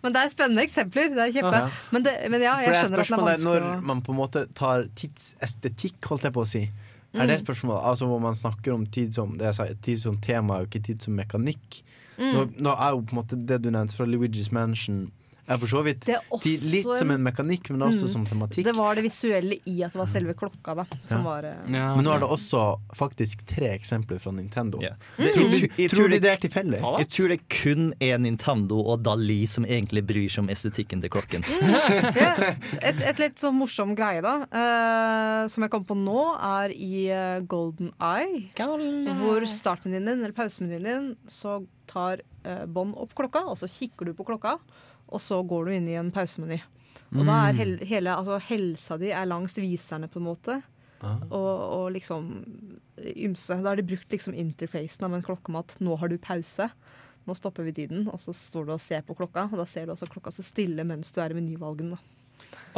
Men 0.02 0.12
det 0.14 0.20
er 0.20 0.32
spennende 0.32 0.64
eksempler. 0.66 1.08
Det 1.14 1.22
er 1.28 1.32
kjempe. 1.38 1.62
Ja. 1.62 1.70
Men, 1.94 2.04
det, 2.04 2.14
men 2.32 2.44
ja, 2.44 2.56
jeg 2.64 2.74
er 2.74 2.82
skjønner 2.82 3.02
at 3.04 3.08
det 3.08 3.14
er 3.16 3.24
vanskelig 3.24 3.62
når 3.62 3.86
man 3.88 4.02
på 4.04 4.12
en 4.14 4.18
måte 4.20 4.42
tar 4.58 4.84
tidsestetikk, 4.98 5.98
holdt 6.10 6.28
jeg 6.28 6.36
på 6.36 6.44
å 6.44 6.48
si. 6.48 6.64
Er 7.16 7.24
det 7.24 7.38
Mm. 7.38 7.44
spørsmålet, 7.46 7.84
altså 7.88 8.06
hvor 8.06 8.20
man 8.20 8.34
snakker 8.36 8.74
om 8.74 8.82
tid 8.86 9.14
som, 9.16 9.30
det 9.40 9.46
jeg 9.48 9.56
sa, 9.56 9.64
tid 9.82 10.00
som 10.02 10.18
tema 10.20 10.58
og 10.60 10.66
ikke 10.68 10.82
tid 10.90 11.00
som 11.06 11.14
mekanikk? 11.16 11.78
Mm. 12.18 12.32
Nå, 12.34 12.42
nå 12.66 12.74
er 12.74 12.90
jo 12.92 13.00
på 13.06 13.14
en 13.14 13.20
måte 13.22 13.38
det 13.48 13.62
du 13.64 13.70
nevnte 13.72 13.96
fra 13.96 14.04
Luigi's 14.04 14.50
Mansion 14.52 15.06
er 15.48 15.58
for 15.58 15.66
så 15.70 15.82
vidt 15.84 16.04
tid, 16.42 16.62
litt 16.72 16.88
som 16.98 17.10
en 17.10 17.22
mekanikk, 17.24 17.70
men 17.70 17.80
også 17.88 18.04
Mm. 18.04 18.12
som 18.12 18.26
tematikk. 18.26 18.64
Det 18.64 18.74
var 18.76 18.94
det 18.94 19.04
visuelle 19.04 19.58
i 19.66 19.82
at 19.82 19.92
det 19.92 19.98
var 19.98 20.06
selve 20.06 20.34
klokka, 20.34 20.74
da. 20.76 20.84
Som 21.06 21.18
Ja. 21.18 21.24
var 21.24 21.44
eh, 21.44 21.56
Men 21.68 22.04
nå 22.04 22.14
er 22.14 22.20
det 22.20 22.28
også 22.28 22.78
faktisk 22.94 23.44
tre 23.46 23.70
eksempler 23.78 24.20
fra 24.20 24.30
Nintendo. 24.32 24.78
Det- 24.78 25.34
Tror, 25.34 25.50
du, 25.50 25.56
jeg- 25.76 25.90
tror 25.90 26.08
det- 26.10 26.22
det 26.22 26.30
er 26.30 26.48
tilfeldig? 26.48 26.80
Jeg 26.98 27.08
tror 27.08 27.28
det 27.28 27.40
kun 27.48 27.92
er 28.00 28.18
Nintendo 28.18 28.80
og 28.86 29.02
Dali 29.02 29.46
som 29.46 29.64
egentlig 29.64 30.06
bryr 30.06 30.28
seg 30.28 30.38
om 30.44 30.48
estetikken 30.48 31.00
til 31.00 31.10
klokken. 31.10 31.44
ja, 32.16 32.34
et, 32.82 33.00
et 33.00 33.18
litt 33.18 33.36
sånn 33.40 33.54
morsom 33.58 33.94
greie, 33.96 34.20
da, 34.22 34.36
uh, 34.52 35.48
som 35.48 35.62
jeg 35.64 35.70
kom 35.70 35.84
på 35.84 35.96
nå, 35.96 36.36
er 36.40 36.70
i 36.74 37.08
uh, 37.10 37.40
Golden 37.40 37.90
Eye. 38.00 38.50
Hvor 38.56 39.40
startmenyen 39.48 40.04
din, 40.06 40.18
eller 40.22 40.32
pausemenyen 40.32 40.84
din, 40.84 41.16
så 41.28 41.66
tar 41.86 42.20
uh, 42.44 42.66
bånd 42.66 42.94
opp 42.96 43.14
klokka, 43.14 43.44
og 43.48 43.56
så 43.58 43.68
kikker 43.68 44.06
du 44.06 44.12
på 44.14 44.26
klokka, 44.28 44.58
og 45.08 45.20
så 45.24 45.40
går 45.48 45.64
du 45.64 45.72
inn 45.72 45.88
i 45.88 45.96
en 46.00 46.10
pausemeny. 46.14 46.60
Og 47.16 47.24
da 47.24 47.48
er 47.48 47.52
Mm. 47.54 47.56
hel, 47.56 47.76
hele 47.88 48.10
altså, 48.12 48.38
helsa 48.50 48.98
di 49.00 49.10
er 49.10 49.24
langs 49.26 49.56
viserne, 49.56 50.08
på 50.12 50.20
en 50.20 50.26
måte. 50.28 50.62
Og, 51.00 51.30
og 51.32 51.92
liksom 51.94 52.44
ymse. 53.16 53.62
Da 53.62 53.70
har 53.70 53.76
de 53.76 53.82
brukt 53.86 54.10
liksom 54.10 54.34
interfacen 54.34 55.04
av 55.06 55.14
en 55.14 55.22
klokke 55.22 55.48
med 55.54 55.64
at 55.64 55.78
nå 55.80 55.96
har 55.98 56.08
du 56.08 56.18
pause. 56.18 56.68
Nå 57.26 57.36
stopper 57.36 57.64
vi 57.64 57.72
tiden, 57.72 58.08
og 58.08 58.18
så 58.20 58.32
står 58.34 58.66
du 58.66 58.72
og 58.72 58.80
ser 58.80 59.02
på 59.02 59.14
klokka, 59.16 59.46
og 59.52 59.58
da 59.60 59.64
ser 59.68 59.86
du 59.86 59.92
også 59.92 60.08
klokka 60.10 60.32
så 60.32 60.42
stille 60.42 60.84
mens 60.84 61.12
du 61.12 61.20
er 61.20 61.30
i 61.30 61.34
menyvalgen. 61.38 61.90
Da. 61.94 61.98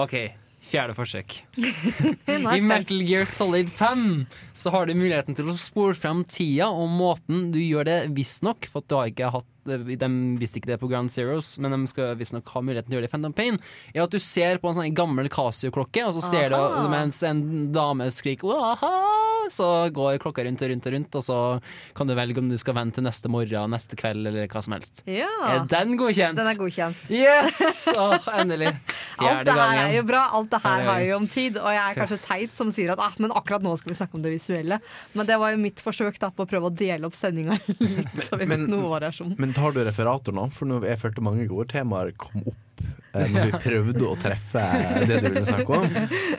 OK, 0.03 0.15
fjerde 0.61 0.95
forsøk. 0.97 1.37
I. 2.29 2.61
Metal 2.61 3.03
Gear 3.07 3.25
Solid 3.29 3.71
5 3.73 4.27
så 4.61 4.73
har 4.75 4.87
du 4.87 4.95
muligheten 4.95 5.37
til 5.37 5.49
å 5.49 5.57
spore 5.57 5.97
fram 5.97 6.23
tida, 6.29 6.69
og 6.69 6.91
måten 6.93 7.49
du 7.55 7.61
gjør 7.63 7.89
det 7.89 7.99
visstnok, 8.17 8.69
for 8.71 8.85
du 8.85 8.99
har 8.99 9.11
ikke 9.13 9.33
hatt 9.33 9.49
de 9.71 10.09
visste 10.41 10.59
ikke 10.59 10.73
det 10.73 10.79
på 10.81 10.89
Grand 10.91 11.13
Zeros, 11.13 11.55
men 11.61 11.75
de 11.77 11.91
skal 11.91 12.17
visstnok 12.19 12.49
ha 12.55 12.63
muligheten 12.65 12.91
til 12.91 12.97
å 12.97 12.99
gjøre 12.99 13.07
det 13.07 13.13
i 13.13 13.15
Phantom 13.15 13.37
Pain, 13.37 13.61
er 13.95 14.05
at 14.05 14.15
du 14.15 14.19
ser 14.23 14.61
på 14.61 14.71
en 14.71 14.81
sånn 14.81 14.97
gammel 14.97 15.31
Casio-klokke, 15.33 16.07
og 16.09 16.17
så 16.17 16.25
ser 16.25 16.57
Aha. 16.57 16.81
du 16.81 16.93
mens 16.93 17.23
en 17.29 17.45
dame 17.75 18.09
skriker 18.15 18.51
«Waha!», 18.51 19.30
så 19.53 19.69
går 19.95 20.19
klokka 20.23 20.45
rundt 20.47 20.63
og 20.65 20.71
rundt 20.73 20.87
og 20.89 20.95
rundt, 20.97 21.19
og 21.21 21.25
så 21.27 21.39
kan 21.97 22.09
du 22.11 22.15
velge 22.19 22.41
om 22.43 22.49
du 22.51 22.57
skal 22.61 22.77
vente 22.79 22.99
til 23.01 23.07
neste 23.07 23.31
morgen, 23.33 23.71
neste 23.75 23.99
kveld, 23.99 24.27
eller 24.31 24.49
hva 24.51 24.63
som 24.65 24.75
helst. 24.77 25.03
Ja. 25.11 25.29
Er 25.51 25.67
den 25.71 25.97
godkjent? 26.01 26.39
Den 26.39 26.51
er 26.51 26.59
godkjent. 26.59 27.11
Yes! 27.15 27.89
Oh, 27.97 28.17
endelig. 28.39 28.73
Alt 29.21 29.45
det 29.49 29.57
her 29.59 29.83
er 29.85 29.95
jo 29.99 30.05
bra. 30.09 30.23
Alt 30.39 30.51
det 30.55 30.63
her 30.65 30.87
har 30.89 31.05
jo 31.05 31.19
om 31.21 31.29
tid. 31.31 31.59
Og 31.61 31.71
jeg 31.75 31.83
er 31.83 31.99
kanskje 31.99 32.21
teit 32.25 32.57
som 32.57 32.73
sier 32.75 32.95
at 32.95 33.03
ah, 33.03 33.15
men 33.21 33.35
akkurat 33.37 33.65
nå 33.65 33.75
skal 33.81 33.93
vi 33.93 33.99
snakke 33.99 34.19
om 34.19 34.25
det 34.25 34.33
visuelle. 34.35 34.81
Men 35.19 35.29
det 35.29 35.39
var 35.43 35.55
jo 35.55 35.61
mitt 35.63 35.83
forsøk 35.83 36.19
da, 36.23 36.33
på 36.35 36.47
å 36.47 36.51
prøve 36.51 36.71
å 36.71 36.75
dele 36.75 37.09
opp 37.11 37.19
sendinga 37.19 37.59
litt, 37.81 38.17
så 38.23 38.39
vi 38.41 38.49
Men- 38.51 38.67
fikk 38.67 38.75
noe 38.77 38.91
variasjon. 38.95 39.37
Men 39.41 39.55
tar 39.57 39.77
du 39.77 39.83
referater 39.85 40.37
nå? 40.37 40.49
For 40.57 40.71
nå, 40.71 40.81
jeg 40.89 41.01
følte 41.03 41.25
mange 41.25 41.47
gode 41.51 41.69
temaer 41.75 42.15
kom 42.21 42.45
opp 42.47 42.59
når 43.15 43.49
vi 43.49 43.61
prøvde 43.65 44.05
å 44.07 44.15
treffe 44.19 44.67
det 45.09 45.17
du 45.19 45.27
ville 45.29 45.47
snakke 45.47 45.81
om. 45.81 45.89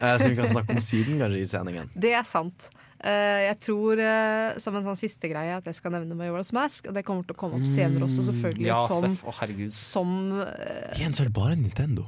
Eh, 0.02 0.16
som 0.18 0.30
vi 0.30 0.38
kan 0.38 0.48
snakke 0.50 0.78
om 0.78 0.86
siden 0.86 1.20
kanskje 1.22 1.42
i 1.42 1.50
sendingen. 1.50 1.92
Det 1.94 2.14
er 2.18 2.24
sant. 2.28 2.70
Eh, 3.02 3.48
jeg 3.48 3.58
tror 3.64 4.00
eh, 4.02 4.60
som 4.62 4.76
en 4.78 4.86
sånn 4.86 5.00
siste 5.00 5.30
greie 5.32 5.56
at 5.58 5.66
jeg 5.66 5.78
skal 5.78 5.96
nevne 5.96 6.18
Majora's 6.18 6.54
Mask. 6.56 6.90
Og 6.90 6.98
det 6.98 7.04
kommer 7.08 7.26
til 7.28 7.36
å 7.36 7.40
komme 7.40 7.60
opp 7.60 7.70
senere 7.70 8.06
også, 8.08 8.28
selvfølgelig. 8.30 8.70
Ja, 8.70 8.82
som, 8.88 9.18
herregud. 9.42 9.76
som 9.76 10.18
eh, 10.46 11.02
er 11.02 11.16
det 11.18 11.34
bare 11.36 11.58
Nintendo. 11.60 12.08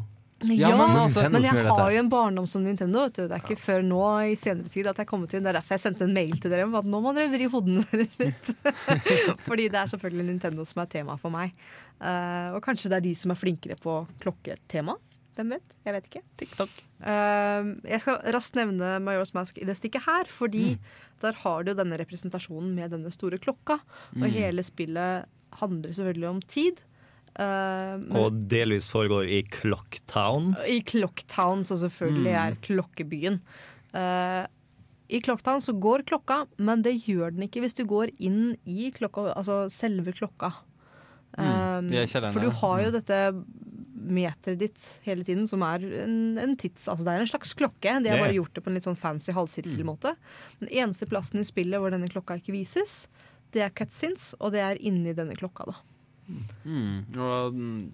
Ja, 0.52 0.70
men 0.76 0.90
men, 0.94 0.98
altså, 1.06 1.24
men 1.32 1.42
jeg 1.46 1.66
har 1.68 1.92
jo 1.94 2.00
en 2.00 2.10
barndom 2.12 2.48
som 2.50 2.64
Nintendo. 2.66 3.06
Vet 3.08 3.16
du. 3.16 3.22
Det 3.28 3.38
er 3.38 3.44
ikke 3.46 3.60
før 3.64 3.84
nå 3.88 4.02
i 4.32 4.36
senere 4.36 4.68
tid 4.70 4.88
at 4.92 4.98
jeg 4.98 5.08
kommer 5.08 5.28
til. 5.32 5.40
Det 5.44 5.50
er 5.54 5.58
derfor 5.60 5.78
jeg 5.78 5.84
sendte 5.86 6.04
en 6.08 6.14
mail 6.14 6.36
til 6.42 6.52
dere 6.52 6.66
om 6.68 6.76
at 6.76 6.86
nå 6.86 7.00
må 7.02 7.14
dere 7.16 7.32
vri 7.32 7.48
hodene 7.54 7.86
deres 7.92 8.18
litt. 8.20 8.52
Fordi 9.48 9.70
det 9.72 9.80
er 9.80 9.88
selvfølgelig 9.94 10.26
Nintendo 10.34 10.66
som 10.68 10.82
er 10.84 10.92
tema 10.92 11.16
for 11.22 11.34
meg. 11.34 11.54
Uh, 12.04 12.52
og 12.58 12.62
kanskje 12.66 12.92
det 12.92 12.98
er 13.00 13.06
de 13.08 13.16
som 13.16 13.32
er 13.32 13.40
flinkere 13.40 13.78
på 13.80 13.98
klokketema. 14.24 14.98
Hvem 15.38 15.50
vet? 15.56 15.64
Jeg 15.88 15.94
vet 15.96 16.08
ikke. 16.12 16.24
TikTok. 16.38 16.74
Uh, 17.02 17.72
jeg 17.90 18.02
skal 18.04 18.20
raskt 18.36 18.58
nevne 18.60 18.98
Majora's 19.02 19.34
Mask 19.34 19.58
i 19.58 19.66
det 19.66 19.78
stikket 19.80 20.06
her, 20.06 20.30
fordi 20.30 20.74
Mm. 20.76 20.80
der 21.24 21.34
har 21.44 21.64
du 21.64 21.72
jo 21.72 21.78
denne 21.80 21.98
representasjonen 21.98 22.74
med 22.76 22.92
denne 22.92 23.10
store 23.12 23.40
klokka. 23.40 23.80
Og 24.14 24.28
Mm. 24.28 24.32
hele 24.36 24.64
spillet 24.64 25.26
handler 25.62 25.90
selvfølgelig 25.96 26.30
om 26.30 26.42
tid. 26.42 26.82
Eh, 27.40 27.98
men- 27.98 28.18
Og 28.18 28.40
delvis 28.48 28.88
foregår 28.88 29.26
i 29.28 29.42
Clocktown. 29.50 30.56
i 30.68 30.82
Clocktown, 30.82 31.66
som 31.66 31.78
selvfølgelig 31.78 32.34
Mm. 32.34 32.48
er 32.48 32.56
klokkebyen. 32.62 33.40
Uh, 33.94 34.46
I 35.10 35.20
Clocktown 35.22 35.60
så 35.62 35.74
går 35.80 36.04
klokka, 36.06 36.48
men 36.58 36.82
det 36.82 37.04
gjør 37.06 37.32
den 37.36 37.48
ikke 37.48 37.62
hvis 37.62 37.76
du 37.76 37.84
går 37.86 38.10
inn 38.20 38.58
i 38.66 38.90
klokka, 38.92 39.34
altså 39.36 39.70
selve 39.70 40.12
klokka. 40.14 40.54
Mm. 41.38 41.92
Um, 41.92 42.32
for 42.32 42.40
du 42.40 42.50
har 42.50 42.82
jo 42.84 42.90
Mm. 42.92 42.94
dette 43.02 43.46
meteret 44.04 44.58
ditt 44.60 45.00
hele 45.06 45.24
tiden, 45.24 45.48
som 45.48 45.62
er 45.64 45.80
en, 46.04 46.38
en 46.38 46.56
tids... 46.58 46.88
Altså 46.88 47.04
det 47.06 47.14
er 47.14 47.20
en 47.22 47.28
slags 47.28 47.54
klokke. 47.56 48.04
De 48.04 48.10
har 48.10 48.18
bare 48.20 48.34
gjort 48.36 48.54
det 48.54 48.64
på 48.64 48.68
en 48.68 48.74
litt 48.76 48.84
sånn 48.84 48.98
fancy 48.98 49.32
halvsirkelmåte. 49.32 50.16
Den 50.60 50.70
eneste 50.70 51.08
plassen 51.08 51.40
i 51.40 51.44
spillet 51.48 51.80
hvor 51.80 51.90
denne 51.94 52.10
klokka 52.12 52.38
ikke 52.40 52.52
vises, 52.54 53.08
det 53.52 53.62
er 53.62 53.70
cutscenes, 53.70 54.34
og 54.42 54.52
det 54.54 54.62
er 54.62 54.82
inni 54.84 55.14
denne 55.14 55.36
klokka, 55.38 55.66
da. 55.72 55.74
Mm. 56.64 57.06
Og, 57.18 57.54
mm, 57.54 57.94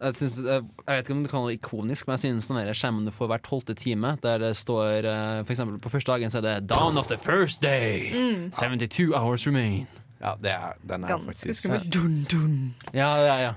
jeg, 0.00 0.14
synes, 0.14 0.38
jeg, 0.46 0.64
jeg 0.86 0.96
vet 0.96 1.04
ikke 1.08 1.16
om 1.16 1.22
du 1.24 1.30
kan 1.30 1.46
det 1.48 1.58
ikonisk, 1.58 2.06
men 2.06 2.16
jeg 2.16 2.24
synes 2.26 2.48
den 2.50 2.60
der 2.60 2.72
skjermen 2.76 3.06
du 3.08 3.14
får 3.14 3.30
hver 3.32 3.42
tolvte 3.46 3.74
time, 3.74 4.16
der 4.22 4.38
det 4.38 4.52
står 4.56 5.08
f.eks. 5.08 5.46
for 5.46 5.56
eksempel 5.56 5.80
på 5.82 5.94
første 5.94 6.12
dagen 6.12 6.30
så 6.30 6.38
er 6.38 6.46
det 6.48 6.70
'Dawn 6.70 6.98
of 6.98 7.08
the 7.08 7.18
first 7.18 7.64
day'. 7.64 8.12
Mm. 8.14 8.50
72 8.52 9.14
hours 9.14 9.46
remain. 9.46 9.86
Ja, 10.18 10.32
det 10.42 10.50
er, 10.50 10.72
den 10.82 11.04
er 11.06 11.12
Ganske 11.12 11.30
faktisk 11.30 11.60
skummelt. 11.62 11.92
Dun, 11.94 12.14
dun. 12.30 12.54
Ja, 12.90 13.10
ja, 13.22 13.36
ja. 13.38 13.52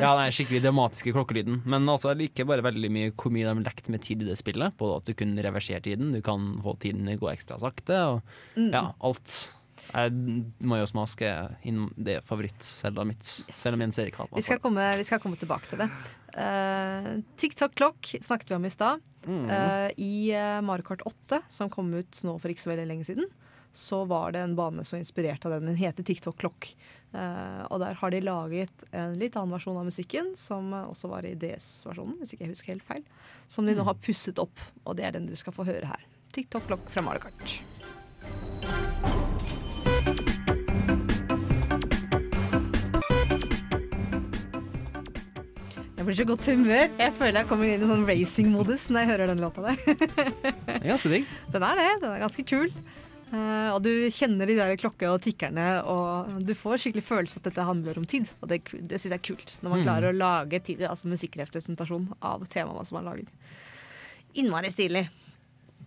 ja 0.00 0.12
den 0.16 0.22
er 0.22 0.32
skikkelig 0.32 0.62
dramatiske 0.64 1.12
klokkelyden. 1.12 1.58
Men 1.68 1.88
altså, 1.92 2.14
jeg 2.14 2.22
liker 2.22 2.48
bare 2.48 2.64
veldig 2.64 2.90
mye 2.92 3.10
hvor 3.12 3.34
mye 3.34 3.44
de 3.44 3.50
har 3.52 3.60
lekt 3.66 3.90
med 3.92 4.00
tid 4.06 4.24
i 4.24 4.30
det 4.30 4.38
spillet. 4.40 4.72
Både 4.80 5.02
at 5.02 5.10
du 5.10 5.12
kunne 5.18 5.44
reversere 5.44 5.82
tiden, 5.84 6.14
du 6.16 6.22
kan 6.24 6.54
få 6.64 6.78
tiden 6.80 7.10
gå 7.20 7.28
ekstra 7.32 7.60
sakte, 7.60 7.98
og 8.08 8.22
Mm. 8.56 8.70
ja, 8.72 8.86
alt. 9.04 9.52
Jeg 9.92 10.42
må 10.66 10.80
jo 10.80 10.88
smaske 10.90 11.30
inn 11.66 11.86
det 11.96 12.18
favorittcella 12.26 13.04
mitt, 13.08 13.22
yes. 13.22 13.60
selv 13.62 13.78
om 13.78 13.84
jeg 13.84 13.96
ser 13.96 14.10
ikke 14.10 14.28
Vi 14.34 14.44
skal, 14.44 14.60
komme, 14.62 14.86
vi 14.98 15.06
skal 15.06 15.22
komme 15.22 15.38
tilbake 15.40 15.70
til 15.70 15.84
det. 15.84 15.90
Uh, 16.36 17.10
TikTok-klokk 17.40 18.16
snakket 18.20 18.52
vi 18.52 18.58
om 18.58 18.68
i 18.68 18.72
stad. 18.72 19.04
Mm. 19.26 19.44
Uh, 19.50 19.88
I 19.96 20.14
uh, 20.36 20.60
Mario 20.66 20.86
Kart 20.86 21.04
8, 21.06 21.42
som 21.50 21.72
kom 21.72 21.92
ut 21.94 22.22
nå 22.26 22.38
for 22.38 22.52
ikke 22.52 22.66
så 22.66 22.74
veldig 22.74 22.88
lenge 22.92 23.08
siden, 23.08 23.30
så 23.76 24.04
var 24.04 24.32
det 24.32 24.40
en 24.40 24.56
bane 24.56 24.84
som 24.84 24.98
inspirerte 24.98 25.48
av 25.48 25.52
den. 25.56 25.66
Den 25.66 25.76
heter 25.76 26.04
TikTok-klokk. 26.06 26.70
Uh, 27.12 27.62
og 27.70 27.80
der 27.80 27.98
har 28.00 28.12
de 28.12 28.22
laget 28.24 28.86
en 28.96 29.18
litt 29.20 29.36
annen 29.36 29.52
versjon 29.52 29.76
av 29.76 29.86
musikken, 29.88 30.32
som 30.36 30.72
eh, 30.74 30.88
også 30.90 31.10
var 31.12 31.28
i 31.28 31.36
DS-versjonen, 31.38 32.16
hvis 32.20 32.34
ikke 32.34 32.44
jeg 32.46 32.54
husker 32.54 32.74
helt 32.74 32.88
feil. 32.88 33.04
Som 33.52 33.68
de 33.68 33.76
nå 33.76 33.86
har 33.86 34.00
pusset 34.00 34.40
opp, 34.42 34.64
og 34.84 34.98
det 34.98 35.08
er 35.08 35.16
den 35.16 35.28
dere 35.28 35.40
skal 35.40 35.56
få 35.56 35.68
høre 35.68 35.92
her. 35.92 36.08
TikTok-klokk 36.36 36.88
fra 36.92 37.04
Mario 37.06 37.28
Kart. 37.28 39.24
Jeg 46.06 46.12
blir 46.12 46.18
så 46.20 46.26
godt 46.28 46.46
humør. 46.46 46.84
Jeg 47.00 47.12
føler 47.18 47.40
jeg 47.40 47.48
kommer 47.50 47.66
inn 47.66 47.82
i 47.82 47.86
sånn 47.90 48.04
racing-modus 48.06 48.84
når 48.94 49.02
jeg 49.02 49.08
hører 49.10 49.30
den 49.32 49.40
låta 49.42 49.64
der. 49.64 49.80
den 49.82 50.76
er 50.76 50.92
ganske 50.92 51.10
digg. 51.10 51.24
Den 51.50 51.64
er 51.66 51.80
det. 51.80 51.86
Den 52.04 52.12
er 52.14 52.22
ganske 52.22 52.44
kul. 52.46 52.70
Uh, 53.32 53.72
og 53.74 53.80
du 53.82 53.90
kjenner 54.14 54.46
de 54.46 54.54
der 54.54 54.76
klokke 54.78 55.08
og 55.10 55.18
tikkerne, 55.24 55.64
og 55.90 56.36
du 56.46 56.52
får 56.54 56.78
skikkelig 56.84 57.02
følelse 57.08 57.40
at 57.40 57.48
dette 57.48 57.64
handler 57.66 57.98
om 57.98 58.06
tid. 58.06 58.30
Og 58.38 58.52
det, 58.52 58.60
det 58.86 59.00
syns 59.02 59.10
jeg 59.10 59.18
er 59.18 59.24
kult, 59.32 59.56
når 59.64 59.72
man 59.74 59.80
Mm. 59.82 59.86
klarer 59.88 60.12
å 60.12 60.16
lage 60.20 60.60
tid, 60.68 60.84
altså 60.86 61.10
musikkrepresentasjon 61.10 62.06
av 62.22 62.46
temaet 62.54 62.86
som 62.86 63.00
man 63.00 63.10
lager. 63.10 63.26
Innmari 64.38 64.70
stilig. 64.70 65.08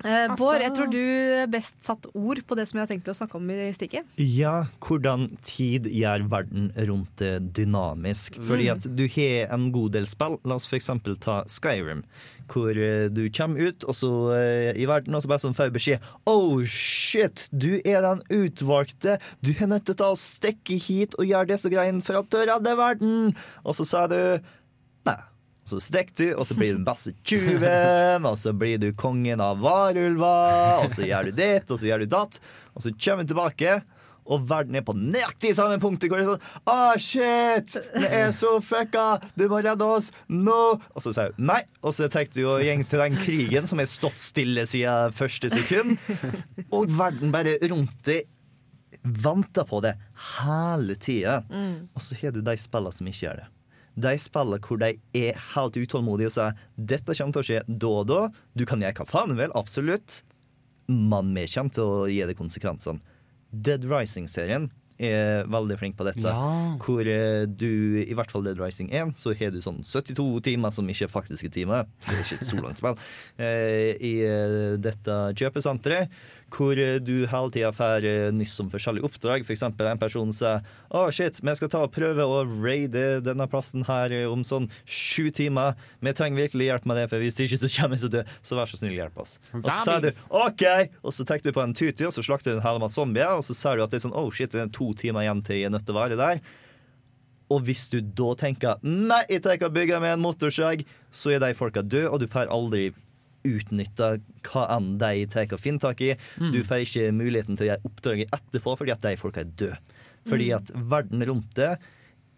Eh, 0.06 0.32
Bård, 0.39 0.62
jeg 0.64 0.72
tror 0.78 0.88
du 0.88 1.52
best 1.52 1.76
satt 1.84 2.06
ord 2.16 2.39
på 2.47 2.56
det 2.56 2.66
som 2.70 2.78
jeg 2.80 2.86
har 2.86 2.91
tenkt 2.93 3.10
å 3.12 3.16
snakke 3.18 3.36
om 3.36 3.50
i 3.52 3.68
stikket. 3.76 4.08
Ja, 4.16 4.68
hvordan 4.80 5.26
tid 5.43 5.89
gjør 5.91 6.24
verden 6.32 6.70
rundt 6.88 7.18
det 7.20 7.54
dynamisk. 7.58 8.39
Fordi 8.39 8.70
Mm. 8.70 8.72
at 8.78 8.95
du 8.95 9.04
har 9.08 9.54
en 9.54 9.72
god 9.76 9.91
del 9.91 10.06
spill. 10.06 10.39
La 10.45 10.56
oss 10.56 10.68
f.eks. 10.68 10.88
ta 11.20 11.43
Skyrim. 11.52 12.04
Hvor 12.47 12.72
eh, 12.72 13.10
du 13.10 13.30
kommer 13.30 13.68
ut 13.68 13.84
og 13.84 13.93
så, 13.93 14.12
eh, 14.36 14.74
i 14.80 14.86
verden 14.88 15.14
og 15.16 15.22
så 15.22 15.28
bare 15.28 15.43
sånn 15.43 15.54
får 15.54 15.70
beskjed 15.76 16.00
Oh 16.26 16.64
shit, 16.64 17.50
du 17.52 17.82
er 17.86 18.02
den 18.02 18.24
utvalgte. 18.32 19.20
Du 19.43 19.52
er 19.52 19.68
nødt 19.68 19.86
til 19.86 19.95
å 19.95 20.16
stikke 20.16 20.80
hit 20.80 21.14
og 21.20 21.26
gjøre 21.28 21.47
disse 21.52 21.70
greiene 21.70 22.02
for 22.02 22.16
å 22.16 22.24
du 22.30 22.38
redder 22.38 22.76
verden. 22.80 23.36
Og 23.66 23.76
så 23.76 23.86
sa 23.86 24.08
du 24.08 24.39
nei. 25.06 25.20
Så 25.70 25.80
stikker 25.84 26.17
du, 26.17 26.26
og 26.34 26.47
så 26.49 26.57
blir 26.57 26.74
du 26.74 26.80
den 26.80 26.88
beste 26.88 27.13
tjuven, 27.28 28.26
og 28.26 28.36
så 28.41 28.53
blir 28.57 28.82
du 28.82 28.89
kongen 28.97 29.43
av 29.43 29.61
varulver, 29.61 30.84
og 30.84 30.89
så 30.93 31.05
gjør 31.05 31.30
du 31.30 31.39
ditt, 31.39 31.70
og 31.70 31.80
så 31.80 31.89
gjør 31.91 32.03
du 32.03 32.11
datt, 32.11 32.39
og 32.74 32.86
så 32.86 32.93
kommer 32.97 33.26
du 33.26 33.34
tilbake. 33.34 33.80
Og 34.30 34.43
verden 34.45 34.78
er 34.78 34.84
på 34.86 34.93
nøyaktig 34.93 35.55
samme 35.57 35.80
punktet 35.82 36.11
hvor 36.11 36.22
det 36.22 36.26
er 36.28 36.36
sånn 36.36 36.70
Å, 36.70 36.76
shit! 37.01 37.78
Det 37.95 38.09
er 38.13 38.34
så 38.36 38.51
fucka! 38.61 39.05
Du 39.34 39.47
må 39.49 39.61
redde 39.65 39.86
oss! 39.86 40.11
Nå! 40.30 40.59
Og 40.78 41.01
så 41.01 41.13
sier 41.15 41.34
hun 41.34 41.49
nei. 41.49 41.63
Og 41.82 41.95
så 41.97 42.09
tenker 42.13 42.38
du 42.38 42.43
å 42.51 42.59
gjeng 42.61 42.86
til 42.86 43.01
den 43.01 43.17
krigen 43.24 43.70
som 43.70 43.82
har 43.82 43.89
stått 43.89 44.22
stille 44.22 44.67
siden 44.70 45.15
første 45.17 45.49
sekund. 45.53 45.97
Og 46.70 46.93
verden 46.93 47.34
bare 47.34 47.57
rundt 47.72 47.95
deg 48.05 48.30
venter 49.01 49.65
på 49.65 49.80
det 49.82 49.95
hele 50.36 50.97
tida. 50.99 51.41
Mm. 51.49 51.89
Og 51.95 52.03
så 52.03 52.17
har 52.20 52.36
du 52.36 52.43
de 52.45 52.55
spillene 52.59 52.93
som 52.93 53.09
ikke 53.09 53.26
gjør 53.26 53.41
det. 53.41 53.47
De 54.00 54.16
spiller 54.22 54.62
hvor 54.64 54.80
de 54.82 54.93
er 55.18 55.39
helt 55.54 55.78
utålmodige 55.80 56.32
og 56.32 56.36
sier 56.38 56.66
dette 56.78 57.16
kommer 57.18 57.36
til 57.36 57.43
å 57.43 57.47
skje 57.50 57.62
da 57.68 57.93
og 58.02 58.10
da. 58.10 58.20
Du 58.56 58.66
kan 58.70 58.84
gjøre 58.84 59.02
hva 59.02 59.10
faen 59.10 59.34
du 59.34 59.39
vil, 59.39 59.56
absolutt, 59.60 60.22
men 60.89 61.34
vi 61.36 61.45
kommer 61.52 61.76
til 61.76 61.86
å 61.86 62.04
gi 62.10 62.22
det 62.30 62.38
konsekvensene. 62.39 63.18
Dead 63.50 63.86
Rising-serien 63.89 64.70
er 65.00 65.47
veldig 65.50 65.78
flink 65.80 65.95
på 65.97 66.06
dette. 66.08 66.28
Ja. 66.28 66.76
Hvor 66.84 67.08
eh, 67.08 67.45
du, 67.47 68.02
i 68.04 68.16
hvert 68.18 68.32
fall 68.34 68.43
Dead 68.45 68.60
Rising 68.60 68.91
1, 68.91 69.16
så 69.20 69.34
har 69.39 69.54
du 69.56 69.62
sånn 69.64 69.80
72 69.88 70.26
timer 70.50 70.74
som 70.76 70.89
ikke 70.91 71.08
er 71.08 71.14
faktiske 71.14 71.52
timer. 71.56 71.88
Det 72.04 72.18
er 72.18 72.26
ikke 72.26 72.39
et 72.43 72.52
så 72.52 72.62
langt 72.64 72.82
spill. 72.84 73.00
Eh, 73.39 73.95
I 74.04 74.14
eh, 74.28 74.76
dette 74.82 75.16
kjøpesenteret, 75.39 76.12
hvor 76.54 76.80
eh, 76.80 76.97
du 77.02 77.26
hele 77.30 77.54
tida 77.54 77.72
får 77.76 78.06
eh, 78.08 78.30
nyss 78.36 78.58
om 78.64 78.70
forskjellige 78.72 79.08
oppdrag. 79.08 79.45
For 79.47 79.56
eksempel 79.56 79.89
en 79.89 80.02
person 80.02 80.32
sier 80.36 80.66
å 80.89 81.06
shit, 81.16 81.39
vi 81.43 81.56
skal 81.58 81.72
ta 81.72 81.84
og 81.86 81.93
prøve 81.95 82.26
å 82.26 82.43
raide 82.47 83.20
denne 83.26 83.47
plassen 83.52 83.86
her 83.88 84.14
eh, 84.16 84.28
om 84.30 84.43
sånn 84.47 84.70
sju 84.86 85.30
timer. 85.36 85.78
Vi 86.06 86.14
trenger 86.18 86.45
virkelig 86.45 86.70
hjelp 86.70 86.88
med 86.89 87.02
det, 87.02 87.08
for 87.12 87.24
hvis 87.24 87.39
ikke 87.45 87.62
så 87.62 87.72
kommer 87.76 87.95
vi 87.95 88.02
til 88.04 88.12
å 88.12 88.16
dø. 88.20 88.24
Så 88.45 88.60
vær 88.60 88.72
så 88.72 88.80
snill, 88.82 88.95
hjelp 89.00 89.20
oss. 89.24 89.38
Og 89.54 89.68
så 89.68 89.78
sier 89.84 90.08
du 90.08 90.24
OK, 90.43 90.66
og 91.04 91.16
så 91.16 91.28
tar 91.28 91.43
du 91.43 91.52
på 91.56 91.66
en 91.66 91.76
tutu, 91.76 92.08
og 92.10 92.16
så 92.16 92.26
slakter 92.26 92.56
du 92.56 92.60
en 92.60 92.66
hel 92.66 92.82
masse 92.82 93.00
zombier, 93.00 93.36
og 93.38 93.45
så 93.45 93.58
ser 93.58 93.78
du 93.78 93.86
at 93.86 93.93
det 93.93 94.02
er 94.02 94.08
sånn 94.08 94.18
oh 94.18 94.32
shit, 94.34 94.52
det 94.54 94.66
er 94.66 94.74
to 94.76 94.91
timer 94.97 95.26
igjen 95.26 95.43
til 95.45 95.62
jeg 95.62 95.70
er 95.70 95.76
nødt 95.76 95.88
til 95.88 95.95
å 95.95 96.02
være 96.02 96.20
der. 96.20 96.41
Og 97.50 97.64
hvis 97.66 97.88
du 97.89 97.97
da 98.02 98.34
tenker 98.38 98.82
nei, 98.86 99.24
jeg 99.30 99.41
tenker 99.45 99.70
å 99.70 99.74
bygge 99.74 100.00
med 100.04 100.16
en 100.16 100.22
motorsag, 100.24 100.84
så 101.10 101.34
er 101.34 101.41
de 101.41 101.56
folka 101.58 101.82
døde, 101.82 102.10
og 102.12 102.22
du 102.22 102.28
får 102.30 102.52
aldri 102.54 102.91
utnytta 103.47 104.17
hva 104.49 104.65
enn 104.75 104.97
de 104.99 105.25
tar 105.31 105.47
og 105.55 105.59
finner 105.61 105.79
tak 105.79 106.01
i. 106.01 106.13
Mm. 106.41 106.51
Du 106.53 106.59
får 106.67 106.83
ikke 106.85 107.11
muligheten 107.15 107.57
til 107.57 107.67
å 107.67 107.69
gjøre 107.71 107.89
oppdraget 107.89 108.33
etterpå 108.35 108.75
fordi 108.79 108.91
at 108.95 109.01
de 109.05 109.15
folka 109.19 109.41
er 109.45 109.51
døde. 109.55 109.77
Fordi 110.27 110.49
Mm. 110.49 110.55
at 110.57 110.71
verden 110.91 111.23
rundt 111.29 111.53
det 111.55 111.77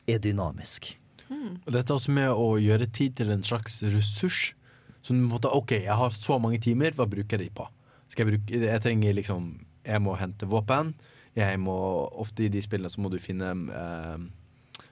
er 0.08 0.20
dynamisk. 0.20 0.98
Mm. 1.32 1.62
dette 1.66 1.90
er 1.90 1.96
også 1.96 2.12
med 2.12 2.28
å 2.30 2.60
gjøre 2.60 2.92
tid 2.92 3.16
til 3.16 3.32
en 3.32 3.42
slags 3.44 3.82
ressurs. 3.84 4.54
Så 5.02 5.16
du 5.16 5.22
måtte, 5.26 5.50
OK, 5.50 5.72
jeg 5.72 5.96
har 5.96 6.10
så 6.10 6.40
mange 6.40 6.60
timer, 6.62 6.92
hva 6.92 7.08
bruker 7.10 7.40
jeg 7.40 7.50
de 7.50 7.56
på? 7.56 7.68
Skal 8.10 8.28
jeg 8.28 8.40
bruke 8.40 8.60
Jeg 8.62 8.82
trenger 8.82 9.14
liksom 9.16 9.60
Jeg 9.86 10.02
må 10.02 10.16
hente 10.20 10.46
våpen. 10.46 10.94
Jeg 11.36 11.58
må 11.60 12.12
Ofte 12.20 12.44
i 12.44 12.50
de 12.50 12.62
spillene 12.62 12.90
så 12.92 13.00
må 13.02 13.10
du 13.10 13.18
finne 13.18 13.50
eh, 13.72 14.18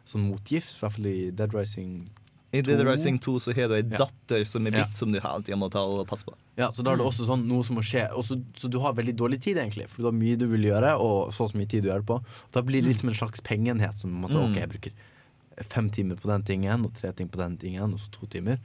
sånn 0.06 0.24
motgift, 0.32 0.72
i 0.74 0.80
hvert 0.80 0.96
fall 0.96 1.06
i 1.06 1.30
Dead 1.32 1.54
Rising 1.54 2.10
I 2.52 2.62
Dead 2.66 2.82
Rising 2.82 3.20
2 3.22 3.36
så 3.40 3.54
har 3.54 3.68
du 3.70 3.76
ei 3.76 3.84
Ja. 3.84 3.98
datter 4.06 4.44
som 4.48 4.66
er 4.66 4.72
Ja. 4.72 4.84
bitt, 4.86 4.96
som 4.96 5.12
du 5.12 5.20
hele 5.20 5.44
tida 5.44 5.56
må 5.58 5.70
ta 5.70 5.80
og 5.86 6.08
passe 6.08 6.26
på. 6.26 6.34
Ja, 6.58 6.72
så 6.72 6.84
da 6.84 6.92
er 6.94 6.98
det 6.98 7.06
også 7.06 7.28
sånn 7.28 7.46
noe 7.46 7.64
som 7.64 7.76
må 7.78 7.82
skje. 7.86 8.10
også, 8.12 8.36
så, 8.40 8.44
så 8.58 8.70
du 8.70 8.80
har 8.80 8.94
veldig 8.94 9.16
dårlig 9.16 9.40
tid, 9.42 9.58
egentlig. 9.58 9.88
For 9.88 9.98
du 10.02 10.06
har 10.06 10.12
mye 10.18 10.36
du 10.38 10.48
vil 10.48 10.62
gjøre, 10.64 10.98
og 11.00 11.32
så 11.32 11.42
og 11.46 11.52
så 11.52 11.56
mye 11.58 11.68
tid 11.70 11.84
du 11.84 11.90
gjør 11.90 12.00
det 12.02 12.08
på. 12.08 12.24
Da 12.52 12.62
blir 12.62 12.82
det 12.82 12.86
litt 12.90 13.00
som 13.00 13.10
en 13.10 13.16
slags 13.16 13.40
pengeenhet. 13.42 13.94
Som 14.00 14.12
måtte, 14.22 14.34
Mm. 14.36 14.50
ok, 14.52 14.56
jeg 14.60 14.70
bruker 14.70 14.92
fem 15.70 15.90
timer 15.92 16.16
på 16.16 16.28
den 16.28 16.42
tingen, 16.44 16.86
og 16.86 16.94
tre 16.96 17.12
ting 17.12 17.28
på 17.30 17.38
den 17.38 17.58
tingen, 17.58 17.94
og 17.94 18.00
så 18.00 18.10
to 18.12 18.26
timer. 18.26 18.58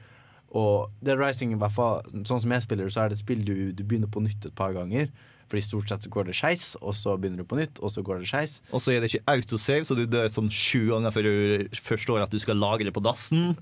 Og 0.55 0.91
Dead 1.03 1.19
Rising, 1.19 1.53
i 1.53 1.57
hvert 1.57 1.73
fall, 1.73 2.03
sånn 2.25 2.41
som 2.41 2.51
jeg 2.51 2.63
spiller, 2.63 2.87
så 2.87 3.05
er 3.05 3.09
det 3.11 3.19
et 3.19 3.25
spill 3.27 3.45
du, 3.45 3.73
du 3.73 3.83
begynner 3.85 4.07
på 4.09 4.23
nytt 4.23 4.47
et 4.47 4.55
par 4.55 4.73
ganger. 4.73 5.09
Fordi 5.51 5.63
stort 5.65 5.91
sett 5.91 6.07
så 6.07 6.11
går 6.13 6.29
det 6.29 6.37
skeis, 6.39 6.71
og 6.81 6.97
så 6.97 7.17
begynner 7.21 7.45
du 7.45 7.49
på 7.49 7.59
nytt, 7.59 7.79
og 7.85 7.93
så 7.93 8.03
går 8.05 8.23
det 8.23 8.31
skeis. 8.31 8.57
Og 8.73 8.83
så 8.83 8.95
er 8.95 9.03
det 9.03 9.11
ikke 9.13 9.35
autosave, 9.35 9.85
så 9.85 9.97
du 9.99 10.05
dør 10.09 10.31
sånn 10.33 10.51
sju 10.53 10.89
ganger 10.89 11.15
før 11.15 11.29
du 11.29 11.79
forstår 11.85 12.25
at 12.25 12.33
du 12.33 12.41
skal 12.43 12.61
lagre 12.61 12.95
på 12.95 13.03
dassen. 13.05 13.53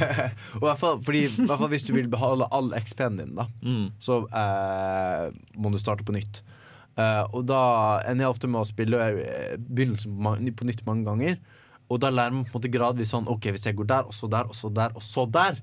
Og 0.60 0.62
i 0.62 0.66
hvert 0.68 0.80
fall, 0.80 1.00
fordi, 1.02 1.26
i 1.26 1.46
hvert 1.48 1.58
fall 1.58 1.72
hvis 1.72 1.86
du 1.88 1.92
vil 1.96 2.10
beholde 2.12 2.48
all 2.54 2.70
XP-en 2.78 3.18
din, 3.18 3.34
da, 3.38 3.48
så 4.02 4.22
eh, 4.28 5.28
må 5.58 5.72
du 5.72 5.80
starte 5.82 6.06
på 6.06 6.14
nytt. 6.14 6.42
Eh, 7.00 7.22
og 7.32 7.46
da 7.48 7.62
ender 8.04 8.26
jeg 8.26 8.34
ofte 8.34 8.50
med 8.52 8.60
å 8.60 8.68
spille 8.68 8.98
eh, 9.00 9.54
begynnelsen 9.56 10.12
på, 10.12 10.34
på 10.58 10.68
nytt 10.68 10.82
mange 10.88 11.06
ganger. 11.08 11.38
Og 11.92 12.00
da 12.00 12.10
lærer 12.12 12.34
man 12.36 12.44
på 12.46 12.54
en 12.54 12.58
måte 12.60 12.72
gradvis 12.72 13.12
sånn 13.12 13.28
OK, 13.32 13.50
hvis 13.54 13.66
jeg 13.68 13.76
går 13.78 13.88
der, 13.90 14.08
og 14.08 14.16
så 14.16 14.28
der, 14.32 14.48
og 14.48 14.56
så 14.56 14.70
der, 14.72 14.94
og 14.96 15.04
så 15.04 15.26
der, 15.28 15.60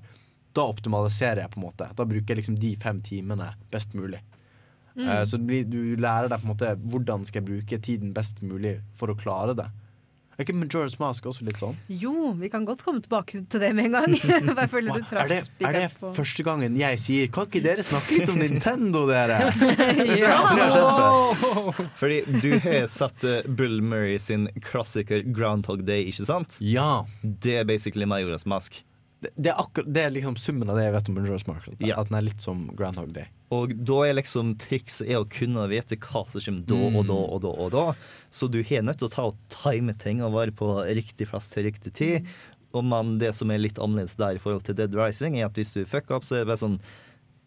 da 0.56 0.66
optimaliserer 0.66 1.44
jeg 1.44 1.52
på 1.52 1.60
en 1.60 1.66
måte. 1.68 1.88
Da 1.96 2.06
bruker 2.06 2.34
jeg 2.34 2.42
liksom 2.42 2.58
de 2.58 2.74
fem 2.82 2.98
timene 3.06 3.52
best 3.70 3.94
mulig. 3.98 4.20
Mm. 5.00 5.10
Eh, 5.10 5.22
så 5.26 5.40
blir, 5.40 5.68
du 5.68 5.96
lærer 6.00 6.30
deg 6.30 6.42
på 6.42 6.48
en 6.48 6.54
måte 6.54 6.74
hvordan 6.92 7.26
skal 7.28 7.42
jeg 7.42 7.50
bruke 7.50 7.80
tiden 7.84 8.14
best 8.16 8.42
mulig 8.44 8.78
for 8.98 9.12
å 9.12 9.18
klare 9.18 9.56
det. 9.58 9.70
Er 10.40 10.46
ikke 10.46 10.54
Majora's 10.56 10.94
Mask 10.96 11.26
også 11.28 11.44
litt 11.44 11.58
sånn? 11.60 11.74
Jo, 12.00 12.30
vi 12.40 12.48
kan 12.48 12.64
godt 12.64 12.80
komme 12.86 13.02
tilbake 13.04 13.42
til 13.52 13.60
det 13.60 13.74
med 13.76 13.90
en 13.90 13.96
gang. 13.98 14.14
Er 15.20 15.28
det, 15.28 15.40
er 15.60 15.76
det 15.76 15.82
på 16.00 16.12
første 16.16 16.44
gangen 16.46 16.78
jeg 16.78 17.00
sier 17.02 17.28
Kan 17.34 17.48
ikke 17.48 17.60
dere 17.64 17.84
snakke 17.84 18.16
litt 18.16 18.30
om 18.32 18.38
Nintendo, 18.40 19.02
dere? 19.10 19.50
Ja. 20.20 20.38
Fordi 22.00 22.22
du 22.40 22.54
har 22.64 22.86
satt 22.88 23.26
Bull 23.58 23.82
Murray 23.84 24.16
sin 24.22 24.48
klassiker 24.64 25.20
Groundhog 25.28 25.84
Day, 25.84 26.06
ikke 26.08 26.24
sant? 26.30 26.56
Ja. 26.64 27.04
Det 27.20 27.58
er 27.60 27.68
basically 27.68 28.08
Majoras 28.08 28.48
Mask. 28.48 28.80
Det, 29.20 29.30
det, 29.36 29.52
er 29.52 29.84
det 29.84 30.02
er 30.02 30.12
liksom 30.14 30.36
summen 30.40 30.70
av 30.72 30.78
det 30.78 30.86
jeg 30.86 30.94
vet 30.94 31.08
om 31.12 31.18
Joyce 31.26 31.46
Marshall. 31.48 31.74
Ja. 31.84 31.98
at 32.00 32.08
den 32.08 32.16
er 32.16 32.24
litt 32.24 32.40
som 32.40 32.62
Groundhog 32.76 33.12
Day. 33.12 33.26
Og 33.52 33.74
da 33.84 33.98
er 34.06 34.14
liksom 34.16 34.54
trikset 34.62 35.10
er 35.10 35.20
å 35.20 35.26
kunne 35.28 35.66
vite 35.68 35.98
hva 36.00 36.22
som 36.30 36.40
kommer 36.40 36.64
da 36.70 36.78
Mm. 36.80 36.96
og 36.96 37.06
da 37.10 37.18
og 37.18 37.42
da. 37.44 37.48
og 37.66 37.70
da 37.74 37.84
Så 38.30 38.48
du 38.50 38.62
har 38.62 38.82
nødt 38.86 38.98
til 39.02 39.08
å 39.08 39.12
ta 39.12 39.26
og 39.28 39.36
time 39.52 39.92
ting 39.98 40.22
og 40.22 40.32
være 40.38 40.52
på 40.56 40.70
riktig 40.88 41.28
plass 41.28 41.50
til 41.50 41.64
riktig 41.68 41.92
tid. 41.92 42.26
Og 42.72 42.84
men 42.86 43.18
det 43.18 43.34
som 43.34 43.50
er 43.50 43.58
litt 43.58 43.78
annerledes 43.82 44.16
der 44.16 44.36
i 44.38 44.38
forhold 44.38 44.64
til 44.64 44.74
Dead 44.78 44.94
Rising, 44.94 45.36
er 45.36 45.46
at 45.50 45.54
hvis 45.58 45.74
du 45.74 45.84
fucker 45.84 46.14
opp, 46.16 46.24
så 46.24 46.36
er 46.38 46.44
det 46.44 46.52
bare 46.52 46.62
sånn 46.64 46.80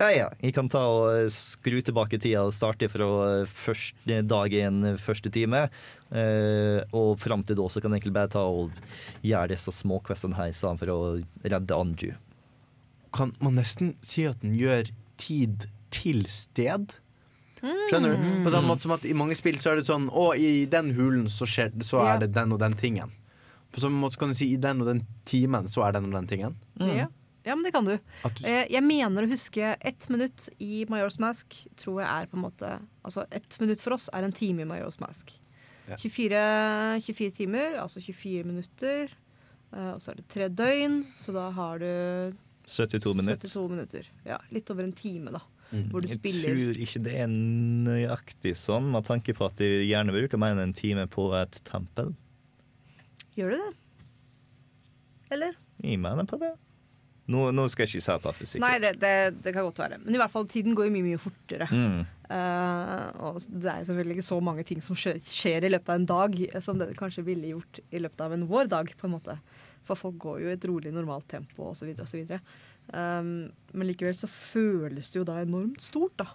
ja, 0.02 0.10
ja, 0.10 0.30
jeg 0.42 0.56
kan 0.56 0.68
ta 0.68 0.82
og 0.90 1.30
skru 1.32 1.78
tilbake 1.80 2.18
tida 2.20 2.42
og 2.44 2.52
starte 2.52 2.90
fra 2.92 3.06
første 3.48 4.18
dag 4.28 4.52
én, 4.52 4.98
første 5.00 5.32
time. 5.32 5.70
Eh, 6.14 6.84
og 6.94 7.16
fram 7.18 7.42
til 7.44 7.58
da 7.58 7.66
så 7.74 7.82
kan 7.82 7.92
jeg 7.96 8.04
egentlig 8.04 8.14
bare 8.14 8.30
ta 8.36 8.44
og 8.46 8.70
gjøre 9.26 9.50
disse 9.56 9.72
småquestene 9.74 10.38
her 10.38 10.52
sammen 10.54 10.78
for 10.78 10.92
å 10.94 10.98
redde 11.42 11.74
Anju. 11.78 12.12
Kan 13.14 13.34
man 13.42 13.56
nesten 13.58 13.96
si 14.06 14.26
at 14.30 14.40
den 14.42 14.54
gjør 14.58 14.92
tid 15.22 15.66
til 15.94 16.24
sted? 16.30 16.94
Skjønner 17.64 18.14
du? 18.18 18.30
På 18.44 18.52
samme 18.52 18.68
måte 18.74 18.84
som 18.86 18.92
at 18.92 19.06
I 19.08 19.14
mange 19.16 19.38
spill 19.40 19.56
så 19.64 19.72
er 19.72 19.80
det 19.80 19.86
sånn 19.88 20.10
Å, 20.12 20.34
i 20.36 20.66
den 20.68 20.90
hulen 20.98 21.30
så, 21.32 21.46
skjer, 21.48 21.70
så 21.86 22.02
Ja. 22.04 22.16
er 22.16 22.26
det 22.26 22.34
den 22.36 22.52
og 22.52 22.60
den 22.60 22.74
tingen. 22.76 23.14
På 23.72 23.80
samme 23.80 23.98
måte 24.04 24.20
kan 24.20 24.30
du 24.30 24.36
si 24.38 24.52
i 24.54 24.58
den 24.62 24.82
og 24.84 24.88
den 24.90 25.06
timen 25.26 25.70
så 25.72 25.86
er 25.88 25.94
den 25.96 26.10
og 26.12 26.18
den 26.20 26.28
tingen. 26.28 26.58
Ja. 26.78 27.08
Ja, 27.46 27.56
men 27.56 27.64
det 27.66 27.74
kan 27.74 27.84
du. 27.86 27.98
Du- 27.98 28.46
Eh, 28.48 28.68
Jeg 28.70 28.84
mener 28.84 29.24
å 29.24 29.30
huske 29.32 29.76
ett 29.82 30.10
minutt 30.10 30.50
i 30.60 30.86
Majors 30.90 31.18
Mask 31.20 31.56
tror 31.76 32.02
jeg 32.02 32.08
er 32.10 32.26
på 32.28 32.36
en 32.38 32.44
måte 32.52 32.80
Altså 33.04 33.26
ett 33.32 33.58
minutt 33.60 33.82
for 33.82 33.94
oss 33.94 34.10
er 34.14 34.24
en 34.24 34.32
time 34.32 34.62
i 34.62 34.66
Majors 34.66 35.00
Mask. 35.00 35.34
Ja. 35.90 35.98
24, 36.00 36.42
24 37.04 37.32
timer, 37.36 37.78
altså 37.82 38.00
24 38.04 38.44
minutter. 38.48 39.12
eh, 39.74 39.90
Og 39.94 40.00
så 40.02 40.12
er 40.14 40.22
det 40.22 40.28
tre 40.32 40.48
døgn, 40.50 41.02
så 41.20 41.34
da 41.36 41.50
har 41.52 41.80
du 41.84 42.34
72 42.68 43.16
minutter. 43.18 43.48
72 43.50 43.70
minutter. 43.74 44.08
Ja, 44.26 44.38
litt 44.56 44.70
over 44.72 44.84
en 44.86 44.94
time, 44.96 45.32
da. 45.36 45.42
Mm. 45.74 45.88
Hvor 45.90 46.02
du 46.04 46.08
Jeg 46.08 46.20
spiller 46.20 46.54
tror 46.54 46.80
ikke 46.86 47.02
det 47.04 47.14
er 47.24 47.28
nøyaktig 47.34 48.54
sånn, 48.56 48.92
med 48.94 49.04
tanke 49.08 49.34
på 49.36 49.46
at 49.50 49.58
de 49.58 49.72
gjerne 49.90 50.14
bruker 50.14 50.38
mer 50.40 50.54
enn 50.54 50.68
en 50.70 50.74
time 50.78 51.08
på 51.12 51.32
et 51.36 51.60
tempel. 51.66 52.14
Gjør 53.36 53.56
du 53.56 53.58
det? 53.58 53.72
Eller? 55.34 55.56
Jeg 55.82 56.00
mener 56.00 56.28
på 56.30 56.38
det. 56.40 56.54
Nå, 57.34 57.48
nå 57.56 57.66
skal 57.72 57.88
jeg 57.88 57.96
ikke 57.96 58.04
si 58.06 58.12
at 58.14 58.22
det 58.26 58.32
er 58.32 58.48
sikkert. 58.52 58.64
Nei, 58.66 58.74
det, 58.84 58.92
det, 59.02 59.14
det 59.46 59.54
kan 59.56 59.64
godt 59.66 59.80
være. 59.80 59.98
Men 60.04 60.16
i 60.16 60.20
hvert 60.22 60.32
fall, 60.34 60.46
tiden 60.52 60.76
går 60.78 60.90
jo 60.90 60.94
mye, 60.94 61.06
mye 61.08 61.22
fortere. 61.24 61.68
Mm. 61.72 62.02
Eh, 62.34 63.08
og 63.28 63.40
det 63.52 63.70
er 63.70 63.86
selvfølgelig 63.86 64.18
ikke 64.18 64.30
så 64.32 64.40
mange 64.44 64.66
ting 64.68 64.82
som 64.84 64.98
skjer, 64.98 65.66
i 65.66 65.72
løpet 65.72 65.92
av 65.92 66.00
en 66.00 66.10
dag, 66.10 66.38
som 66.66 66.80
det 66.80 66.94
kanskje 67.00 67.26
ville 67.28 67.54
gjort 67.54 67.82
i 67.92 68.02
løpet 68.02 68.26
av 68.26 68.36
en 68.36 68.46
vår 68.50 68.72
dag, 68.72 68.94
på 68.98 69.10
en 69.10 69.16
måte. 69.18 69.38
For 69.88 70.00
folk 70.00 70.18
går 70.24 70.40
jo 70.42 70.52
i 70.52 70.56
et 70.56 70.70
rolig, 70.70 70.94
normalt 70.96 71.28
tempo 71.30 71.70
osv. 71.72 71.92
osv. 72.00 72.38
Um, 72.94 73.52
men 73.74 73.88
likevel 73.90 74.16
så 74.18 74.30
føles 74.32 75.12
det 75.12 75.20
jo 75.20 75.28
da 75.28 75.42
enormt 75.44 75.84
stort, 75.84 76.16
da. 76.22 76.32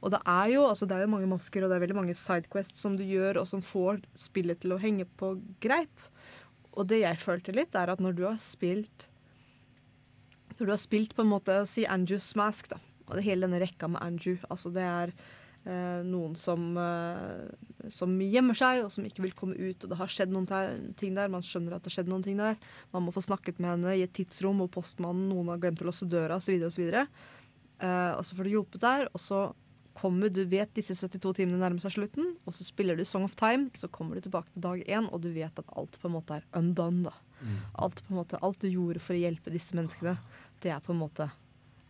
Og 0.00 0.14
det 0.14 0.20
er 0.32 0.52
jo, 0.54 0.64
altså 0.64 0.86
det 0.88 0.96
er 0.96 1.04
jo 1.04 1.12
mange 1.12 1.28
masker 1.28 1.64
og 1.64 1.68
det 1.68 1.76
er 1.76 1.82
veldig 1.82 1.98
mange 1.98 2.16
sidequests 2.16 2.80
som 2.80 2.94
du 2.96 3.04
gjør, 3.04 3.42
og 3.42 3.48
som 3.50 3.64
får 3.64 4.00
spillet 4.16 4.62
til 4.62 4.72
å 4.72 4.80
henge 4.80 5.04
på 5.20 5.34
greip. 5.60 6.06
Og 6.72 6.86
det 6.88 7.02
jeg 7.02 7.20
følte 7.20 7.52
litt, 7.56 7.76
er 7.76 7.92
at 7.92 8.00
når 8.00 8.16
du 8.16 8.24
har 8.28 8.38
spilt 8.40 9.08
Når 10.56 10.68
du 10.68 10.72
har 10.72 10.80
spilt 10.80 11.12
på 11.16 11.24
en 11.24 11.32
måte 11.32 11.54
si 11.68 11.86
Andrews 11.88 12.30
Mask, 12.38 12.68
da, 12.70 12.78
og 13.08 13.18
det 13.18 13.26
hele 13.26 13.46
denne 13.46 13.60
rekka 13.60 13.88
med 13.90 14.02
Andrew 14.04 14.36
Altså 14.48 14.70
det 14.72 14.84
er 14.86 15.12
noen 15.64 16.36
som, 16.40 16.76
eh, 16.80 17.88
som 17.92 18.14
gjemmer 18.20 18.56
seg, 18.56 18.84
og 18.84 18.92
som 18.94 19.04
ikke 19.04 19.24
vil 19.26 19.34
komme 19.36 19.58
ut, 19.58 19.82
og 19.82 19.92
det 19.92 19.98
har 20.00 20.10
skjedd 20.10 20.32
noen 20.32 20.48
ting 20.96 21.14
der. 21.18 21.32
Man 21.32 21.44
skjønner 21.44 21.76
at 21.76 21.84
det 21.84 21.92
har 21.92 21.98
skjedd 22.00 22.12
noen 22.12 22.24
ting 22.24 22.40
der. 22.40 22.56
Man 22.94 23.04
må 23.06 23.12
få 23.12 23.24
snakket 23.24 23.60
med 23.60 23.74
henne 23.74 23.96
i 23.98 24.04
et 24.06 24.14
tidsrom 24.16 24.62
hvor 24.62 24.70
postmannen, 24.80 25.28
noen 25.28 25.52
har 25.52 25.60
glemt 25.62 25.82
å 25.84 25.90
låse 25.90 26.08
døra, 26.08 26.40
osv. 26.40 26.56
osv. 26.64 26.86
Uh, 27.80 28.12
og 28.18 28.24
så 28.28 28.36
får 28.36 28.44
du 28.44 28.54
hjulpet 28.54 28.82
der, 28.84 29.06
og 29.12 29.20
så 29.20 29.50
kommer 29.96 30.32
du 30.32 30.42
vet 30.48 30.72
disse 30.76 30.94
72 30.96 31.32
timene 31.40 31.60
nærmer 31.60 31.82
seg 31.82 31.96
slutten, 31.96 32.34
og 32.48 32.56
så 32.56 32.64
spiller 32.64 32.96
du 32.96 33.04
Song 33.08 33.24
of 33.26 33.36
Time, 33.40 33.68
så 33.76 33.88
kommer 33.92 34.16
du 34.16 34.24
tilbake 34.24 34.52
til 34.54 34.64
dag 34.64 34.84
én, 34.86 35.08
og 35.12 35.24
du 35.24 35.30
vet 35.34 35.60
at 35.60 35.76
alt 35.76 35.98
på 36.00 36.08
en 36.08 36.16
måte 36.16 36.38
er 36.38 36.46
undone. 36.56 37.08
da. 37.08 37.14
Alt, 37.80 38.02
på 38.04 38.12
en 38.12 38.20
måte, 38.20 38.40
alt 38.44 38.60
du 38.60 38.68
gjorde 38.68 39.00
for 39.00 39.16
å 39.16 39.20
hjelpe 39.20 39.52
disse 39.52 39.76
menneskene, 39.76 40.16
det 40.60 40.72
er 40.74 40.82
på 40.84 40.92
en 40.92 41.00
måte 41.00 41.30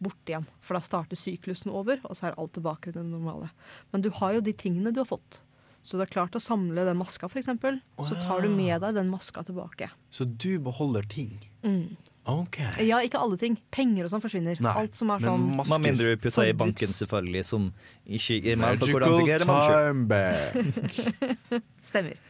borte 0.03 0.33
igjen. 0.33 0.49
For 0.65 0.77
da 0.77 0.83
starter 0.85 1.19
syklusen 1.19 1.73
over, 1.73 2.01
og 2.09 2.17
så 2.17 2.31
er 2.31 2.39
alt 2.41 2.55
tilbake 2.57 2.91
til 2.91 3.01
det 3.03 3.07
normale. 3.11 3.51
Men 3.93 4.05
du 4.05 4.11
har 4.21 4.37
jo 4.37 4.45
de 4.45 4.57
tingene 4.57 4.93
du 4.95 5.03
har 5.03 5.11
fått. 5.11 5.41
Så 5.83 5.97
du 5.97 6.03
har 6.05 6.11
klart 6.13 6.37
å 6.37 6.43
samle 6.43 6.85
den 6.85 6.99
maska, 7.01 7.29
f.eks. 7.31 7.49
Så 7.49 8.17
tar 8.21 8.45
du 8.45 8.51
med 8.53 8.83
deg 8.83 8.97
den 8.99 9.09
maska 9.13 9.45
tilbake. 9.49 9.89
Så 10.13 10.27
du 10.29 10.59
beholder 10.61 11.07
ting? 11.09 11.39
Mm. 11.65 11.97
OK. 12.29 12.59
Ja, 12.85 13.01
ikke 13.01 13.19
alle 13.19 13.39
ting. 13.41 13.57
Penger 13.73 14.07
og 14.07 14.13
sånn 14.13 14.23
forsvinner. 14.23 14.61
Nei, 14.61 14.75
Alt 14.83 14.99
som 14.99 15.11
er 15.15 15.25
sånn 15.25 15.47
Med 15.57 15.85
mindre 15.87 16.13
du 16.13 16.21
putter 16.21 16.51
i 16.51 16.57
banken, 16.57 16.93
selvfølgelig, 16.93 17.47
som 17.49 17.71
ikke 18.05 18.41
er 18.53 18.61
Magical 18.61 19.07
time 19.41 20.05
back. 20.11 21.65
Stemmer. 21.91 22.21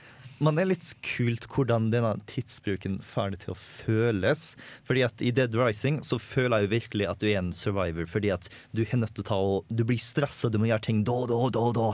Men 0.41 0.57
det 0.57 0.63
er 0.63 0.69
litt 0.71 0.91
kult 1.05 1.45
hvordan 1.53 1.91
denne 1.93 2.15
tidsbruken 2.31 2.95
får 3.05 3.35
det 3.35 3.39
til 3.43 3.53
å 3.53 3.57
føles. 3.61 4.45
Fordi 4.89 5.03
at 5.05 5.21
i 5.21 5.33
Dead 5.37 5.53
Rising 5.59 5.99
så 6.07 6.17
føler 6.17 6.63
jeg 6.63 6.67
jo 6.67 6.71
virkelig 6.73 7.09
at 7.11 7.21
du 7.21 7.27
er 7.29 7.37
en 7.43 7.51
survivor. 7.53 8.09
Fordi 8.09 8.31
at 8.33 8.49
du 8.73 8.81
er 8.87 8.97
nødt 9.03 9.13
til 9.19 9.25
å 9.27 9.29
ta 9.29 9.37
og 9.37 9.69
Du 9.69 9.85
blir 9.85 10.01
stressa, 10.01 10.49
du 10.49 10.57
må 10.63 10.71
gjøre 10.71 10.87
ting 10.89 11.03
da, 11.05 11.19
da, 11.29 11.41
da, 11.53 11.67
da. 11.77 11.89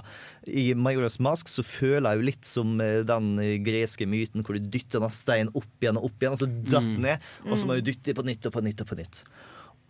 I 0.47 0.69
Majoras 0.79 1.19
Mask 1.19 1.51
så 1.51 1.65
føler 1.67 2.07
jeg 2.15 2.21
jo 2.23 2.29
litt 2.31 2.47
som 2.47 2.77
eh, 2.81 3.01
den 3.09 3.33
eh, 3.43 3.57
greske 3.67 4.07
myten 4.07 4.47
hvor 4.47 4.55
du 4.55 4.63
dytter 4.71 5.01
denne 5.01 5.11
stein 5.15 5.51
opp 5.59 5.83
igjen 5.83 5.99
og 5.99 6.07
opp 6.13 6.23
igjen, 6.23 6.39
og 6.39 6.43
så 6.45 6.49
datt 6.71 6.87
Mm. 6.87 7.01
ned, 7.03 7.25
og 7.51 7.59
så 7.59 7.67
må 7.67 7.75
du 7.81 7.89
dytte 7.91 8.15
på 8.15 8.23
nytt 8.23 8.47
og 8.47 8.53
på 8.55 8.63
nytt 8.63 8.81
og 8.85 8.87
på 8.93 8.97
nytt. 9.01 9.25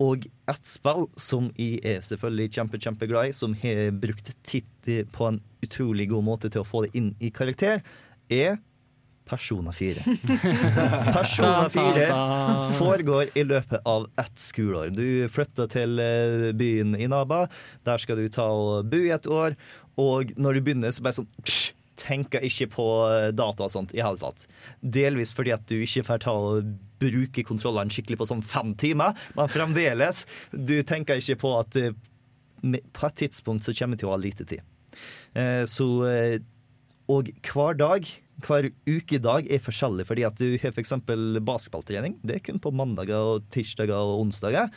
Og 0.01 0.25
et 0.49 0.69
spill 0.69 1.07
som 1.21 1.51
jeg 1.57 1.79
er 1.85 2.01
selvfølgelig 2.05 2.53
kjempe, 2.57 2.81
kjempeglad 2.81 3.29
i, 3.31 3.35
som 3.37 3.53
har 3.61 3.91
brukt 3.97 4.33
tid 4.49 4.67
på 5.13 5.29
en 5.29 5.39
utrolig 5.65 6.09
god 6.11 6.25
måte 6.25 6.51
til 6.53 6.63
å 6.65 6.69
få 6.69 6.83
det 6.87 6.91
inn 6.97 7.15
i 7.21 7.31
karakter, 7.33 7.81
er 8.33 8.59
Persona 9.27 9.73
4. 9.73 10.03
Persona 11.13 11.69
4 11.71 12.75
foregår 12.79 13.27
i 13.35 13.43
løpet 13.45 13.81
av 13.85 14.07
ett 14.21 14.39
skoleår. 14.39 14.93
Du 14.95 15.27
flytter 15.33 15.67
til 15.71 15.99
eh, 16.03 16.53
byen 16.55 16.95
Inaba. 16.95 17.47
Der 17.87 17.99
skal 17.99 18.21
du 18.23 18.29
ta 18.31 18.47
og 18.47 18.87
bo 18.93 19.01
i 19.03 19.11
et 19.15 19.27
år. 19.27 19.57
Og 19.99 20.31
når 20.39 20.59
du 20.59 20.63
begynner, 20.63 20.95
så 20.95 21.03
bare 21.03 21.21
sånn 21.21 21.33
psh, 21.43 21.73
Tenker 21.97 22.43
ikke 22.45 22.67
på 22.75 22.85
eh, 23.09 23.31
data 23.33 23.65
og 23.65 23.73
sånt 23.73 23.95
i 23.97 24.03
hele 24.05 24.21
tatt. 24.21 24.45
Delvis 24.85 25.31
fordi 25.35 25.55
at 25.55 25.65
du 25.67 25.79
ikke 25.81 26.05
får 26.05 26.21
ta 26.27 26.35
og 26.37 26.67
bruke 27.01 27.41
kontrollene 27.49 27.91
skikkelig 27.93 28.19
på 28.21 28.27
sånn 28.29 28.45
fem 28.45 28.75
timer, 28.79 29.17
men 29.35 29.49
fremdeles. 29.49 30.27
Du 30.53 30.77
tenker 30.87 31.23
ikke 31.23 31.39
på 31.41 31.55
at 31.57 31.79
eh, 31.81 31.97
på 32.61 33.09
et 33.09 33.17
tidspunkt 33.25 33.65
så 33.65 33.75
kommer 33.81 33.97
du 33.97 34.05
til 34.05 34.11
å 34.11 34.13
ha 34.13 34.21
lite 34.21 34.47
tid. 34.49 34.61
Så 35.69 35.87
Og 37.13 37.29
hver 37.47 37.77
dag, 37.79 38.09
hver 38.45 38.67
ukedag 38.85 39.47
er 39.53 39.63
forskjellig, 39.63 40.05
fordi 40.09 40.25
at 40.27 40.37
du 40.37 40.57
har 40.61 40.73
f.eks. 40.75 40.93
basketballtrening. 41.47 42.17
Det 42.27 42.37
er 42.37 42.43
kun 42.45 42.59
på 42.63 42.73
mandager 42.75 43.31
og 43.37 43.47
tirsdager 43.55 43.97
og 43.97 44.25
onsdager. 44.27 44.73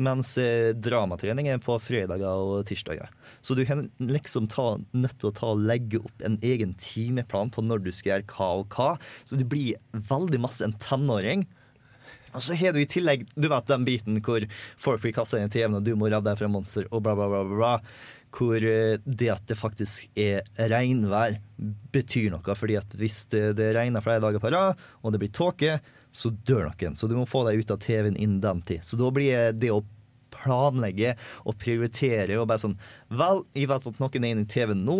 Mens 0.00 0.32
eh, 0.40 0.72
dramatrening 0.74 1.50
er 1.52 1.60
på 1.62 1.76
fredager 1.82 2.40
og 2.40 2.64
tirsdager. 2.68 3.12
Så 3.44 3.54
du 3.54 3.62
er 3.62 3.84
liksom 4.00 4.48
ta, 4.50 4.78
nødt 4.96 5.18
til 5.20 5.30
å 5.30 5.36
ta 5.36 5.52
og 5.52 5.62
legge 5.68 6.00
opp 6.00 6.24
en 6.26 6.40
egen 6.42 6.74
timeplan 6.80 7.52
på 7.54 7.62
når 7.62 7.84
du 7.84 7.92
skal 7.92 8.16
gjøre 8.16 8.30
hva 8.32 8.50
og 8.62 8.78
hva. 8.78 8.90
Så 9.28 9.38
du 9.38 9.44
blir 9.46 9.78
veldig 9.92 10.40
masse 10.42 10.64
en 10.66 10.76
tenåring. 10.82 11.46
Og 12.34 12.42
så 12.42 12.56
har 12.58 12.74
du 12.74 12.80
i 12.82 12.88
tillegg 12.90 13.24
du 13.34 13.48
vet 13.50 13.70
den 13.70 13.86
biten 13.86 14.20
hvor 14.24 14.44
folk 14.80 15.02
blir 15.04 15.14
kasta 15.16 15.38
inn 15.38 15.50
i 15.50 15.54
TV-en, 15.54 15.78
og 15.78 15.86
du 15.86 15.94
må 15.98 16.10
redde 16.10 16.26
deg 16.28 16.40
fra 16.40 16.50
monster, 16.50 16.88
og 16.90 17.04
bla, 17.06 17.16
bla, 17.18 17.30
bla. 17.30 17.44
bla. 17.50 17.72
Hvor 18.34 18.58
eh, 18.66 18.98
det 19.04 19.30
at 19.30 19.44
det 19.46 19.58
faktisk 19.58 20.18
er 20.18 20.42
regnvær, 20.72 21.38
betyr 21.94 22.32
noe. 22.34 22.56
fordi 22.58 22.78
at 22.80 22.96
hvis 22.98 23.24
det, 23.30 23.44
det 23.60 23.72
regner 23.76 24.02
flere 24.04 24.22
dager 24.24 24.42
på 24.42 24.50
rad, 24.50 24.80
og 25.02 25.14
det 25.14 25.22
blir 25.22 25.34
tåke, 25.34 25.78
så 26.14 26.30
dør 26.46 26.68
noen. 26.68 26.96
Så 26.98 27.10
du 27.10 27.16
må 27.18 27.26
få 27.26 27.44
deg 27.46 27.62
ut 27.62 27.74
av 27.74 27.82
TV-en 27.82 28.16
innen 28.16 28.42
den 28.42 28.62
tid. 28.66 28.82
Så 28.86 28.98
da 28.98 29.10
blir 29.14 29.54
det 29.54 29.70
å 29.74 29.84
planlegge 30.34 31.14
og 31.46 31.58
prioritere 31.62 32.38
og 32.40 32.48
bare 32.50 32.64
sånn 32.64 32.78
Vel, 33.14 33.44
jeg 33.54 33.70
vet 33.70 33.86
at 33.90 34.00
noen 34.02 34.26
er 34.26 34.34
inne 34.34 34.46
i 34.46 34.50
TV-en 34.50 34.82
nå, 34.86 34.98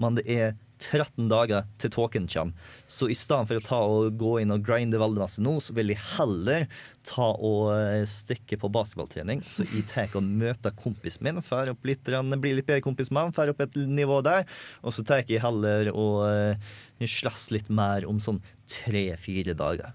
men 0.00 0.16
det 0.18 0.24
er 0.30 0.54
13 0.90 1.28
dager 1.30 1.64
til 1.80 1.92
tåken 1.94 2.28
kommer. 2.30 2.70
Så 2.86 3.08
i 3.10 3.16
stedet 3.18 3.48
for 3.48 3.60
å 3.60 3.64
ta 3.64 3.80
og 3.88 4.18
gå 4.20 4.36
inn 4.42 4.54
og 4.54 4.64
grinde 4.66 5.00
veldig 5.00 5.22
masse 5.22 5.44
nå, 5.44 5.56
så 5.64 5.74
vil 5.76 5.92
jeg 5.94 6.02
heller 6.14 6.66
ta 7.06 7.30
og 7.34 7.72
eh, 7.74 8.04
stikke 8.08 8.58
på 8.60 8.70
basketballtrening. 8.74 9.44
Så 9.48 9.66
jeg 9.68 9.86
tar 9.90 10.14
og 10.18 10.24
møter 10.24 10.74
kompisen 10.78 11.26
min, 11.26 11.42
får 11.44 11.72
opp 11.74 11.88
litt, 11.88 12.04
bli 12.04 12.54
litt 12.58 12.68
bedre 12.68 12.84
kompis 12.84 13.12
med 13.12 13.28
han, 13.28 13.36
får 13.36 13.54
opp 13.54 13.64
et 13.66 13.76
nivå 13.88 14.20
der. 14.26 14.48
Og 14.84 14.96
så 14.96 15.04
tar 15.06 15.24
jeg 15.24 15.42
heller 15.44 15.92
og 15.94 16.24
uh, 16.28 16.72
slåss 17.00 17.50
litt 17.54 17.70
mer 17.72 18.08
om 18.08 18.22
sånn 18.22 18.42
tre-fire 18.70 19.56
dager. 19.58 19.92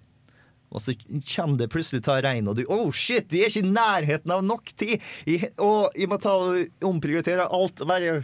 Og 0.70 0.84
så 0.84 0.94
kommer 1.34 1.58
det 1.58 1.72
plutselig 1.74 2.04
ta 2.06 2.20
regn, 2.22 2.50
og 2.50 2.60
du 2.60 2.66
Oh 2.70 2.92
shit, 2.94 3.26
de 3.32 3.42
er 3.42 3.50
ikke 3.50 3.66
i 3.66 3.72
nærheten 3.72 4.34
av 4.36 4.44
nok 4.46 4.70
tid! 4.78 5.00
Jeg, 5.26 5.50
og 5.58 5.96
jeg 5.98 6.10
må 6.12 6.20
ta 6.22 6.36
og 6.38 6.86
omprioritere 6.86 7.48
alt. 7.50 7.82
Bare 7.90 8.20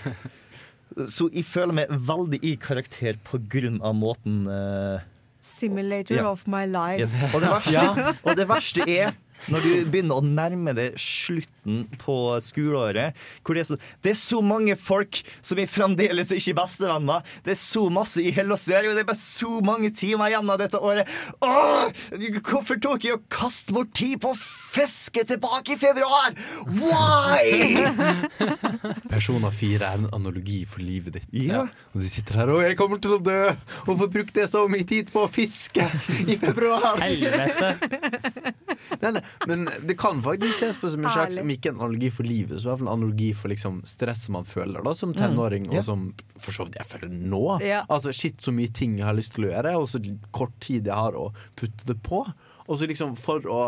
Så 1.08 1.28
jeg 1.32 1.44
føler 1.48 1.72
meg 1.82 1.90
veldig 1.90 2.38
i 2.44 2.54
karakter 2.60 3.18
på 3.26 3.40
grunn 3.52 3.80
av 3.84 3.94
måten 3.98 4.42
uh, 4.48 5.00
Simulator 5.42 6.16
Ja. 6.16 6.26
of 6.30 6.46
my 6.46 6.64
life. 6.66 7.00
Yes. 7.02 7.16
Og, 7.34 7.40
det 7.42 7.50
verste, 7.50 8.08
og 8.26 8.36
det 8.38 8.48
verste 8.50 8.86
er 8.86 9.12
når 9.50 9.64
du 9.64 9.70
begynner 9.90 10.20
å 10.20 10.26
nærme 10.26 10.74
deg 10.76 10.98
slutten 11.00 11.86
på 12.02 12.16
skoleåret 12.42 13.18
hvor 13.42 13.56
det 13.56 13.62
er, 13.62 13.68
så, 13.68 13.78
det 14.02 14.12
er 14.12 14.18
så 14.18 14.40
mange 14.44 14.76
folk 14.78 15.20
som 15.44 15.60
er 15.62 15.70
fremdeles 15.70 16.32
ikke 16.34 16.56
bestevenner. 16.58 17.26
Det 17.46 17.54
er 17.54 17.60
så 17.60 17.86
masse 17.92 18.22
i 18.22 18.32
hele 18.34 18.52
og 18.52 18.60
det 18.68 19.02
er 19.02 19.08
bare 19.08 19.18
så 19.18 19.60
mange 19.64 19.90
timer 19.96 20.32
igjen 20.32 20.50
av 20.52 20.60
dette 20.60 20.80
året. 20.82 21.08
Åh, 21.42 21.90
hvorfor 22.44 22.78
tok 22.82 23.06
jeg 23.06 23.16
og 23.16 23.26
kastet 23.32 23.74
bort 23.76 23.92
tid 23.96 24.18
på 24.22 24.32
å 24.32 24.38
fiske 24.38 25.24
tilbake 25.28 25.76
i 25.76 25.80
februar? 25.80 26.36
Why? 26.68 27.86
Persona 29.12 29.50
4 29.54 29.88
er 29.88 30.02
en 30.02 30.10
analogi 30.14 30.62
for 30.68 30.84
livet 30.84 31.18
ditt. 31.18 31.28
Ja. 31.48 31.64
Og 31.92 32.04
du 32.04 32.08
sitter 32.10 32.42
her 32.42 32.52
og 32.52 32.62
'jeg 32.62 32.76
kommer 32.78 33.00
til 33.02 33.16
å 33.16 33.22
dø'. 33.22 33.56
Hvorfor 33.86 34.10
brukte 34.12 34.40
jeg 34.40 34.48
så 34.48 34.66
mye 34.68 34.84
tid 34.84 35.12
på 35.12 35.24
å 35.26 35.30
fiske 35.30 35.84
i 36.26 36.36
februar? 36.36 37.00
Helvete. 37.00 37.76
Nei, 39.02 39.10
nei, 39.16 39.22
men 39.46 39.68
det 39.86 39.96
kan 40.00 40.22
faktisk 40.22 40.58
ses 40.58 40.78
på 40.80 40.90
som 40.92 41.04
en 41.04 41.14
slags, 41.14 41.38
om 41.42 41.52
ikke 41.54 41.72
en 41.72 41.80
analogi 41.80 42.10
for 42.14 42.28
livet, 42.28 42.60
så 42.60 42.68
i 42.68 42.70
hvert 42.70 42.82
fall 42.82 42.88
en 42.88 42.94
analogi 42.94 43.30
for 43.38 43.52
liksom 43.52 43.80
stresset 43.88 44.34
man 44.34 44.48
føler 44.48 44.84
da 44.84 44.94
som 44.96 45.14
tenåring, 45.16 45.68
ja. 45.70 45.80
og 45.80 45.86
som 45.86 46.04
for 46.36 46.56
så 46.56 46.66
vidt 46.68 46.78
jeg 46.80 46.90
føler 46.90 47.14
nå. 47.14 47.42
Ja. 47.64 47.82
Altså 47.92 48.14
shit, 48.16 48.40
så 48.42 48.54
mye 48.54 48.72
ting 48.74 48.98
jeg 49.00 49.08
har 49.08 49.18
lyst 49.18 49.36
til 49.36 49.48
å 49.48 49.52
gjøre, 49.54 49.74
og 49.80 49.88
så 49.90 50.02
kort 50.34 50.54
tid 50.64 50.90
jeg 50.90 50.98
har 50.98 51.18
å 51.18 51.30
putte 51.58 51.88
det 51.88 51.98
på. 52.04 52.24
Og 52.68 52.78
så 52.78 52.88
liksom 52.88 53.16
for 53.18 53.44
å 53.50 53.62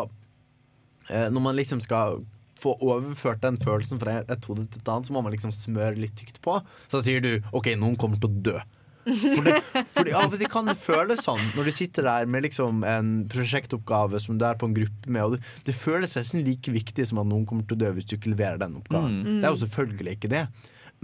eh, 1.09 1.27
Når 1.29 1.41
man 1.43 1.57
liksom 1.57 1.81
skal 1.83 2.23
få 2.59 2.77
overført 2.79 3.43
den 3.43 3.57
følelsen 3.59 3.99
fra 3.99 4.21
et 4.23 4.47
hode 4.47 4.63
til 4.71 4.79
et 4.79 4.89
annet, 4.91 5.09
så 5.09 5.13
må 5.13 5.21
man 5.25 5.35
liksom 5.35 5.51
smøre 5.55 5.99
litt 5.99 6.15
tykt 6.17 6.39
på. 6.45 6.55
Så 6.91 7.03
sier 7.05 7.23
du 7.23 7.33
OK, 7.51 7.73
noen 7.79 7.97
kommer 7.99 8.21
til 8.21 8.31
å 8.31 8.45
dø. 8.49 8.57
Fordi, 9.05 9.53
fordi 9.93 10.13
av 10.17 10.33
og 10.33 10.39
til 10.39 10.49
kan 10.49 10.69
det 10.69 10.77
føles 10.81 11.21
sånn 11.21 11.41
når 11.53 11.69
du 11.69 11.73
sitter 11.77 12.07
der 12.07 12.29
med 12.31 12.45
liksom 12.47 12.81
en 12.89 13.11
prosjektoppgave 13.29 14.21
som 14.23 14.39
du 14.39 14.45
er 14.47 14.57
på 14.57 14.69
en 14.69 14.73
gruppe 14.77 15.11
med, 15.11 15.21
og 15.21 15.35
du, 15.35 15.51
det 15.67 15.75
føles 15.77 16.15
nesten 16.17 16.45
like 16.45 16.73
viktig 16.73 17.05
som 17.09 17.21
at 17.21 17.29
noen 17.29 17.45
kommer 17.49 17.67
til 17.67 17.77
å 17.77 17.83
dø 17.85 17.93
hvis 17.97 18.09
du 18.09 18.15
ikke 18.17 18.33
leverer 18.33 18.57
den 18.61 18.79
oppgaven. 18.79 19.21
Mm. 19.21 19.37
Det 19.37 19.49
er 19.49 19.53
jo 19.53 19.61
selvfølgelig 19.65 20.17
ikke 20.17 20.33
det, 20.33 20.43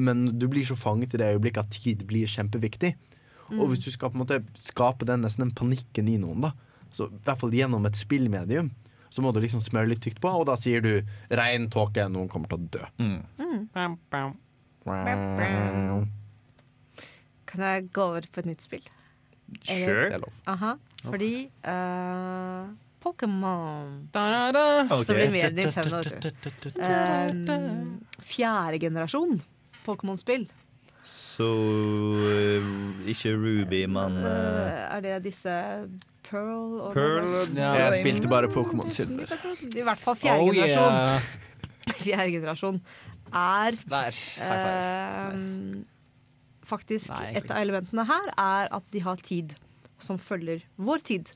men 0.02 0.26
du 0.41 0.48
blir 0.49 0.65
så 0.68 0.78
fanget 0.80 1.14
i 1.15 1.22
det 1.22 1.32
øyeblikket 1.36 1.64
at 1.65 1.82
tid 1.84 2.06
blir 2.10 2.30
kjempeviktig. 2.32 2.95
Mm. 3.52 3.60
Og 3.60 3.72
hvis 3.72 3.86
du 3.86 3.91
skal 3.94 4.11
på 4.11 4.18
en 4.18 4.23
måte 4.23 4.41
skape 4.60 5.07
den 5.07 5.26
nesten 5.26 5.45
den 5.45 5.56
panikken 5.57 6.10
i 6.10 6.18
noen, 6.22 6.48
da, 6.48 6.56
så 6.91 7.07
i 7.11 7.22
hvert 7.26 7.41
fall 7.41 7.53
gjennom 7.56 7.86
et 7.88 7.99
spillmedium, 7.99 8.72
så 9.11 9.23
må 9.23 9.34
du 9.36 9.41
liksom 9.44 9.60
smøre 9.64 9.91
litt 9.91 10.02
tykt 10.03 10.22
på, 10.23 10.32
og 10.32 10.45
da 10.48 10.56
sier 10.60 10.82
du 10.84 11.03
'regn, 11.30 11.68
tåke, 11.69 12.07
noen 12.07 12.30
kommer 12.32 12.48
til 12.48 12.57
å 12.61 12.68
dø'. 12.72 12.88
Mm. 13.03 13.19
Kan 17.52 17.65
jeg 17.68 17.90
gå 17.91 18.02
over 18.14 18.26
på 18.32 18.40
et 18.44 18.48
nytt 18.52 18.64
spill? 18.64 18.86
Sure. 19.68 19.76
Eller- 19.76 20.07
Det 20.07 20.15
er 20.15 20.23
lov. 20.23 20.34
Aha, 20.48 20.73
fordi 21.03 21.32
uh, 21.68 22.69
Pokémon 23.03 23.90
Okay. 24.14 25.03
Så 25.03 25.14
blir 25.14 25.26
det 25.26 25.32
mer 25.34 25.52
Nintendo. 25.52 25.99
Um, 26.78 28.06
fjerde 28.23 28.80
generasjon 28.80 29.40
Pokémon-spill. 29.86 30.48
Så 31.03 31.48
uh, 31.49 32.72
ikke 33.10 33.34
Ruby, 33.36 33.84
men 33.90 34.18
eh, 34.22 34.32
Eh, 34.32 34.95
er 34.98 35.02
det 35.02 35.15
disse 35.26 35.53
Pearl 36.30 36.80
og 36.80 36.94
Pearl, 36.94 37.49
ja. 37.57 37.72
Jeg 37.76 37.99
spilte 38.03 38.30
bare 38.32 38.48
Pokémon 38.53 38.88
Silver. 38.94 39.28
I 39.76 39.82
hvert 39.84 39.99
fall 39.99 40.15
fjerde 40.15 40.45
Oh, 40.45 40.52
generasjon. 40.53 40.94
yeah. 40.94 41.22
Fjerde 42.06 42.32
generasjon 42.38 42.78
er 43.34 43.72
Der. 43.90 44.11
High 44.38 44.61
five. 44.61 45.34
eh, 45.34 45.82
Faktisk, 46.72 47.11
Nei, 47.11 47.34
et 47.39 47.52
av 47.52 47.60
elementene 47.60 48.07
her 48.07 48.31
er 48.39 48.72
at 48.72 48.88
de 48.95 49.03
har 49.03 49.19
tid 49.19 49.56
som 50.02 50.19
følger 50.22 50.64
vår 50.81 51.03
tid. 51.11 51.34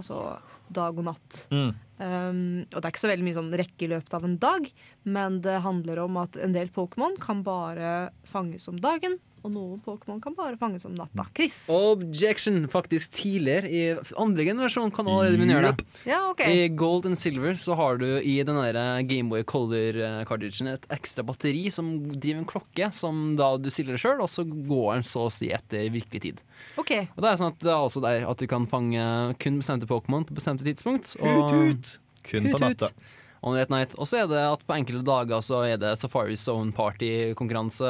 Altså 0.00 0.38
dag 0.72 0.98
og 0.98 1.06
natt. 1.10 1.40
Mm. 1.52 1.70
Um, 2.00 2.38
og 2.70 2.78
det 2.78 2.84
er 2.84 2.92
ikke 2.92 3.02
så 3.02 3.10
veldig 3.10 3.26
mye 3.26 3.36
sånn 3.36 3.50
rekke 3.60 3.84
i 3.84 3.90
løpet 3.90 4.14
av 4.16 4.24
en 4.24 4.36
dag, 4.40 4.68
men 5.04 5.40
det 5.44 5.58
handler 5.66 6.00
om 6.06 6.16
at 6.22 6.38
en 6.40 6.54
del 6.54 6.70
Pokémon 6.72 7.18
kan 7.20 7.42
bare 7.44 8.10
fanges 8.28 8.70
om 8.70 8.78
dagen, 8.80 9.18
og 9.42 9.52
noen 9.54 9.80
Pokémon 9.84 10.20
kan 10.22 10.34
bare 10.36 10.58
fanges 10.60 10.86
om 10.88 10.94
natta. 10.96 11.26
Chris? 11.36 11.56
Objection! 11.72 12.62
Faktisk 12.70 13.14
tidligere, 13.16 13.70
i 13.70 14.14
andre 14.20 14.46
generasjon, 14.48 14.92
kan 14.94 15.08
allerede 15.08 15.38
begynne 15.38 15.56
gjøre 15.56 15.72
det. 15.72 15.86
Ja, 16.08 16.20
okay. 16.30 16.66
I 16.66 16.68
Gold 16.74 17.08
and 17.08 17.18
Silver 17.20 17.56
så 17.60 17.76
har 17.78 18.00
du 18.00 18.06
i 18.18 18.36
den 18.46 18.58
der 18.60 18.78
Gameboy 19.08 19.44
Color-cardigen 19.48 20.72
et 20.74 20.88
ekstra 20.92 21.24
batteri 21.26 21.66
som 21.74 21.92
driver 22.12 22.42
en 22.42 22.50
klokke, 22.50 22.90
som 22.96 23.22
da 23.40 23.52
du 23.60 23.70
stiller 23.72 23.96
det 23.96 24.02
sjøl, 24.02 24.20
og 24.24 24.30
så 24.32 24.44
går 24.46 24.98
den 24.98 25.06
så 25.06 25.26
å 25.28 25.32
si 25.34 25.50
etter 25.54 25.88
virkelig 25.92 26.24
tid. 26.26 26.44
Okay. 26.80 27.08
Og 27.16 27.24
det 27.24 27.32
er 27.32 27.40
sånn 27.40 27.54
at 27.54 27.64
det 27.64 27.72
er 27.72 27.80
også 27.80 28.04
der 28.04 28.26
at 28.28 28.40
du 28.40 28.46
kan 28.50 28.68
fange 28.70 29.06
kun 29.40 29.60
bestemte 29.62 29.88
Pokémon 29.90 30.26
på 30.28 30.36
bestemte 30.36 30.66
tidspunkt. 30.66 31.14
Hut-hut. 31.20 31.96
Kun 32.26 32.50
på 32.50 32.58
Hut-hut. 32.58 32.66
natta. 32.66 33.18
On 33.42 33.56
Late 33.56 33.72
Night. 33.72 33.94
Og 33.96 34.08
så 34.10 34.22
er 34.22 34.26
det 34.30 34.40
at 34.40 34.64
på 34.68 34.76
enkelte 34.76 35.04
dager 35.06 35.40
så 35.44 35.62
er 35.68 35.80
det 35.80 35.94
Safari 36.00 36.36
Zone 36.36 36.74
Party-konkurranse. 36.76 37.88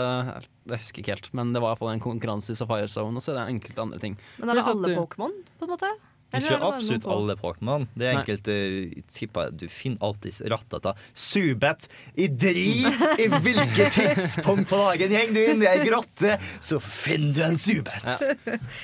Jeg 0.71 0.83
husker 0.83 1.03
ikke 1.03 1.17
helt, 1.17 1.33
men 1.35 1.55
det 1.55 1.63
var 1.63 1.71
i 1.71 1.75
hvert 1.75 1.83
fall 1.83 1.95
en 1.97 2.05
konkurranse 2.05 2.55
i 2.55 2.59
Safari 2.59 2.87
Zone, 2.93 3.19
og 3.19 3.25
så 3.25 3.35
er 3.35 3.41
det 3.41 3.57
enkelte 3.57 3.83
andre 3.83 3.99
ting. 4.03 4.15
Men 4.39 4.53
er 4.53 4.61
det 4.61 4.69
alle 4.71 4.95
Pokémon, 5.01 5.35
på 5.59 5.67
en 5.67 5.75
måte? 5.75 5.91
Ikke 6.39 6.59
absolutt 6.63 7.07
alle 7.11 7.35
Pokémon. 7.41 7.87
Det 7.99 8.07
er 8.07 8.19
enkelte 8.21 8.55
tipper 9.17 9.51
Du 9.51 9.65
finner 9.71 9.99
alltid 10.07 10.37
rattata. 10.53 10.93
Subet 11.15 11.89
i 12.15 12.29
drit 12.31 13.21
i 13.21 13.27
hvilket 13.33 13.95
tidspunkt 13.99 14.69
på 14.71 14.79
dagen 14.79 15.15
gjeng 15.17 15.35
du 15.35 15.41
inn 15.43 15.65
i 15.65 15.69
ei 15.71 15.83
grotte, 15.87 16.37
så 16.63 16.79
finner 16.83 17.35
du 17.35 17.43
en 17.49 17.59
Subet. 17.61 18.07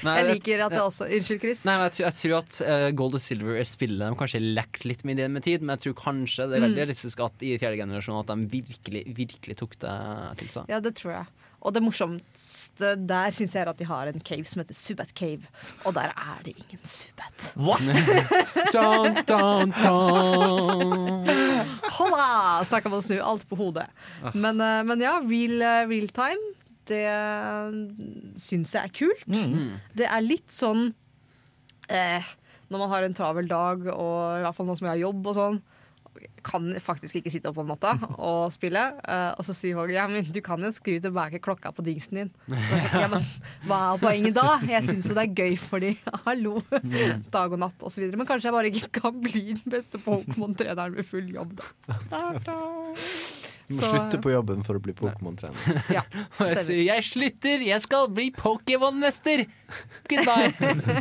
Nei, 0.06 0.16
Jeg 0.20 0.28
liker 0.32 0.64
at 0.66 0.74
det 0.74 0.82
også 0.82 1.06
Unnskyld, 1.06 1.40
Chris. 1.44 1.62
Nei, 1.68 1.77
men 1.78 1.86
jeg, 1.89 1.94
tror, 1.97 2.06
jeg 2.09 2.18
tror 2.20 2.36
at 2.40 2.59
uh, 2.66 2.89
Gold 2.98 3.16
og 3.18 3.23
Silver 3.23 3.60
er 3.62 3.68
spillet 3.68 4.02
de 4.06 4.18
kanskje 4.20 4.43
lekt 4.43 4.85
litt 4.89 5.05
med 5.06 5.16
ideen 5.18 5.32
med 5.36 5.47
tid, 5.47 5.62
men 5.62 5.77
jeg 5.77 5.86
tror 5.89 5.98
kanskje 6.06 6.47
det 6.51 6.59
er 6.59 6.64
veldig 6.66 6.74
Mm. 6.77 6.82
realistisk 6.82 7.20
at 7.24 7.43
i 7.47 7.55
fjerde 7.62 7.78
generasjon 7.78 8.18
at 8.20 8.28
de 8.35 8.48
virkelig, 8.52 9.02
virkelig 9.16 9.55
tok 9.56 9.78
det 9.81 9.93
til 10.43 10.48
seg. 10.52 10.68
Ja, 10.68 10.81
det 10.85 10.93
tror 10.98 11.12
jeg. 11.14 11.27
Og 11.66 11.74
det 11.74 11.82
morsomste 11.82 12.93
der 13.10 13.34
syns 13.34 13.56
jeg 13.56 13.64
er 13.64 13.70
at 13.72 13.80
de 13.80 13.86
har 13.88 14.06
en 14.06 14.22
cave 14.22 14.47
som 14.47 14.62
heter 14.62 14.76
Subat 14.78 15.10
Cave. 15.18 15.48
Og 15.82 15.97
der 15.97 16.12
er 16.14 16.44
det 16.47 16.55
ingen 16.55 16.82
Subat. 16.86 17.48
What? 17.59 17.82
Dun, 18.76 19.18
dun, 19.26 19.72
dun. 19.82 21.32
Holla! 21.98 22.28
Snakka 22.66 22.90
om 22.90 22.98
å 23.01 23.02
snu 23.02 23.18
alt 23.18 23.47
på 23.51 23.59
hodet. 23.59 23.88
Ah. 24.22 24.30
Men, 24.34 24.62
eh, 24.62 24.84
men 24.86 25.02
ja, 25.02 25.16
real, 25.24 25.59
eh, 25.59 25.82
real 25.90 26.12
time, 26.14 26.52
det 26.86 27.02
syns 28.38 28.76
jeg 28.76 28.86
er 28.86 28.94
kult. 28.94 29.26
Mm. 29.26 29.74
Det 29.98 30.06
er 30.06 30.22
litt 30.22 30.52
sånn 30.55 30.93
eh, 31.90 32.34
Når 32.70 32.78
man 32.78 32.93
har 32.93 33.06
en 33.06 33.16
travel 33.16 33.51
dag, 33.51 33.88
og 33.90 34.38
i 34.38 34.44
hvert 34.44 34.55
fall 34.55 34.70
nå 34.70 34.78
som 34.78 34.86
jeg 34.86 34.94
har 34.94 35.02
jobb 35.09 35.32
og 35.32 35.36
sånn, 35.40 35.59
kan 36.47 36.68
faktisk 36.82 37.18
ikke 37.20 37.32
sitte 37.32 37.51
opp 37.51 37.59
om 37.62 37.70
natta 37.70 37.94
og 38.16 38.52
spille. 38.55 38.82
Uh, 39.02 39.32
og 39.36 39.47
så 39.47 39.55
sier 39.56 39.78
folk 39.78 39.93
ja, 39.94 40.06
men 40.10 40.26
du 40.32 40.40
kan 40.44 40.62
jo 40.62 40.70
skru 40.74 40.97
tilbake 41.02 41.40
klokka 41.44 41.72
på 41.76 41.84
dingsen 41.86 42.22
din. 42.22 42.32
Så, 42.48 42.82
Ja, 42.97 43.09
men 43.12 43.24
Hva 43.66 43.80
er 43.94 44.01
poenget 44.02 44.36
da? 44.38 44.59
Jeg 44.66 44.86
syns 44.88 45.10
jo 45.10 45.16
det 45.16 45.26
er 45.26 45.34
gøy 45.36 45.56
for 45.60 45.82
de. 45.82 45.94
hallo, 46.26 46.60
dag 47.34 47.56
og 47.56 47.60
natt 47.62 47.86
osv. 47.86 48.06
Men 48.16 48.28
kanskje 48.28 48.51
jeg 48.51 48.56
bare 48.56 48.72
ikke 48.72 48.93
kan 49.02 49.18
bli 49.22 49.44
den 49.52 49.74
beste 49.76 50.01
Pokémon-treneren 50.02 50.97
med 50.97 51.06
full 51.09 51.28
jobb, 51.34 51.59
da. 51.60 52.01
Du 53.68 53.74
må 53.74 53.80
Så- 53.82 53.90
slutte 53.90 54.20
på 54.22 54.30
jobben 54.30 54.62
for 54.62 54.78
å 54.78 54.82
bli 54.82 54.93
Pokémon-trener. 54.94 55.82
Ja, 55.90 56.02
Og 56.40 56.51
jeg 56.52 56.64
sier 56.68 56.82
jeg 56.86 57.02
slutter, 57.06 57.64
jeg 57.66 57.80
skal 57.82 58.09
bli 58.14 58.28
Pokémon-mester! 58.36 59.47
Goodbye! 60.06 60.52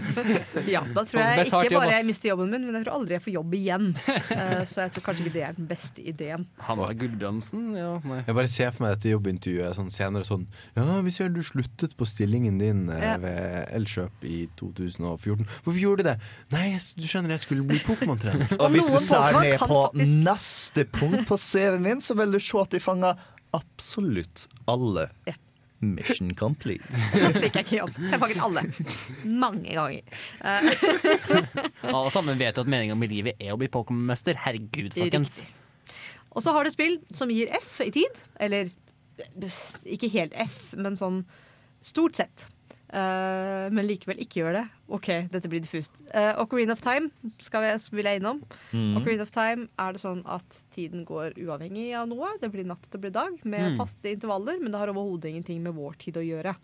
Ja, 0.65 0.81
da 0.95 1.03
tror 1.05 1.21
jeg 1.21 1.45
ikke 1.49 1.69
bare 1.75 1.91
jeg 1.99 2.05
mister 2.07 2.31
jobben 2.31 2.49
min, 2.49 2.63
men 2.65 2.77
jeg 2.79 2.85
tror 2.87 2.95
aldri 2.97 3.15
jeg 3.17 3.23
får 3.25 3.33
jobb 3.35 3.53
igjen. 3.57 3.85
Uh, 4.31 4.63
Så 4.65 4.81
jeg 4.85 4.93
tror 4.95 5.03
kanskje 5.05 5.25
ikke 5.27 5.33
det 5.35 5.43
er 5.45 5.53
den 5.57 5.67
beste 5.69 6.01
ideen. 6.01 6.45
Han 6.65 6.79
var 6.81 6.93
Gulbrandsen, 6.97 7.67
ja. 7.77 7.91
Nei. 8.05 8.21
Jeg 8.25 8.37
bare 8.39 8.49
ser 8.51 8.73
for 8.73 8.85
meg 8.87 8.95
dette 8.95 9.11
jobbintervjuet 9.13 9.77
sånn 9.77 9.91
senere 9.93 10.25
sånn 10.27 10.47
Ja, 10.77 10.85
vi 11.05 11.13
ser 11.13 11.29
du 11.35 11.41
sluttet 11.45 11.93
på 11.99 12.07
stillingen 12.09 12.57
din 12.61 12.85
uh, 12.89 12.97
Ja. 12.97 13.13
ved 13.21 13.69
Elkjøp 13.77 14.25
i 14.25 14.39
2014. 14.57 15.45
Hvorfor 15.65 15.79
gjorde 15.81 16.01
du 16.05 16.09
det? 16.09 16.17
Nei, 16.55 16.65
du 16.97 17.05
skjønner, 17.05 17.35
jeg 17.35 17.43
skulle 17.45 17.67
bli 17.69 17.77
Pokémon-trener. 17.85 18.55
Og 18.57 18.73
hvis 18.73 18.89
du 18.95 18.97
ser 19.05 19.37
ned 19.37 19.59
på 19.61 19.69
faktisk- 19.69 20.25
neste 20.25 20.87
punkt 20.97 21.27
på 21.29 21.37
CV-en 21.39 21.85
din, 21.91 22.01
så 22.01 22.17
vil 22.17 22.33
du 22.33 22.39
se 22.41 22.54
at 22.63 22.75
de 22.75 22.79
fanga 22.83 23.15
absolutt 23.55 24.47
alle. 24.71 25.09
Mission 25.85 26.31
complete. 26.39 26.87
Så 27.21 27.29
fikk 27.35 27.59
jeg 27.59 27.65
ikke 27.65 27.77
jobb. 27.81 27.97
Så 27.99 28.15
jeg 28.15 28.21
fanget 28.21 28.41
alle. 28.45 28.63
Mange 29.43 29.75
ganger. 29.75 30.15
Eh, 30.41 30.69
Alle 31.95 32.13
sammen 32.13 32.39
vet 32.39 32.57
jo 32.57 32.63
at 32.65 32.71
meninga 32.71 32.95
med 32.97 33.11
livet 33.11 33.37
er 33.43 33.53
å 33.53 33.59
bli 33.59 33.69
Pokémon-mester. 33.71 34.39
Herregud, 34.45 34.95
folkens. 34.95 35.43
Og 36.35 36.43
så 36.43 36.55
har 36.55 36.65
du 36.65 36.73
spill 36.73 36.97
som 37.15 37.29
gir 37.31 37.51
F 37.59 37.77
i 37.85 37.91
tid. 37.95 38.17
Eller 38.41 38.71
ikke 39.85 40.09
helt 40.15 40.33
F, 40.47 40.73
men 40.79 40.97
sånn 40.99 41.21
stort 41.85 42.17
sett. 42.17 42.47
Eh, 42.93 43.65
men 43.73 43.87
likevel 43.87 44.19
ikke 44.21 44.43
gjør 44.43 44.59
det. 44.59 44.63
OK, 44.93 45.07
dette 45.33 45.49
blir 45.49 45.63
diffust. 45.63 46.03
Uh, 46.13 46.37
Ocarina 46.43 46.75
of 46.75 46.83
Time 46.85 47.09
skal 47.41 47.65
jeg, 47.65 47.81
vil 47.97 48.05
jeg 48.05 48.21
innom. 48.21 48.43
Mm. 48.69 48.99
Ocarina 48.99 49.25
of 49.25 49.33
Time 49.33 49.67
er 49.81 49.95
det 49.95 50.03
sånn 50.03 50.21
at 50.29 50.59
tiden 50.75 51.05
går 51.07 51.33
uavhengig 51.41 51.87
av 51.97 52.05
noe. 52.11 52.29
Det 52.41 52.51
blir 52.53 52.67
natt 52.69 52.85
og 52.85 52.93
det 52.93 53.01
blir 53.07 53.15
dag, 53.15 53.39
med 53.43 53.71
Mm. 53.73 53.77
faste 53.81 54.11
intervaller, 54.13 54.59
men 54.61 54.71
det 54.71 54.79
har 54.79 54.93
overhodet 54.93 55.31
ingenting 55.33 55.63
med 55.65 55.73
vår 55.73 55.97
tid 55.97 56.21
å 56.21 56.25
gjøre. 56.25 56.55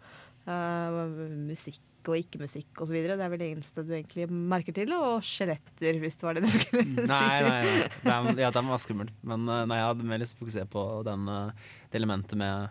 Uh, 0.45 1.09
musikk 1.49 1.81
og 2.09 2.17
ikke-musikk 2.17 2.79
osv. 2.81 2.95
Det 2.97 3.13
er 3.13 3.29
vel 3.29 3.41
det 3.41 3.51
eneste 3.55 3.83
du 3.85 3.91
egentlig 3.93 4.29
merker 4.29 4.73
til. 4.73 4.93
Og 4.93 5.21
skjeletter, 5.25 5.99
hvis 6.01 6.17
det 6.17 6.25
var 6.25 6.37
det 6.37 6.45
du 6.45 6.49
skulle 6.53 6.85
si. 6.85 7.05
Nei, 7.09 7.41
nei, 7.41 7.61
nei. 7.61 7.77
Det 8.01 8.13
er, 8.13 8.41
ja, 8.45 8.49
det 8.53 8.63
var 8.69 8.81
skummelt. 8.81 9.13
Men 9.21 9.45
nei, 9.45 9.77
jeg 9.77 9.89
hadde 9.89 10.07
mer 10.09 10.21
lyst 10.21 10.37
til 10.37 10.41
å 10.41 10.45
fokusere 10.45 10.69
på 10.69 10.85
den, 11.05 11.25
det 11.25 11.97
elementet 12.01 12.37
med 12.41 12.69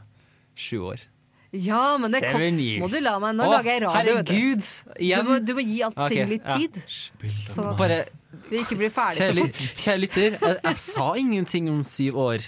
sju 0.58 0.82
år. 0.94 1.06
Ja, 1.52 1.96
men 1.98 2.12
det 2.14 2.20
kom, 2.22 2.40
years. 2.40 2.78
må 2.84 2.88
du 2.92 3.00
la 3.02 3.16
meg 3.18 3.34
Nå 3.34 3.42
Å, 3.48 3.50
lager 3.56 3.70
jeg 3.72 3.82
radio, 3.82 4.12
vet 4.20 4.26
du. 4.28 4.32
Herregud! 4.32 4.66
Igjen. 5.02 5.24
Du 5.24 5.30
må, 5.32 5.38
du 5.42 5.52
må 5.58 5.64
gi 5.66 5.80
allting 5.82 6.04
Ok, 6.22 6.28
litt 6.30 6.46
ja. 6.46 6.58
tid. 6.60 6.78
Sånn 7.42 7.70
at 7.72 7.80
Bare 7.80 7.96
vi 8.50 8.60
ikke 8.62 8.76
blir 8.78 8.92
ferdig 8.94 9.18
Kjære, 9.18 9.34
så 9.34 9.46
fort. 9.48 9.82
kjære 9.84 10.00
lytter, 10.04 10.36
jeg, 10.38 10.58
jeg 10.68 10.78
sa 10.84 11.06
ingenting 11.18 11.70
om 11.72 11.80
syv 11.86 12.20
år. 12.22 12.46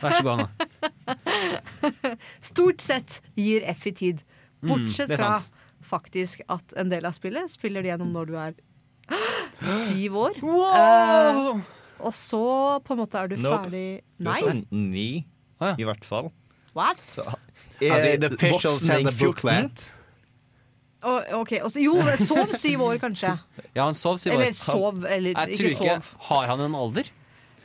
Vær 0.00 0.16
så 0.16 0.22
god, 0.24 0.32
Anna. 0.40 0.48
Stort 2.50 2.80
sett 2.84 3.18
gir 3.38 3.64
F 3.74 3.86
i 3.90 3.92
tid. 3.96 4.22
Mm, 4.64 4.70
Bortsett 4.72 5.08
det 5.12 5.16
er 5.18 5.22
fra 5.22 5.34
sant. 5.40 5.52
faktisk 5.92 6.42
at 6.52 6.74
en 6.80 6.90
del 6.92 7.06
av 7.08 7.14
spillet 7.16 7.52
spiller 7.52 7.84
du 7.84 7.90
gjennom 7.92 8.10
når 8.16 8.32
du 8.32 8.34
er 8.40 8.56
syv 9.84 10.16
år. 10.26 10.40
Wow! 10.44 11.52
Eh, 11.60 11.76
og 12.00 12.14
så 12.16 12.42
på 12.86 12.96
en 12.96 13.02
måte 13.02 13.20
er 13.20 13.28
du 13.28 13.36
Nope. 13.36 13.66
ferdig 13.68 13.86
Du 14.16 14.24
er 14.24 14.30
Nei, 14.32 14.40
sånn 14.40 14.64
ni, 14.72 15.08
i 15.76 15.84
hvert 15.84 16.04
fall. 16.08 16.30
what? 16.72 17.00
Altså, 17.88 18.20
the 18.20 18.26
official 18.34 18.70
voksning 18.72 18.86
said 18.86 19.06
the 19.06 19.12
booklet. 19.24 19.86
Å, 21.00 21.12
ok, 21.40 21.52
Også, 21.64 21.80
Jo, 21.80 21.94
sov 22.20 22.50
syv 22.60 22.82
år, 22.84 22.98
kanskje. 23.00 23.32
Ja, 23.76 23.86
han 23.86 23.94
sov 23.96 24.18
syv 24.20 24.34
år. 24.34 24.42
Eller 24.42 24.52
sov, 24.58 25.04
eller 25.08 25.32
jeg 25.32 25.56
ikke 25.56 25.72
sov. 25.78 26.10
Har 26.28 26.46
han 26.50 26.60
en 26.66 26.74
alder? 26.76 27.08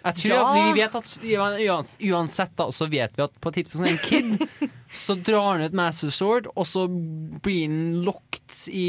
Jeg 0.06 0.16
tror 0.22 0.32
Ja. 0.36 0.42
at 0.46 0.56
vi 0.56 0.82
vet 0.82 0.96
at 0.96 2.00
Uansett 2.14 2.52
da, 2.56 2.68
så 2.72 2.86
vet 2.88 3.16
vi 3.18 3.24
at 3.26 3.34
på 3.42 3.50
et 3.50 3.56
tidspunkt 3.58 3.82
som 3.82 3.88
en 3.90 3.98
kid 4.06 4.70
Så 5.06 5.16
drar 5.18 5.56
han 5.58 5.64
ut 5.66 5.74
Master 5.76 6.12
Sword 6.14 6.46
Og 6.54 6.68
så 6.70 6.84
blir 6.88 7.66
han 7.66 8.04
lokt 8.06 8.60
i 8.70 8.86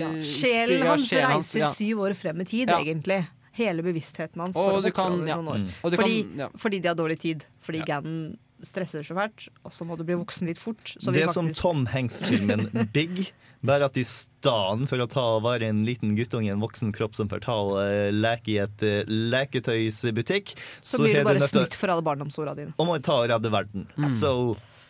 Ja, 0.00 0.08
sjelen 0.24 0.80
ja, 0.80 0.88
hans 0.94 1.10
sjelen 1.12 1.34
reiser 1.36 1.60
ja. 1.60 1.68
syv 1.76 2.00
år 2.08 2.16
frem 2.16 2.40
i 2.40 2.46
tid, 2.48 2.72
Ja. 2.72 2.80
egentlig. 2.80 3.20
Hele 3.60 3.84
bevisstheten 3.84 4.40
hans 4.42 4.56
Og 4.58 4.80
du 4.82 4.90
kan- 4.96 5.12
over 5.20 5.28
ja. 5.28 5.36
noen 5.36 5.52
år. 5.52 5.60
Mm. 5.62 5.68
Og 5.84 5.92
du 5.92 5.96
Fordi, 6.00 6.16
kan- 6.24 6.40
ja. 6.40 6.48
fordi 6.56 6.80
de 6.80 6.88
har 6.88 6.96
dårlig 6.98 7.20
tid. 7.20 7.44
Fordi 7.62 7.84
Ganon 7.86 8.16
stresser 8.64 9.04
så 9.06 9.16
fælt, 9.16 9.48
og 9.66 9.72
så 9.74 9.84
må 9.88 9.96
du 9.98 10.04
bli 10.06 10.16
voksen 10.16 10.48
litt 10.48 10.60
fort. 10.60 10.94
Så 10.96 11.10
vi 11.12 11.20
det 11.20 11.28
faktisk... 11.28 11.34
som 11.34 11.50
Tom 11.76 11.86
Hanks-filmen 11.92 12.68
Big. 12.96 13.26
Bare 13.66 13.88
at 13.88 13.96
i 13.98 14.04
stedet 14.06 14.86
for 14.90 15.02
å 15.02 15.08
ta 15.10 15.24
og 15.38 15.42
være 15.46 15.70
en 15.72 15.80
liten 15.88 16.12
guttunge 16.14 16.50
i 16.50 16.52
en 16.54 16.62
voksen 16.62 16.92
kropp 16.94 17.16
som 17.18 17.28
får 17.30 17.42
ta 17.46 17.56
og 17.56 18.14
leke 18.14 18.52
i 18.52 18.58
et 18.62 18.84
eh, 18.86 19.02
leketøysbutikk, 19.08 20.54
så 20.84 21.00
blir 21.02 21.18
har 21.18 21.24
du 21.24 21.30
bare 21.32 21.42
å- 21.42 21.50
snytt 21.50 21.74
for 21.74 21.90
alle 21.92 22.04
barndomsåra 22.06 22.54
dine. 22.58 22.76
Og 22.76 22.86
må 22.88 22.98
ta 23.02 23.20
og 23.24 23.30
redde 23.32 23.52
verden. 23.52 23.88
Mm. 23.96 24.08
Så 24.12 24.32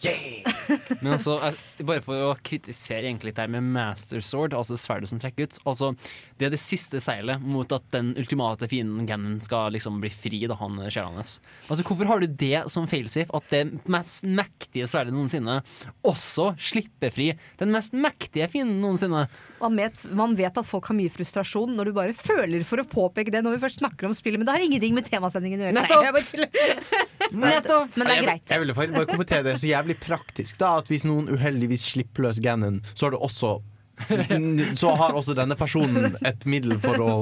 Men 1.01 1.14
altså, 1.16 1.38
bare 1.88 2.02
for 2.05 2.28
å 2.28 2.32
kritisere 2.44 3.09
egentlig 3.09 3.32
litt 3.32 3.40
her 3.40 3.48
med 3.51 3.64
Master 3.74 4.20
Sword, 4.24 4.55
altså 4.56 4.76
sverdet 4.78 5.09
som 5.10 5.20
trekker 5.22 5.48
ut. 5.48 5.56
Altså, 5.64 5.93
det 6.37 6.49
er 6.49 6.53
det 6.53 6.61
siste 6.61 7.01
seilet 7.01 7.41
mot 7.41 7.71
at 7.73 7.87
den 7.95 8.11
ultimate 8.21 8.69
fienden 8.69 9.07
Ganon 9.09 9.39
skal 9.45 9.73
liksom 9.73 10.03
bli 10.03 10.11
fri, 10.13 10.43
da 10.49 10.57
han 10.61 10.77
hans. 10.83 11.39
Altså, 11.69 11.83
hvorfor 11.83 12.11
har 12.11 12.21
du 12.21 12.27
det 12.29 12.67
som 12.73 12.89
failsafe? 12.91 13.33
At 13.37 13.49
det 13.53 13.63
mest 13.89 14.27
mektige 14.29 14.89
sverdet 14.91 15.15
noensinne 15.17 15.63
også 16.07 16.51
slipper 16.61 17.13
fri 17.15 17.31
den 17.61 17.73
mest 17.73 17.97
mektige 17.97 18.49
fienden 18.53 18.83
noensinne? 18.85 19.27
Man 19.63 19.79
vet, 19.81 20.03
man 20.13 20.35
vet 20.37 20.59
at 20.61 20.69
folk 20.69 20.91
har 20.91 20.99
mye 20.99 21.13
frustrasjon 21.13 21.73
når 21.77 21.89
du 21.89 21.97
bare 21.97 22.17
føler 22.17 22.65
for 22.69 22.83
å 22.83 22.89
påpeke 22.89 23.33
det 23.33 23.41
når 23.45 23.57
vi 23.57 23.63
først 23.65 23.81
snakker 23.81 24.09
om 24.09 24.17
spillet, 24.17 24.41
men 24.41 24.49
det 24.49 24.57
har 24.57 24.65
ingenting 24.67 24.97
med 24.97 25.09
temasendingen 25.09 25.63
å 25.63 25.69
gjøre. 25.69 25.79
Nettopp! 25.79 26.03
Nei, 26.03 26.11
jeg 26.11 26.19
bare. 26.19 27.07
Nettopp! 27.47 27.97
Men 27.97 28.11
det 28.11 28.19
er 28.19 28.29
greit. 28.29 28.53
Jeg 28.53 28.63
ville 28.63 28.77
faktisk 28.77 28.99
bare 28.99 29.11
kommentere 29.15 29.47
det 29.49 29.57
så 29.63 29.71
jævlig 29.71 29.97
praktisk. 30.05 30.61
da 30.61 30.77
At 30.83 30.93
Hvis 30.93 31.09
noen 31.09 31.33
uheldigvis 31.33 31.89
slipper 31.95 32.29
løs 32.29 32.43
Ganon, 32.45 32.83
så 32.93 33.09
har 33.09 33.17
du 33.17 33.21
også 33.25 33.57
så 34.77 34.90
har 35.01 35.16
også 35.16 35.35
denne 35.36 35.56
personen 35.59 36.16
et 36.27 36.44
middel 36.48 36.77
for 36.82 37.01
å 37.01 37.12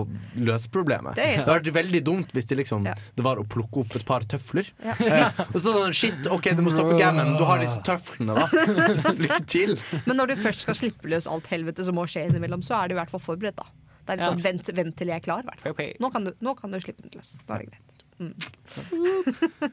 løse 0.42 0.70
problemet. 0.74 1.14
Det 1.14 1.28
Det 1.36 1.44
hadde 1.46 1.54
vært 1.60 1.70
veldig 1.76 2.00
dumt 2.06 2.34
hvis 2.34 2.48
det 2.50 2.58
liksom 2.64 2.84
Det 2.88 3.24
var 3.24 3.38
å 3.38 3.44
plukke 3.46 3.84
opp 3.84 3.94
et 3.96 4.04
par 4.08 4.26
tøfler. 4.28 4.66
Ja. 4.82 4.96
Eh, 4.98 5.40
og 5.54 5.58
så 5.60 5.70
sånn, 5.76 5.94
shit, 5.96 6.26
OK, 6.34 6.50
du 6.58 6.62
må 6.66 6.72
stoppe 6.74 6.98
gammen. 6.98 7.36
Du 7.38 7.44
har 7.46 7.62
disse 7.62 7.78
tøflene, 7.86 8.34
da. 8.34 8.48
Lykke 9.24 9.40
til. 9.46 9.76
Men 10.08 10.18
når 10.20 10.34
du 10.34 10.36
først 10.42 10.66
skal 10.66 10.78
slippe 10.78 11.08
løs 11.12 11.28
alt 11.30 11.46
helvete 11.52 11.86
som 11.86 11.94
må 11.98 12.06
skje 12.10 12.26
innimellom, 12.28 12.62
så 12.66 12.80
er 12.82 12.90
du 12.90 12.96
i 12.96 13.00
hvert 13.00 13.12
fall 13.14 13.22
forberedt, 13.22 13.56
da. 13.62 13.70
Det 14.04 14.12
er 14.12 14.16
litt 14.20 14.26
Ja. 14.26 14.32
sånn 14.34 14.44
vent, 14.44 14.68
vent 14.76 14.96
til 14.98 15.08
jeg 15.14 15.16
er 15.22 15.24
klar, 15.24 15.40
i 15.40 15.48
hvert 15.48 15.62
fall. 15.64 15.94
Nå 16.02 16.10
kan 16.12 16.26
du, 16.28 16.34
nå 16.44 16.52
kan 16.58 16.74
du 16.74 16.80
slippe 16.82 17.06
den 17.06 17.14
løs. 17.16 17.36
Da 17.48 17.54
er 17.56 17.64
det 17.64 17.70
greit. 17.70 17.90
Mm. 18.20 18.34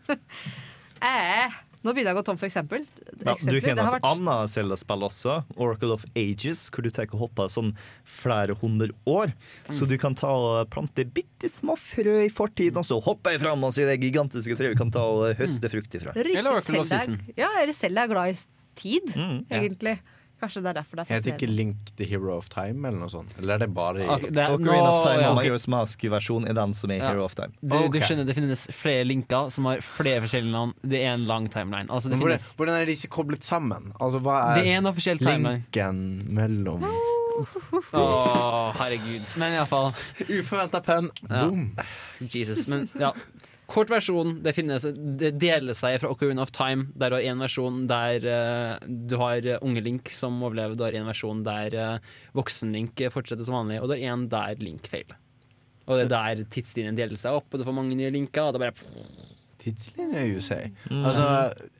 eh, 1.12 1.50
nå 1.84 1.94
begynner 1.94 2.12
jeg 2.12 2.18
å 2.18 2.20
gå 2.22 2.26
tom 2.28 2.38
for 2.38 2.46
eksempel. 2.48 2.84
ja, 2.86 3.16
Du 3.18 3.26
har 3.26 3.36
Det 3.62 3.86
har 3.86 3.96
et 3.96 4.02
vært 4.02 4.10
annet 4.12 4.50
Zelda-spill 4.54 5.06
også, 5.08 5.36
Oracle 5.58 5.92
of 5.96 6.06
Ages, 6.16 6.70
hvor 6.70 6.84
du 6.86 6.90
tar 6.94 7.08
og 7.12 7.20
hopper 7.24 7.50
sånn 7.50 7.74
flere 8.06 8.54
hundre 8.62 8.92
år. 9.10 9.34
Så 9.70 9.88
du 9.90 9.98
kan 9.98 10.14
ta 10.16 10.30
og 10.30 10.70
plante 10.70 11.04
bitte 11.06 11.50
små 11.50 11.76
frø 11.80 12.20
i 12.26 12.30
fortiden, 12.30 12.78
og 12.78 12.86
så 12.86 13.02
hopper 13.02 13.32
jeg 13.36 13.42
fram 13.42 13.64
og 13.64 13.74
sier 13.74 13.88
det 13.90 14.00
gigantiske 14.02 14.56
treet 14.60 14.76
du 14.76 14.80
kan 14.84 14.92
ta 14.94 15.02
og 15.02 15.36
høste 15.40 15.70
frukt 15.74 15.98
ifra. 15.98 16.14
of 16.16 16.88
Sisen. 16.88 17.20
Ja, 17.36 17.50
eller 17.62 17.74
Zelda 17.74 18.04
er 18.06 18.08
glad 18.14 18.36
i 18.36 18.38
tid, 18.76 19.16
Mm, 19.16 19.46
ja. 19.50 19.58
egentlig. 19.60 20.00
Kanskje 20.42 20.62
det 20.66 20.70
er 20.72 20.78
derfor 20.82 20.98
det 20.98 21.04
er 21.06 21.14
Heter 21.14 21.36
ikke. 21.38 21.48
Link 21.54 21.92
the 21.98 22.06
Hero 22.10 22.32
of 22.36 22.48
Time, 22.50 22.82
eller 22.88 22.98
noe 23.04 23.10
sånt? 23.14 23.30
Eller 23.38 23.54
er 23.54 23.60
det 23.64 23.70
bare 23.76 24.02
i 24.02 24.08
det 24.32 24.38
er- 24.42 24.56
Ocarina 24.56 24.90
of 24.90 25.04
Time 25.06 25.22
Nå- 25.22 25.38
og 25.38 25.46
ja. 25.46 25.58
Mask-versjon 25.76 26.48
er 26.50 26.54
den 26.58 26.74
som 26.74 26.90
er 26.92 26.98
Ja. 26.98 27.12
Hero 27.12 27.24
of 27.26 27.36
Time. 27.36 27.54
Du, 27.62 27.78
du 27.94 28.00
skjønner 28.02 28.26
det 28.26 28.36
finnes 28.36 28.68
flere 28.74 29.06
linker 29.06 29.52
som 29.52 29.66
har 29.70 29.78
flere 29.86 30.22
forskjellige 30.26 30.52
navn. 30.52 30.74
Det 30.82 31.04
er 31.06 31.14
en 31.14 31.26
lang 31.30 31.48
timeline. 31.54 31.88
Altså, 31.90 32.10
det 32.10 32.18
hvordan, 32.18 32.40
finnes 32.42 32.56
hvordan 32.58 32.82
er 32.82 32.86
disse 32.90 33.08
koblet 33.08 33.44
sammen? 33.44 33.92
Altså, 34.02 34.20
hva 34.20 34.40
er 34.52 34.62
Det 34.64 34.68
er 34.74 34.78
en 34.82 34.86
offisiell 34.90 35.18
timeline. 35.22 35.64
linken 35.72 36.28
mellom 36.34 36.84
Å, 37.94 38.74
herregud. 38.78 39.24
Men 39.42 39.54
iallfall 39.56 39.90
Uforventa 40.42 40.82
penn. 40.86 41.10
Ja. 41.30 41.46
Boom. 41.48 41.72
Jesus. 42.20 42.68
Men 42.68 42.90
ja. 43.00 43.12
Kort 43.72 43.92
versjon. 43.94 44.38
Det, 44.44 44.52
finnes, 44.58 44.86
det 45.20 45.34
deler 45.40 45.78
seg 45.78 45.98
fra 46.04 46.12
Ocarina 46.12 46.44
of 46.44 46.52
Time. 46.56 46.90
Der 47.00 47.14
du 47.14 47.18
har 47.18 47.28
en 47.32 47.44
versjon 47.46 47.82
der 47.90 48.28
uh, 48.28 48.86
du 48.86 49.16
har 49.22 49.48
eh, 49.48 49.62
unge 49.64 49.84
Link 49.86 50.12
som 50.12 50.38
overlever. 50.44 50.76
Du 50.76 50.84
har 50.84 50.98
en 51.00 51.08
versjon 51.08 51.44
der 51.48 51.78
uh, 51.80 52.16
voksen 52.38 52.76
Link 52.76 53.00
fortsetter 53.14 53.48
som 53.48 53.62
vanlig, 53.62 53.80
og 53.80 53.88
du 53.88 53.96
har 53.96 54.08
en 54.12 54.28
der 54.32 54.60
Link 54.60 54.92
feiler. 54.92 55.20
Og 55.88 55.98
det 55.98 56.08
er 56.08 56.12
der 56.14 56.44
tidslinjen 56.54 56.98
deler 57.00 57.20
seg 57.20 57.40
opp, 57.40 57.50
og 57.52 57.60
du 57.60 57.68
får 57.68 57.76
mange 57.76 57.98
nye 57.98 58.12
linker. 58.14 58.48
Og 58.48 58.56
det 58.56 58.62
er 58.62 58.68
bare 58.70 59.30
Tidslinje, 59.62 60.22
you 60.26 60.42
say. 60.42 60.72
Mm. 60.90 61.04
Altså, 61.06 61.26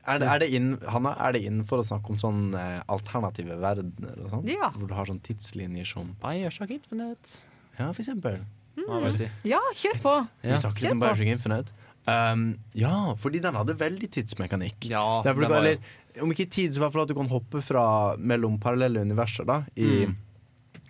er 0.06 0.18
det, 0.22 0.26
er 0.30 0.38
det 0.38 0.48
inn, 0.54 0.68
Hanna, 0.86 1.16
er 1.18 1.34
det 1.34 1.40
innenfor 1.48 1.82
å 1.82 1.86
snakke 1.86 2.12
om 2.14 2.20
sånn 2.22 2.42
eh, 2.54 2.78
alternative 2.94 3.56
verdener 3.58 4.20
og 4.22 4.28
sånn? 4.36 4.44
Ja. 4.52 4.68
Hvor 4.76 4.86
du 4.86 4.94
har 4.94 5.10
sånn 5.10 5.18
tidslinjer 5.26 5.88
som 5.90 6.12
Bioshock 6.22 6.70
Infinite. 6.76 7.40
Ja, 7.80 7.88
for 7.88 8.04
eksempel. 8.04 8.38
Mm. 8.78 9.08
Ja, 9.50 9.58
kjør 9.80 9.98
på! 10.04 10.14
Vi 10.44 10.60
snakker 10.62 10.86
Kjør 10.86 10.94
om. 10.94 11.02
Bioshock 11.02 11.32
Infinite. 11.34 11.81
Um, 12.06 12.58
ja, 12.74 13.14
fordi 13.20 13.40
den 13.44 13.54
hadde 13.54 13.76
veldig 13.78 14.08
tidsmekanikk. 14.10 14.88
Ja, 14.90 15.22
Det 15.22 15.36
var- 15.36 15.60
eller, 15.60 15.78
om 16.20 16.30
ikke 16.32 16.48
tid, 16.50 16.72
så 16.74 16.80
i 16.80 16.84
hvert 16.86 16.92
fall 16.92 17.02
at 17.02 17.08
du 17.08 17.14
kan 17.14 17.28
hoppe 17.30 17.62
fra 17.62 18.16
mellom 18.18 18.58
parallelle 18.58 19.00
universer. 19.00 19.44
da 19.46 19.64
i, 19.76 20.06
Mm. 20.06 20.16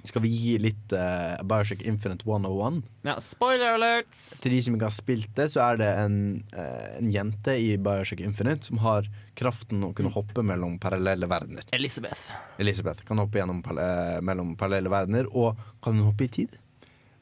Skal 0.05 0.23
vi 0.23 0.29
gi 0.35 0.59
litt 0.59 0.93
uh, 0.99 1.39
Bioshock 1.47 1.83
Infinite 1.87 2.25
101? 2.27 2.83
Ja, 3.07 3.21
spoiler 3.23 3.77
alerts! 3.77 4.41
Til 4.43 4.51
de 4.51 4.61
som 4.61 4.75
ikke 4.75 4.89
har 4.89 4.97
spilt 4.97 5.31
det, 5.37 5.47
så 5.53 5.61
er 5.63 5.77
det 5.79 5.91
en, 5.97 6.17
uh, 6.59 6.97
en 6.99 7.13
jente 7.13 7.55
i 7.55 7.77
Bioshock 7.79 8.19
Infinite 8.21 8.65
som 8.67 8.79
har 8.83 9.07
kraften 9.39 9.85
å 9.87 9.93
kunne 9.95 10.11
hoppe 10.11 10.43
mellom 10.43 10.75
parallelle 10.83 11.29
verdener. 11.31 11.63
Elisabeth. 11.73 12.19
Elisabeth 12.59 13.05
kan 13.07 13.17
hoppe 13.23 13.39
gjennom, 13.39 13.63
eh, 13.79 14.19
mellom 14.21 14.57
parallelle 14.57 14.91
verdener, 14.91 15.29
og 15.33 15.57
kan 15.81 15.95
hun 15.95 16.05
hoppe 16.11 16.25
i 16.25 16.27
tid? 16.35 16.59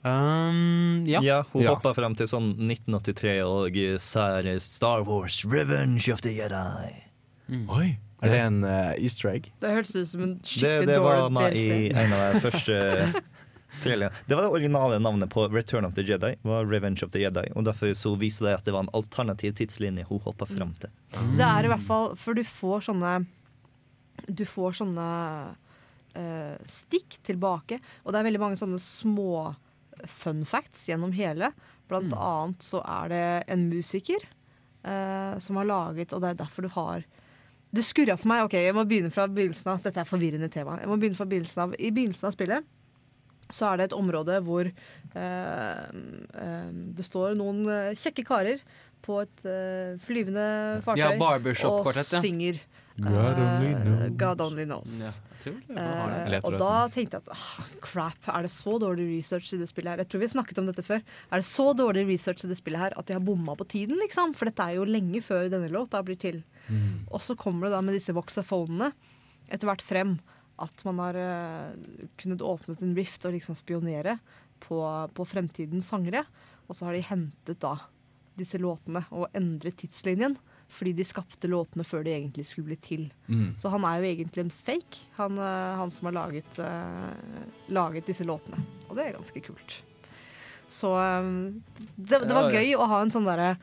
Um, 0.03 1.05
ja. 1.07 1.21
Ja, 1.23 1.43
hun 1.53 1.63
Ja. 1.63 1.75
hoppa 1.75 1.93
frem 1.95 2.15
til 2.17 2.27
sånn 2.31 2.55
1983 2.57 3.43
og 3.45 3.77
ser 4.01 4.47
Star 4.59 5.03
Wars 5.05 5.43
Revenge 5.45 6.09
of 6.13 6.23
the 6.25 6.33
Jedi. 6.33 6.95
Oi! 7.69 7.99
Er 8.23 8.29
det 8.29 8.39
en 8.41 8.65
uh, 8.65 8.93
easter 9.01 9.31
egg? 9.31 9.51
Det 9.61 9.69
hørtes 9.73 9.97
ut 9.97 10.09
som 10.09 10.23
en 10.27 10.35
skikkelig 10.45 10.87
det 10.91 10.97
var 11.01 11.23
dårlig 11.23 11.33
med 11.37 11.57
i 11.57 11.91
en 11.93 12.13
av 12.13 12.35
de 12.35 12.41
første 12.47 12.75
trailerne. 13.81 14.13
Det 14.29 14.37
var 14.37 14.45
det 14.45 14.51
originale 14.51 14.99
navnet 15.01 15.31
på 15.33 15.47
Return 15.53 15.85
of 15.89 15.95
the 15.97 16.05
Jedi. 16.05 16.35
var 16.43 16.67
Revenge 16.69 17.03
of 17.05 17.13
the 17.15 17.23
Jedi 17.23 17.47
Og 17.57 17.65
Derfor 17.65 17.95
så 17.97 18.13
viser 18.21 18.45
det 18.51 18.55
at 18.59 18.65
det 18.69 18.75
var 18.77 18.85
en 18.85 18.93
alternativ 18.93 19.55
tidslinje 19.57 20.05
hun 20.11 20.21
hoppa 20.21 20.45
frem 20.51 20.75
til. 20.81 20.91
Det 21.39 21.47
er 21.49 21.65
i 21.65 21.71
hvert 21.73 21.85
fall 21.87 22.13
For 22.21 22.37
du 22.37 22.43
får 22.45 22.85
sånne 22.91 23.15
Du 24.29 24.45
får 24.45 24.77
sånne 24.83 25.07
uh, 26.17 26.57
stikk 26.69 27.17
tilbake. 27.25 27.81
Og 28.05 28.13
det 28.13 28.21
er 28.21 28.29
veldig 28.29 28.43
mange 28.43 28.61
sånne 28.61 28.81
små 28.85 29.55
fun 30.09 30.45
facts 30.49 30.87
gjennom 30.89 31.13
hele. 31.17 31.53
Blant 31.91 32.13
annet 32.15 32.63
så 32.63 32.81
er 32.87 33.09
det 33.13 33.23
en 33.51 33.69
musiker 33.71 34.23
eh, 34.85 35.39
som 35.43 35.59
har 35.59 35.67
laget 35.67 36.13
Og 36.15 36.21
det 36.23 36.29
er 36.31 36.39
derfor 36.45 36.63
du 36.63 36.69
har 36.77 37.03
Det 37.75 37.83
skurra 37.87 38.17
for 38.19 38.31
meg. 38.31 38.45
Ok, 38.47 38.55
jeg 38.59 38.75
må 38.77 38.85
begynne 38.87 39.11
fra 39.15 39.27
begynnelsen 39.31 39.73
av. 39.73 39.81
Dette 39.83 40.01
er 40.03 40.09
forvirrende 40.09 40.49
tema. 40.51 40.79
Jeg 40.81 40.91
må 40.91 40.97
begynne 40.99 41.19
fra 41.19 41.27
begynnelsen 41.31 41.65
av 41.69 41.75
I 41.79 41.91
begynnelsen 41.91 42.31
av 42.31 42.37
spillet 42.37 42.77
så 43.51 43.67
er 43.67 43.81
det 43.81 43.89
et 43.89 43.95
område 43.97 44.37
hvor 44.47 44.63
eh, 44.63 45.81
eh, 45.91 46.69
det 46.95 47.03
står 47.07 47.35
noen 47.35 47.65
eh, 47.67 47.97
kjekke 47.99 48.23
karer 48.29 48.61
på 49.03 49.17
et 49.25 49.43
eh, 49.49 49.97
flyvende 50.05 50.45
fartøy 50.85 51.03
Ja, 51.03 51.09
og 51.67 51.89
synger. 52.23 52.61
ja. 52.61 52.80
God 53.01 53.39
only 53.41 53.73
knows. 53.75 54.17
God 54.21 54.41
only 54.45 54.65
knows. 54.67 55.21
Ja, 55.47 56.27
Leter 56.29 56.47
og 56.47 56.57
da 56.61 56.73
tenkte 56.93 57.17
jeg 57.17 57.25
at 57.25 57.31
ah, 57.33 57.69
crap, 57.81 58.29
er 58.29 58.45
det 58.45 58.51
så 58.53 58.75
dårlig 58.83 59.07
research 59.09 59.55
i 59.57 59.61
det 59.61 59.71
spillet 59.71 59.95
her? 59.95 60.03
Jeg 60.03 60.11
tror 60.13 60.21
vi 60.21 60.29
har 60.29 60.35
snakket 60.35 60.61
om 60.61 60.69
dette 60.69 60.85
før. 60.85 61.01
Er 61.31 61.41
det 61.41 61.49
så 61.49 61.71
dårlig 61.77 62.05
research 62.11 62.45
i 62.45 62.51
det 62.51 62.59
spillet 62.61 62.83
her 62.83 62.97
at 63.01 63.09
de 63.09 63.17
har 63.17 63.25
bomma 63.25 63.57
på 63.57 63.69
tiden, 63.73 63.97
liksom? 64.03 64.35
For 64.37 64.51
dette 64.51 64.67
er 64.67 64.77
jo 64.77 64.89
lenge 64.89 65.23
før 65.25 65.49
denne 65.53 65.71
låta 65.73 66.03
blir 66.05 66.21
til. 66.21 66.43
Og 67.11 67.23
så 67.25 67.37
kommer 67.39 67.67
det 67.67 67.75
da 67.75 67.81
med 67.85 67.97
disse 67.97 68.15
voxaphonene 68.17 68.93
etter 69.51 69.67
hvert 69.67 69.83
frem 69.83 70.19
at 70.61 70.85
man 70.85 71.01
har 71.01 71.17
uh, 71.17 72.05
kunnet 72.21 72.43
åpnet 72.45 72.83
en 72.85 72.93
rift 72.95 73.25
og 73.25 73.33
liksom 73.33 73.57
spionere 73.57 74.19
på, 74.61 74.77
på 75.17 75.25
fremtidens 75.25 75.89
sangere. 75.89 76.27
Og 76.69 76.77
så 76.77 76.87
har 76.87 76.97
de 76.97 77.07
hentet 77.07 77.63
da 77.65 77.79
disse 78.39 78.61
låtene 78.61 79.03
og 79.11 79.31
endret 79.37 79.81
tidslinjen. 79.81 80.37
Fordi 80.71 80.93
de 80.95 81.03
skapte 81.05 81.49
låtene 81.51 81.83
før 81.85 82.05
de 82.07 82.13
egentlig 82.15 82.45
skulle 82.47 82.69
bli 82.71 82.77
til. 82.79 83.09
Mm. 83.29 83.57
Så 83.59 83.71
han 83.73 83.83
er 83.85 83.99
jo 83.99 84.07
egentlig 84.15 84.45
en 84.45 84.51
fake, 84.55 85.01
han, 85.17 85.37
eh, 85.39 85.77
han 85.81 85.91
som 85.91 86.07
har 86.07 86.15
laget, 86.15 86.47
uh, 86.63 87.11
laget 87.75 88.07
disse 88.07 88.23
låtene. 88.25 88.61
Og 88.89 88.95
det 88.97 89.07
er 89.09 89.17
ganske 89.19 89.43
kult. 89.43 89.81
Så 90.71 90.93
um, 90.95 91.63
det, 91.99 92.21
det 92.23 92.31
var 92.31 92.47
Ja, 92.53 92.61
ja. 92.61 92.63
gøy 92.63 92.77
å 92.79 92.87
ha 92.87 93.01
en 93.03 93.11
sånn 93.11 93.27
derre 93.27 93.57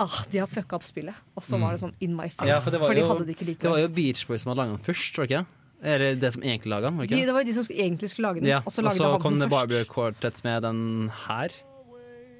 Ah, 0.00 0.22
de 0.32 0.38
har 0.40 0.46
fucka 0.48 0.76
opp 0.78 0.84
spillet. 0.86 1.14
Og 1.36 1.42
så 1.44 1.56
Mm. 1.58 1.60
var 1.60 1.72
det 1.72 1.80
sånn 1.82 1.94
in 2.00 2.14
my 2.16 2.28
face. 2.28 2.48
Ja, 2.48 2.58
for 2.60 2.70
var 2.78 2.94
de 2.94 3.00
jo- 3.02 3.08
hadde 3.10 3.26
det 3.26 3.36
ikke 3.36 3.46
like 3.46 3.60
Det 3.60 3.70
var 3.70 3.78
jo 3.82 3.88
Beach 3.88 4.26
Boys 4.26 4.42
som 4.42 4.50
hadde 4.50 4.62
laga 4.62 4.76
den 4.76 4.84
først, 4.86 5.18
var 5.18 5.26
det 5.26 5.30
ikke? 5.36 5.46
Eller 5.82 6.14
det 6.14 6.32
som 6.32 6.42
egentlig 6.42 6.70
laga 6.72 6.82
den? 6.88 6.96
var 6.96 7.06
det 7.06 7.16
De, 7.18 7.26
det 7.26 7.34
var 7.34 7.44
de 7.44 7.52
som 7.52 7.62
skulle- 7.64 7.82
egentlig 7.84 8.08
skulle 8.10 8.26
lage 8.28 8.40
den, 8.40 8.48
Ja, 8.48 8.58
og 8.64 8.72
så 8.72 8.82
lagde 8.82 9.04
han 9.12 9.20
kom 9.20 9.38
den 9.38 9.48
først. 9.48 9.50
Barbie 9.50 9.84
Quartet 9.84 10.42
med 10.44 10.62
den 10.62 11.08
her. 11.28 11.48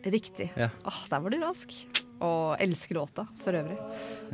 Riktig. 0.05 0.51
Ja. 0.57 0.71
Åh, 0.87 1.01
der 1.11 1.21
var 1.21 1.31
du 1.31 1.37
rask. 1.41 1.69
Og 2.21 2.61
elsker 2.61 2.99
låta 2.99 3.25
for 3.41 3.57
øvrig. 3.57 3.79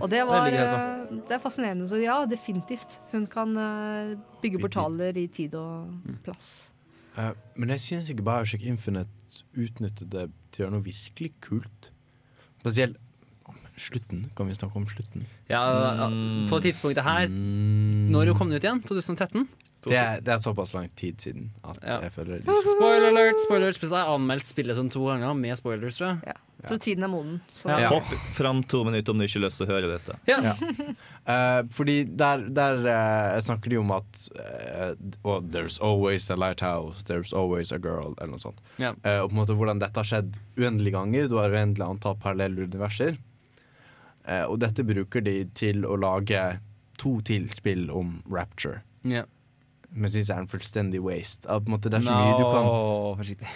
Og 0.01 0.11
det 0.11 0.23
var 0.27 0.51
eh, 0.51 1.05
Det 1.29 1.37
er 1.37 1.43
fascinerende. 1.43 1.89
Så 1.89 2.01
ja, 2.03 2.19
definitivt. 2.27 2.99
Hun 3.13 3.27
kan 3.31 3.55
eh, 3.57 4.17
bygge 4.43 4.63
portaler 4.65 5.17
i 5.17 5.29
tid 5.31 5.55
og 5.55 5.93
plass. 6.27 6.73
Uh, 7.17 7.33
men 7.57 7.71
jeg 7.73 7.81
syns 7.81 8.11
ikke 8.13 8.27
Bioshock 8.27 8.67
Infinite 8.67 9.43
utnyttet 9.57 10.11
det 10.13 10.27
til 10.53 10.61
å 10.61 10.67
gjøre 10.67 10.75
noe 10.75 10.85
virkelig 10.85 11.31
kult. 11.45 11.91
Spesielt 12.61 12.99
slutten. 13.77 14.31
Kan 14.37 14.49
vi 14.49 14.55
snakke 14.55 14.77
om 14.77 14.87
slutten? 14.89 15.27
Ja, 15.49 15.63
ja, 16.01 16.09
på 16.51 16.59
tidspunktet 16.65 17.05
her 17.05 17.29
Når 17.29 18.33
kom 18.39 18.51
den 18.51 18.59
ut 18.59 18.65
igjen? 18.65 18.83
2013? 18.83 19.47
Det 19.87 19.95
er, 19.95 20.23
det 20.25 20.33
er 20.35 20.41
såpass 20.43 20.73
lang 20.75 20.89
tid 20.99 21.21
siden 21.23 21.51
at 21.63 21.79
jeg 21.85 22.13
føler 22.17 22.41
Spoiler 22.73 23.13
alert! 23.13 23.39
spoiler 23.45 23.69
alert. 23.69 23.83
Jeg 23.83 23.93
har 23.93 24.15
anmeldt 24.17 24.49
spillet 24.49 24.79
sånn 24.79 24.91
to 24.91 25.05
ganger 25.07 25.37
med 25.39 25.55
spoilers, 25.61 26.01
tror 26.01 26.09
jeg. 26.09 26.33
Jeg 26.33 26.46
tror 26.69 26.81
tiden 26.83 27.07
er 27.07 27.11
moden. 27.13 27.41
Så. 27.49 27.69
Ja. 27.71 27.91
Hopp 27.93 28.13
fram 28.37 28.63
to 28.69 28.83
minutter 28.87 29.13
om 29.15 29.21
du 29.21 29.27
ikke 29.27 29.41
har 29.41 29.47
lyst 29.47 29.61
til 29.61 29.69
å 29.69 29.75
høre 29.75 29.93
dette. 29.97 30.19
Ja. 30.31 30.57
Eh, 31.27 31.61
fordi 31.75 32.05
der, 32.07 32.45
der 32.55 32.85
uh, 32.87 33.33
snakker 33.43 33.73
de 33.73 33.81
om 33.81 33.89
at 33.91 34.21
uh, 34.39 34.93
oh, 35.27 35.41
There's 35.43 35.81
always 35.83 36.29
a 36.31 36.37
lighthouse, 36.39 37.03
there's 37.09 37.33
always 37.35 37.73
a 37.75 37.81
girl, 37.83 38.15
eller 38.21 38.37
noe 38.37 38.45
sånt. 38.45 38.61
Ja. 38.79 38.93
Eh, 39.03 39.19
og 39.25 39.33
på 39.33 39.35
en 39.35 39.41
måte 39.41 39.57
hvordan 39.59 39.83
dette 39.83 39.99
har 39.99 40.07
skjedd 40.07 40.39
uendelige 40.55 40.95
ganger. 40.95 41.27
Du 41.27 41.41
har 41.41 41.51
uendelig 41.51 41.83
antall 41.83 42.15
parallelle 42.23 42.69
universer. 42.71 43.19
Eh, 44.23 44.45
og 44.47 44.61
dette 44.63 44.87
bruker 44.87 45.27
de 45.27 45.41
til 45.59 45.83
å 45.83 45.99
lage 45.99 46.45
to 47.03 47.19
til 47.27 47.51
spill 47.55 47.89
om 47.91 48.21
Rapture. 48.31 48.85
Ja. 49.07 49.27
Men 49.97 50.13
syns 50.13 50.29
det 50.29 50.35
er 50.35 50.41
en 50.43 50.49
fullstendig 50.51 51.01
waste. 51.01 51.47
At, 51.49 51.65
på 51.65 51.71
en 51.71 51.75
måte, 51.77 51.89
det 51.93 51.99
er 52.03 52.05
så 52.05 52.13
mye 52.13 52.35
du 52.37 52.45
kan 52.53 52.67
forsiktig. 53.17 53.49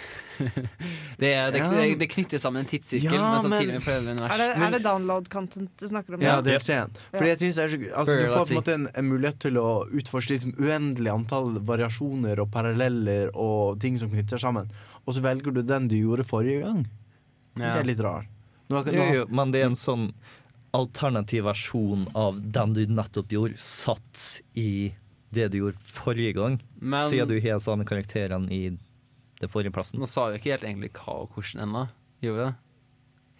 det, 1.21 1.29
er, 1.37 1.51
det, 1.53 1.59
Ja. 1.61 1.69
det, 1.75 1.83
det 2.01 2.07
knytter 2.09 2.41
sammen 2.41 2.63
en 2.63 2.69
tidssirkel, 2.71 3.13
Ja, 3.13 3.41
men 3.45 3.53
men-. 3.53 4.23
Er 4.25 4.41
det, 4.41 4.47
er 4.57 4.73
det 4.73 4.81
download-content 4.87 5.69
du 5.77 5.85
snakker 5.91 6.17
om? 6.17 6.25
Ja, 6.25 6.39
det 6.41 6.55
er 6.57 6.65
sen. 6.65 6.97
Fordi 7.13 7.29
jeg 7.29 7.41
synes 7.43 7.59
det 7.59 7.63
er 7.67 7.73
så 7.75 7.79
altså, 8.01 8.17
Du 8.17 8.25
får 8.33 8.41
på 8.41 8.49
en 8.55 8.59
måte 8.61 8.75
en, 8.79 8.89
en 8.97 9.09
mulighet 9.11 9.39
til 9.45 9.61
å 9.61 9.67
utforske 10.01 10.33
liksom 10.33 10.55
uendelig 10.57 11.13
antall 11.13 11.61
variasjoner 11.69 12.41
og 12.41 12.49
paralleller 12.53 13.29
og 13.37 13.77
ting 13.83 14.01
som 14.01 14.09
knytter 14.09 14.41
sammen. 14.41 14.73
Og 15.05 15.17
så 15.17 15.23
velger 15.23 15.53
du 15.53 15.61
den 15.61 15.89
du 15.91 15.97
gjorde 15.99 16.25
forrige 16.25 16.65
gang. 16.65 16.85
Det 17.57 17.69
er 17.69 17.85
litt 17.85 18.01
rar. 18.01 18.25
Nå, 18.71 18.81
nå, 18.87 18.93
Jo, 18.95 19.07
jo, 19.21 19.25
men 19.29 19.51
det 19.53 19.61
er 19.61 19.69
en 19.69 19.77
sånn 19.77 20.09
alternativ 20.73 21.43
versjon 21.49 22.05
av 22.15 22.37
den 22.55 22.73
du 22.77 22.85
nettopp 22.87 23.33
gjorde, 23.33 23.59
satt 23.59 24.41
i 24.55 24.93
det 25.31 25.49
du 25.51 25.57
gjorde 25.61 25.77
forrige 25.87 26.33
gang. 26.37 26.59
Men- 26.79 27.09
Siden 27.09 27.29
du 27.29 27.37
har 27.41 27.59
samme 27.63 27.85
karakterene 27.87 28.51
i 28.51 28.77
det 29.41 29.49
forrige 29.49 29.71
plassen. 29.73 29.99
Nå 29.99 30.07
sa 30.07 30.29
vi 30.29 30.37
ikke 30.39 30.51
helt 30.53 30.63
egentlig 30.67 30.91
hva 30.93 31.21
og 31.23 31.31
hvordan 31.35 31.63
ennå. 31.65 31.85
Gjorde 32.21 32.37
vi 32.37 32.45
det? 32.45 32.55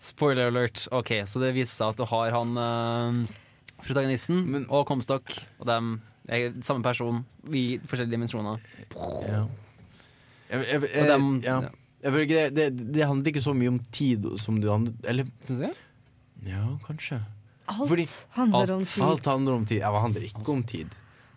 Spoiler 0.02 0.48
alert. 0.50 0.88
OK, 0.92 1.12
så 1.30 1.40
det 1.44 1.54
viser 1.54 1.76
seg 1.78 1.90
at 1.94 1.98
du 1.98 2.06
har 2.10 2.32
han 2.34 2.56
eh, 2.58 3.36
protagonisten 3.86 4.66
og 4.70 4.88
Comstock, 4.90 5.36
og 5.60 5.68
dem 5.70 5.92
er 6.30 6.56
samme 6.66 6.82
person 6.86 7.24
i 7.52 7.78
forskjellige 7.86 8.16
dimensjoner. 8.16 8.60
Ja. 9.28 9.44
Jeg, 10.52 10.66
jeg, 10.68 10.82
jeg, 10.82 11.04
Og 11.04 11.08
dem- 11.08 11.42
ja. 11.46 11.60
jeg 12.02 12.12
føler 12.12 12.26
ikke 12.26 12.40
det, 12.42 12.56
det, 12.78 12.88
det 12.98 13.06
handler 13.08 13.32
ikke 13.32 13.44
så 13.46 13.54
mye 13.56 13.72
om 13.76 13.80
tid 13.94 14.26
som 14.42 14.58
du 14.60 14.68
handler 14.72 14.94
Eller 15.08 15.30
Ja, 16.44 16.64
kanskje. 16.88 17.22
Alt 17.72 18.26
handler 18.36 18.74
om 18.74 18.82
tid. 18.84 19.04
Alt 19.06 19.26
handler 19.30 19.54
om 19.54 19.66
tid. 19.66 19.80
Ja, 19.80 19.92
det 19.94 20.02
handler 20.02 20.26
ikke 20.28 20.50
om 20.52 20.64
tid. 20.64 20.90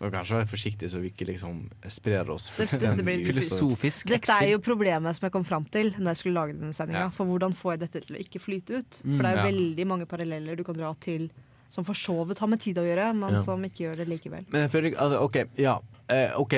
Og 0.04 0.12
kanskje 0.12 0.36
være 0.36 0.48
forsiktig 0.50 0.90
så 0.92 1.00
vi 1.00 1.08
ikke 1.12 1.26
liksom 1.30 1.62
sprer 1.88 2.28
oss 2.34 2.50
fullstendig 2.52 3.00
dette 3.00 3.06
blir. 3.06 4.10
Dette 4.10 4.36
er 4.36 4.50
jo 4.50 4.60
problemet 4.64 5.16
som 5.16 5.24
jeg 5.28 5.32
kom 5.32 5.46
fram 5.48 5.64
til 5.72 5.94
Når 5.96 6.12
jeg 6.12 6.20
skulle 6.20 6.42
lage 6.42 6.56
denne 6.58 6.76
sendinga. 6.76 7.06
Ja. 7.06 7.12
For 7.14 7.28
hvordan 7.30 7.56
får 7.56 7.76
jeg 7.76 7.82
dette 7.86 8.02
til 8.04 8.18
å 8.18 8.20
ikke 8.20 8.42
flyte 8.42 8.82
ut? 8.82 9.00
Mm, 9.00 9.14
For 9.16 9.22
det 9.24 9.30
er 9.30 9.38
jo 9.38 9.40
ja. 9.40 9.48
veldig 9.52 9.86
mange 9.94 10.08
paralleller 10.10 10.60
du 10.60 10.64
kan 10.66 10.76
dra 10.76 10.92
til 11.00 11.30
som 11.74 11.86
for 11.86 11.98
så 11.98 12.14
vidt 12.28 12.38
har 12.38 12.50
med 12.52 12.60
tid 12.62 12.78
å 12.78 12.84
gjøre, 12.86 13.08
men 13.18 13.34
Ja. 13.34 13.40
som 13.42 13.64
ikke 13.66 13.88
gjør 13.88 13.96
det 14.02 14.04
likevel. 14.06 14.44
Men 14.52 14.66
jeg 14.66 14.70
føler 14.70 14.92
ikke 14.92 15.00
altså, 15.02 15.22
OK, 15.26 15.38
ja. 15.58 15.78
Eh, 16.08 16.30
ok, 16.38 16.52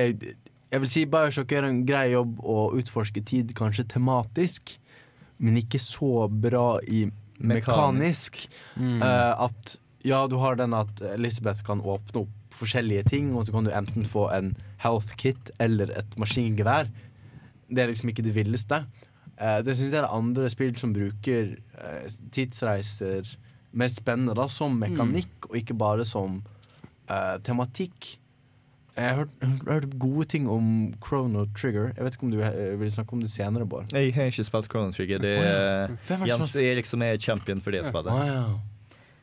Jeg 0.73 0.83
vil 0.83 0.91
si 0.91 1.05
Bioshock 1.07 1.53
gjør 1.55 1.69
en 1.69 1.85
grei 1.87 2.11
jobb 2.11 2.41
å 2.43 2.75
utforske 2.75 3.23
tid, 3.25 3.55
kanskje 3.55 3.87
tematisk, 3.87 4.75
men 5.39 5.57
ikke 5.63 5.79
så 5.79 6.27
bra 6.29 6.81
i 6.83 7.05
mekanisk. 7.39 8.49
Mm. 8.77 9.01
Eh, 9.01 9.45
at 9.47 9.77
ja, 10.05 10.27
du 10.27 10.37
har 10.43 10.59
den 10.59 10.75
at 10.75 11.01
Elisabeth 11.15 11.63
kan 11.67 11.81
åpne 11.81 12.25
opp 12.27 12.36
forskjellige 12.57 13.07
ting, 13.13 13.33
og 13.37 13.47
så 13.47 13.55
kan 13.55 13.67
du 13.69 13.73
enten 13.75 14.07
få 14.09 14.29
en 14.35 14.55
health 14.83 15.17
kit 15.21 15.51
eller 15.63 15.93
et 15.99 16.19
maskingevær. 16.21 16.91
Det 17.69 17.83
er 17.83 17.91
liksom 17.91 18.13
ikke 18.13 18.25
det 18.27 18.37
villeste. 18.37 18.85
Eh, 19.37 19.59
det 19.65 19.77
syns 19.77 19.93
jeg 19.93 20.03
er 20.03 20.13
andre 20.13 20.51
spill 20.53 20.77
som 20.79 20.95
bruker 20.97 21.57
eh, 21.57 22.07
tidsreiser 22.33 23.37
mer 23.77 23.91
spennende, 23.93 24.37
da, 24.37 24.47
som 24.49 24.79
mekanikk, 24.81 25.51
og 25.51 25.59
ikke 25.59 25.75
bare 25.77 26.05
som 26.09 26.39
uh, 27.11 27.35
tematikk. 27.45 28.15
Jeg 28.97 29.11
har 29.11 29.19
hørt, 29.19 29.35
jeg 29.43 29.51
har 29.51 29.75
hørt 29.75 29.99
gode 30.01 30.25
ting 30.33 30.47
om 30.49 30.95
Chrono 31.05 31.45
Trigger. 31.59 31.91
Jeg 31.93 32.07
vet 32.07 32.17
ikke 32.17 32.25
om 32.25 32.33
du 32.33 32.39
vil 32.81 32.93
snakke 32.95 33.13
om 33.13 33.21
det 33.21 33.29
senere, 33.29 33.67
Bård? 33.69 33.93
Jeg 33.93 34.15
har 34.15 34.31
ikke 34.33 34.47
spilt 34.49 34.71
Chrono 34.73 34.97
Trigger. 34.97 35.21
Det 35.21 35.35
oh, 35.37 35.99
ja. 36.09 36.31
Jens 36.31 36.57
Erik 36.57 36.89
som 36.89 37.05
er 37.05 37.21
champion 37.21 37.61
for 37.61 37.77
det 37.77 37.85
spillet. 37.85 38.09
Oh, 38.09 38.25
ja. 38.25 38.41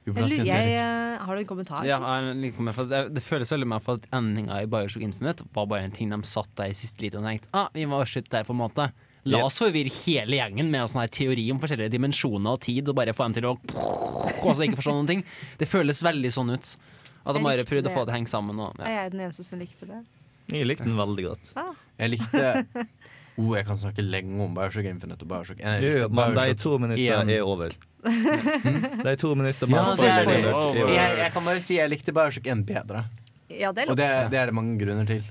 Jeg, 0.04 0.46
jeg, 0.50 0.72
eh, 0.76 1.22
har 1.24 1.38
du 1.38 1.40
en 1.40 1.48
kommentar? 1.48 1.86
Ja, 1.88 2.00
det, 2.04 3.02
det 3.16 3.24
føles 3.24 3.52
veldig 3.54 3.68
mer 3.72 3.84
for 3.84 4.02
at 4.02 4.08
endinga 4.12 4.60
i 4.64 4.68
Bioshock 4.68 5.06
Infinite 5.06 5.48
var 5.56 5.70
bare 5.72 5.88
en 5.88 5.96
ting 5.96 6.12
de 6.12 6.20
satt 6.28 6.52
der 6.60 6.74
i 6.74 6.76
siste 6.76 7.06
lite 7.06 7.22
og 7.22 7.28
tenkte 7.28 7.52
ah, 7.56 7.70
vi 7.72 7.86
må 7.88 8.02
slutte 8.04 8.34
der, 8.34 8.44
på 8.48 8.56
en 8.56 8.60
måte. 8.66 8.90
La 9.32 9.40
oss 9.48 9.62
forvirre 9.62 9.92
hele 10.04 10.36
gjengen 10.36 10.68
med 10.72 10.84
en 10.84 10.92
sånn 10.92 11.08
teori 11.14 11.46
om 11.54 11.62
forskjellige 11.62 11.94
dimensjoner 11.94 12.58
og 12.58 12.60
tid, 12.66 12.90
og 12.92 12.98
bare 13.00 13.16
få 13.16 13.30
dem 13.30 13.38
til 13.38 13.48
å 13.48 13.54
Og 14.44 14.52
så 14.52 14.66
ikke 14.66 14.82
forstå 14.82 14.98
noen 14.98 15.08
ting. 15.08 15.24
Det 15.60 15.70
føles 15.72 16.04
veldig 16.04 16.32
sånn 16.36 16.52
ut. 16.52 16.74
At 17.24 17.38
de 17.38 17.44
bare 17.46 17.64
prøvde 17.64 17.88
å 17.88 17.94
få 17.94 18.04
det 18.04 18.18
hengt 18.18 18.28
henge 18.28 18.34
sammen. 18.34 18.60
Og, 18.60 18.76
Er 18.84 18.98
jeg 18.98 19.14
den 19.14 19.24
eneste 19.24 19.46
som 19.48 19.62
likte 19.64 19.88
det? 19.88 20.02
Jeg 20.52 20.68
likte 20.68 20.84
den 20.84 21.00
veldig 21.00 21.30
godt. 21.30 21.54
Ah. 21.56 21.72
Jeg 22.02 22.18
likte 22.18 22.44
oh, 23.40 23.54
Jeg 23.56 23.64
kan 23.70 23.80
snakke 23.80 24.04
lenge 24.04 24.44
om 24.44 24.58
Bioshock 24.58 24.90
Infinite 24.92 25.24
og 25.24 25.32
Bioshock. 25.32 25.64
Jeg 25.64 25.88
Jo, 25.88 25.94
jo, 26.04 26.12
men 26.12 26.36
de 26.36 26.60
to 26.60 26.76
minuttene 26.84 27.24
1. 27.24 27.36
er 27.38 27.48
over. 27.48 27.78
De 29.06 29.16
to 29.20 29.34
minutter. 29.36 29.70
Ja, 29.72 29.84
det 29.98 30.10
er 30.12 30.26
det. 30.28 30.40
er. 30.44 30.90
Jeg, 30.92 31.18
jeg 31.24 31.30
kan 31.36 31.46
bare 31.48 31.62
si 31.64 31.78
jeg 31.80 31.92
likte 31.94 32.16
Bioshock 32.16 32.48
1 32.52 32.66
bedre. 32.68 33.06
Ja, 33.60 33.72
det 33.76 33.86
er 33.86 33.90
Og 33.94 33.98
det, 34.00 34.10
det 34.34 34.40
er 34.40 34.50
det 34.50 34.56
mange 34.58 34.78
grunner 34.82 35.06
til. 35.08 35.24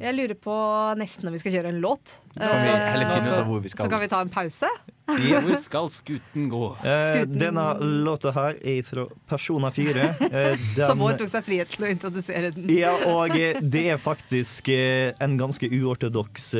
Jeg 0.00 0.14
lurer 0.16 0.34
på 0.40 0.54
nesten 0.98 1.26
når 1.28 1.34
vi 1.36 1.40
skal 1.42 1.52
kjøre 1.54 1.72
en 1.74 1.80
låt. 1.82 2.18
Så 2.34 2.40
kan 2.40 2.62
vi 2.64 2.70
heller 2.72 3.06
Eh, 3.08 3.14
finne 3.14 3.32
ut 3.32 3.38
av 3.38 3.50
hvor 3.50 3.60
vi 3.62 3.68
skal. 3.72 3.84
Så 3.84 3.90
kan 3.92 4.00
vi 4.02 4.08
ta 4.10 4.20
en 4.24 4.30
pause. 4.32 4.70
Hvor 5.08 5.54
skal 5.60 5.88
skuten 5.92 6.48
gå? 6.52 6.62
Eh, 6.84 7.04
Skuten. 7.08 7.38
denne 7.40 7.64
låta 8.04 8.32
her 8.36 8.58
er 8.60 8.82
fra 8.84 9.06
Persona 9.30 9.70
4. 9.72 10.04
Eh, 10.28 10.66
Som 10.88 11.00
vår 11.00 11.16
tok 11.20 11.30
seg 11.32 11.46
frihet 11.46 11.72
til 11.72 11.86
å 11.86 11.90
introdusere 11.94 12.50
den. 12.56 12.68
Ja, 12.74 12.92
og 13.14 13.32
eh, 13.38 13.60
det 13.62 13.86
er 13.94 14.02
faktisk 14.02 14.68
en 14.74 15.38
ganske 15.40 15.68
uortodoks 15.78 16.50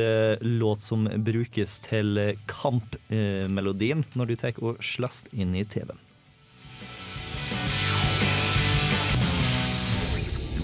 låt 0.40 0.82
som 0.86 1.09
brukes 1.24 1.78
til 1.85 2.36
kampmelodien 2.49 4.05
når 4.16 4.32
du 4.32 4.36
tar 4.40 4.61
og 4.65 4.81
slåss 4.85 5.24
inn 5.32 5.57
i 5.59 5.65
TV-en. 5.69 5.99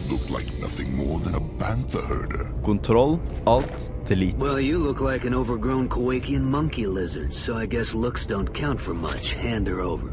You 0.08 0.18
like 0.28 0.52
nothing 0.60 0.94
more 0.94 1.18
than 1.20 1.34
a 1.34 1.40
panther 1.58 2.02
herder. 2.02 2.52
Kontroll, 2.62 3.20
alt, 3.46 3.90
delete. 4.04 4.36
Well, 4.36 4.60
you 4.60 4.78
look 4.78 5.00
like 5.00 5.24
an 5.24 5.32
overgrown 5.32 5.88
Kowakian 5.88 6.42
monkey 6.42 6.86
lizard, 6.86 7.34
so 7.34 7.56
I 7.56 7.64
guess 7.64 7.94
looks 7.94 8.26
don't 8.26 8.52
count 8.52 8.80
for 8.80 8.92
much. 8.92 9.34
Hand 9.34 9.66
her 9.66 9.80
over. 9.80 10.12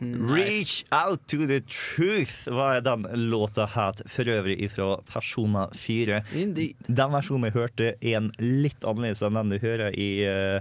Reach 0.00 0.84
out 0.92 1.26
to 1.28 1.46
the 1.46 1.60
truth 1.60 2.46
var 2.46 2.80
den 2.80 3.06
låta 3.30 3.66
het 3.66 4.02
for 4.06 4.28
øvrig 4.28 4.70
fra 4.70 5.00
Persona 5.12 5.70
4. 5.74 6.20
Den 6.86 7.12
versjonen 7.12 7.48
jeg 7.48 7.56
hørte, 7.56 7.94
er 8.00 8.18
en 8.20 8.28
litt 8.38 8.84
annerledes 8.84 9.24
enn 9.24 9.40
den 9.40 9.56
du 9.56 9.58
hører 9.62 9.96
i 9.96 10.10
uh, 10.28 10.60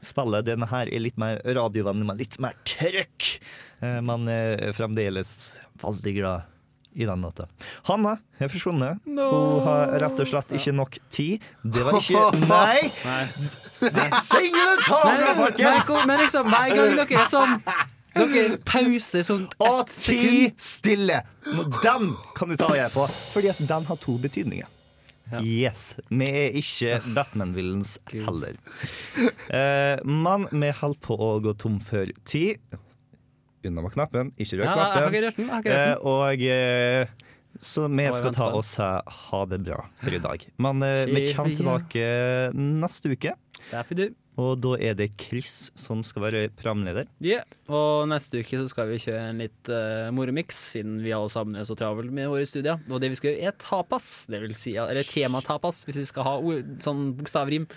spillet. 0.00 0.48
Denne 0.48 0.66
her 0.72 0.88
er 0.88 1.04
litt 1.04 1.20
mer 1.20 1.44
radiovennlig, 1.44 2.08
men 2.08 2.18
litt 2.24 2.40
mer 2.42 2.56
trøkk. 2.64 3.36
Uh, 3.84 4.00
men 4.00 4.26
uh, 4.32 4.72
fremdeles 4.74 5.36
veldig 5.84 6.16
glad 6.18 6.51
i 6.94 7.06
den 7.08 7.22
natta. 7.24 7.46
Hanna 7.88 8.16
er 8.38 8.50
forsvunnet. 8.52 9.00
Hun 9.06 9.64
har 9.66 9.94
rett 10.02 10.20
og 10.24 10.28
slett 10.28 10.52
ikke 10.58 10.74
nok 10.76 10.98
tid. 11.12 11.46
Det 11.62 11.86
var 11.86 11.98
ikke 12.00 12.24
Nei! 12.52 12.90
Det 13.82 14.04
er 14.06 14.20
singelen 14.24 14.84
tavle, 14.86 15.16
Men, 15.24 15.40
folkens! 15.40 15.90
men, 16.06 16.22
liksom, 16.22 16.52
hver 16.52 16.76
gang 16.76 16.94
dere 17.00 17.24
er 17.24 17.32
sånn 17.32 17.56
Dere 18.12 18.58
pauser 18.68 19.24
sånn 19.24 19.46
Og 19.64 19.88
ti 19.88 20.52
stille! 20.60 21.22
Den 21.82 22.12
kan 22.36 22.52
du 22.52 22.58
ta 22.60 22.68
og 22.68 22.76
gjøre 22.76 22.92
på, 22.94 23.08
fordi 23.32 23.50
at 23.50 23.64
den 23.72 23.88
har 23.88 24.00
to 24.02 24.18
betydninger. 24.22 24.68
Yes. 25.40 25.94
Vi 26.12 26.26
er 26.28 26.56
ikke 26.60 26.98
Batman-villens 27.16 27.96
heller. 28.12 28.58
Eh, 29.48 29.96
men 30.04 30.44
vi 30.52 30.72
holdt 30.82 31.00
på 31.06 31.16
å 31.16 31.30
gå 31.44 31.54
tom 31.56 31.78
for 31.80 32.10
tid. 32.28 32.60
Unna 33.68 33.84
med 33.84 33.94
knappen, 33.94 34.32
ikke 34.36 34.58
rør 34.58 34.64
Ja, 34.66 34.70
jeg 34.70 34.78
har 34.78 34.88
ikke 34.88 35.02
knappen. 35.02 35.24
rørt 35.24 35.36
den, 35.36 35.46
jeg 35.46 35.52
har 35.52 35.62
ikke 35.62 35.76
rørt 35.76 35.84
den. 35.86 35.92
Eh, 35.92 36.08
og 36.12 36.46
eh, 36.52 37.28
så 37.60 37.84
vi 37.92 38.08
skal 38.16 38.34
ta 38.34 38.48
oss 38.56 38.74
her. 38.80 39.02
ha 39.28 39.44
det 39.46 39.60
bra 39.62 39.84
for 40.00 40.16
i 40.16 40.22
dag. 40.22 40.48
Men 40.56 40.82
eh, 40.86 41.04
vi 41.10 41.28
kommer 41.34 41.54
tilbake 41.54 42.08
neste 42.56 43.12
uke. 43.12 43.36
Og 44.40 44.54
da 44.64 44.76
er 44.80 44.94
det 44.96 45.10
Chris 45.20 45.68
som 45.76 46.00
skal 46.06 46.24
være 46.24 46.46
programleder. 46.56 47.08
Yeah. 47.20 47.44
Og 47.68 48.08
neste 48.08 48.40
uke 48.40 48.56
så 48.62 48.68
skal 48.70 48.88
vi 48.88 49.00
kjøre 49.02 49.26
en 49.28 49.42
litt 49.44 49.68
uh, 49.68 50.08
moromiks, 50.14 50.56
siden 50.72 51.02
vi 51.04 51.12
alle 51.12 51.28
sammen 51.32 51.58
er 51.60 51.66
så 51.68 51.76
travle 51.76 52.08
med 52.08 52.30
våre 52.32 52.46
studier. 52.48 52.80
Og 52.88 53.02
det 53.02 53.12
vi 53.12 53.18
skal 53.20 53.34
gjøre 53.34 53.50
er 53.52 53.58
tapas, 53.60 54.08
det 54.32 54.40
vil 54.46 54.56
si, 54.56 54.72
eller 54.80 55.04
tematapas, 55.04 55.82
hvis 55.88 56.00
vi 56.00 56.06
skal 56.08 56.26
ha 56.30 56.38
ord, 56.40 56.72
sånn 56.80 57.10
bokstavrim. 57.18 57.68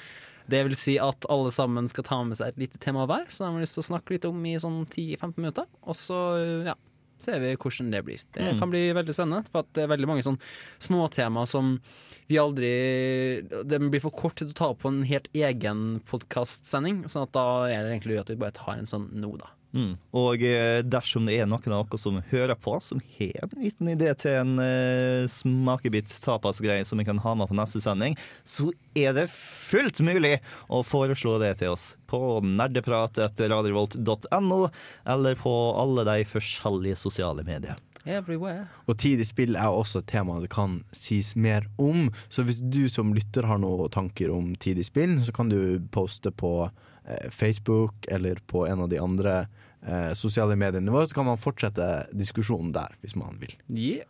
Det 0.49 0.63
vil 0.67 0.75
si 0.77 0.97
at 1.01 1.25
alle 1.29 1.49
sammen 1.51 1.87
skal 1.89 2.03
ta 2.05 2.23
med 2.23 2.37
seg 2.37 2.51
et 2.53 2.57
lite 2.65 2.77
tema 2.81 3.05
hver, 3.09 3.25
så 3.33 3.45
de 3.47 3.53
har 3.55 3.63
lyst 3.63 3.77
til 3.79 3.83
å 3.85 3.89
snakke 3.91 4.13
litt 4.15 4.25
om 4.29 4.43
i 4.45 4.55
sånn 4.61 4.83
10-15 4.85 5.37
minutter. 5.39 5.65
Og 5.83 5.95
så, 5.97 6.19
ja, 6.67 6.75
ser 7.17 7.39
vi 7.39 7.55
hvordan 7.55 7.89
det 7.91 8.03
blir. 8.05 8.21
Det 8.35 8.43
Mm. 8.53 8.59
kan 8.59 8.69
bli 8.69 8.83
veldig 8.93 9.13
spennende, 9.15 9.47
for 9.49 9.59
at 9.63 9.73
det 9.73 9.83
er 9.83 9.87
veldig 9.95 10.07
mange 10.07 10.23
sånn 10.23 10.37
småtema 10.79 11.47
som 11.47 11.79
vi 12.27 12.35
aldri 12.37 13.41
Det 13.65 13.79
blir 13.89 14.01
for 14.01 14.11
kort 14.11 14.35
til 14.35 14.47
å 14.49 14.53
ta 14.53 14.69
opp 14.69 14.81
på 14.83 14.89
en 14.91 15.03
helt 15.03 15.27
egen 15.33 16.01
podkastsending, 16.05 17.05
sånn 17.09 17.23
at 17.23 17.31
da 17.31 17.65
er 17.69 17.83
det 17.83 17.95
egentlig 18.01 18.19
at 18.19 18.29
vi 18.29 18.35
bare 18.35 18.51
tar 18.51 18.77
en 18.77 18.85
sånn 18.89 19.09
nå, 19.13 19.37
da. 19.37 19.47
Mm. 19.75 19.97
Og 20.15 20.39
eh, 20.47 20.79
dersom 20.87 21.25
det 21.27 21.35
er 21.37 21.45
noen 21.51 21.73
av 21.75 21.83
dere 21.89 21.97
som 21.99 22.21
hører 22.31 22.55
på, 22.55 22.79
som 22.81 23.01
har 23.17 23.43
en 23.43 23.49
liten 23.59 23.87
idé 23.91 24.13
til 24.17 24.31
en 24.39 24.59
uh, 24.61 25.27
smakebit 25.29 26.21
tapasgreie 26.23 26.85
som 26.87 26.97
vi 27.01 27.05
kan 27.07 27.19
ha 27.19 27.35
med 27.35 27.47
på 27.51 27.57
neste 27.59 27.81
sending, 27.83 28.15
så 28.47 28.71
er 28.95 29.13
det 29.17 29.27
fullt 29.33 29.99
mulig 30.05 30.39
å 30.71 30.83
foreslå 30.87 31.39
det 31.43 31.53
til 31.59 31.69
oss 31.75 31.85
på 32.07 32.39
nerdeprat.radiovolt.no, 32.45 34.69
eller 35.15 35.33
på 35.41 35.53
alle 35.81 36.01
de 36.07 36.17
forskjellige 36.29 36.95
sosiale 37.03 37.43
medier. 37.47 37.75
Everywhere. 38.05 38.67
Og 38.85 38.99
tid 39.01 39.21
i 39.21 39.25
spill 39.25 39.55
er 39.57 39.73
også 39.73 40.03
et 40.03 40.11
tema 40.11 40.37
det 40.43 40.51
kan 40.53 40.83
sies 40.93 41.33
mer 41.35 41.65
om. 41.81 42.11
Så 42.29 42.45
hvis 42.45 42.61
du 42.61 42.85
som 42.91 43.15
lytter 43.17 43.47
har 43.49 43.57
noen 43.61 43.89
tanker 43.89 44.29
om 44.33 44.53
tid 44.61 44.77
i 44.77 44.85
spill, 44.85 45.17
så 45.25 45.33
kan 45.33 45.49
du 45.49 45.81
poste 45.93 46.29
på 46.29 46.69
eh, 46.69 47.29
Facebook 47.33 48.05
eller 48.07 48.41
på 48.45 48.67
en 48.69 48.85
av 48.85 48.91
de 48.93 49.01
andre 49.01 49.47
eh, 49.87 50.11
sosiale 50.17 50.57
mediene 50.59 50.91
våre, 50.93 51.07
så 51.09 51.15
kan 51.17 51.27
man 51.29 51.41
fortsette 51.41 52.07
diskusjonen 52.13 52.73
der, 52.75 52.95
hvis 53.01 53.15
man 53.15 53.37
vil. 53.41 53.53
Yeah. 53.69 54.05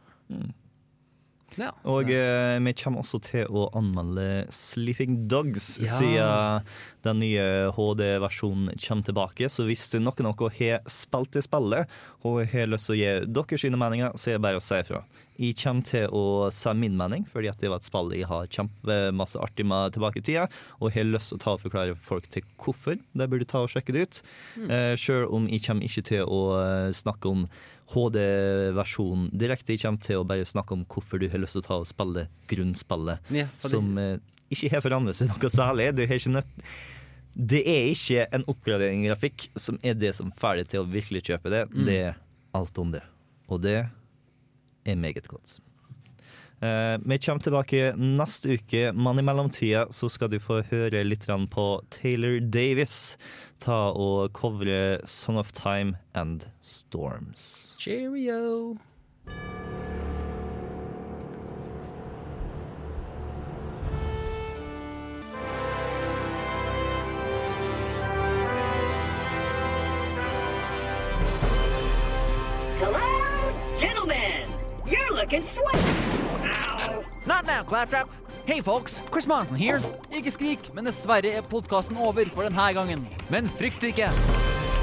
Ja. 1.55 1.69
Og 1.87 2.09
eh, 2.11 2.57
vi 2.65 2.73
kommer 2.75 3.03
også 3.03 3.21
til 3.23 3.47
å 3.47 3.69
anmelde 3.77 4.45
Sleeping 4.51 5.21
Dogs 5.31 5.77
Ja. 5.79 5.87
siden 5.93 6.65
den 7.05 7.21
nye 7.21 7.45
HD-versjonen 7.75 8.73
kommer 8.81 9.07
tilbake. 9.07 9.47
Så 9.51 9.63
hvis 9.67 9.85
noen 9.95 10.27
av 10.27 10.35
dere 10.35 10.51
har 10.57 10.89
spilt 10.91 11.31
det 11.37 11.45
spillet 11.45 11.87
og 12.25 12.41
har 12.51 12.67
lyst 12.71 12.89
til 12.89 12.97
å 12.97 12.99
gi 12.99 13.13
dere 13.37 13.61
sine 13.61 13.79
meninger, 13.79 14.17
så 14.19 14.33
er 14.33 14.39
det 14.39 14.45
bare 14.47 14.59
å 14.59 14.65
si 14.65 14.81
ifra. 14.81 15.05
Jeg 15.41 15.57
kommer 15.59 15.85
til 15.87 16.07
å 16.15 16.49
si 16.55 16.73
min 16.79 16.95
mening, 16.97 17.25
fordi 17.27 17.49
at 17.51 17.59
det 17.61 17.71
var 17.71 17.81
et 17.81 17.87
spill 17.87 18.13
jeg 18.15 18.27
har 18.29 18.49
kjempemasse 18.51 19.39
artig 19.43 19.65
med 19.67 19.95
tilbake 19.95 20.21
i 20.21 20.25
tida, 20.25 20.47
og 20.79 20.93
har 20.95 21.07
lyst 21.07 21.33
til 21.33 21.39
å 21.39 21.43
ta 21.43 21.55
og 21.57 21.63
forklare 21.65 21.97
folk 22.07 22.29
til 22.33 22.45
hvorfor 22.61 22.99
de 22.99 23.29
burde 23.31 23.47
ta 23.49 23.63
og 23.65 23.71
sjekke 23.73 23.95
det 23.95 24.05
ut. 24.07 24.21
Mm. 24.55 24.67
Eh, 24.69 24.91
Sjøl 24.99 25.27
om 25.35 25.49
jeg 25.51 25.65
kommer 25.65 25.87
ikke 25.89 26.05
til 26.11 26.23
å 26.23 26.41
eh, 26.61 26.91
snakke 26.95 27.31
om 27.31 27.47
HD-versjonen 27.93 29.29
direkte. 29.35 29.75
Jeg 29.75 29.83
kommer 29.83 30.01
til 30.01 30.21
å 30.21 30.27
bare 30.27 30.47
snakke 30.47 30.77
om 30.77 30.85
hvorfor 30.89 31.21
du 31.21 31.27
har 31.29 31.41
lyst 31.43 31.57
til 31.57 31.65
å 31.65 31.67
ta 31.67 31.79
og 31.83 31.89
spille 31.89 32.27
grunnspillet, 32.51 33.31
Ja, 33.35 33.49
som 33.65 33.95
eh, 34.01 34.17
ikke 34.53 34.71
har 34.75 34.85
forandret 34.85 35.19
seg 35.19 35.31
noe 35.33 35.51
særlig. 35.51 35.91
Du 35.97 36.05
har 36.05 36.19
ikke 36.19 36.37
nødt 36.37 36.61
det 37.35 37.65
er 37.67 37.89
ikke 37.91 38.21
en 38.31 38.45
oppgradering 38.47 39.01
i 39.03 39.09
grafikk 39.09 39.49
som 39.59 39.75
er 39.83 39.97
det 39.99 40.13
som 40.15 40.29
får 40.39 40.61
deg 40.61 40.69
til 40.71 40.85
å 40.85 40.87
virkelig 40.87 41.25
kjøpe 41.27 41.51
det. 41.51 41.65
Mm. 41.67 41.81
Det 41.83 41.97
er 41.99 42.13
alt 42.55 42.79
om 42.79 42.93
det. 42.93 43.01
Og 43.51 43.59
det 43.59 43.81
er 44.85 44.95
meget 44.95 45.27
godt. 45.27 45.59
Eh, 46.63 46.97
vi 47.03 47.17
kommer 47.19 47.43
tilbake 47.43 47.91
neste 47.99 48.55
uke, 48.55 48.91
men 48.95 49.19
i 49.19 49.25
mellomtida 49.25 49.85
så 49.91 50.09
skal 50.09 50.31
du 50.31 50.39
få 50.39 50.61
høre 50.71 51.03
litt 51.03 51.27
på 51.51 51.65
Taylor 51.91 52.39
Davis 52.39 53.17
ta 53.59 53.91
og 53.91 54.31
covre 54.33 54.99
Song 55.05 55.37
of 55.37 55.51
Time 55.51 55.95
and 56.13 56.47
Storms. 56.61 57.75
Cheerio. 57.79 58.77
Looking 75.25 75.41
sweet! 75.41 75.85
Ow! 76.85 77.03
Not 77.25 77.47
now, 77.47 77.63
Claptrap. 77.63 78.07
Hei, 78.45 78.61
folks. 78.61 79.01
Chris 79.09 79.25
Monson 79.25 79.57
here. 79.57 79.79
Ikke 80.13 80.29
skrik, 80.29 80.67
men 80.77 80.85
dessverre 80.85 81.31
er 81.39 81.47
podkasten 81.49 81.97
over 81.97 82.29
for 82.29 82.45
denne 82.45 82.67
gangen. 82.77 83.07
Men 83.33 83.49
frykt 83.57 83.81
ikke. 83.87 84.11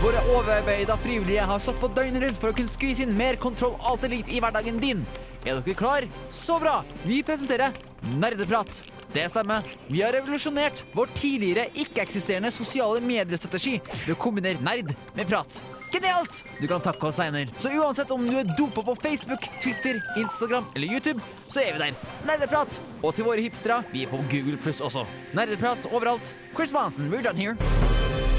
Våre 0.02 0.24
overarbeida 0.34 0.96
frivillige 0.98 1.44
har 1.46 1.62
stått 1.62 1.78
på 1.78 1.92
døgnet 1.94 2.24
rundt 2.24 2.42
for 2.42 2.50
å 2.50 2.56
kunne 2.58 2.72
skvise 2.72 3.06
inn 3.06 3.14
mer 3.14 3.38
kontroll 3.38 3.76
alt 3.86 4.02
elite 4.08 4.34
i 4.34 4.40
hverdagen 4.42 4.82
din. 4.82 5.06
Er 5.46 5.62
dere 5.62 5.78
klar? 5.78 6.08
Så 6.34 6.58
bra! 6.58 6.80
Vi 7.06 7.20
presenterer 7.22 7.78
Nerdeprat. 8.18 8.82
Det 9.12 9.28
stemmer. 9.28 9.62
Vi 9.86 10.00
har 10.02 10.12
revolusjonert 10.16 10.84
vår 10.96 11.10
tidligere 11.14 11.66
ikke-eksisterende 11.76 12.50
sosiale 12.54 13.00
mediestrategi 13.04 13.74
ved 14.06 14.14
å 14.14 14.18
kombinere 14.20 14.62
nerd 14.64 14.94
med 15.16 15.28
prat. 15.28 15.60
Genialt! 15.92 16.40
Du 16.60 16.64
kan 16.70 16.80
takke 16.80 17.10
oss 17.10 17.20
seinere. 17.20 17.52
Så 17.60 17.74
uansett 17.76 18.10
om 18.14 18.24
du 18.24 18.38
er 18.40 18.48
dopa 18.56 18.84
på 18.86 18.96
Facebook, 19.02 19.44
Twitter, 19.60 20.00
Instagram 20.16 20.70
eller 20.72 20.96
YouTube, 20.96 21.20
så 21.52 21.60
er 21.60 21.76
vi 21.76 21.84
der. 21.84 22.02
Nerdeprat! 22.28 22.80
Og 23.02 23.12
til 23.12 23.28
våre 23.28 23.44
hipstere, 23.44 23.82
vi 23.92 24.06
er 24.06 24.12
på 24.12 24.22
Google 24.32 24.56
Pluss 24.56 24.80
også. 24.80 25.04
Nerdeprat 25.36 25.90
overalt. 25.92 26.32
Chris 26.56 26.72
Monson, 26.72 27.12
we're 27.12 27.24
done 27.24 27.36
here. 27.36 28.31